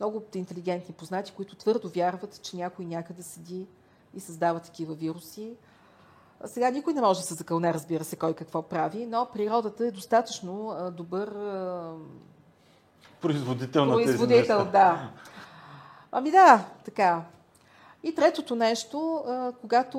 много 0.00 0.22
интелигентни 0.34 0.94
познати, 0.94 1.32
които 1.36 1.56
твърдо 1.56 1.88
вярват, 1.88 2.42
че 2.42 2.56
някой 2.56 2.84
някъде 2.84 3.22
седи 3.22 3.66
и 4.14 4.20
създава 4.20 4.60
такива 4.60 4.94
вируси. 4.94 5.52
Сега 6.44 6.70
никой 6.70 6.92
не 6.92 7.00
може 7.00 7.20
да 7.20 7.26
се 7.26 7.34
закълне, 7.34 7.74
разбира 7.74 8.04
се, 8.04 8.16
кой 8.16 8.34
какво 8.34 8.62
прави, 8.62 9.06
но 9.06 9.28
природата 9.32 9.86
е 9.86 9.90
достатъчно 9.90 10.76
добър 10.96 11.28
производител 13.20 13.84
на 13.84 13.94
производител, 13.94 14.58
тези 14.58 14.70
да. 14.70 15.10
Ами 16.12 16.30
да, 16.30 16.64
така. 16.84 17.22
И 18.02 18.14
третото 18.14 18.54
нещо, 18.54 19.24
когато 19.60 19.98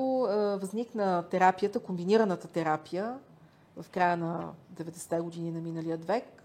възникна 0.60 1.24
терапията, 1.30 1.80
комбинираната 1.80 2.48
терапия 2.48 3.18
в 3.76 3.88
края 3.90 4.16
на 4.16 4.48
90-те 4.74 5.20
години 5.20 5.50
на 5.50 5.60
миналия 5.60 5.96
век, 5.96 6.41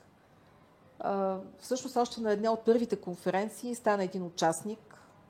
всъщност 1.60 1.98
още 1.98 2.22
на 2.22 2.32
една 2.32 2.52
от 2.52 2.66
първите 2.66 2.96
конференции 2.96 3.76
стана 3.76 4.04
един 4.04 4.24
участник 4.24 4.80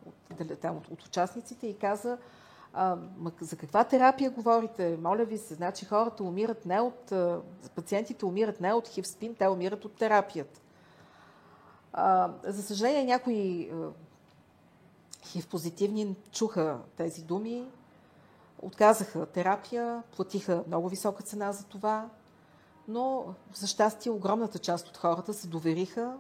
от, 0.06 0.41
от, 0.64 0.88
от 0.91 1.03
участниците 1.03 1.68
и 1.68 1.77
каза 1.77 2.18
а, 2.73 2.98
за 3.41 3.56
каква 3.56 3.84
терапия 3.84 4.31
говорите? 4.31 4.98
Моля 5.02 5.26
ви 5.26 5.38
се, 5.38 5.53
значи 5.53 5.85
хората 5.85 6.23
умират 6.23 6.65
не 6.65 6.80
от... 6.80 7.14
Пациентите 7.76 8.26
умират 8.26 8.61
не 8.61 8.73
от 8.73 8.88
хивспин, 8.88 9.35
те 9.35 9.48
умират 9.48 9.85
от 9.85 9.95
терапията. 9.95 10.60
А, 11.94 12.31
за 12.44 12.64
съжаление, 12.64 13.03
някои 13.03 13.72
хив-позитивни 15.26 16.15
чуха 16.31 16.80
тези 16.98 17.23
думи, 17.23 17.68
отказаха 18.61 19.26
терапия, 19.26 20.03
платиха 20.15 20.64
много 20.68 20.89
висока 20.89 21.23
цена 21.23 21.52
за 21.52 21.64
това, 21.65 22.10
но 22.88 23.26
за 23.54 23.68
щастие 23.68 24.12
огромната 24.12 24.60
част 24.60 24.88
от 24.88 24.98
хората 24.98 25.34
се 25.34 25.48
довериха 25.48 26.18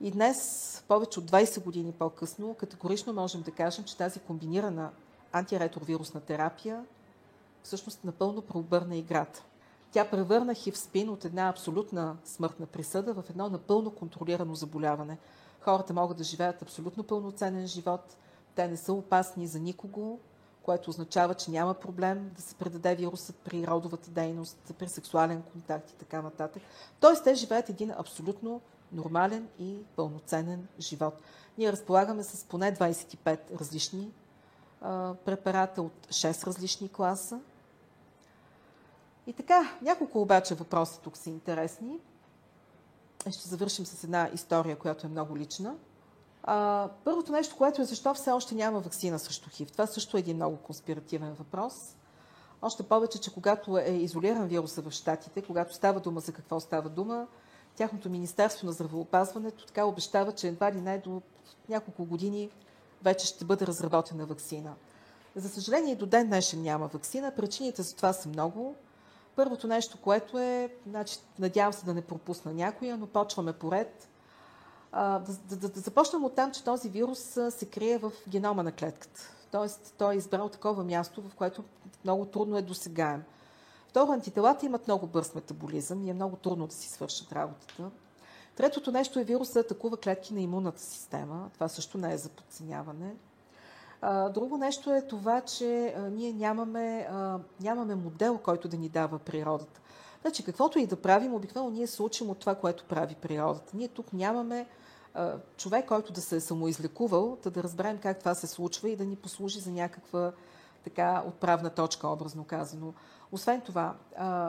и 0.00 0.10
днес, 0.10 0.84
повече 0.88 1.20
от 1.20 1.30
20 1.30 1.64
години 1.64 1.92
по-късно, 1.92 2.54
категорично 2.54 3.12
можем 3.12 3.42
да 3.42 3.50
кажем, 3.50 3.84
че 3.84 3.96
тази 3.96 4.20
комбинирана 4.20 4.90
антиретровирусна 5.32 6.20
терапия 6.20 6.84
всъщност 7.62 8.04
напълно 8.04 8.42
преобърна 8.42 8.96
играта. 8.96 9.44
Тя 9.90 10.10
превърна 10.10 10.54
хивспин 10.54 11.10
от 11.10 11.24
една 11.24 11.48
абсолютна 11.48 12.16
смъртна 12.24 12.66
присъда 12.66 13.14
в 13.14 13.24
едно 13.30 13.48
напълно 13.48 13.90
контролирано 13.90 14.54
заболяване– 14.54 15.18
Хората 15.64 15.92
могат 15.92 16.16
да 16.16 16.24
живеят 16.24 16.62
абсолютно 16.62 17.04
пълноценен 17.04 17.66
живот. 17.66 18.16
Те 18.54 18.68
не 18.68 18.76
са 18.76 18.92
опасни 18.92 19.46
за 19.46 19.58
никого. 19.58 20.20
Което 20.62 20.90
означава, 20.90 21.34
че 21.34 21.50
няма 21.50 21.74
проблем 21.74 22.30
да 22.36 22.42
се 22.42 22.54
предаде 22.54 22.94
вирусът 22.94 23.36
при 23.36 23.66
родовата 23.66 24.10
дейност, 24.10 24.58
при 24.78 24.88
сексуален 24.88 25.42
контакт 25.42 25.90
и 25.90 25.94
така 25.94 26.22
нататък. 26.22 26.62
Тоест, 27.00 27.24
те 27.24 27.34
живеят 27.34 27.68
един 27.68 27.90
абсолютно 27.90 28.60
нормален 28.92 29.48
и 29.58 29.76
пълноценен 29.96 30.68
живот. 30.80 31.14
Ние 31.58 31.72
разполагаме 31.72 32.22
с 32.22 32.44
поне 32.44 32.74
25 32.74 33.60
различни 33.60 34.12
а, 34.80 35.14
препарата 35.24 35.82
от 35.82 36.06
6 36.08 36.46
различни 36.46 36.88
класа. 36.88 37.40
И 39.26 39.32
така, 39.32 39.78
няколко 39.82 40.20
обаче 40.20 40.54
въпроса 40.54 41.00
тук 41.00 41.16
са 41.16 41.30
интересни. 41.30 41.98
Ще 43.30 43.48
завършим 43.48 43.86
с 43.86 44.04
една 44.04 44.30
история, 44.34 44.76
която 44.76 45.06
е 45.06 45.10
много 45.10 45.36
лична. 45.36 45.74
А, 46.42 46.88
първото 47.04 47.32
нещо, 47.32 47.56
което 47.56 47.82
е 47.82 47.84
защо 47.84 48.14
все 48.14 48.30
още 48.30 48.54
няма 48.54 48.80
вакцина 48.80 49.18
срещу 49.18 49.50
ХИВ. 49.50 49.72
Това 49.72 49.86
също 49.86 50.16
е 50.16 50.20
един 50.20 50.36
много 50.36 50.56
конспиративен 50.56 51.34
въпрос. 51.34 51.74
Още 52.62 52.82
повече, 52.82 53.20
че 53.20 53.34
когато 53.34 53.78
е 53.78 53.90
изолиран 53.90 54.46
вируса 54.46 54.82
в 54.82 54.90
Штатите, 54.90 55.42
когато 55.42 55.74
става 55.74 56.00
дума 56.00 56.20
за 56.20 56.32
какво 56.32 56.60
става 56.60 56.88
дума, 56.88 57.26
тяхното 57.76 58.10
Министерство 58.10 58.66
на 58.66 58.72
здравеопазването 58.72 59.66
така 59.66 59.84
обещава, 59.84 60.32
че 60.32 60.48
едва 60.48 60.72
ли 60.72 60.80
не 60.80 60.98
до 60.98 61.22
няколко 61.68 62.04
години 62.04 62.50
вече 63.02 63.26
ще 63.26 63.44
бъде 63.44 63.66
разработена 63.66 64.26
вакцина. 64.26 64.74
За 65.36 65.48
съжаление, 65.48 65.96
до 65.96 66.06
ден 66.06 66.26
днешен 66.26 66.62
няма 66.62 66.86
вакцина. 66.86 67.34
Причините 67.36 67.82
за 67.82 67.96
това 67.96 68.12
са 68.12 68.28
много. 68.28 68.74
Първото 69.36 69.66
нещо, 69.66 69.98
което 70.02 70.38
е, 70.38 70.74
значи, 70.86 71.18
надявам 71.38 71.72
се 71.72 71.84
да 71.84 71.94
не 71.94 72.02
пропусна 72.02 72.52
някоя, 72.52 72.96
но 72.96 73.06
почваме 73.06 73.52
поред. 73.52 74.08
Да, 74.92 75.22
да, 75.50 75.68
да 75.68 75.80
започнем 75.80 76.24
от 76.24 76.34
там, 76.34 76.52
че 76.52 76.64
този 76.64 76.88
вирус 76.88 77.38
се 77.50 77.66
крие 77.66 77.98
в 77.98 78.12
генома 78.28 78.62
на 78.62 78.72
клетката. 78.72 79.20
Тоест, 79.50 79.94
той 79.98 80.14
е 80.14 80.16
избрал 80.16 80.48
такова 80.48 80.84
място, 80.84 81.22
в 81.22 81.34
което 81.34 81.64
много 82.04 82.24
трудно 82.24 82.56
е 82.56 82.62
досегаем. 82.62 83.22
Второ, 83.88 84.12
антителата 84.12 84.66
имат 84.66 84.86
много 84.86 85.06
бърз 85.06 85.34
метаболизъм 85.34 86.02
и 86.02 86.10
е 86.10 86.14
много 86.14 86.36
трудно 86.36 86.66
да 86.66 86.74
си 86.74 86.88
свършат 86.88 87.32
работата. 87.32 87.90
Третото 88.56 88.92
нещо 88.92 89.18
е 89.18 89.24
вируса 89.24 89.60
атакува 89.60 89.96
клетки 89.96 90.34
на 90.34 90.40
имунната 90.40 90.80
система. 90.80 91.50
Това 91.54 91.68
също 91.68 91.98
не 91.98 92.12
е 92.12 92.18
за 92.18 92.28
подценяване. 92.28 93.14
Друго 94.30 94.56
нещо 94.56 94.94
е 94.94 95.06
това, 95.06 95.40
че 95.40 95.96
ние 96.10 96.32
нямаме, 96.32 97.08
нямаме 97.60 97.94
модел, 97.94 98.38
който 98.38 98.68
да 98.68 98.76
ни 98.76 98.88
дава 98.88 99.18
природата. 99.18 99.80
Значи, 100.22 100.44
каквото 100.44 100.78
и 100.78 100.86
да 100.86 100.96
правим, 100.96 101.34
обикновено 101.34 101.74
ние 101.74 101.86
се 101.86 102.02
учим 102.02 102.30
от 102.30 102.38
това, 102.38 102.54
което 102.54 102.84
прави 102.84 103.14
природата. 103.14 103.76
Ние 103.76 103.88
тук 103.88 104.12
нямаме 104.12 104.66
човек, 105.56 105.86
който 105.88 106.12
да 106.12 106.20
се 106.20 106.36
е 106.36 106.40
самоизлекувал, 106.40 107.38
да, 107.42 107.50
да 107.50 107.62
разберем 107.62 107.98
как 107.98 108.18
това 108.18 108.34
се 108.34 108.46
случва 108.46 108.90
и 108.90 108.96
да 108.96 109.04
ни 109.04 109.16
послужи 109.16 109.60
за 109.60 109.70
някаква 109.70 110.32
така 110.84 111.22
отправна 111.26 111.70
точка, 111.70 112.08
образно 112.08 112.44
казано. 112.44 112.94
Освен 113.32 113.60
това, 113.60 113.94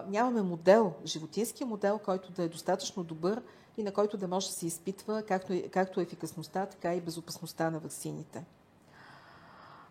нямаме 0.07 0.41
модел, 0.41 0.94
животински 1.06 1.65
модел, 1.65 1.99
който 2.06 2.31
да 2.31 2.44
е 2.44 2.48
достатъчно 2.48 3.03
добър 3.03 3.41
и 3.77 3.84
на 3.84 3.91
който 3.91 4.18
да 4.18 4.27
може 4.27 4.48
да 4.48 4.53
се 4.53 4.68
изпитва 4.68 5.23
както, 5.27 5.61
както 5.72 6.02
ефикасността, 6.02 6.65
така 6.65 6.95
и 6.95 7.02
безопасността 7.02 7.69
на 7.69 7.80
вакцините. 7.80 8.45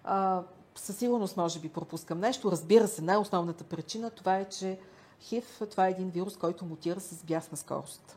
А, 0.04 0.42
със 0.74 0.96
сигурност, 0.96 1.36
може 1.36 1.60
би, 1.60 1.68
пропускам 1.68 2.20
нещо. 2.20 2.50
Разбира 2.50 2.88
се, 2.88 3.02
най-основната 3.02 3.64
причина 3.64 4.10
това 4.10 4.36
е, 4.36 4.48
че 4.48 4.78
ХИВ 5.20 5.60
това 5.70 5.86
е 5.86 5.90
един 5.90 6.10
вирус, 6.10 6.36
който 6.36 6.64
мутира 6.64 7.00
с 7.00 7.24
бясна 7.24 7.56
скорост. 7.56 8.16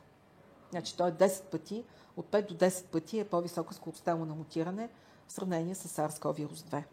Значи 0.72 0.98
той 0.98 1.10
е 1.10 1.14
10 1.14 1.44
пъти, 1.44 1.84
от 2.18 2.26
5 2.26 2.48
до 2.48 2.56
10 2.56 2.86
пъти 2.86 3.20
е 3.20 3.26
по-висока 3.26 3.74
скоростта 3.74 4.16
му 4.16 4.26
на 4.26 4.36
мутиране 4.36 4.90
в 5.28 5.32
сравнение 5.32 5.76
с 5.76 5.88
SARS-CoV-2. 5.88 6.84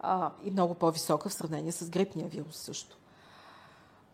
А, 0.00 0.30
и 0.44 0.50
много 0.50 0.74
по-висока 0.74 1.28
в 1.28 1.34
сравнение 1.34 1.72
с 1.72 1.90
грипния 1.90 2.28
вирус 2.28 2.56
също. 2.56 2.96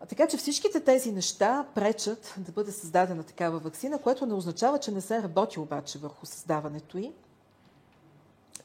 Така 0.09 0.27
че 0.27 0.37
всичките 0.37 0.83
тези 0.83 1.11
неща 1.11 1.65
пречат 1.75 2.33
да 2.37 2.51
бъде 2.51 2.71
създадена 2.71 3.23
такава 3.23 3.59
вакцина, 3.59 4.01
което 4.01 4.25
не 4.25 4.33
означава, 4.33 4.79
че 4.79 4.91
не 4.91 5.01
се 5.01 5.23
работи 5.23 5.59
обаче 5.59 5.99
върху 5.99 6.25
създаването 6.25 6.97
й. 6.97 7.13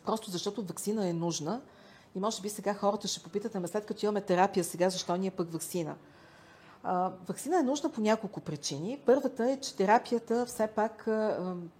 Просто 0.04 0.30
защото 0.30 0.62
вакцина 0.62 1.08
е 1.08 1.12
нужна. 1.12 1.60
И 2.14 2.20
може 2.20 2.42
би 2.42 2.50
сега 2.50 2.74
хората 2.74 3.08
ще 3.08 3.22
попитат, 3.22 3.54
ами 3.54 3.68
след 3.68 3.86
като 3.86 4.06
имаме 4.06 4.20
терапия 4.20 4.64
сега, 4.64 4.90
защо 4.90 5.16
ни 5.16 5.26
е 5.26 5.30
пък 5.30 5.52
вакцина? 5.52 5.96
А, 6.82 7.12
вакцина 7.28 7.58
е 7.58 7.62
нужна 7.62 7.92
по 7.92 8.00
няколко 8.00 8.40
причини. 8.40 9.00
Първата 9.06 9.50
е, 9.50 9.60
че 9.60 9.76
терапията 9.76 10.46
все 10.46 10.66
пак 10.66 11.02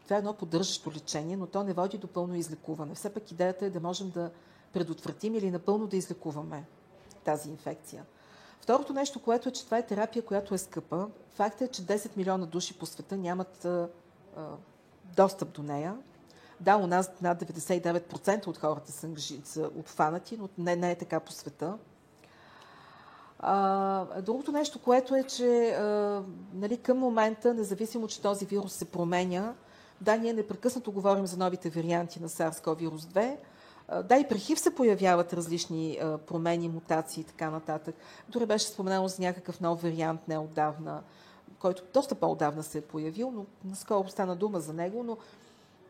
това 0.04 0.16
е 0.16 0.18
едно 0.18 0.34
поддържащо 0.34 0.92
лечение, 0.92 1.36
но 1.36 1.46
то 1.46 1.62
не 1.62 1.72
води 1.72 1.98
до 1.98 2.06
пълно 2.06 2.34
излекуване. 2.34 2.94
Все 2.94 3.14
пак 3.14 3.30
идеята 3.30 3.66
е 3.66 3.70
да 3.70 3.80
можем 3.80 4.10
да 4.10 4.30
предотвратим 4.72 5.34
или 5.34 5.50
напълно 5.50 5.86
да 5.86 5.96
излекуваме 5.96 6.64
тази 7.24 7.50
инфекция. 7.50 8.04
Второто 8.60 8.92
нещо, 8.92 9.22
което 9.22 9.48
е, 9.48 9.52
че 9.52 9.64
това 9.64 9.78
е 9.78 9.86
терапия, 9.86 10.24
която 10.24 10.54
е 10.54 10.58
скъпа. 10.58 11.08
Факт 11.34 11.60
е, 11.60 11.68
че 11.68 11.82
10 11.82 12.16
милиона 12.16 12.46
души 12.46 12.78
по 12.78 12.86
света 12.86 13.16
нямат 13.16 13.64
а, 13.64 13.88
достъп 15.16 15.52
до 15.52 15.62
нея. 15.62 15.96
Да, 16.60 16.76
у 16.76 16.86
нас 16.86 17.10
над 17.22 17.42
99% 17.42 18.46
от 18.46 18.58
хората 18.58 18.92
са 19.44 19.70
обхванати, 19.76 20.36
но 20.36 20.48
не, 20.58 20.76
не 20.76 20.90
е 20.90 20.98
така 20.98 21.20
по 21.20 21.32
света. 21.32 21.78
А, 23.42 24.20
другото 24.20 24.52
нещо, 24.52 24.78
което 24.78 25.14
е, 25.14 25.22
че 25.22 25.70
а, 25.70 26.22
нали, 26.54 26.76
към 26.76 26.98
момента, 26.98 27.54
независимо, 27.54 28.08
че 28.08 28.22
този 28.22 28.46
вирус 28.46 28.72
се 28.72 28.84
променя, 28.84 29.54
да, 30.00 30.16
ние 30.16 30.32
непрекъснато 30.32 30.92
говорим 30.92 31.26
за 31.26 31.36
новите 31.36 31.70
варианти 31.70 32.22
на 32.22 32.28
SARS-CoV-2, 32.28 33.36
да, 34.04 34.16
и 34.16 34.28
при 34.28 34.38
ХИВ 34.38 34.60
се 34.60 34.74
появяват 34.74 35.32
различни 35.32 35.98
промени, 36.26 36.68
мутации 36.68 37.20
и 37.20 37.24
така 37.24 37.50
нататък. 37.50 37.94
Дори 38.28 38.46
беше 38.46 38.66
споменало 38.66 39.08
за 39.08 39.22
някакъв 39.22 39.60
нов 39.60 39.82
вариант 39.82 40.28
неотдавна, 40.28 41.02
който 41.58 41.82
доста 41.94 42.14
по-отдавна 42.14 42.62
се 42.62 42.78
е 42.78 42.80
появил, 42.80 43.30
но 43.30 43.46
наскоро 43.64 44.08
стана 44.08 44.36
дума 44.36 44.60
за 44.60 44.72
него, 44.72 45.02
но 45.02 45.16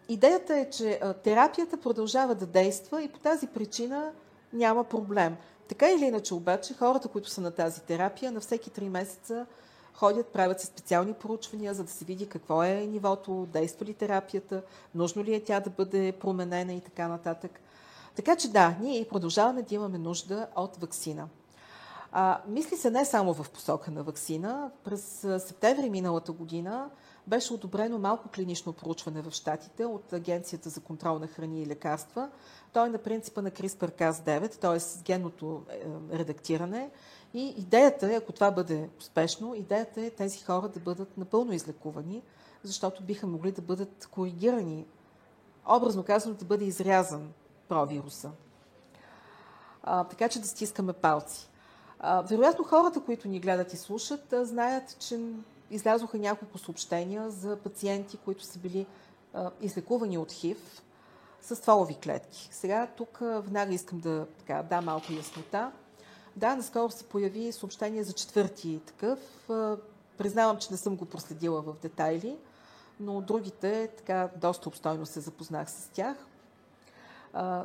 идеята 0.09 0.57
е, 0.57 0.71
че 0.71 1.01
терапията 1.25 1.77
продължава 1.77 2.35
да 2.35 2.47
действа 2.47 3.03
и 3.03 3.09
по 3.09 3.19
тази 3.19 3.47
причина 3.47 4.13
няма 4.53 4.85
проблем. 4.85 5.37
Така 5.73 5.91
или 5.91 6.05
иначе 6.05 6.35
обаче, 6.35 6.75
хората, 6.75 7.09
които 7.09 7.31
са 7.31 7.41
на 7.41 7.51
тази 7.51 7.83
терапия, 7.83 8.33
на 8.33 8.41
всеки 8.41 8.71
3 8.71 8.89
месеца 8.89 9.47
ходят, 9.95 10.27
правят 10.27 10.61
се 10.61 10.67
специални 10.67 11.13
проучвания, 11.13 11.75
за 11.75 11.85
да 11.85 11.91
се 11.91 12.05
види 12.05 12.29
какво 12.29 12.63
е 12.63 12.75
нивото, 12.75 13.49
действа 13.53 13.87
ли 13.87 13.95
терапията, 13.95 14.63
нужно 14.95 15.25
ли 15.25 15.35
е 15.35 15.45
тя 15.45 15.61
да 15.61 15.71
бъде 15.71 16.13
променена 16.13 16.73
и 16.73 16.81
така 16.81 17.09
нататък. 17.09 17.61
Така 18.17 18.37
че 18.37 18.51
да, 18.51 18.77
ние 18.81 19.09
продължаваме 19.09 19.63
да 19.63 19.75
имаме 19.75 19.99
нужда 19.99 20.47
от 20.57 20.77
вакцина. 20.77 21.29
А, 22.13 22.41
мисли 22.49 22.77
се 22.77 22.91
не 22.91 23.05
само 23.05 23.35
в 23.35 23.51
посока 23.51 23.91
на 23.91 24.03
вакцина. 24.03 24.71
През 24.85 25.27
септември 25.39 25.91
миналата 25.91 26.33
година 26.33 26.91
беше 27.27 27.55
одобрено 27.55 27.99
малко 27.99 28.29
клинично 28.29 28.73
проучване 28.73 29.23
в 29.23 29.31
Штатите 29.31 29.85
от 29.85 30.13
Агенцията 30.13 30.69
за 30.69 30.81
контрол 30.81 31.19
на 31.19 31.27
храни 31.27 31.63
и 31.63 31.67
лекарства. 31.67 32.31
Той 32.73 32.87
е 32.87 32.91
на 32.91 32.99
принципа 32.99 33.43
на 33.43 33.51
CRISPR-Cas9, 33.51 34.57
т.е. 34.57 34.81
с 34.81 35.03
генното 35.03 35.63
е, 35.71 35.85
редактиране. 36.19 36.91
И 37.35 37.55
идеята 37.59 38.13
е, 38.13 38.17
ако 38.17 38.33
това 38.33 38.51
бъде 38.51 38.89
успешно, 38.99 39.55
идеята 39.55 40.01
е 40.01 40.11
тези 40.11 40.45
хора 40.45 40.69
да 40.69 40.81
бъдат 40.81 41.19
напълно 41.19 41.53
излекувани, 41.53 42.23
защото 42.63 43.03
биха 43.03 43.27
могли 43.27 43.53
да 43.53 43.63
бъдат 43.63 44.09
коригирани, 44.11 44.87
образно 45.69 46.03
казано 46.03 46.35
да 46.35 46.45
бъде 46.45 46.65
изрязан 46.65 47.33
провируса. 47.69 48.31
А, 49.83 50.05
така 50.05 50.29
че 50.29 50.41
да 50.41 50.47
стискаме 50.47 50.93
палци. 50.93 51.49
А, 52.01 52.23
вероятно 52.23 52.65
хората, 52.65 53.01
които 53.01 53.29
ни 53.29 53.41
гледат 53.41 53.73
и 53.73 53.77
слушат, 53.77 54.33
а, 54.33 54.45
знаят, 54.45 54.99
че 54.99 55.21
излязоха 55.71 56.19
няколко 56.19 56.59
съобщения 56.59 57.31
за 57.31 57.57
пациенти, 57.57 58.17
които 58.17 58.45
са 58.45 58.59
били 58.59 58.87
а, 59.35 59.51
излекувани 59.61 60.19
от 60.19 60.33
ХИВ 60.33 60.83
с 61.43 61.57
стволови 61.57 61.95
клетки. 61.95 62.49
Сега 62.53 62.87
тук 62.97 63.19
веднага 63.21 63.75
искам 63.75 64.01
да 64.01 64.27
така, 64.39 64.63
дам 64.63 64.85
малко 64.85 65.13
яснота. 65.13 65.73
Да, 66.37 66.57
наскоро 66.57 66.91
се 66.91 67.05
появи 67.05 67.53
съобщение 67.53 68.05
за 68.05 68.13
четвърти 68.13 68.81
такъв. 68.87 69.19
Признавам, 70.19 70.59
че 70.59 70.69
не 70.71 70.77
съм 70.77 70.97
го 70.97 71.05
проследила 71.05 71.63
в 71.63 71.75
детайли, 71.83 72.37
но 73.01 73.21
другите 73.21 73.91
така 73.97 74.29
доста 74.37 74.69
обстойно 74.69 75.07
се 75.07 75.21
запознах 75.21 75.71
с 75.71 75.89
тях. 75.93 76.17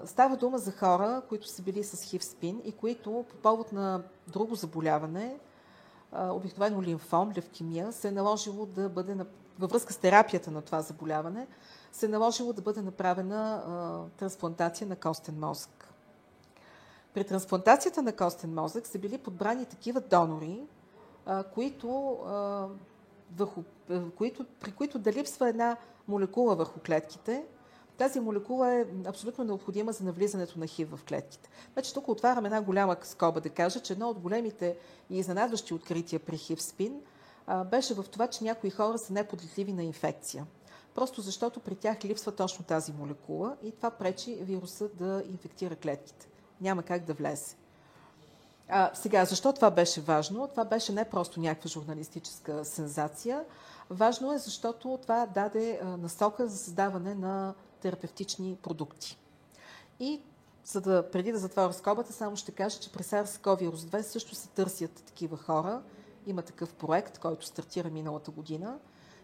Става 0.05 0.37
дума 0.37 0.57
за 0.57 0.71
хора, 0.71 1.21
които 1.29 1.47
са 1.47 1.61
били 1.61 1.83
с 1.83 2.03
хив 2.03 2.23
спин 2.23 2.61
и 2.65 2.71
които 2.71 3.25
по 3.29 3.35
повод 3.35 3.71
на 3.71 4.03
друго 4.27 4.55
заболяване, 4.55 5.37
обикновено 6.13 6.81
лимфом, 6.81 7.31
левкемия, 7.35 7.91
се 7.91 8.07
е 8.07 8.11
наложило 8.11 8.65
да 8.65 8.89
бъде, 8.89 9.17
във 9.59 9.71
връзка 9.71 9.93
с 9.93 9.97
терапията 9.97 10.51
на 10.51 10.61
това 10.61 10.81
заболяване, 10.81 11.47
се 11.97 12.05
е 12.05 12.09
наложило 12.09 12.53
да 12.53 12.61
бъде 12.61 12.81
направена 12.81 13.63
а, 13.67 14.17
трансплантация 14.17 14.87
на 14.87 14.95
костен 14.95 15.39
мозък. 15.39 15.93
При 17.13 17.23
трансплантацията 17.23 18.01
на 18.01 18.15
костен 18.15 18.53
мозък 18.53 18.87
са 18.87 18.99
били 18.99 19.17
подбрани 19.17 19.65
такива 19.65 20.01
донори, 20.01 20.61
а, 21.25 21.43
които, 21.43 22.17
а, 22.25 22.67
върху, 23.37 23.63
които, 24.15 24.45
при 24.59 24.71
които 24.71 24.99
да 24.99 25.13
липсва 25.13 25.49
една 25.49 25.77
молекула 26.07 26.55
върху 26.55 26.79
клетките, 26.85 27.45
тази 27.97 28.19
молекула 28.19 28.73
е 28.73 28.85
абсолютно 29.05 29.43
необходима 29.43 29.91
за 29.91 30.03
навлизането 30.03 30.59
на 30.59 30.67
хив 30.67 30.89
в 30.91 30.99
клетките. 31.07 31.49
Значи 31.73 31.93
тук 31.93 32.07
отварям 32.07 32.45
една 32.45 32.61
голяма 32.61 32.97
скоба 33.01 33.41
да 33.41 33.49
кажа, 33.49 33.79
че 33.79 33.93
едно 33.93 34.09
от 34.09 34.19
големите 34.19 34.77
и 35.09 35.19
изненадващи 35.19 35.73
открития 35.73 36.19
при 36.19 36.37
хив 36.37 36.61
спин 36.61 37.01
беше 37.65 37.93
в 37.93 38.05
това, 38.11 38.27
че 38.27 38.43
някои 38.43 38.69
хора 38.69 38.97
са 38.97 39.13
неподлетливи 39.13 39.73
на 39.73 39.83
инфекция. 39.83 40.45
Просто 40.97 41.21
защото 41.21 41.59
при 41.59 41.75
тях 41.75 42.05
липсва 42.05 42.31
точно 42.31 42.65
тази 42.65 42.93
молекула 42.93 43.57
и 43.63 43.71
това 43.71 43.91
пречи 43.91 44.35
вируса 44.41 44.89
да 44.89 45.23
инфектира 45.29 45.75
клетките. 45.75 46.27
Няма 46.61 46.83
как 46.83 47.05
да 47.05 47.13
влезе. 47.13 47.55
А, 48.69 48.91
сега, 48.93 49.25
защо 49.25 49.53
това 49.53 49.71
беше 49.71 50.01
важно? 50.01 50.47
Това 50.47 50.65
беше 50.65 50.91
не 50.91 51.09
просто 51.09 51.39
някаква 51.39 51.69
журналистическа 51.69 52.65
сензация. 52.65 53.43
Важно 53.89 54.33
е, 54.33 54.37
защото 54.37 54.99
това 55.01 55.25
даде 55.25 55.79
насока 55.83 56.47
за 56.47 56.57
създаване 56.57 57.15
на 57.15 57.53
терапевтични 57.81 58.57
продукти. 58.63 59.17
И 59.99 60.21
за 60.65 60.81
да, 60.81 61.11
преди 61.11 61.31
да 61.31 61.37
затворя 61.37 61.73
скобата, 61.73 62.13
само 62.13 62.35
ще 62.35 62.51
кажа, 62.51 62.79
че 62.79 62.91
при 62.91 63.03
SARS-CoV-2 63.03 64.01
също 64.01 64.35
се 64.35 64.47
търсят 64.47 64.91
такива 64.91 65.37
хора. 65.37 65.81
Има 66.27 66.41
такъв 66.41 66.73
проект, 66.73 67.17
който 67.19 67.45
стартира 67.45 67.89
миналата 67.89 68.31
година. 68.31 68.79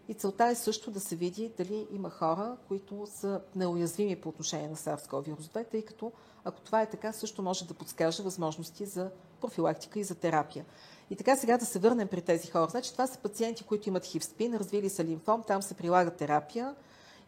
И 0.08 0.14
целта 0.14 0.46
е 0.46 0.54
също 0.54 0.90
да 0.90 1.00
се 1.00 1.16
види 1.16 1.52
дали 1.56 1.86
има 1.92 2.10
хора, 2.10 2.56
които 2.68 3.06
са 3.06 3.40
неуязвими 3.56 4.16
по 4.16 4.28
отношение 4.28 4.68
на 4.68 4.76
SARS-CoV-2, 4.76 5.70
тъй 5.70 5.82
като 5.82 6.12
ако 6.44 6.60
това 6.60 6.82
е 6.82 6.90
така, 6.90 7.12
също 7.12 7.42
може 7.42 7.66
да 7.66 7.74
подскаже 7.74 8.22
възможности 8.22 8.86
за 8.86 9.10
профилактика 9.40 10.00
и 10.00 10.04
за 10.04 10.14
терапия. 10.14 10.64
И 11.10 11.16
така 11.16 11.36
сега 11.36 11.58
да 11.58 11.66
се 11.66 11.78
върнем 11.78 12.08
при 12.08 12.22
тези 12.22 12.50
хора. 12.50 12.66
Значи 12.70 12.92
това 12.92 13.06
са 13.06 13.18
пациенти, 13.18 13.64
които 13.64 13.88
имат 13.88 14.04
хивспин, 14.04 14.56
развили 14.56 14.90
са 14.90 15.04
лимфом, 15.04 15.42
там 15.46 15.62
се 15.62 15.74
прилага 15.74 16.10
терапия. 16.10 16.74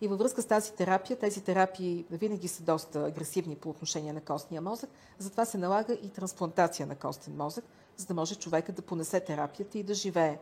И 0.01 0.09
във 0.09 0.19
връзка 0.19 0.43
с 0.43 0.47
тази 0.47 0.73
терапия, 0.73 1.19
тези 1.19 1.40
терапии 1.40 2.05
винаги 2.11 2.48
са 2.48 2.62
доста 2.62 3.07
агресивни 3.07 3.57
по 3.57 3.70
отношение 3.70 4.12
на 4.12 4.20
костния 4.20 4.62
мозък, 4.62 4.90
затова 5.19 5.44
се 5.44 5.59
налага 5.59 5.93
и 5.93 6.09
трансплантация 6.09 6.86
на 6.86 6.97
костен 6.97 7.36
мозък, 7.36 7.65
за 7.97 8.07
да 8.07 8.15
може 8.15 8.35
човека 8.35 8.73
да 8.73 8.82
понесе 8.82 9.20
терапията 9.20 9.78
и 9.78 9.82
да 9.82 9.94
живее. 9.94 10.39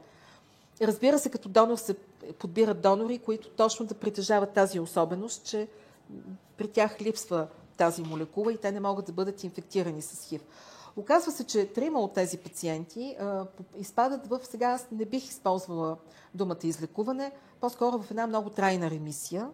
Разбира 0.80 1.18
се, 1.18 1.30
като 1.30 1.48
донор 1.48 1.76
се 1.76 1.94
подбират 2.38 2.80
донори, 2.80 3.18
които 3.18 3.51
точно 3.51 3.86
да 3.86 3.94
притежават 3.94 4.52
тази 4.52 4.80
особеност, 4.80 5.44
че 5.44 5.68
при 6.56 6.68
тях 6.68 7.01
липсва 7.01 7.46
тази 7.76 8.02
молекула 8.02 8.52
и 8.52 8.56
те 8.56 8.72
не 8.72 8.80
могат 8.80 9.06
да 9.06 9.12
бъдат 9.12 9.44
инфектирани 9.44 10.02
с 10.02 10.28
ХИВ. 10.28 10.40
Оказва 10.96 11.32
се, 11.32 11.44
че 11.44 11.72
трима 11.72 12.01
от 12.01 12.14
тези 12.14 12.38
пациенти 12.38 13.16
а, 13.20 13.46
изпадат 13.76 14.26
в, 14.26 14.40
сега 14.42 14.66
аз 14.66 14.86
не 14.92 15.05
бих 15.05 15.24
използвала 15.24 15.96
думата 16.34 16.59
излекуване, 16.62 17.32
по-скоро 17.60 18.02
в 18.02 18.10
една 18.10 18.26
много 18.26 18.51
трайна 18.51 18.90
ремисия, 18.90 19.51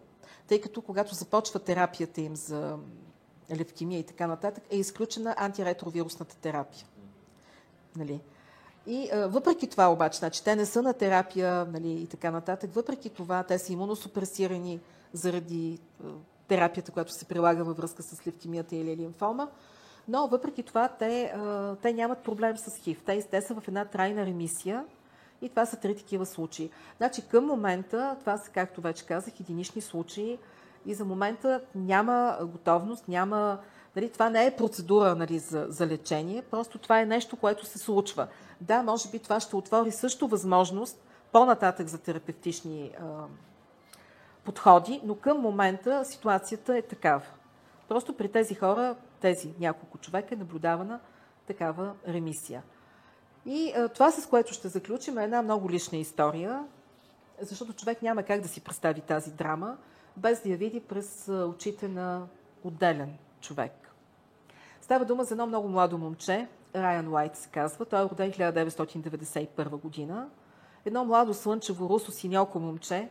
тъй 0.47 0.61
като 0.61 0.81
когато 0.81 1.15
започва 1.15 1.59
терапията 1.59 2.21
им 2.21 2.35
за 2.35 2.77
левкемия 3.51 3.99
и 3.99 4.03
така 4.03 4.27
нататък, 4.27 4.63
е 4.69 4.77
изключена 4.77 5.35
антиретровирусната 5.37 6.35
терапия. 6.35 6.85
Нали? 7.95 8.21
И 8.87 9.09
а, 9.13 9.27
въпреки 9.27 9.67
това 9.67 9.91
обаче, 9.91 10.19
значи, 10.19 10.43
те 10.43 10.55
не 10.55 10.65
са 10.65 10.81
на 10.81 10.93
терапия 10.93 11.65
нали, 11.65 11.91
и 11.91 12.07
така 12.07 12.31
нататък, 12.31 12.73
въпреки 12.73 13.09
това 13.09 13.43
те 13.43 13.59
са 13.59 13.73
имуносупресирани 13.73 14.79
заради 15.13 15.79
а, 16.03 16.07
терапията, 16.47 16.91
която 16.91 17.11
се 17.11 17.25
прилага 17.25 17.63
във 17.63 17.77
връзка 17.77 18.03
с 18.03 18.27
левкемията 18.27 18.75
или 18.75 18.97
лимфома, 18.97 19.47
но 20.07 20.27
въпреки 20.27 20.63
това 20.63 20.87
те, 20.87 21.23
а, 21.35 21.75
те 21.75 21.93
нямат 21.93 22.19
проблем 22.19 22.57
с 22.57 22.77
ХИВ. 22.77 23.03
Те, 23.05 23.21
те 23.31 23.41
са 23.41 23.53
в 23.53 23.67
една 23.67 23.85
трайна 23.85 24.25
ремисия 24.25 24.85
и 25.41 25.49
това 25.49 25.65
са 25.65 25.77
три 25.77 25.95
такива 25.95 26.25
случаи. 26.25 26.69
Значи 26.97 27.27
към 27.27 27.45
момента, 27.45 28.15
това 28.19 28.37
са, 28.37 28.51
както 28.51 28.81
вече 28.81 29.05
казах, 29.05 29.39
единични 29.39 29.81
случаи 29.81 30.37
и 30.85 30.93
за 30.93 31.05
момента 31.05 31.61
няма 31.75 32.37
готовност, 32.41 33.07
няма... 33.07 33.59
Нали, 33.95 34.09
това 34.09 34.29
не 34.29 34.45
е 34.45 34.55
процедура 34.55 35.15
нали, 35.15 35.39
за, 35.39 35.65
за 35.69 35.87
лечение, 35.87 36.41
просто 36.41 36.77
това 36.77 37.01
е 37.01 37.05
нещо, 37.05 37.35
което 37.35 37.65
се 37.65 37.79
случва. 37.79 38.27
Да, 38.61 38.83
може 38.83 39.09
би 39.09 39.19
това 39.19 39.39
ще 39.39 39.55
отвори 39.55 39.91
също 39.91 40.27
възможност 40.27 41.03
по-нататък 41.31 41.87
за 41.87 41.97
терапевтични 41.97 42.91
а, 42.99 43.05
подходи, 44.43 45.01
но 45.03 45.15
към 45.15 45.37
момента 45.37 46.05
ситуацията 46.05 46.77
е 46.77 46.81
такава. 46.81 47.21
Просто 47.89 48.17
при 48.17 48.31
тези 48.31 48.55
хора, 48.55 48.95
тези 49.19 49.53
няколко 49.59 49.97
човека 49.97 50.35
е 50.35 50.37
наблюдавана 50.37 50.99
такава 51.47 51.93
ремисия. 52.07 52.63
И 53.45 53.73
а, 53.75 53.89
това, 53.89 54.11
с 54.11 54.27
което 54.27 54.53
ще 54.53 54.67
заключим, 54.67 55.17
е 55.17 55.23
една 55.23 55.41
много 55.41 55.69
лична 55.69 55.97
история, 55.97 56.65
защото 57.41 57.73
човек 57.73 58.01
няма 58.01 58.23
как 58.23 58.41
да 58.41 58.47
си 58.47 58.61
представи 58.61 59.01
тази 59.01 59.31
драма, 59.31 59.77
без 60.17 60.41
да 60.43 60.49
я 60.49 60.57
види 60.57 60.79
през 60.79 61.29
очите 61.29 61.87
на 61.87 62.27
отделен 62.63 63.17
човек. 63.41 63.80
Става 64.91 65.05
дума 65.05 65.23
за 65.23 65.33
едно 65.33 65.47
много 65.47 65.67
младо 65.67 65.97
момче, 65.97 66.47
Райан 66.75 67.13
Уайт 67.13 67.35
се 67.35 67.49
казва. 67.49 67.85
Той 67.85 67.99
е 67.99 68.03
роден 68.03 68.31
1991 68.31 69.69
година. 69.69 70.29
Едно 70.85 71.05
младо 71.05 71.33
слънчево 71.33 71.89
русо 71.89 72.11
синьоко 72.11 72.59
момче, 72.59 73.09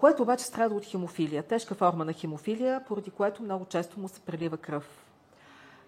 което 0.00 0.22
обаче 0.22 0.44
страда 0.44 0.74
от 0.74 0.84
хемофилия, 0.84 1.42
тежка 1.42 1.74
форма 1.74 2.04
на 2.04 2.12
хемофилия, 2.12 2.84
поради 2.88 3.10
което 3.10 3.42
много 3.42 3.64
често 3.64 4.00
му 4.00 4.08
се 4.08 4.20
прелива 4.20 4.56
кръв. 4.56 5.06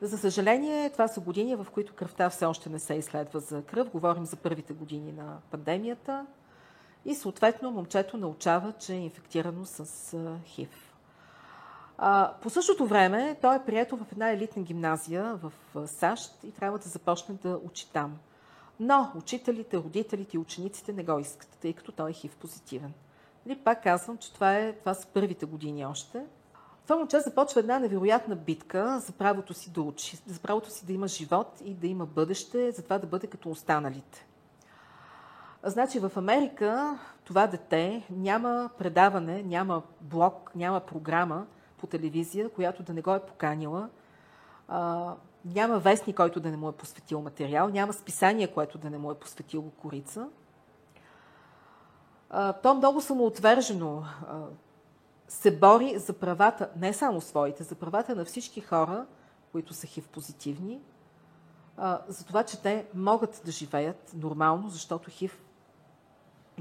За 0.00 0.18
съжаление, 0.18 0.90
това 0.90 1.08
са 1.08 1.20
години, 1.20 1.56
в 1.56 1.66
които 1.72 1.94
кръвта 1.94 2.30
все 2.30 2.46
още 2.46 2.70
не 2.70 2.78
се 2.78 2.94
изследва 2.94 3.40
за 3.40 3.62
кръв. 3.62 3.90
Говорим 3.90 4.24
за 4.24 4.36
първите 4.36 4.72
години 4.72 5.12
на 5.12 5.38
пандемията. 5.50 6.26
И 7.04 7.14
съответно 7.14 7.70
момчето 7.70 8.16
научава, 8.16 8.72
че 8.72 8.94
е 8.94 9.00
инфектирано 9.00 9.64
с 9.64 10.16
ХИВ. 10.44 10.85
По 12.42 12.50
същото 12.50 12.86
време 12.86 13.36
той 13.42 13.56
е 13.56 13.64
прието 13.66 13.96
в 13.96 14.12
една 14.12 14.30
елитна 14.30 14.62
гимназия 14.62 15.38
в 15.42 15.52
САЩ 15.86 16.44
и 16.44 16.52
трябва 16.52 16.78
да 16.78 16.88
започне 16.88 17.34
да 17.42 17.60
учи 17.64 17.90
там. 17.92 18.18
Но 18.80 19.12
учителите, 19.16 19.76
родителите 19.76 20.36
и 20.36 20.38
учениците 20.38 20.92
не 20.92 21.04
го 21.04 21.18
искат, 21.18 21.48
тъй 21.60 21.72
като 21.72 21.92
той 21.92 22.10
е 22.10 22.12
хив 22.12 22.36
позитивен. 22.36 22.92
Нали, 23.46 23.58
пак 23.58 23.82
казвам, 23.82 24.18
че 24.18 24.34
това, 24.34 24.54
е, 24.56 24.72
това 24.72 24.94
са 24.94 25.06
първите 25.06 25.46
години 25.46 25.86
още. 25.86 26.24
Това 26.84 26.96
момче 26.96 27.20
започва 27.20 27.60
една 27.60 27.78
невероятна 27.78 28.36
битка 28.36 29.00
за 29.00 29.12
правото 29.12 29.54
си 29.54 29.70
да 29.70 29.82
учи, 29.82 30.16
за 30.26 30.40
правото 30.40 30.70
си 30.70 30.86
да 30.86 30.92
има 30.92 31.08
живот 31.08 31.62
и 31.64 31.74
да 31.74 31.86
има 31.86 32.06
бъдеще, 32.06 32.72
за 32.72 32.82
това 32.82 32.98
да 32.98 33.06
бъде 33.06 33.26
като 33.26 33.50
останалите. 33.50 34.26
Значи 35.64 35.98
в 35.98 36.12
Америка 36.16 36.98
това 37.24 37.46
дете 37.46 38.06
няма 38.10 38.70
предаване, 38.78 39.42
няма 39.42 39.82
блог, 40.00 40.50
няма 40.54 40.80
програма, 40.80 41.46
по 41.78 41.86
телевизия, 41.86 42.48
която 42.48 42.82
да 42.82 42.94
не 42.94 43.02
го 43.02 43.14
е 43.14 43.26
поканила. 43.26 43.88
А, 44.68 45.14
няма 45.44 45.78
вестник, 45.78 46.16
който 46.16 46.40
да 46.40 46.50
не 46.50 46.56
му 46.56 46.68
е 46.68 46.72
посветил 46.72 47.20
материал, 47.20 47.68
няма 47.68 47.92
списание, 47.92 48.46
което 48.48 48.78
да 48.78 48.90
не 48.90 48.98
му 48.98 49.10
е 49.10 49.14
посветило 49.14 49.70
корица. 49.70 50.28
А, 52.30 52.52
то 52.52 52.74
много 52.74 53.00
самоотвержено 53.00 54.04
а, 54.28 54.38
се 55.28 55.58
бори 55.58 55.98
за 55.98 56.12
правата, 56.12 56.70
не 56.76 56.92
само 56.92 57.20
своите, 57.20 57.62
за 57.64 57.74
правата 57.74 58.16
на 58.16 58.24
всички 58.24 58.60
хора, 58.60 59.06
които 59.52 59.74
са 59.74 59.86
хив-позитивни, 59.86 60.80
за 62.08 62.24
това, 62.26 62.42
че 62.42 62.62
те 62.62 62.86
могат 62.94 63.42
да 63.44 63.50
живеят 63.50 64.12
нормално, 64.14 64.68
защото 64.68 65.10
хив 65.10 65.42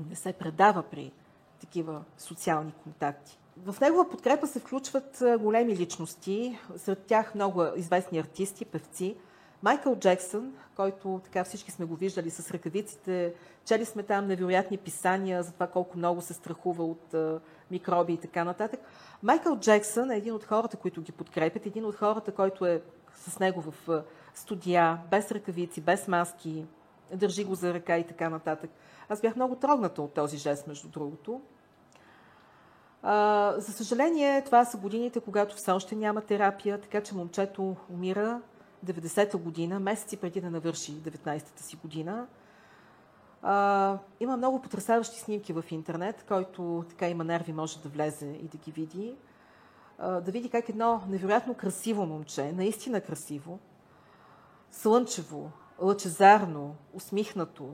не 0.10 0.16
се 0.16 0.34
предава 0.34 0.84
при 0.84 1.12
такива 1.60 2.04
социални 2.18 2.72
контакти. 2.84 3.40
В 3.64 3.76
негова 3.82 4.10
подкрепа 4.10 4.48
се 4.48 4.60
включват 4.60 5.24
големи 5.40 5.76
личности, 5.76 6.60
сред 6.78 7.06
тях 7.06 7.36
много 7.36 7.66
известни 7.76 8.20
артисти, 8.20 8.66
певци. 8.66 9.16
Майкъл 9.64 9.96
Джексън, 9.96 10.54
който 10.76 11.22
така 11.24 11.44
всички 11.44 11.72
сме 11.72 11.86
го 11.86 11.96
виждали 11.96 12.30
с 12.30 12.52
ръкавиците, 12.52 13.34
чели 13.66 13.86
сме 13.86 14.04
там 14.04 14.28
невероятни 14.28 14.78
писания 14.78 15.44
за 15.44 15.52
това 15.52 15.68
колко 15.68 15.98
много 15.98 16.22
се 16.22 16.34
страхува 16.34 16.84
от 16.84 17.16
микроби 17.72 18.14
и 18.14 18.18
така 18.18 18.44
нататък. 18.44 18.80
Майкъл 19.24 19.60
Джексън 19.60 20.12
е 20.12 20.18
един 20.18 20.34
от 20.34 20.44
хората, 20.44 20.78
които 20.78 21.02
ги 21.02 21.12
подкрепят, 21.12 21.66
един 21.66 21.86
от 21.86 21.96
хората, 21.96 22.32
който 22.32 22.66
е 22.66 22.82
с 23.16 23.40
него 23.40 23.62
в 23.62 24.04
студия, 24.34 25.00
без 25.12 25.32
ръкавици, 25.32 25.82
без 25.82 26.08
маски, 26.08 26.66
държи 27.14 27.44
го 27.44 27.56
за 27.56 27.74
ръка 27.74 27.98
и 27.98 28.08
така 28.08 28.30
нататък. 28.30 28.70
Аз 29.10 29.22
бях 29.22 29.36
много 29.36 29.56
трогната 29.56 30.02
от 30.02 30.14
този 30.14 30.38
жест, 30.38 30.68
между 30.68 30.88
другото. 30.88 31.42
За 33.58 33.72
съжаление, 33.72 34.44
това 34.44 34.66
са 34.66 34.78
годините, 34.78 35.20
когато 35.20 35.56
все 35.56 35.72
още 35.72 35.96
няма 35.96 36.22
терапия, 36.22 36.82
така 36.82 37.02
че 37.02 37.16
момчето 37.16 37.76
умира 37.90 38.42
90-та 38.86 39.38
година, 39.38 39.80
месеци 39.80 40.18
преди 40.18 40.42
да 40.42 40.52
навърши 40.52 40.92
19-та 40.92 41.64
си 41.64 41.76
година. 41.76 42.28
А, 43.42 43.98
има 44.20 44.38
много 44.38 44.62
потрясаващи 44.62 45.20
снимки 45.20 45.54
в 45.54 45.64
интернет, 45.72 46.26
който 46.28 46.86
така 46.90 47.10
има 47.10 47.24
нерви, 47.24 47.54
може 47.54 47.80
да 47.80 47.90
влезе 47.90 48.26
и 48.26 48.48
да 48.48 48.58
ги 48.58 48.72
види. 48.72 49.16
А, 50.00 50.22
да 50.22 50.32
види 50.32 50.50
как 50.50 50.70
едно 50.70 51.02
невероятно 51.10 51.54
красиво 51.54 52.06
момче, 52.06 52.52
наистина 52.52 53.02
красиво, 53.02 53.60
слънчево, 54.72 55.52
лъчезарно, 55.82 56.76
усмихнато, 56.94 57.70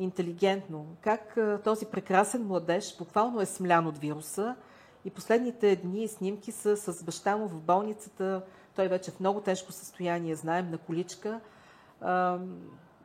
интелигентно, 0.00 0.86
как 1.00 1.38
този 1.64 1.86
прекрасен 1.86 2.46
младеж 2.46 2.96
буквално 2.98 3.40
е 3.40 3.46
смлян 3.46 3.86
от 3.86 3.98
вируса 3.98 4.56
И 5.04 5.10
последните 5.10 5.76
дни 5.76 6.08
снимки 6.08 6.52
са 6.52 6.76
с 6.76 7.04
баща 7.04 7.36
му 7.36 7.48
в 7.48 7.60
болницата. 7.60 8.42
Той 8.76 8.88
вече 8.88 9.10
е 9.10 9.14
в 9.14 9.20
много 9.20 9.40
тежко 9.40 9.72
състояние, 9.72 10.34
знаем, 10.34 10.70
на 10.70 10.78
количка. 10.78 11.40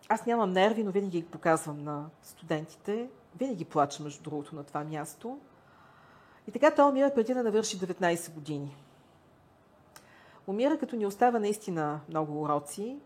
Аз 0.09 0.26
нямам 0.27 0.51
нерви, 0.51 0.84
но 0.84 0.91
винаги 0.91 1.22
ги 1.22 1.27
показвам 1.27 1.84
на 1.84 2.05
студентите. 2.22 3.09
Винаги 3.39 3.65
плача, 3.65 4.03
между 4.03 4.23
другото, 4.23 4.55
на 4.55 4.63
това 4.63 4.84
място. 4.84 5.39
И 6.47 6.51
така 6.51 6.72
той 6.72 6.89
умира 6.89 7.13
преди 7.15 7.34
да 7.34 7.43
навърши 7.43 7.80
19 7.80 8.34
години. 8.34 8.76
Умира, 10.47 10.77
като 10.77 10.95
ни 10.95 11.05
остава 11.05 11.39
наистина 11.39 11.99
много 12.09 12.41
уроци. 12.41 12.97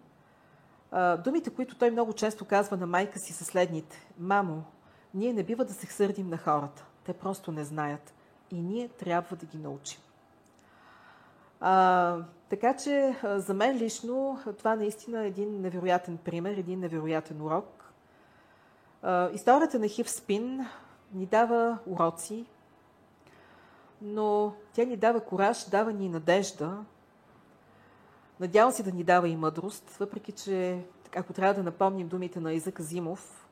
Думите, 1.23 1.49
които 1.49 1.77
той 1.77 1.91
много 1.91 2.13
често 2.13 2.45
казва 2.45 2.77
на 2.77 2.87
майка 2.87 3.19
си 3.19 3.33
са 3.33 3.45
следните. 3.45 4.07
Мамо, 4.19 4.63
ние 5.13 5.33
не 5.33 5.43
бива 5.43 5.65
да 5.65 5.73
се 5.73 5.85
сърдим 5.85 6.29
на 6.29 6.37
хората. 6.37 6.85
Те 7.05 7.13
просто 7.13 7.51
не 7.51 7.63
знаят. 7.63 8.13
И 8.51 8.61
ние 8.61 8.87
трябва 8.87 9.35
да 9.35 9.45
ги 9.45 9.57
научим. 9.57 9.99
А, 11.59 12.17
така 12.49 12.77
че 12.77 13.15
за 13.23 13.53
мен 13.53 13.77
лично 13.77 14.39
това 14.57 14.75
наистина 14.75 15.23
е 15.23 15.27
един 15.27 15.61
невероятен 15.61 16.17
пример, 16.17 16.57
един 16.57 16.79
невероятен 16.79 17.41
урок. 17.41 17.93
А, 19.01 19.29
историята 19.29 19.79
на 19.79 19.87
Хив 19.87 20.09
Спин 20.09 20.65
ни 21.13 21.25
дава 21.25 21.77
уроци, 21.85 22.45
но 24.01 24.53
тя 24.73 24.83
ни 24.83 24.97
дава 24.97 25.19
кораж, 25.19 25.69
дава 25.69 25.93
ни 25.93 26.09
надежда. 26.09 26.77
Надявам 28.39 28.71
се 28.71 28.83
да 28.83 28.91
ни 28.91 29.03
дава 29.03 29.29
и 29.29 29.35
мъдрост, 29.35 29.89
въпреки 29.89 30.31
че, 30.31 30.85
ако 31.15 31.33
трябва 31.33 31.53
да 31.53 31.63
напомним 31.63 32.07
думите 32.07 32.39
на 32.39 32.53
Изък 32.53 32.81
Зимов, 32.81 33.47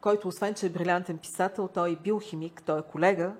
който 0.00 0.28
освен, 0.28 0.54
че 0.54 0.66
е 0.66 0.70
брилянтен 0.70 1.18
писател, 1.18 1.68
той 1.68 1.92
е 1.92 1.96
биохимик, 1.96 2.62
той 2.66 2.78
е 2.78 2.82
колега, 2.82 3.32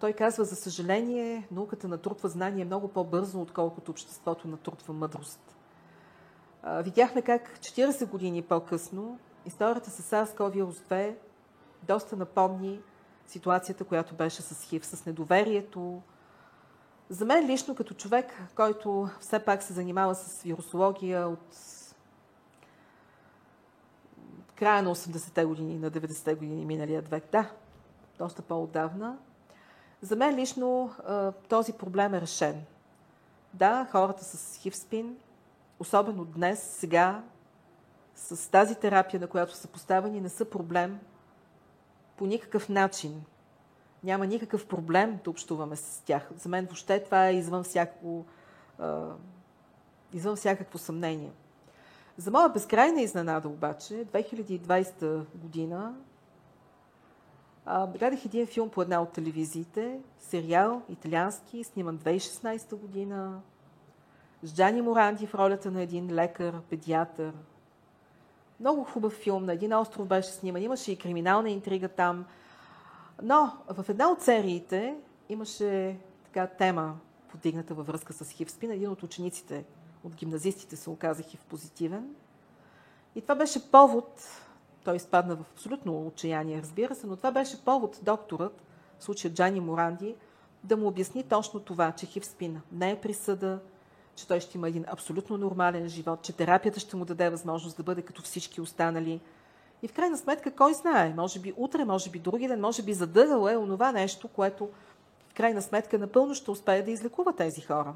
той 0.00 0.12
казва, 0.12 0.44
за 0.44 0.56
съжаление, 0.56 1.48
науката 1.50 1.88
натрупва 1.88 2.28
знание 2.28 2.64
много 2.64 2.88
по-бързо, 2.88 3.40
отколкото 3.40 3.90
обществото 3.90 4.48
натрупва 4.48 4.94
мъдрост. 4.94 5.56
Видяхме 6.82 7.22
как 7.22 7.58
40 7.58 8.06
години 8.06 8.42
по-късно 8.42 9.18
историята 9.46 9.90
с 9.90 10.10
SARS-CoV-2 10.10 11.14
доста 11.82 12.16
напомни 12.16 12.80
ситуацията, 13.26 13.84
която 13.84 14.14
беше 14.14 14.42
с 14.42 14.62
ХИВ, 14.62 14.86
с 14.86 15.06
недоверието. 15.06 16.02
За 17.10 17.24
мен 17.24 17.46
лично, 17.46 17.74
като 17.74 17.94
човек, 17.94 18.32
който 18.54 19.08
все 19.20 19.38
пак 19.38 19.62
се 19.62 19.72
занимава 19.72 20.14
с 20.14 20.42
вирусология 20.42 21.28
от 21.28 21.56
края 24.56 24.82
на 24.82 24.94
80-те 24.94 25.44
години, 25.44 25.78
на 25.78 25.90
90-те 25.90 26.34
години 26.34 26.64
миналия 26.64 27.02
век, 27.02 27.24
да, 27.32 27.50
доста 28.18 28.42
по-отдавна, 28.42 29.18
за 30.02 30.16
мен 30.16 30.36
лично 30.36 30.94
този 31.48 31.72
проблем 31.72 32.14
е 32.14 32.20
решен. 32.20 32.64
Да, 33.54 33.86
хората 33.90 34.24
с 34.24 34.58
хивспин, 34.58 35.16
особено 35.80 36.24
днес, 36.24 36.62
сега, 36.62 37.22
с 38.14 38.50
тази 38.50 38.74
терапия, 38.74 39.20
на 39.20 39.26
която 39.26 39.54
са 39.54 39.68
поставени, 39.68 40.20
не 40.20 40.28
са 40.28 40.44
проблем 40.44 41.00
по 42.16 42.26
никакъв 42.26 42.68
начин. 42.68 43.24
Няма 44.06 44.26
никакъв 44.26 44.66
проблем 44.66 45.18
да 45.24 45.30
общуваме 45.30 45.76
с 45.76 46.02
тях. 46.04 46.30
За 46.36 46.48
мен 46.48 46.64
въобще 46.64 47.04
това 47.04 47.28
е 47.28 47.34
извън 47.34 47.64
всяко, 47.64 48.24
извън 50.12 50.36
всякакво 50.36 50.78
съмнение. 50.78 51.32
За 52.16 52.30
моя 52.30 52.48
безкрайна 52.48 53.00
изненада 53.00 53.48
обаче, 53.48 53.94
2020 53.94 55.24
година 55.34 55.94
гледах 57.66 58.24
един 58.24 58.46
филм 58.46 58.68
по 58.68 58.82
една 58.82 59.02
от 59.02 59.12
телевизиите, 59.12 60.00
сериал, 60.18 60.82
италиански, 60.88 61.64
сниман 61.64 61.98
2016 61.98 62.74
година, 62.74 63.40
с 64.42 64.54
Джани 64.54 64.82
Моранди 64.82 65.26
в 65.26 65.34
ролята 65.34 65.70
на 65.70 65.82
един 65.82 66.14
лекар, 66.14 66.60
педиатър. 66.70 67.32
Много 68.60 68.84
хубав 68.84 69.12
филм, 69.12 69.44
на 69.44 69.52
един 69.52 69.74
остров 69.74 70.06
беше 70.06 70.28
сниман, 70.28 70.62
имаше 70.62 70.92
и 70.92 70.98
криминална 70.98 71.50
интрига 71.50 71.88
там. 71.88 72.24
Но 73.22 73.52
в 73.68 73.88
една 73.88 74.08
от 74.10 74.20
сериите 74.20 74.96
имаше 75.28 75.98
така 76.24 76.46
тема, 76.46 76.98
подигната 77.28 77.74
във 77.74 77.86
връзка 77.86 78.12
с 78.12 78.30
хивспин. 78.30 78.70
Един 78.70 78.90
от 78.90 79.02
учениците, 79.02 79.64
от 80.04 80.14
гимназистите 80.14 80.76
се 80.76 80.90
оказа 80.90 81.22
хив 81.22 81.40
позитивен. 81.48 82.14
И 83.14 83.20
това 83.20 83.34
беше 83.34 83.70
повод 83.70 84.22
той 84.84 84.96
изпадна 84.96 85.36
в 85.36 85.40
абсолютно 85.52 86.06
отчаяние, 86.06 86.62
разбира 86.62 86.94
се, 86.94 87.06
но 87.06 87.16
това 87.16 87.32
беше 87.32 87.64
повод 87.64 88.00
докторът, 88.02 88.62
в 88.98 89.04
случая 89.04 89.34
Джани 89.34 89.60
Моранди, 89.60 90.14
да 90.64 90.76
му 90.76 90.86
обясни 90.86 91.22
точно 91.22 91.60
това, 91.60 91.92
че 91.92 92.06
хив 92.06 92.26
спина 92.26 92.60
не 92.72 92.90
е 92.90 93.00
присъда, 93.00 93.60
че 94.14 94.28
той 94.28 94.40
ще 94.40 94.58
има 94.58 94.68
един 94.68 94.84
абсолютно 94.88 95.38
нормален 95.38 95.88
живот, 95.88 96.22
че 96.22 96.32
терапията 96.32 96.80
ще 96.80 96.96
му 96.96 97.04
даде 97.04 97.30
възможност 97.30 97.76
да 97.76 97.82
бъде 97.82 98.02
като 98.02 98.22
всички 98.22 98.60
останали. 98.60 99.20
И 99.82 99.88
в 99.88 99.92
крайна 99.92 100.16
сметка, 100.16 100.54
кой 100.54 100.74
знае, 100.74 101.14
може 101.16 101.40
би 101.40 101.54
утре, 101.56 101.84
може 101.84 102.10
би 102.10 102.18
други 102.18 102.48
ден, 102.48 102.60
може 102.60 102.82
би 102.82 102.94
задъгало 102.94 103.48
е 103.48 103.56
онова 103.56 103.92
нещо, 103.92 104.28
което 104.28 104.68
в 105.28 105.34
крайна 105.34 105.62
сметка 105.62 105.98
напълно 105.98 106.34
ще 106.34 106.50
успее 106.50 106.82
да 106.82 106.90
излекува 106.90 107.36
тези 107.36 107.60
хора. 107.60 107.94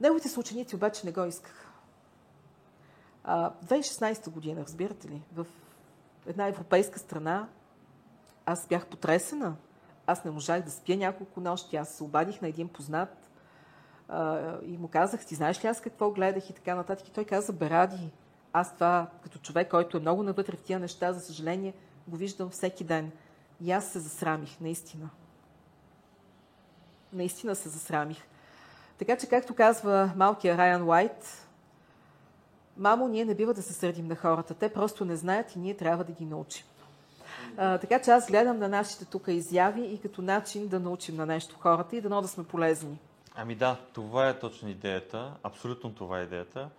Неговите 0.00 0.28
съученици 0.28 0.76
обаче 0.76 1.06
не 1.06 1.12
го 1.12 1.24
искаха. 1.24 1.68
2016 3.26 4.30
година, 4.30 4.64
разбирате 4.64 5.08
ли, 5.08 5.22
в 5.34 5.46
една 6.26 6.46
европейска 6.46 6.98
страна, 6.98 7.48
аз 8.46 8.68
бях 8.68 8.86
потресена. 8.86 9.56
Аз 10.06 10.24
не 10.24 10.30
можах 10.30 10.62
да 10.62 10.70
спя 10.70 10.96
няколко 10.96 11.40
нощи. 11.40 11.76
Аз 11.76 11.88
се 11.88 12.04
обадих 12.04 12.42
на 12.42 12.48
един 12.48 12.68
познат 12.68 13.30
и 14.62 14.78
му 14.78 14.88
казах, 14.88 15.26
ти 15.26 15.34
знаеш 15.34 15.64
ли 15.64 15.68
аз 15.68 15.80
какво 15.80 16.10
гледах 16.10 16.50
и 16.50 16.52
така 16.52 16.74
нататък. 16.74 17.08
И 17.08 17.12
той 17.12 17.24
каза, 17.24 17.52
Беради, 17.52 18.10
аз 18.54 18.74
това 18.74 19.06
като 19.22 19.38
човек, 19.38 19.70
който 19.70 19.96
е 19.96 20.00
много 20.00 20.22
навътре 20.22 20.56
в 20.56 20.62
тия 20.62 20.78
неща, 20.78 21.12
за 21.12 21.20
съжаление, 21.20 21.74
го 22.08 22.16
виждам 22.16 22.50
всеки 22.50 22.84
ден. 22.84 23.12
И 23.60 23.72
аз 23.72 23.92
се 23.92 23.98
засрамих, 23.98 24.60
наистина. 24.60 25.10
Наистина 27.12 27.54
се 27.54 27.68
засрамих. 27.68 28.18
Така 28.98 29.16
че, 29.16 29.28
както 29.28 29.54
казва 29.54 30.12
малкия 30.16 30.58
Райан 30.58 30.88
Уайт, 30.88 31.48
мамо, 32.76 33.08
ние 33.08 33.24
не 33.24 33.34
бива 33.34 33.54
да 33.54 33.62
се 33.62 33.72
сърдим 33.72 34.06
на 34.06 34.16
хората. 34.16 34.54
Те 34.54 34.72
просто 34.72 35.04
не 35.04 35.16
знаят 35.16 35.56
и 35.56 35.58
ние 35.58 35.76
трябва 35.76 36.04
да 36.04 36.12
ги 36.12 36.24
научим. 36.24 36.66
А, 37.56 37.78
така 37.78 38.02
че 38.02 38.10
аз 38.10 38.26
гледам 38.26 38.58
на 38.58 38.68
нашите 38.68 39.04
тук 39.04 39.24
изяви 39.28 39.86
и 39.86 39.98
като 39.98 40.22
начин 40.22 40.68
да 40.68 40.80
научим 40.80 41.16
на 41.16 41.26
нещо 41.26 41.56
хората 41.58 41.96
и 41.96 42.00
дано 42.00 42.22
да 42.22 42.28
сме 42.28 42.44
полезни. 42.44 42.98
Ами 43.34 43.54
да, 43.54 43.76
това 43.92 44.28
е 44.28 44.38
точно 44.38 44.68
идеята. 44.68 45.32
Абсолютно 45.42 45.94
това 45.94 46.20
е 46.20 46.22
идеята. 46.22 46.70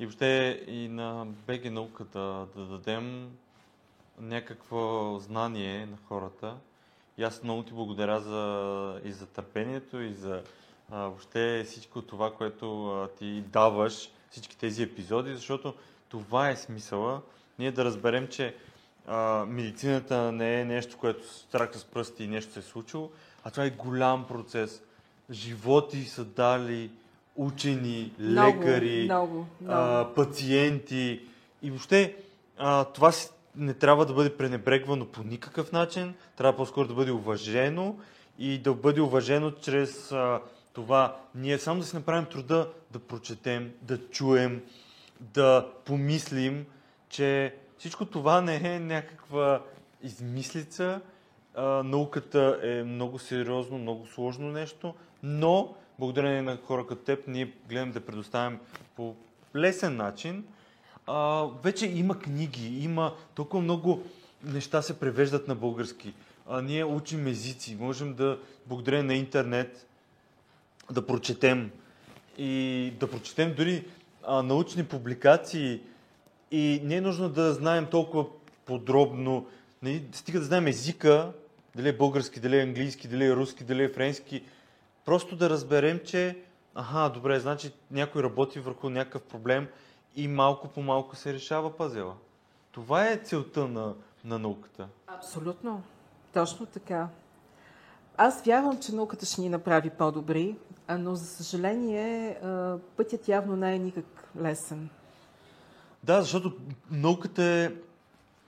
И 0.00 0.06
въобще 0.06 0.64
и 0.66 0.88
на 0.88 1.26
БГ 1.46 1.64
науката 1.64 2.46
да 2.56 2.64
дадем 2.64 3.30
някакво 4.20 5.18
знание 5.18 5.86
на 5.86 5.96
хората. 6.08 6.54
И 7.18 7.22
аз 7.22 7.42
много 7.42 7.62
ти 7.62 7.72
благодаря 7.72 8.20
за, 8.20 9.00
и 9.04 9.12
за 9.12 9.26
търпението, 9.26 10.00
и 10.00 10.14
за 10.14 10.42
а, 10.90 10.98
въобще 10.98 11.64
всичко 11.66 12.02
това, 12.02 12.34
което 12.34 12.86
а, 12.86 13.08
ти 13.08 13.40
даваш 13.40 14.10
всички 14.30 14.58
тези 14.58 14.82
епизоди, 14.82 15.34
защото 15.34 15.74
това 16.08 16.48
е 16.48 16.56
смисъла. 16.56 17.20
Ние 17.58 17.72
да 17.72 17.84
разберем, 17.84 18.28
че 18.28 18.54
а, 19.06 19.44
медицината 19.48 20.32
не 20.32 20.60
е 20.60 20.64
нещо, 20.64 20.96
което 20.98 21.34
страка 21.34 21.78
с 21.78 21.84
пръсти 21.84 22.24
и 22.24 22.28
нещо 22.28 22.52
се 22.52 22.58
е 22.58 22.62
случило, 22.62 23.10
а 23.44 23.50
това 23.50 23.64
е 23.64 23.70
голям 23.70 24.26
процес. 24.26 24.82
Животи 25.30 26.04
са 26.04 26.24
дали 26.24 26.90
учени, 27.38 28.12
много, 28.18 28.60
лекари, 28.60 29.04
много, 29.04 29.34
много. 29.34 29.46
А, 29.68 30.08
пациенти 30.14 31.20
и 31.62 31.70
въобще 31.70 32.16
а, 32.58 32.84
това 32.84 33.12
не 33.56 33.74
трябва 33.74 34.06
да 34.06 34.14
бъде 34.14 34.36
пренебрегвано 34.36 35.06
по 35.06 35.22
никакъв 35.22 35.72
начин, 35.72 36.14
трябва 36.36 36.56
по-скоро 36.56 36.88
да 36.88 36.94
бъде 36.94 37.12
уважено 37.12 37.96
и 38.38 38.58
да 38.58 38.74
бъде 38.74 39.00
уважено 39.00 39.50
чрез 39.50 40.12
а, 40.12 40.40
това 40.72 41.16
ние 41.34 41.58
само 41.58 41.80
да 41.80 41.86
си 41.86 41.96
направим 41.96 42.26
труда 42.26 42.68
да 42.90 42.98
прочетем, 42.98 43.72
да 43.82 44.08
чуем, 44.08 44.62
да 45.20 45.66
помислим, 45.84 46.66
че 47.08 47.54
всичко 47.78 48.04
това 48.04 48.40
не 48.40 48.74
е 48.74 48.80
някаква 48.80 49.62
измислица. 50.02 51.00
А, 51.54 51.62
науката 51.82 52.60
е 52.62 52.82
много 52.82 53.18
сериозно, 53.18 53.78
много 53.78 54.06
сложно 54.06 54.48
нещо, 54.50 54.94
но 55.22 55.74
благодарение 55.98 56.42
на 56.42 56.56
хора 56.56 56.86
като 56.86 57.02
теб 57.02 57.28
ние 57.28 57.52
гледаме 57.68 57.92
да 57.92 58.00
предоставим 58.00 58.58
по 58.96 59.14
лесен 59.56 59.96
начин. 59.96 60.44
А, 61.06 61.46
вече 61.62 61.86
има 61.86 62.18
книги, 62.18 62.84
има 62.84 63.14
толкова 63.34 63.62
много 63.62 64.02
неща 64.44 64.82
се 64.82 65.00
превеждат 65.00 65.48
на 65.48 65.54
български. 65.54 66.14
А, 66.48 66.62
ние 66.62 66.84
учим 66.84 67.26
езици, 67.26 67.76
можем 67.80 68.14
да, 68.14 68.38
благодарение 68.66 69.06
на 69.06 69.14
интернет, 69.14 69.86
да 70.90 71.06
прочетем 71.06 71.70
и 72.38 72.92
да 73.00 73.10
прочетем 73.10 73.54
дори 73.54 73.84
а, 74.26 74.42
научни 74.42 74.84
публикации 74.84 75.80
и 76.50 76.80
не 76.84 76.96
е 76.96 77.00
нужно 77.00 77.28
да 77.28 77.54
знаем 77.54 77.86
толкова 77.86 78.26
подробно, 78.64 79.46
не, 79.82 80.02
стига 80.12 80.38
да 80.38 80.44
знаем 80.44 80.66
езика 80.66 81.32
дали 81.76 81.88
е 81.88 81.96
български, 81.96 82.40
дали 82.40 82.58
е 82.58 82.62
английски, 82.62 83.08
дали 83.08 83.24
е 83.24 83.36
руски, 83.36 83.64
дали 83.64 83.82
е 83.82 83.88
френски. 83.88 84.42
Просто 85.08 85.36
да 85.36 85.50
разберем, 85.50 86.00
че 86.04 86.38
аха, 86.74 87.10
добре, 87.14 87.40
значи 87.40 87.72
някой 87.90 88.22
работи 88.22 88.60
върху 88.60 88.90
някакъв 88.90 89.22
проблем 89.22 89.68
и 90.16 90.28
малко 90.28 90.68
по 90.68 90.82
малко 90.82 91.16
се 91.16 91.32
решава 91.32 91.76
пазела. 91.76 92.14
Това 92.72 93.08
е 93.08 93.16
целта 93.16 93.68
на, 93.68 93.94
на 94.24 94.38
науката. 94.38 94.88
Абсолютно. 95.06 95.82
Точно 96.34 96.66
така. 96.66 97.08
Аз 98.16 98.42
вярвам, 98.42 98.80
че 98.80 98.94
науката 98.94 99.26
ще 99.26 99.40
ни 99.40 99.48
направи 99.48 99.90
по-добри, 99.90 100.56
но 100.98 101.14
за 101.14 101.26
съжаление 101.26 102.38
пътят 102.96 103.28
явно 103.28 103.56
не 103.56 103.74
е 103.74 103.78
никак 103.78 104.30
лесен. 104.40 104.88
Да, 106.04 106.20
защото 106.20 106.56
науката 106.90 107.72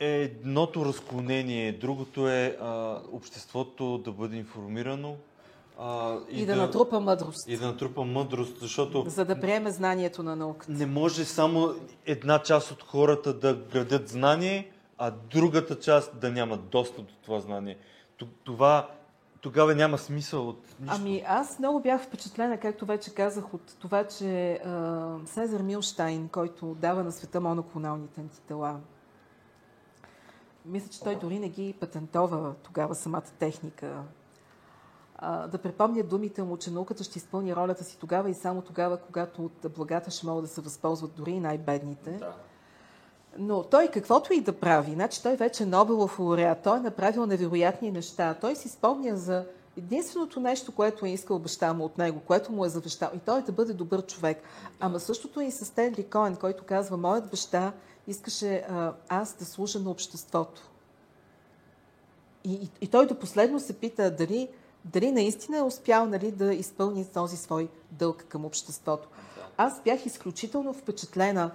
е 0.00 0.22
едното 0.22 0.84
разклонение, 0.84 1.72
другото 1.72 2.28
е 2.28 2.56
а, 2.60 3.00
обществото 3.12 3.98
да 3.98 4.12
бъде 4.12 4.36
информирано. 4.36 5.16
А, 5.82 6.18
и, 6.30 6.42
и 6.42 6.46
да, 6.46 6.54
да 6.54 6.60
натрупа 6.60 7.00
мъдрост. 7.00 7.48
И 7.48 7.56
да 7.56 7.66
натрупа 7.66 8.04
мъдрост, 8.04 8.58
защото... 8.58 9.04
За 9.08 9.24
да 9.24 9.40
приеме 9.40 9.70
знанието 9.70 10.22
на 10.22 10.36
науката. 10.36 10.72
Не 10.72 10.86
може 10.86 11.24
само 11.24 11.74
една 12.06 12.42
част 12.42 12.70
от 12.70 12.82
хората 12.82 13.32
да 13.34 13.54
градят 13.54 14.08
знание, 14.08 14.70
а 14.98 15.10
другата 15.10 15.78
част 15.78 16.20
да 16.20 16.30
няма 16.30 16.56
достъп 16.56 17.06
до 17.06 17.14
това 17.22 17.40
знание. 17.40 17.76
Това 18.44 18.88
тогава 19.40 19.74
няма 19.74 19.98
смисъл 19.98 20.48
от 20.48 20.62
нищо. 20.80 20.96
Ами 21.00 21.22
аз 21.26 21.58
много 21.58 21.80
бях 21.80 22.02
впечатлена, 22.02 22.58
както 22.58 22.86
вече 22.86 23.14
казах, 23.14 23.54
от 23.54 23.76
това, 23.78 24.04
че 24.04 24.52
а, 24.52 25.16
Сезар 25.26 25.60
Милштайн, 25.60 26.28
който 26.28 26.76
дава 26.80 27.04
на 27.04 27.12
света 27.12 27.40
моноклоналните 27.40 28.20
антитела, 28.20 28.80
мисля, 30.64 30.88
че 30.88 31.00
той 31.00 31.16
дори 31.16 31.38
не 31.38 31.48
ги 31.48 31.74
патентова 31.80 32.54
тогава 32.62 32.94
самата 32.94 33.22
техника. 33.38 34.02
А, 35.22 35.46
да 35.46 35.58
припомня 35.58 36.02
думите 36.02 36.42
му, 36.42 36.56
че 36.56 36.70
науката 36.70 37.04
ще 37.04 37.18
изпълни 37.18 37.56
ролята 37.56 37.84
си 37.84 37.98
тогава 37.98 38.30
и 38.30 38.34
само 38.34 38.62
тогава, 38.62 38.96
когато 38.96 39.44
от 39.44 39.72
благата 39.76 40.10
ще 40.10 40.26
могат 40.26 40.44
да 40.44 40.50
се 40.50 40.60
възползват 40.60 41.14
дори 41.16 41.30
и 41.30 41.40
най-бедните. 41.40 42.10
Да. 42.10 42.32
Но 43.38 43.62
той 43.62 43.88
каквото 43.88 44.32
и 44.32 44.40
да 44.40 44.52
прави, 44.52 44.92
значи 44.92 45.22
той 45.22 45.36
вече 45.36 45.62
е 45.62 45.66
Нобелов 45.66 46.18
лауреат, 46.18 46.62
той 46.62 46.78
е 46.78 46.80
направил 46.80 47.26
невероятни 47.26 47.90
неща. 47.90 48.34
Той 48.40 48.56
си 48.56 48.68
спомня 48.68 49.16
за 49.16 49.44
единственото 49.76 50.40
нещо, 50.40 50.72
което 50.72 51.06
е 51.06 51.10
искал 51.10 51.38
баща 51.38 51.72
му 51.72 51.84
от 51.84 51.98
него, 51.98 52.20
което 52.20 52.52
му 52.52 52.64
е 52.64 52.68
завещал, 52.68 53.10
и 53.14 53.18
той 53.18 53.38
е 53.38 53.42
да 53.42 53.52
бъде 53.52 53.72
добър 53.72 54.06
човек. 54.06 54.42
Ама 54.80 55.00
същото 55.00 55.40
е 55.40 55.44
и 55.44 55.50
с 55.50 55.64
Стенли 55.64 56.04
Коен, 56.04 56.36
който 56.36 56.64
казва, 56.64 56.96
моят 56.96 57.30
баща 57.30 57.72
искаше 58.06 58.56
а, 58.56 58.92
аз 59.08 59.34
да 59.34 59.44
служа 59.44 59.80
на 59.80 59.90
обществото. 59.90 60.70
И, 62.44 62.52
и, 62.52 62.70
и 62.80 62.86
той 62.86 63.06
до 63.06 63.14
последно 63.14 63.60
се 63.60 63.72
пита 63.72 64.10
дали, 64.10 64.48
дали 64.84 65.12
наистина 65.12 65.58
е 65.58 65.62
успял 65.62 66.06
нали, 66.06 66.30
да 66.32 66.54
изпълни 66.54 67.04
този 67.04 67.36
свой 67.36 67.68
дълг 67.90 68.24
към 68.28 68.44
обществото. 68.44 69.08
Аз 69.56 69.82
бях 69.82 70.06
изключително 70.06 70.72
впечатлена 70.72 71.50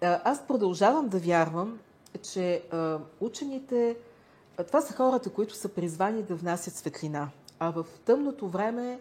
аз 0.00 0.46
продължавам 0.46 1.08
да 1.08 1.18
вярвам, 1.18 1.78
че 2.32 2.62
а, 2.72 2.98
учените, 3.20 3.96
това 4.66 4.80
са 4.80 4.94
хората, 4.94 5.30
които 5.30 5.54
са 5.54 5.68
призвани 5.68 6.22
да 6.22 6.34
внасят 6.34 6.74
светлина. 6.74 7.28
А 7.58 7.70
в 7.70 7.84
тъмното 8.04 8.48
време 8.48 9.00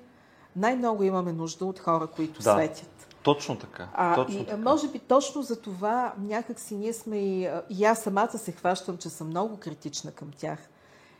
най-много 0.55 1.03
имаме 1.03 1.33
нужда 1.33 1.65
от 1.65 1.79
хора, 1.79 2.07
които 2.07 2.41
да, 2.41 2.51
светят. 2.51 3.15
Точно 3.23 3.57
така. 3.57 3.89
А, 3.93 4.15
точно 4.15 4.41
и, 4.41 4.45
така. 4.45 4.57
Може 4.57 4.87
би 4.87 4.99
точно 4.99 5.41
за 5.41 5.61
това 5.61 6.13
някак 6.17 6.59
си 6.59 6.75
ние 6.75 6.93
сме 6.93 7.17
и, 7.17 7.49
и 7.69 7.85
аз 7.85 7.99
самата 7.99 8.37
се 8.37 8.51
хващам, 8.51 8.97
че 8.97 9.09
съм 9.09 9.27
много 9.27 9.57
критична 9.57 10.11
към 10.11 10.31
тях. 10.37 10.59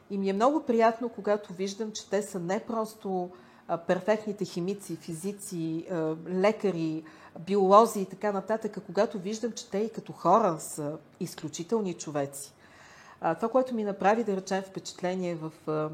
И 0.09 0.17
ми 0.17 0.30
е 0.30 0.34
много 0.34 0.63
приятно, 0.63 1.09
когато 1.09 1.53
виждам, 1.53 1.91
че 1.91 2.09
те 2.09 2.21
са 2.21 2.39
не 2.39 2.59
просто 2.59 3.30
а, 3.67 3.77
перфектните 3.77 4.45
химици, 4.45 4.95
физици, 4.95 5.85
а, 5.91 6.15
лекари, 6.27 7.03
биолози 7.39 8.01
и 8.01 8.05
така 8.05 8.31
нататък, 8.31 8.77
когато 8.85 9.19
виждам, 9.19 9.51
че 9.51 9.69
те 9.69 9.77
и 9.77 9.89
като 9.89 10.11
хора 10.11 10.59
са 10.59 10.97
изключителни 11.19 11.93
човеци. 11.93 12.53
А, 13.21 13.35
това, 13.35 13.49
което 13.49 13.75
ми 13.75 13.84
направи, 13.84 14.23
да 14.23 14.35
речем, 14.35 14.63
впечатление 14.63 15.35
в 15.35 15.51
а, 15.67 15.89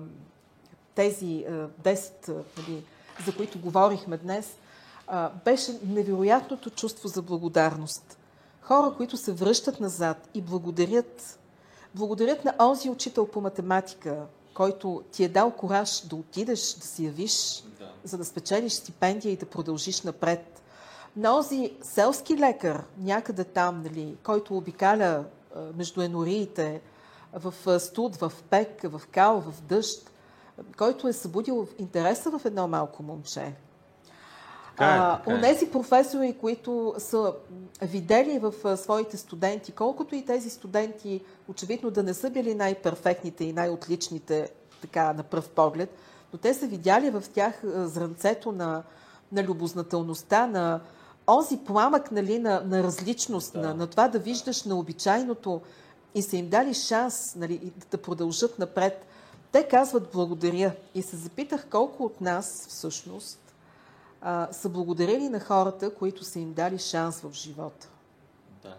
тези 0.96 1.46
а, 1.50 1.52
10, 1.84 2.44
нали, 2.58 2.84
за 3.26 3.36
които 3.36 3.60
говорихме 3.60 4.18
днес, 4.18 4.58
а, 5.08 5.32
беше 5.46 5.80
невероятното 5.88 6.70
чувство 6.70 7.08
за 7.08 7.22
благодарност. 7.22 8.18
Хора, 8.62 8.94
които 8.98 9.18
се 9.18 9.34
връщат 9.34 9.80
назад 9.80 10.30
и 10.34 10.42
благодарят, 10.42 11.39
благодарят 11.96 12.46
на 12.46 12.56
онзи 12.60 12.90
учител 12.90 13.28
по 13.28 13.42
математика, 13.42 14.26
който 14.54 15.04
ти 15.12 15.24
е 15.24 15.30
дал 15.30 15.52
кораж 15.52 16.02
да 16.08 16.16
отидеш, 16.16 16.74
да 16.74 16.86
се 16.86 17.04
явиш, 17.04 17.64
да. 17.80 17.92
за 18.04 18.18
да 18.18 18.26
спечелиш 18.26 18.74
стипендия 18.74 19.32
и 19.32 19.38
да 19.38 19.46
продължиш 19.46 20.02
напред 20.02 20.62
на 21.16 21.30
този 21.30 21.74
селски 21.82 22.38
лекар, 22.38 22.84
някъде 22.98 23.44
там, 23.44 23.82
нали, 23.84 24.16
който 24.24 24.58
обикаля 24.58 25.26
между 25.76 26.02
енориите, 26.02 26.82
в 27.34 27.80
студ, 27.80 28.16
в 28.16 28.34
пек, 28.50 28.82
в 28.84 29.02
кал, 29.12 29.42
в 29.42 29.62
дъжд, 29.62 30.12
който 30.78 31.08
е 31.08 31.14
събудил 31.14 31.68
интереса 31.78 32.32
в 32.32 32.46
едно 32.46 32.68
малко 32.68 33.04
момче. 33.04 33.54
Така 34.80 34.96
е, 34.96 34.98
така 35.18 35.32
е. 35.32 35.34
Онези 35.34 35.72
професори, 35.72 36.38
които 36.42 36.96
са 36.98 37.34
видели 37.82 38.40
в 38.40 38.78
своите 38.78 39.18
студенти, 39.18 39.72
колкото 39.72 40.16
и 40.16 40.26
тези 40.26 40.50
студенти, 40.50 41.22
очевидно 41.48 41.92
да 41.92 42.04
не 42.04 42.14
са 42.14 42.30
били 42.30 42.56
най-перфектните 42.56 43.46
и 43.46 43.54
най-отличните, 43.54 44.50
така 44.82 45.14
на 45.14 45.24
пръв 45.24 45.50
поглед, 45.50 45.96
но 46.34 46.40
те 46.40 46.54
са 46.54 46.68
видяли 46.68 47.10
в 47.10 47.24
тях 47.34 47.62
зранцето 47.64 48.52
на, 48.52 48.84
на 49.32 49.44
любознателността, 49.44 50.48
на, 50.48 50.80
онзи 51.28 51.58
пламък 51.58 52.12
нали, 52.12 52.40
на, 52.40 52.62
на 52.66 52.84
различност, 52.84 53.54
да. 53.54 53.60
на, 53.60 53.74
на 53.74 53.88
това 53.88 54.08
да 54.08 54.20
виждаш 54.20 54.64
на 54.64 54.76
обичайното 54.76 55.62
и 56.16 56.22
са 56.22 56.38
им 56.38 56.50
дали 56.50 56.74
шанс 56.74 57.36
нали, 57.36 57.72
да 57.92 57.98
продължат 57.98 58.60
напред. 58.60 59.06
Те 59.52 59.68
казват 59.68 60.10
благодаря. 60.14 60.72
И 60.96 61.02
се 61.02 61.16
запитах 61.16 61.68
колко 61.70 62.04
от 62.04 62.22
нас 62.22 62.66
всъщност 62.70 63.49
а, 64.22 64.48
са 64.52 64.70
благодарили 64.70 65.30
на 65.30 65.40
хората, 65.40 65.96
които 65.96 66.24
са 66.24 66.40
им 66.40 66.54
дали 66.54 66.78
шанс 66.78 67.22
в 67.22 67.34
живота. 67.34 67.90
Да. 68.64 68.76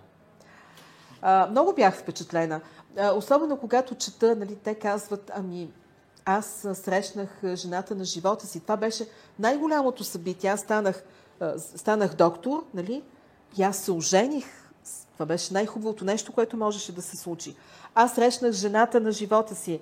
А, 1.22 1.48
много 1.50 1.72
бях 1.72 1.98
впечатлена. 1.98 2.60
А, 2.98 3.12
особено 3.12 3.56
когато 3.56 3.94
чета, 3.94 4.36
нали, 4.36 4.56
те 4.56 4.74
казват, 4.74 5.30
ами 5.34 5.70
аз 6.24 6.66
срещнах 6.74 7.28
жената 7.54 7.94
на 7.94 8.04
живота 8.04 8.46
си. 8.46 8.60
Това 8.60 8.76
беше 8.76 9.08
най-голямото 9.38 10.04
събитие. 10.04 10.50
Аз 10.50 10.60
станах 10.60 11.02
станах 11.58 12.14
доктор, 12.14 12.64
нали? 12.74 13.02
И 13.58 13.62
аз 13.62 13.76
се 13.76 13.92
ожених. 13.92 14.46
Това 15.12 15.26
беше 15.26 15.54
най-хубавото 15.54 16.04
нещо, 16.04 16.32
което 16.32 16.56
можеше 16.56 16.94
да 16.94 17.02
се 17.02 17.16
случи. 17.16 17.56
Аз 17.94 18.14
срещнах 18.14 18.52
жената 18.52 19.00
на 19.00 19.12
живота 19.12 19.54
си. 19.54 19.80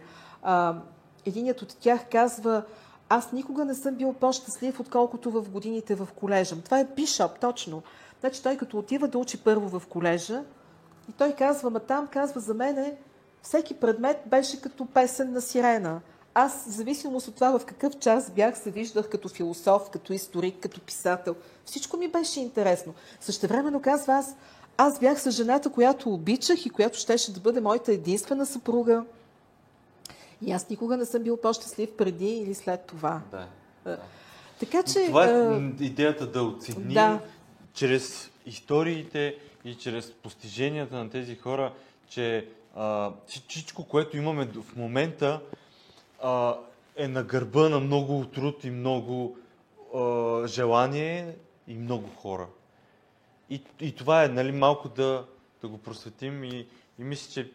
Единият 1.27 1.63
от 1.63 1.77
тях 1.81 2.01
казва, 2.11 2.63
аз 3.09 3.33
никога 3.33 3.65
не 3.65 3.75
съм 3.75 3.95
бил 3.95 4.13
по-щастлив, 4.13 4.81
отколкото 4.81 5.31
в 5.31 5.51
годините 5.51 5.95
в 5.95 6.09
колежа. 6.17 6.63
Това 6.63 6.81
е 6.81 6.89
Бишоп, 6.97 7.39
точно. 7.41 7.83
Значи 8.21 8.43
той 8.43 8.57
като 8.57 8.79
отива 8.79 9.09
да 9.09 9.19
учи 9.19 9.39
първо 9.45 9.79
в 9.79 9.87
колежа, 9.87 10.45
и 11.09 11.13
той 11.13 11.33
казва, 11.33 11.71
ма 11.71 11.81
там 11.81 12.07
казва 12.07 12.41
за 12.41 12.55
мене, 12.55 12.97
всеки 13.43 13.75
предмет 13.75 14.23
беше 14.27 14.61
като 14.61 14.87
песен 14.87 15.33
на 15.33 15.41
сирена 15.41 16.01
аз, 16.41 16.65
в 16.65 16.71
зависимост 16.71 17.29
от 17.29 17.35
това 17.35 17.59
в 17.59 17.65
какъв 17.65 17.99
час 17.99 18.31
бях, 18.31 18.59
се 18.59 18.71
виждах 18.71 19.09
като 19.09 19.29
философ, 19.29 19.91
като 19.91 20.13
историк, 20.13 20.61
като 20.61 20.81
писател. 20.81 21.35
Всичко 21.65 21.97
ми 21.97 22.09
беше 22.09 22.41
интересно. 22.41 22.95
Същевременно 23.21 23.83
казва 23.83 24.15
аз, 24.15 24.37
аз 24.77 24.99
бях 24.99 25.21
с 25.21 25.31
жената, 25.31 25.71
която 25.71 26.15
обичах 26.15 26.67
и 26.67 26.71
която 26.71 26.99
щеше 26.99 27.33
да 27.33 27.41
бъде 27.41 27.61
моята 27.61 27.93
единствена 27.93 28.47
съпруга. 28.47 29.05
И 30.43 30.53
аз 30.53 30.71
никога 30.71 30.97
не 30.97 31.05
съм 31.05 31.23
бил 31.23 31.37
по-щастлив 31.37 31.97
преди 31.97 32.31
или 32.31 32.55
след 32.55 32.87
това. 32.87 33.23
Да. 33.31 33.47
да. 33.85 33.99
Така 34.61 34.83
че. 34.83 35.07
Това 35.07 35.25
е 35.25 35.85
идеята 35.85 36.27
да 36.27 36.43
оценим 36.43 36.89
да. 36.89 37.21
чрез 37.75 38.31
историите 38.47 39.37
и 39.65 39.75
чрез 39.75 40.13
постиженията 40.13 40.97
на 40.97 41.11
тези 41.11 41.37
хора, 41.37 41.73
че 42.09 42.49
а, 42.77 43.13
всичко, 43.27 43.85
което 43.85 44.17
имаме 44.17 44.47
в 44.47 44.77
момента, 44.77 45.41
а, 46.23 46.57
е 46.97 47.09
на 47.09 47.23
гърба 47.23 47.69
на 47.69 47.81
много 47.81 48.27
труд 48.27 48.65
и 48.65 48.71
много 48.71 49.39
а, 49.95 50.47
желание 50.47 51.37
и 51.69 51.75
много 51.75 52.09
хора. 52.17 52.47
И, 53.51 53.63
и 53.81 53.93
това 53.93 54.25
е 54.25 54.29
нали, 54.29 54.53
малко 54.53 54.89
да, 54.89 55.27
да 55.63 55.69
го 55.69 55.79
просветим 55.79 56.45
и, 56.45 56.67
и 56.99 57.05
мисля, 57.05 57.33
че 57.33 57.53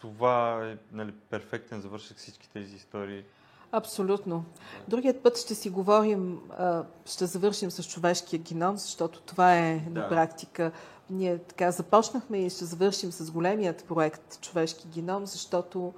това 0.00 0.66
е 0.66 0.76
нали, 0.92 1.12
перфектен 1.12 1.80
завършък 1.80 2.16
всички 2.16 2.50
тези 2.50 2.76
истории. 2.76 3.24
Абсолютно. 3.72 4.44
Другият 4.88 5.22
път 5.22 5.38
ще 5.38 5.54
си 5.54 5.70
говорим, 5.70 6.40
ще 7.06 7.26
завършим 7.26 7.70
с 7.70 7.84
човешкия 7.84 8.38
геном, 8.38 8.76
защото 8.76 9.20
това 9.20 9.58
е 9.58 9.78
да. 9.78 10.00
на 10.00 10.08
практика. 10.08 10.72
Ние 11.10 11.38
така 11.38 11.70
започнахме 11.70 12.38
и 12.38 12.50
ще 12.50 12.64
завършим 12.64 13.12
с 13.12 13.30
големият 13.30 13.84
проект 13.84 14.40
Човешки 14.40 14.88
геном, 14.88 15.26
защото 15.26 15.92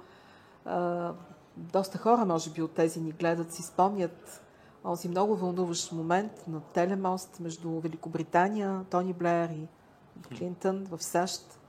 доста 1.57 1.97
хора, 1.97 2.25
може 2.25 2.49
би, 2.49 2.61
от 2.61 2.71
тези 2.71 3.01
ни 3.01 3.11
гледат, 3.11 3.53
си 3.53 3.63
спомнят 3.63 4.41
онзи 4.85 5.09
много 5.09 5.35
вълнуващ 5.35 5.91
момент 5.91 6.47
на 6.47 6.61
телемост 6.61 7.39
между 7.39 7.79
Великобритания, 7.79 8.85
Тони 8.89 9.13
Блеер 9.13 9.49
и 9.49 9.67
Клинтън 10.37 10.87
в 10.91 11.03
САЩ, 11.03 11.59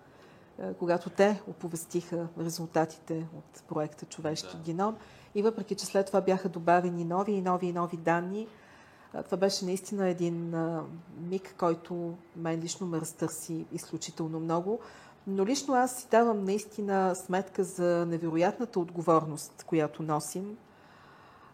когато 0.79 1.11
те 1.11 1.43
оповестиха 1.49 2.29
резултатите 2.41 3.27
от 3.37 3.63
проекта 3.69 4.07
Човешки 4.07 4.57
да. 4.57 4.63
геном. 4.63 4.97
И 5.35 5.43
въпреки, 5.43 5.75
че 5.75 5.87
след 5.87 6.07
това 6.07 6.21
бяха 6.21 6.49
добавени 6.49 7.05
нови 7.05 7.33
и 7.33 7.43
нови 7.43 7.67
и 7.67 7.73
нови 7.73 7.97
данни, 7.97 8.47
това 9.25 9.37
беше 9.37 9.65
наистина 9.65 10.09
един 10.09 10.55
миг, 11.21 11.55
който 11.59 12.15
мен 12.37 12.61
лично 12.61 12.87
ме 12.87 13.01
разтърси 13.01 13.67
изключително 13.73 14.41
много. 14.41 14.81
Но 15.27 15.47
лично 15.47 15.75
аз 15.75 15.97
си 15.97 16.07
давам 16.11 16.45
наистина 16.45 17.15
сметка 17.15 17.65
за 17.65 18.07
невероятната 18.07 18.81
отговорност, 18.81 19.65
която 19.67 20.03
носим. 20.03 20.57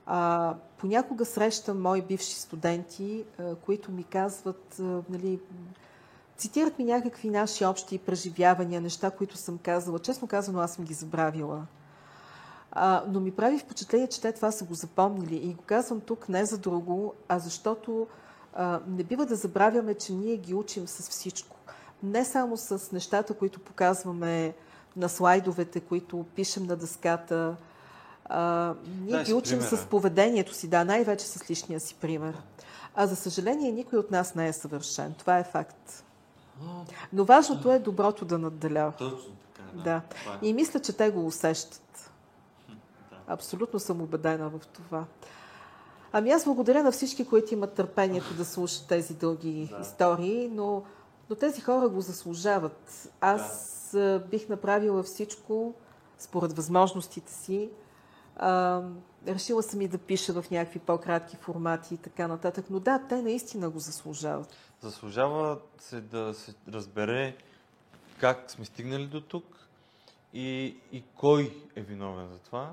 А, 0.07 0.55
понякога 0.79 1.25
срещам 1.25 1.83
мои 1.83 2.03
бивши 2.03 2.35
студенти, 2.35 3.25
а, 3.39 3.55
които 3.55 3.93
ми 3.93 4.05
казват, 4.05 4.77
а, 4.81 4.83
нали, 5.11 5.41
цитират 6.39 6.79
ми 6.79 6.85
някакви 6.85 7.31
наши 7.31 7.65
общи 7.65 7.99
преживявания, 7.99 8.81
неща, 8.81 9.11
които 9.11 9.37
съм 9.37 9.59
казала. 9.59 9.99
Честно 9.99 10.29
казано, 10.29 10.61
аз 10.61 10.73
съм 10.75 10.85
ги 10.85 10.95
забравила. 10.95 11.67
А, 12.73 13.05
но 13.09 13.21
ми 13.21 13.31
прави 13.31 13.59
впечатление, 13.59 14.07
че 14.07 14.21
те 14.21 14.33
това 14.33 14.51
са 14.53 14.65
го 14.65 14.75
запомнили. 14.75 15.37
И 15.37 15.55
го 15.55 15.63
казвам 15.67 16.01
тук 16.01 16.29
не 16.29 16.45
за 16.45 16.59
друго, 16.59 17.15
а 17.29 17.39
защото 17.39 18.07
а, 18.55 18.81
не 18.89 19.05
бива 19.05 19.27
да 19.27 19.37
забравяме, 19.37 19.95
че 19.95 20.13
ние 20.13 20.37
ги 20.37 20.55
учим 20.55 20.89
с 20.89 21.11
всичко. 21.11 21.57
Не 22.03 22.25
само 22.25 22.57
с 22.57 22.93
нещата, 22.93 23.35
които 23.35 23.61
показваме 23.61 24.55
на 24.97 25.09
слайдовете, 25.09 25.81
които 25.81 26.27
пишем 26.35 26.67
на 26.67 26.77
дъската. 26.77 27.57
А, 28.25 28.75
ние 29.01 29.13
Дай 29.13 29.25
ги 29.25 29.35
учим 29.35 29.59
примера. 29.59 29.77
с 29.77 29.87
поведението 29.87 30.55
си, 30.55 30.69
да, 30.69 30.85
най-вече 30.85 31.27
с 31.27 31.51
личния 31.51 31.81
си 31.81 31.95
пример. 31.95 32.35
А 32.95 33.07
за 33.07 33.17
съжаление, 33.17 33.73
никой 33.73 33.99
от 33.99 34.11
нас 34.11 34.35
не 34.35 34.49
е 34.49 34.53
съвършен. 34.53 35.15
Това 35.19 35.39
е 35.39 35.45
факт. 35.45 36.05
Но 37.13 37.25
важното 37.25 37.73
е 37.73 37.79
доброто 37.79 38.25
да 38.25 38.39
надделява. 38.39 38.93
Точно 38.93 39.35
така, 39.55 39.69
да. 39.75 39.83
да. 39.83 40.03
Е. 40.43 40.47
И 40.49 40.53
мисля, 40.53 40.81
че 40.81 40.93
те 40.93 41.11
го 41.11 41.27
усещат. 41.27 42.11
Абсолютно 43.27 43.81
съм 43.81 44.03
убедена 44.03 44.49
в 44.49 44.61
това. 44.73 45.05
Ами 46.13 46.31
аз 46.31 46.45
благодаря 46.45 46.83
на 46.83 46.93
всички, 46.93 47.27
които 47.27 47.55
имат 47.55 47.75
търпението 47.75 48.35
да 48.35 48.45
слушат 48.45 48.89
тези 48.89 49.15
дълги 49.15 49.69
да. 49.71 49.81
истории, 49.83 50.51
но, 50.53 50.83
но 51.31 51.37
тези 51.37 51.61
хора 51.61 51.89
го 51.89 52.01
заслужават. 52.01 53.13
Аз 53.21 53.89
да. 53.93 54.23
бих 54.31 54.49
направила 54.49 55.03
всичко 55.03 55.75
според 56.19 56.53
възможностите 56.53 57.33
си. 57.33 57.71
А, 58.37 58.83
решила 59.27 59.63
съм 59.63 59.81
и 59.81 59.89
да 59.89 59.99
пиша 59.99 60.43
в 60.43 60.51
някакви 60.51 60.79
по-кратки 60.79 61.37
формати 61.37 61.95
и 61.95 61.99
така 61.99 62.29
нататък. 62.29 62.65
Но 62.71 62.81
да, 62.81 63.03
те 63.09 63.23
наистина 63.23 63.71
го 63.71 63.79
заслужават. 63.79 64.55
Заслужава 64.81 65.59
се 65.79 66.01
да 66.01 66.35
се 66.35 66.55
разбере 66.69 67.37
как 68.21 68.51
сме 68.51 68.65
стигнали 68.65 69.07
до 69.07 69.21
тук 69.21 69.69
и, 70.35 70.77
и 70.93 71.03
кой 71.15 71.63
е 71.77 71.81
виновен 71.81 72.29
за 72.29 72.39
това 72.39 72.73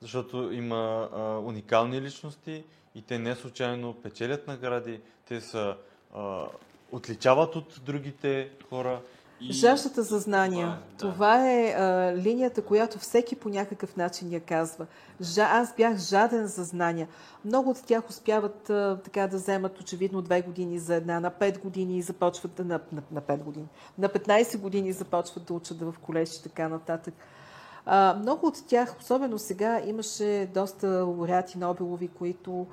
защото 0.00 0.52
има 0.52 1.08
а, 1.12 1.38
уникални 1.38 2.00
личности 2.02 2.64
и 2.94 3.02
те 3.02 3.18
не 3.18 3.34
случайно 3.34 3.94
печелят 3.94 4.46
награди, 4.46 5.00
те 5.28 5.40
са 5.40 5.76
а, 6.14 6.46
отличават 6.92 7.56
от 7.56 7.80
другите 7.84 8.50
хора. 8.68 9.02
И... 9.40 9.52
Жаждата 9.52 10.02
за 10.02 10.18
знания. 10.18 10.78
Това 10.98 11.08
е, 11.08 11.12
това 11.12 11.50
е 11.50 11.70
а, 11.70 12.16
линията, 12.16 12.62
която 12.62 12.98
всеки 12.98 13.36
по 13.36 13.48
някакъв 13.48 13.96
начин 13.96 14.32
я 14.32 14.40
казва. 14.40 14.86
Жа, 15.20 15.48
аз 15.52 15.74
бях 15.76 15.96
жаден 15.96 16.46
за 16.46 16.64
знания. 16.64 17.08
Много 17.44 17.70
от 17.70 17.82
тях 17.86 18.10
успяват 18.10 18.70
а, 18.70 18.98
така 19.04 19.26
да 19.26 19.36
вземат 19.36 19.80
очевидно 19.80 20.22
две 20.22 20.42
години 20.42 20.78
за 20.78 20.94
една, 20.94 21.20
на 21.20 21.30
пет 21.30 21.58
години 21.58 22.02
започват 22.02 22.52
да, 22.54 22.64
на, 22.64 22.80
на, 22.92 23.02
на 23.12 23.20
5 23.20 23.38
години, 23.38 23.66
на 23.98 24.08
15 24.08 24.58
години 24.58 24.92
започват 24.92 25.44
да 25.44 25.54
учат 25.54 25.80
в 25.80 25.94
колеж 26.02 26.36
и 26.36 26.42
така 26.42 26.68
нататък. 26.68 27.14
А, 27.86 28.16
много 28.20 28.46
от 28.46 28.66
тях, 28.66 28.96
особено 29.00 29.38
сега, 29.38 29.82
имаше 29.86 30.48
доста 30.54 30.88
лауреати 30.88 31.58
Нобелови, 31.58 32.08
които 32.08 32.66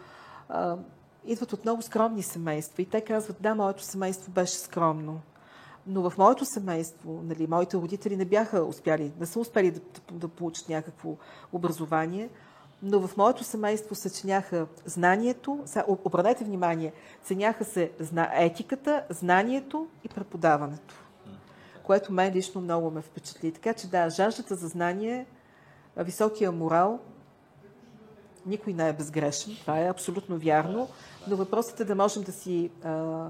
а, 0.49 0.77
идват 1.25 1.53
от 1.53 1.65
много 1.65 1.81
скромни 1.81 2.23
семейства. 2.23 2.81
И 2.81 2.85
те 2.85 3.01
казват, 3.01 3.37
да, 3.39 3.55
моето 3.55 3.83
семейство 3.83 4.31
беше 4.31 4.57
скромно. 4.57 5.21
Но 5.87 6.09
в 6.09 6.17
моето 6.17 6.45
семейство, 6.45 7.21
нали, 7.23 7.47
моите 7.47 7.77
родители 7.77 8.17
не 8.17 8.25
бяха 8.25 8.63
успяли, 8.63 9.11
не 9.19 9.25
са 9.25 9.39
успели 9.39 9.71
да, 9.71 9.79
да, 10.11 10.27
получат 10.27 10.69
някакво 10.69 11.15
образование, 11.53 12.29
но 12.83 13.07
в 13.07 13.17
моето 13.17 13.43
семейство 13.43 13.95
се 13.95 14.09
ценяха 14.09 14.67
знанието, 14.85 15.63
обърнете 15.87 16.43
внимание, 16.43 16.93
ценяха 17.23 17.65
се 17.65 17.91
етиката, 18.33 19.03
знанието 19.09 19.87
и 20.03 20.09
преподаването 20.09 21.03
което 21.83 22.13
мен 22.13 22.33
лично 22.33 22.61
много 22.61 22.91
ме 22.91 23.01
впечатли. 23.01 23.51
Така 23.51 23.73
че 23.73 23.87
да, 23.87 24.09
жаждата 24.09 24.55
за 24.55 24.67
знание, 24.67 25.25
високия 25.97 26.51
морал, 26.51 26.99
никой 28.45 28.73
не 28.73 28.89
е 28.89 28.93
безгрешен, 28.93 29.55
това 29.61 29.79
е 29.79 29.89
абсолютно 29.89 30.37
вярно, 30.37 30.87
но 31.27 31.35
въпросът 31.35 31.79
е 31.79 31.85
да 31.85 31.95
можем 31.95 32.23
да 32.23 32.31
си 32.31 32.71
а, 32.83 33.27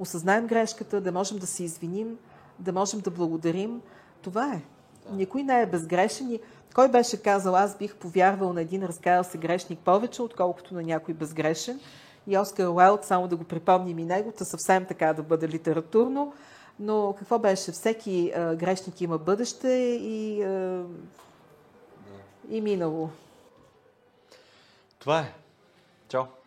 осъзнаем 0.00 0.46
грешката, 0.46 1.00
да 1.00 1.12
можем 1.12 1.38
да 1.38 1.46
се 1.46 1.64
извиним, 1.64 2.18
да 2.58 2.72
можем 2.72 3.00
да 3.00 3.10
благодарим. 3.10 3.80
Това 4.22 4.54
е. 4.54 4.62
Никой 5.10 5.42
не 5.42 5.62
е 5.62 5.66
безгрешен 5.66 6.30
и 6.30 6.40
кой 6.74 6.88
беше 6.88 7.22
казал, 7.22 7.56
аз 7.56 7.78
бих 7.78 7.96
повярвал 7.96 8.52
на 8.52 8.60
един 8.60 8.84
разкаял 8.84 9.24
се 9.24 9.38
грешник 9.38 9.78
повече, 9.78 10.22
отколкото 10.22 10.74
на 10.74 10.82
някой 10.82 11.14
безгрешен. 11.14 11.80
И 12.26 12.38
Оскар 12.38 12.66
Уайлд, 12.66 13.04
само 13.04 13.28
да 13.28 13.36
го 13.36 13.44
припомним 13.44 13.98
и 13.98 14.04
негото, 14.04 14.44
съвсем 14.44 14.86
така 14.86 15.12
да 15.12 15.22
бъде 15.22 15.48
литературно, 15.48 16.32
но 16.78 17.14
какво 17.18 17.38
беше? 17.38 17.72
Всеки 17.72 18.32
а, 18.36 18.54
грешник 18.54 19.00
има 19.00 19.18
бъдеще 19.18 19.68
и, 20.02 20.42
а, 20.42 20.84
и 22.50 22.60
минало. 22.60 23.10
Това 24.98 25.20
е. 25.20 25.34
Чао! 26.08 26.39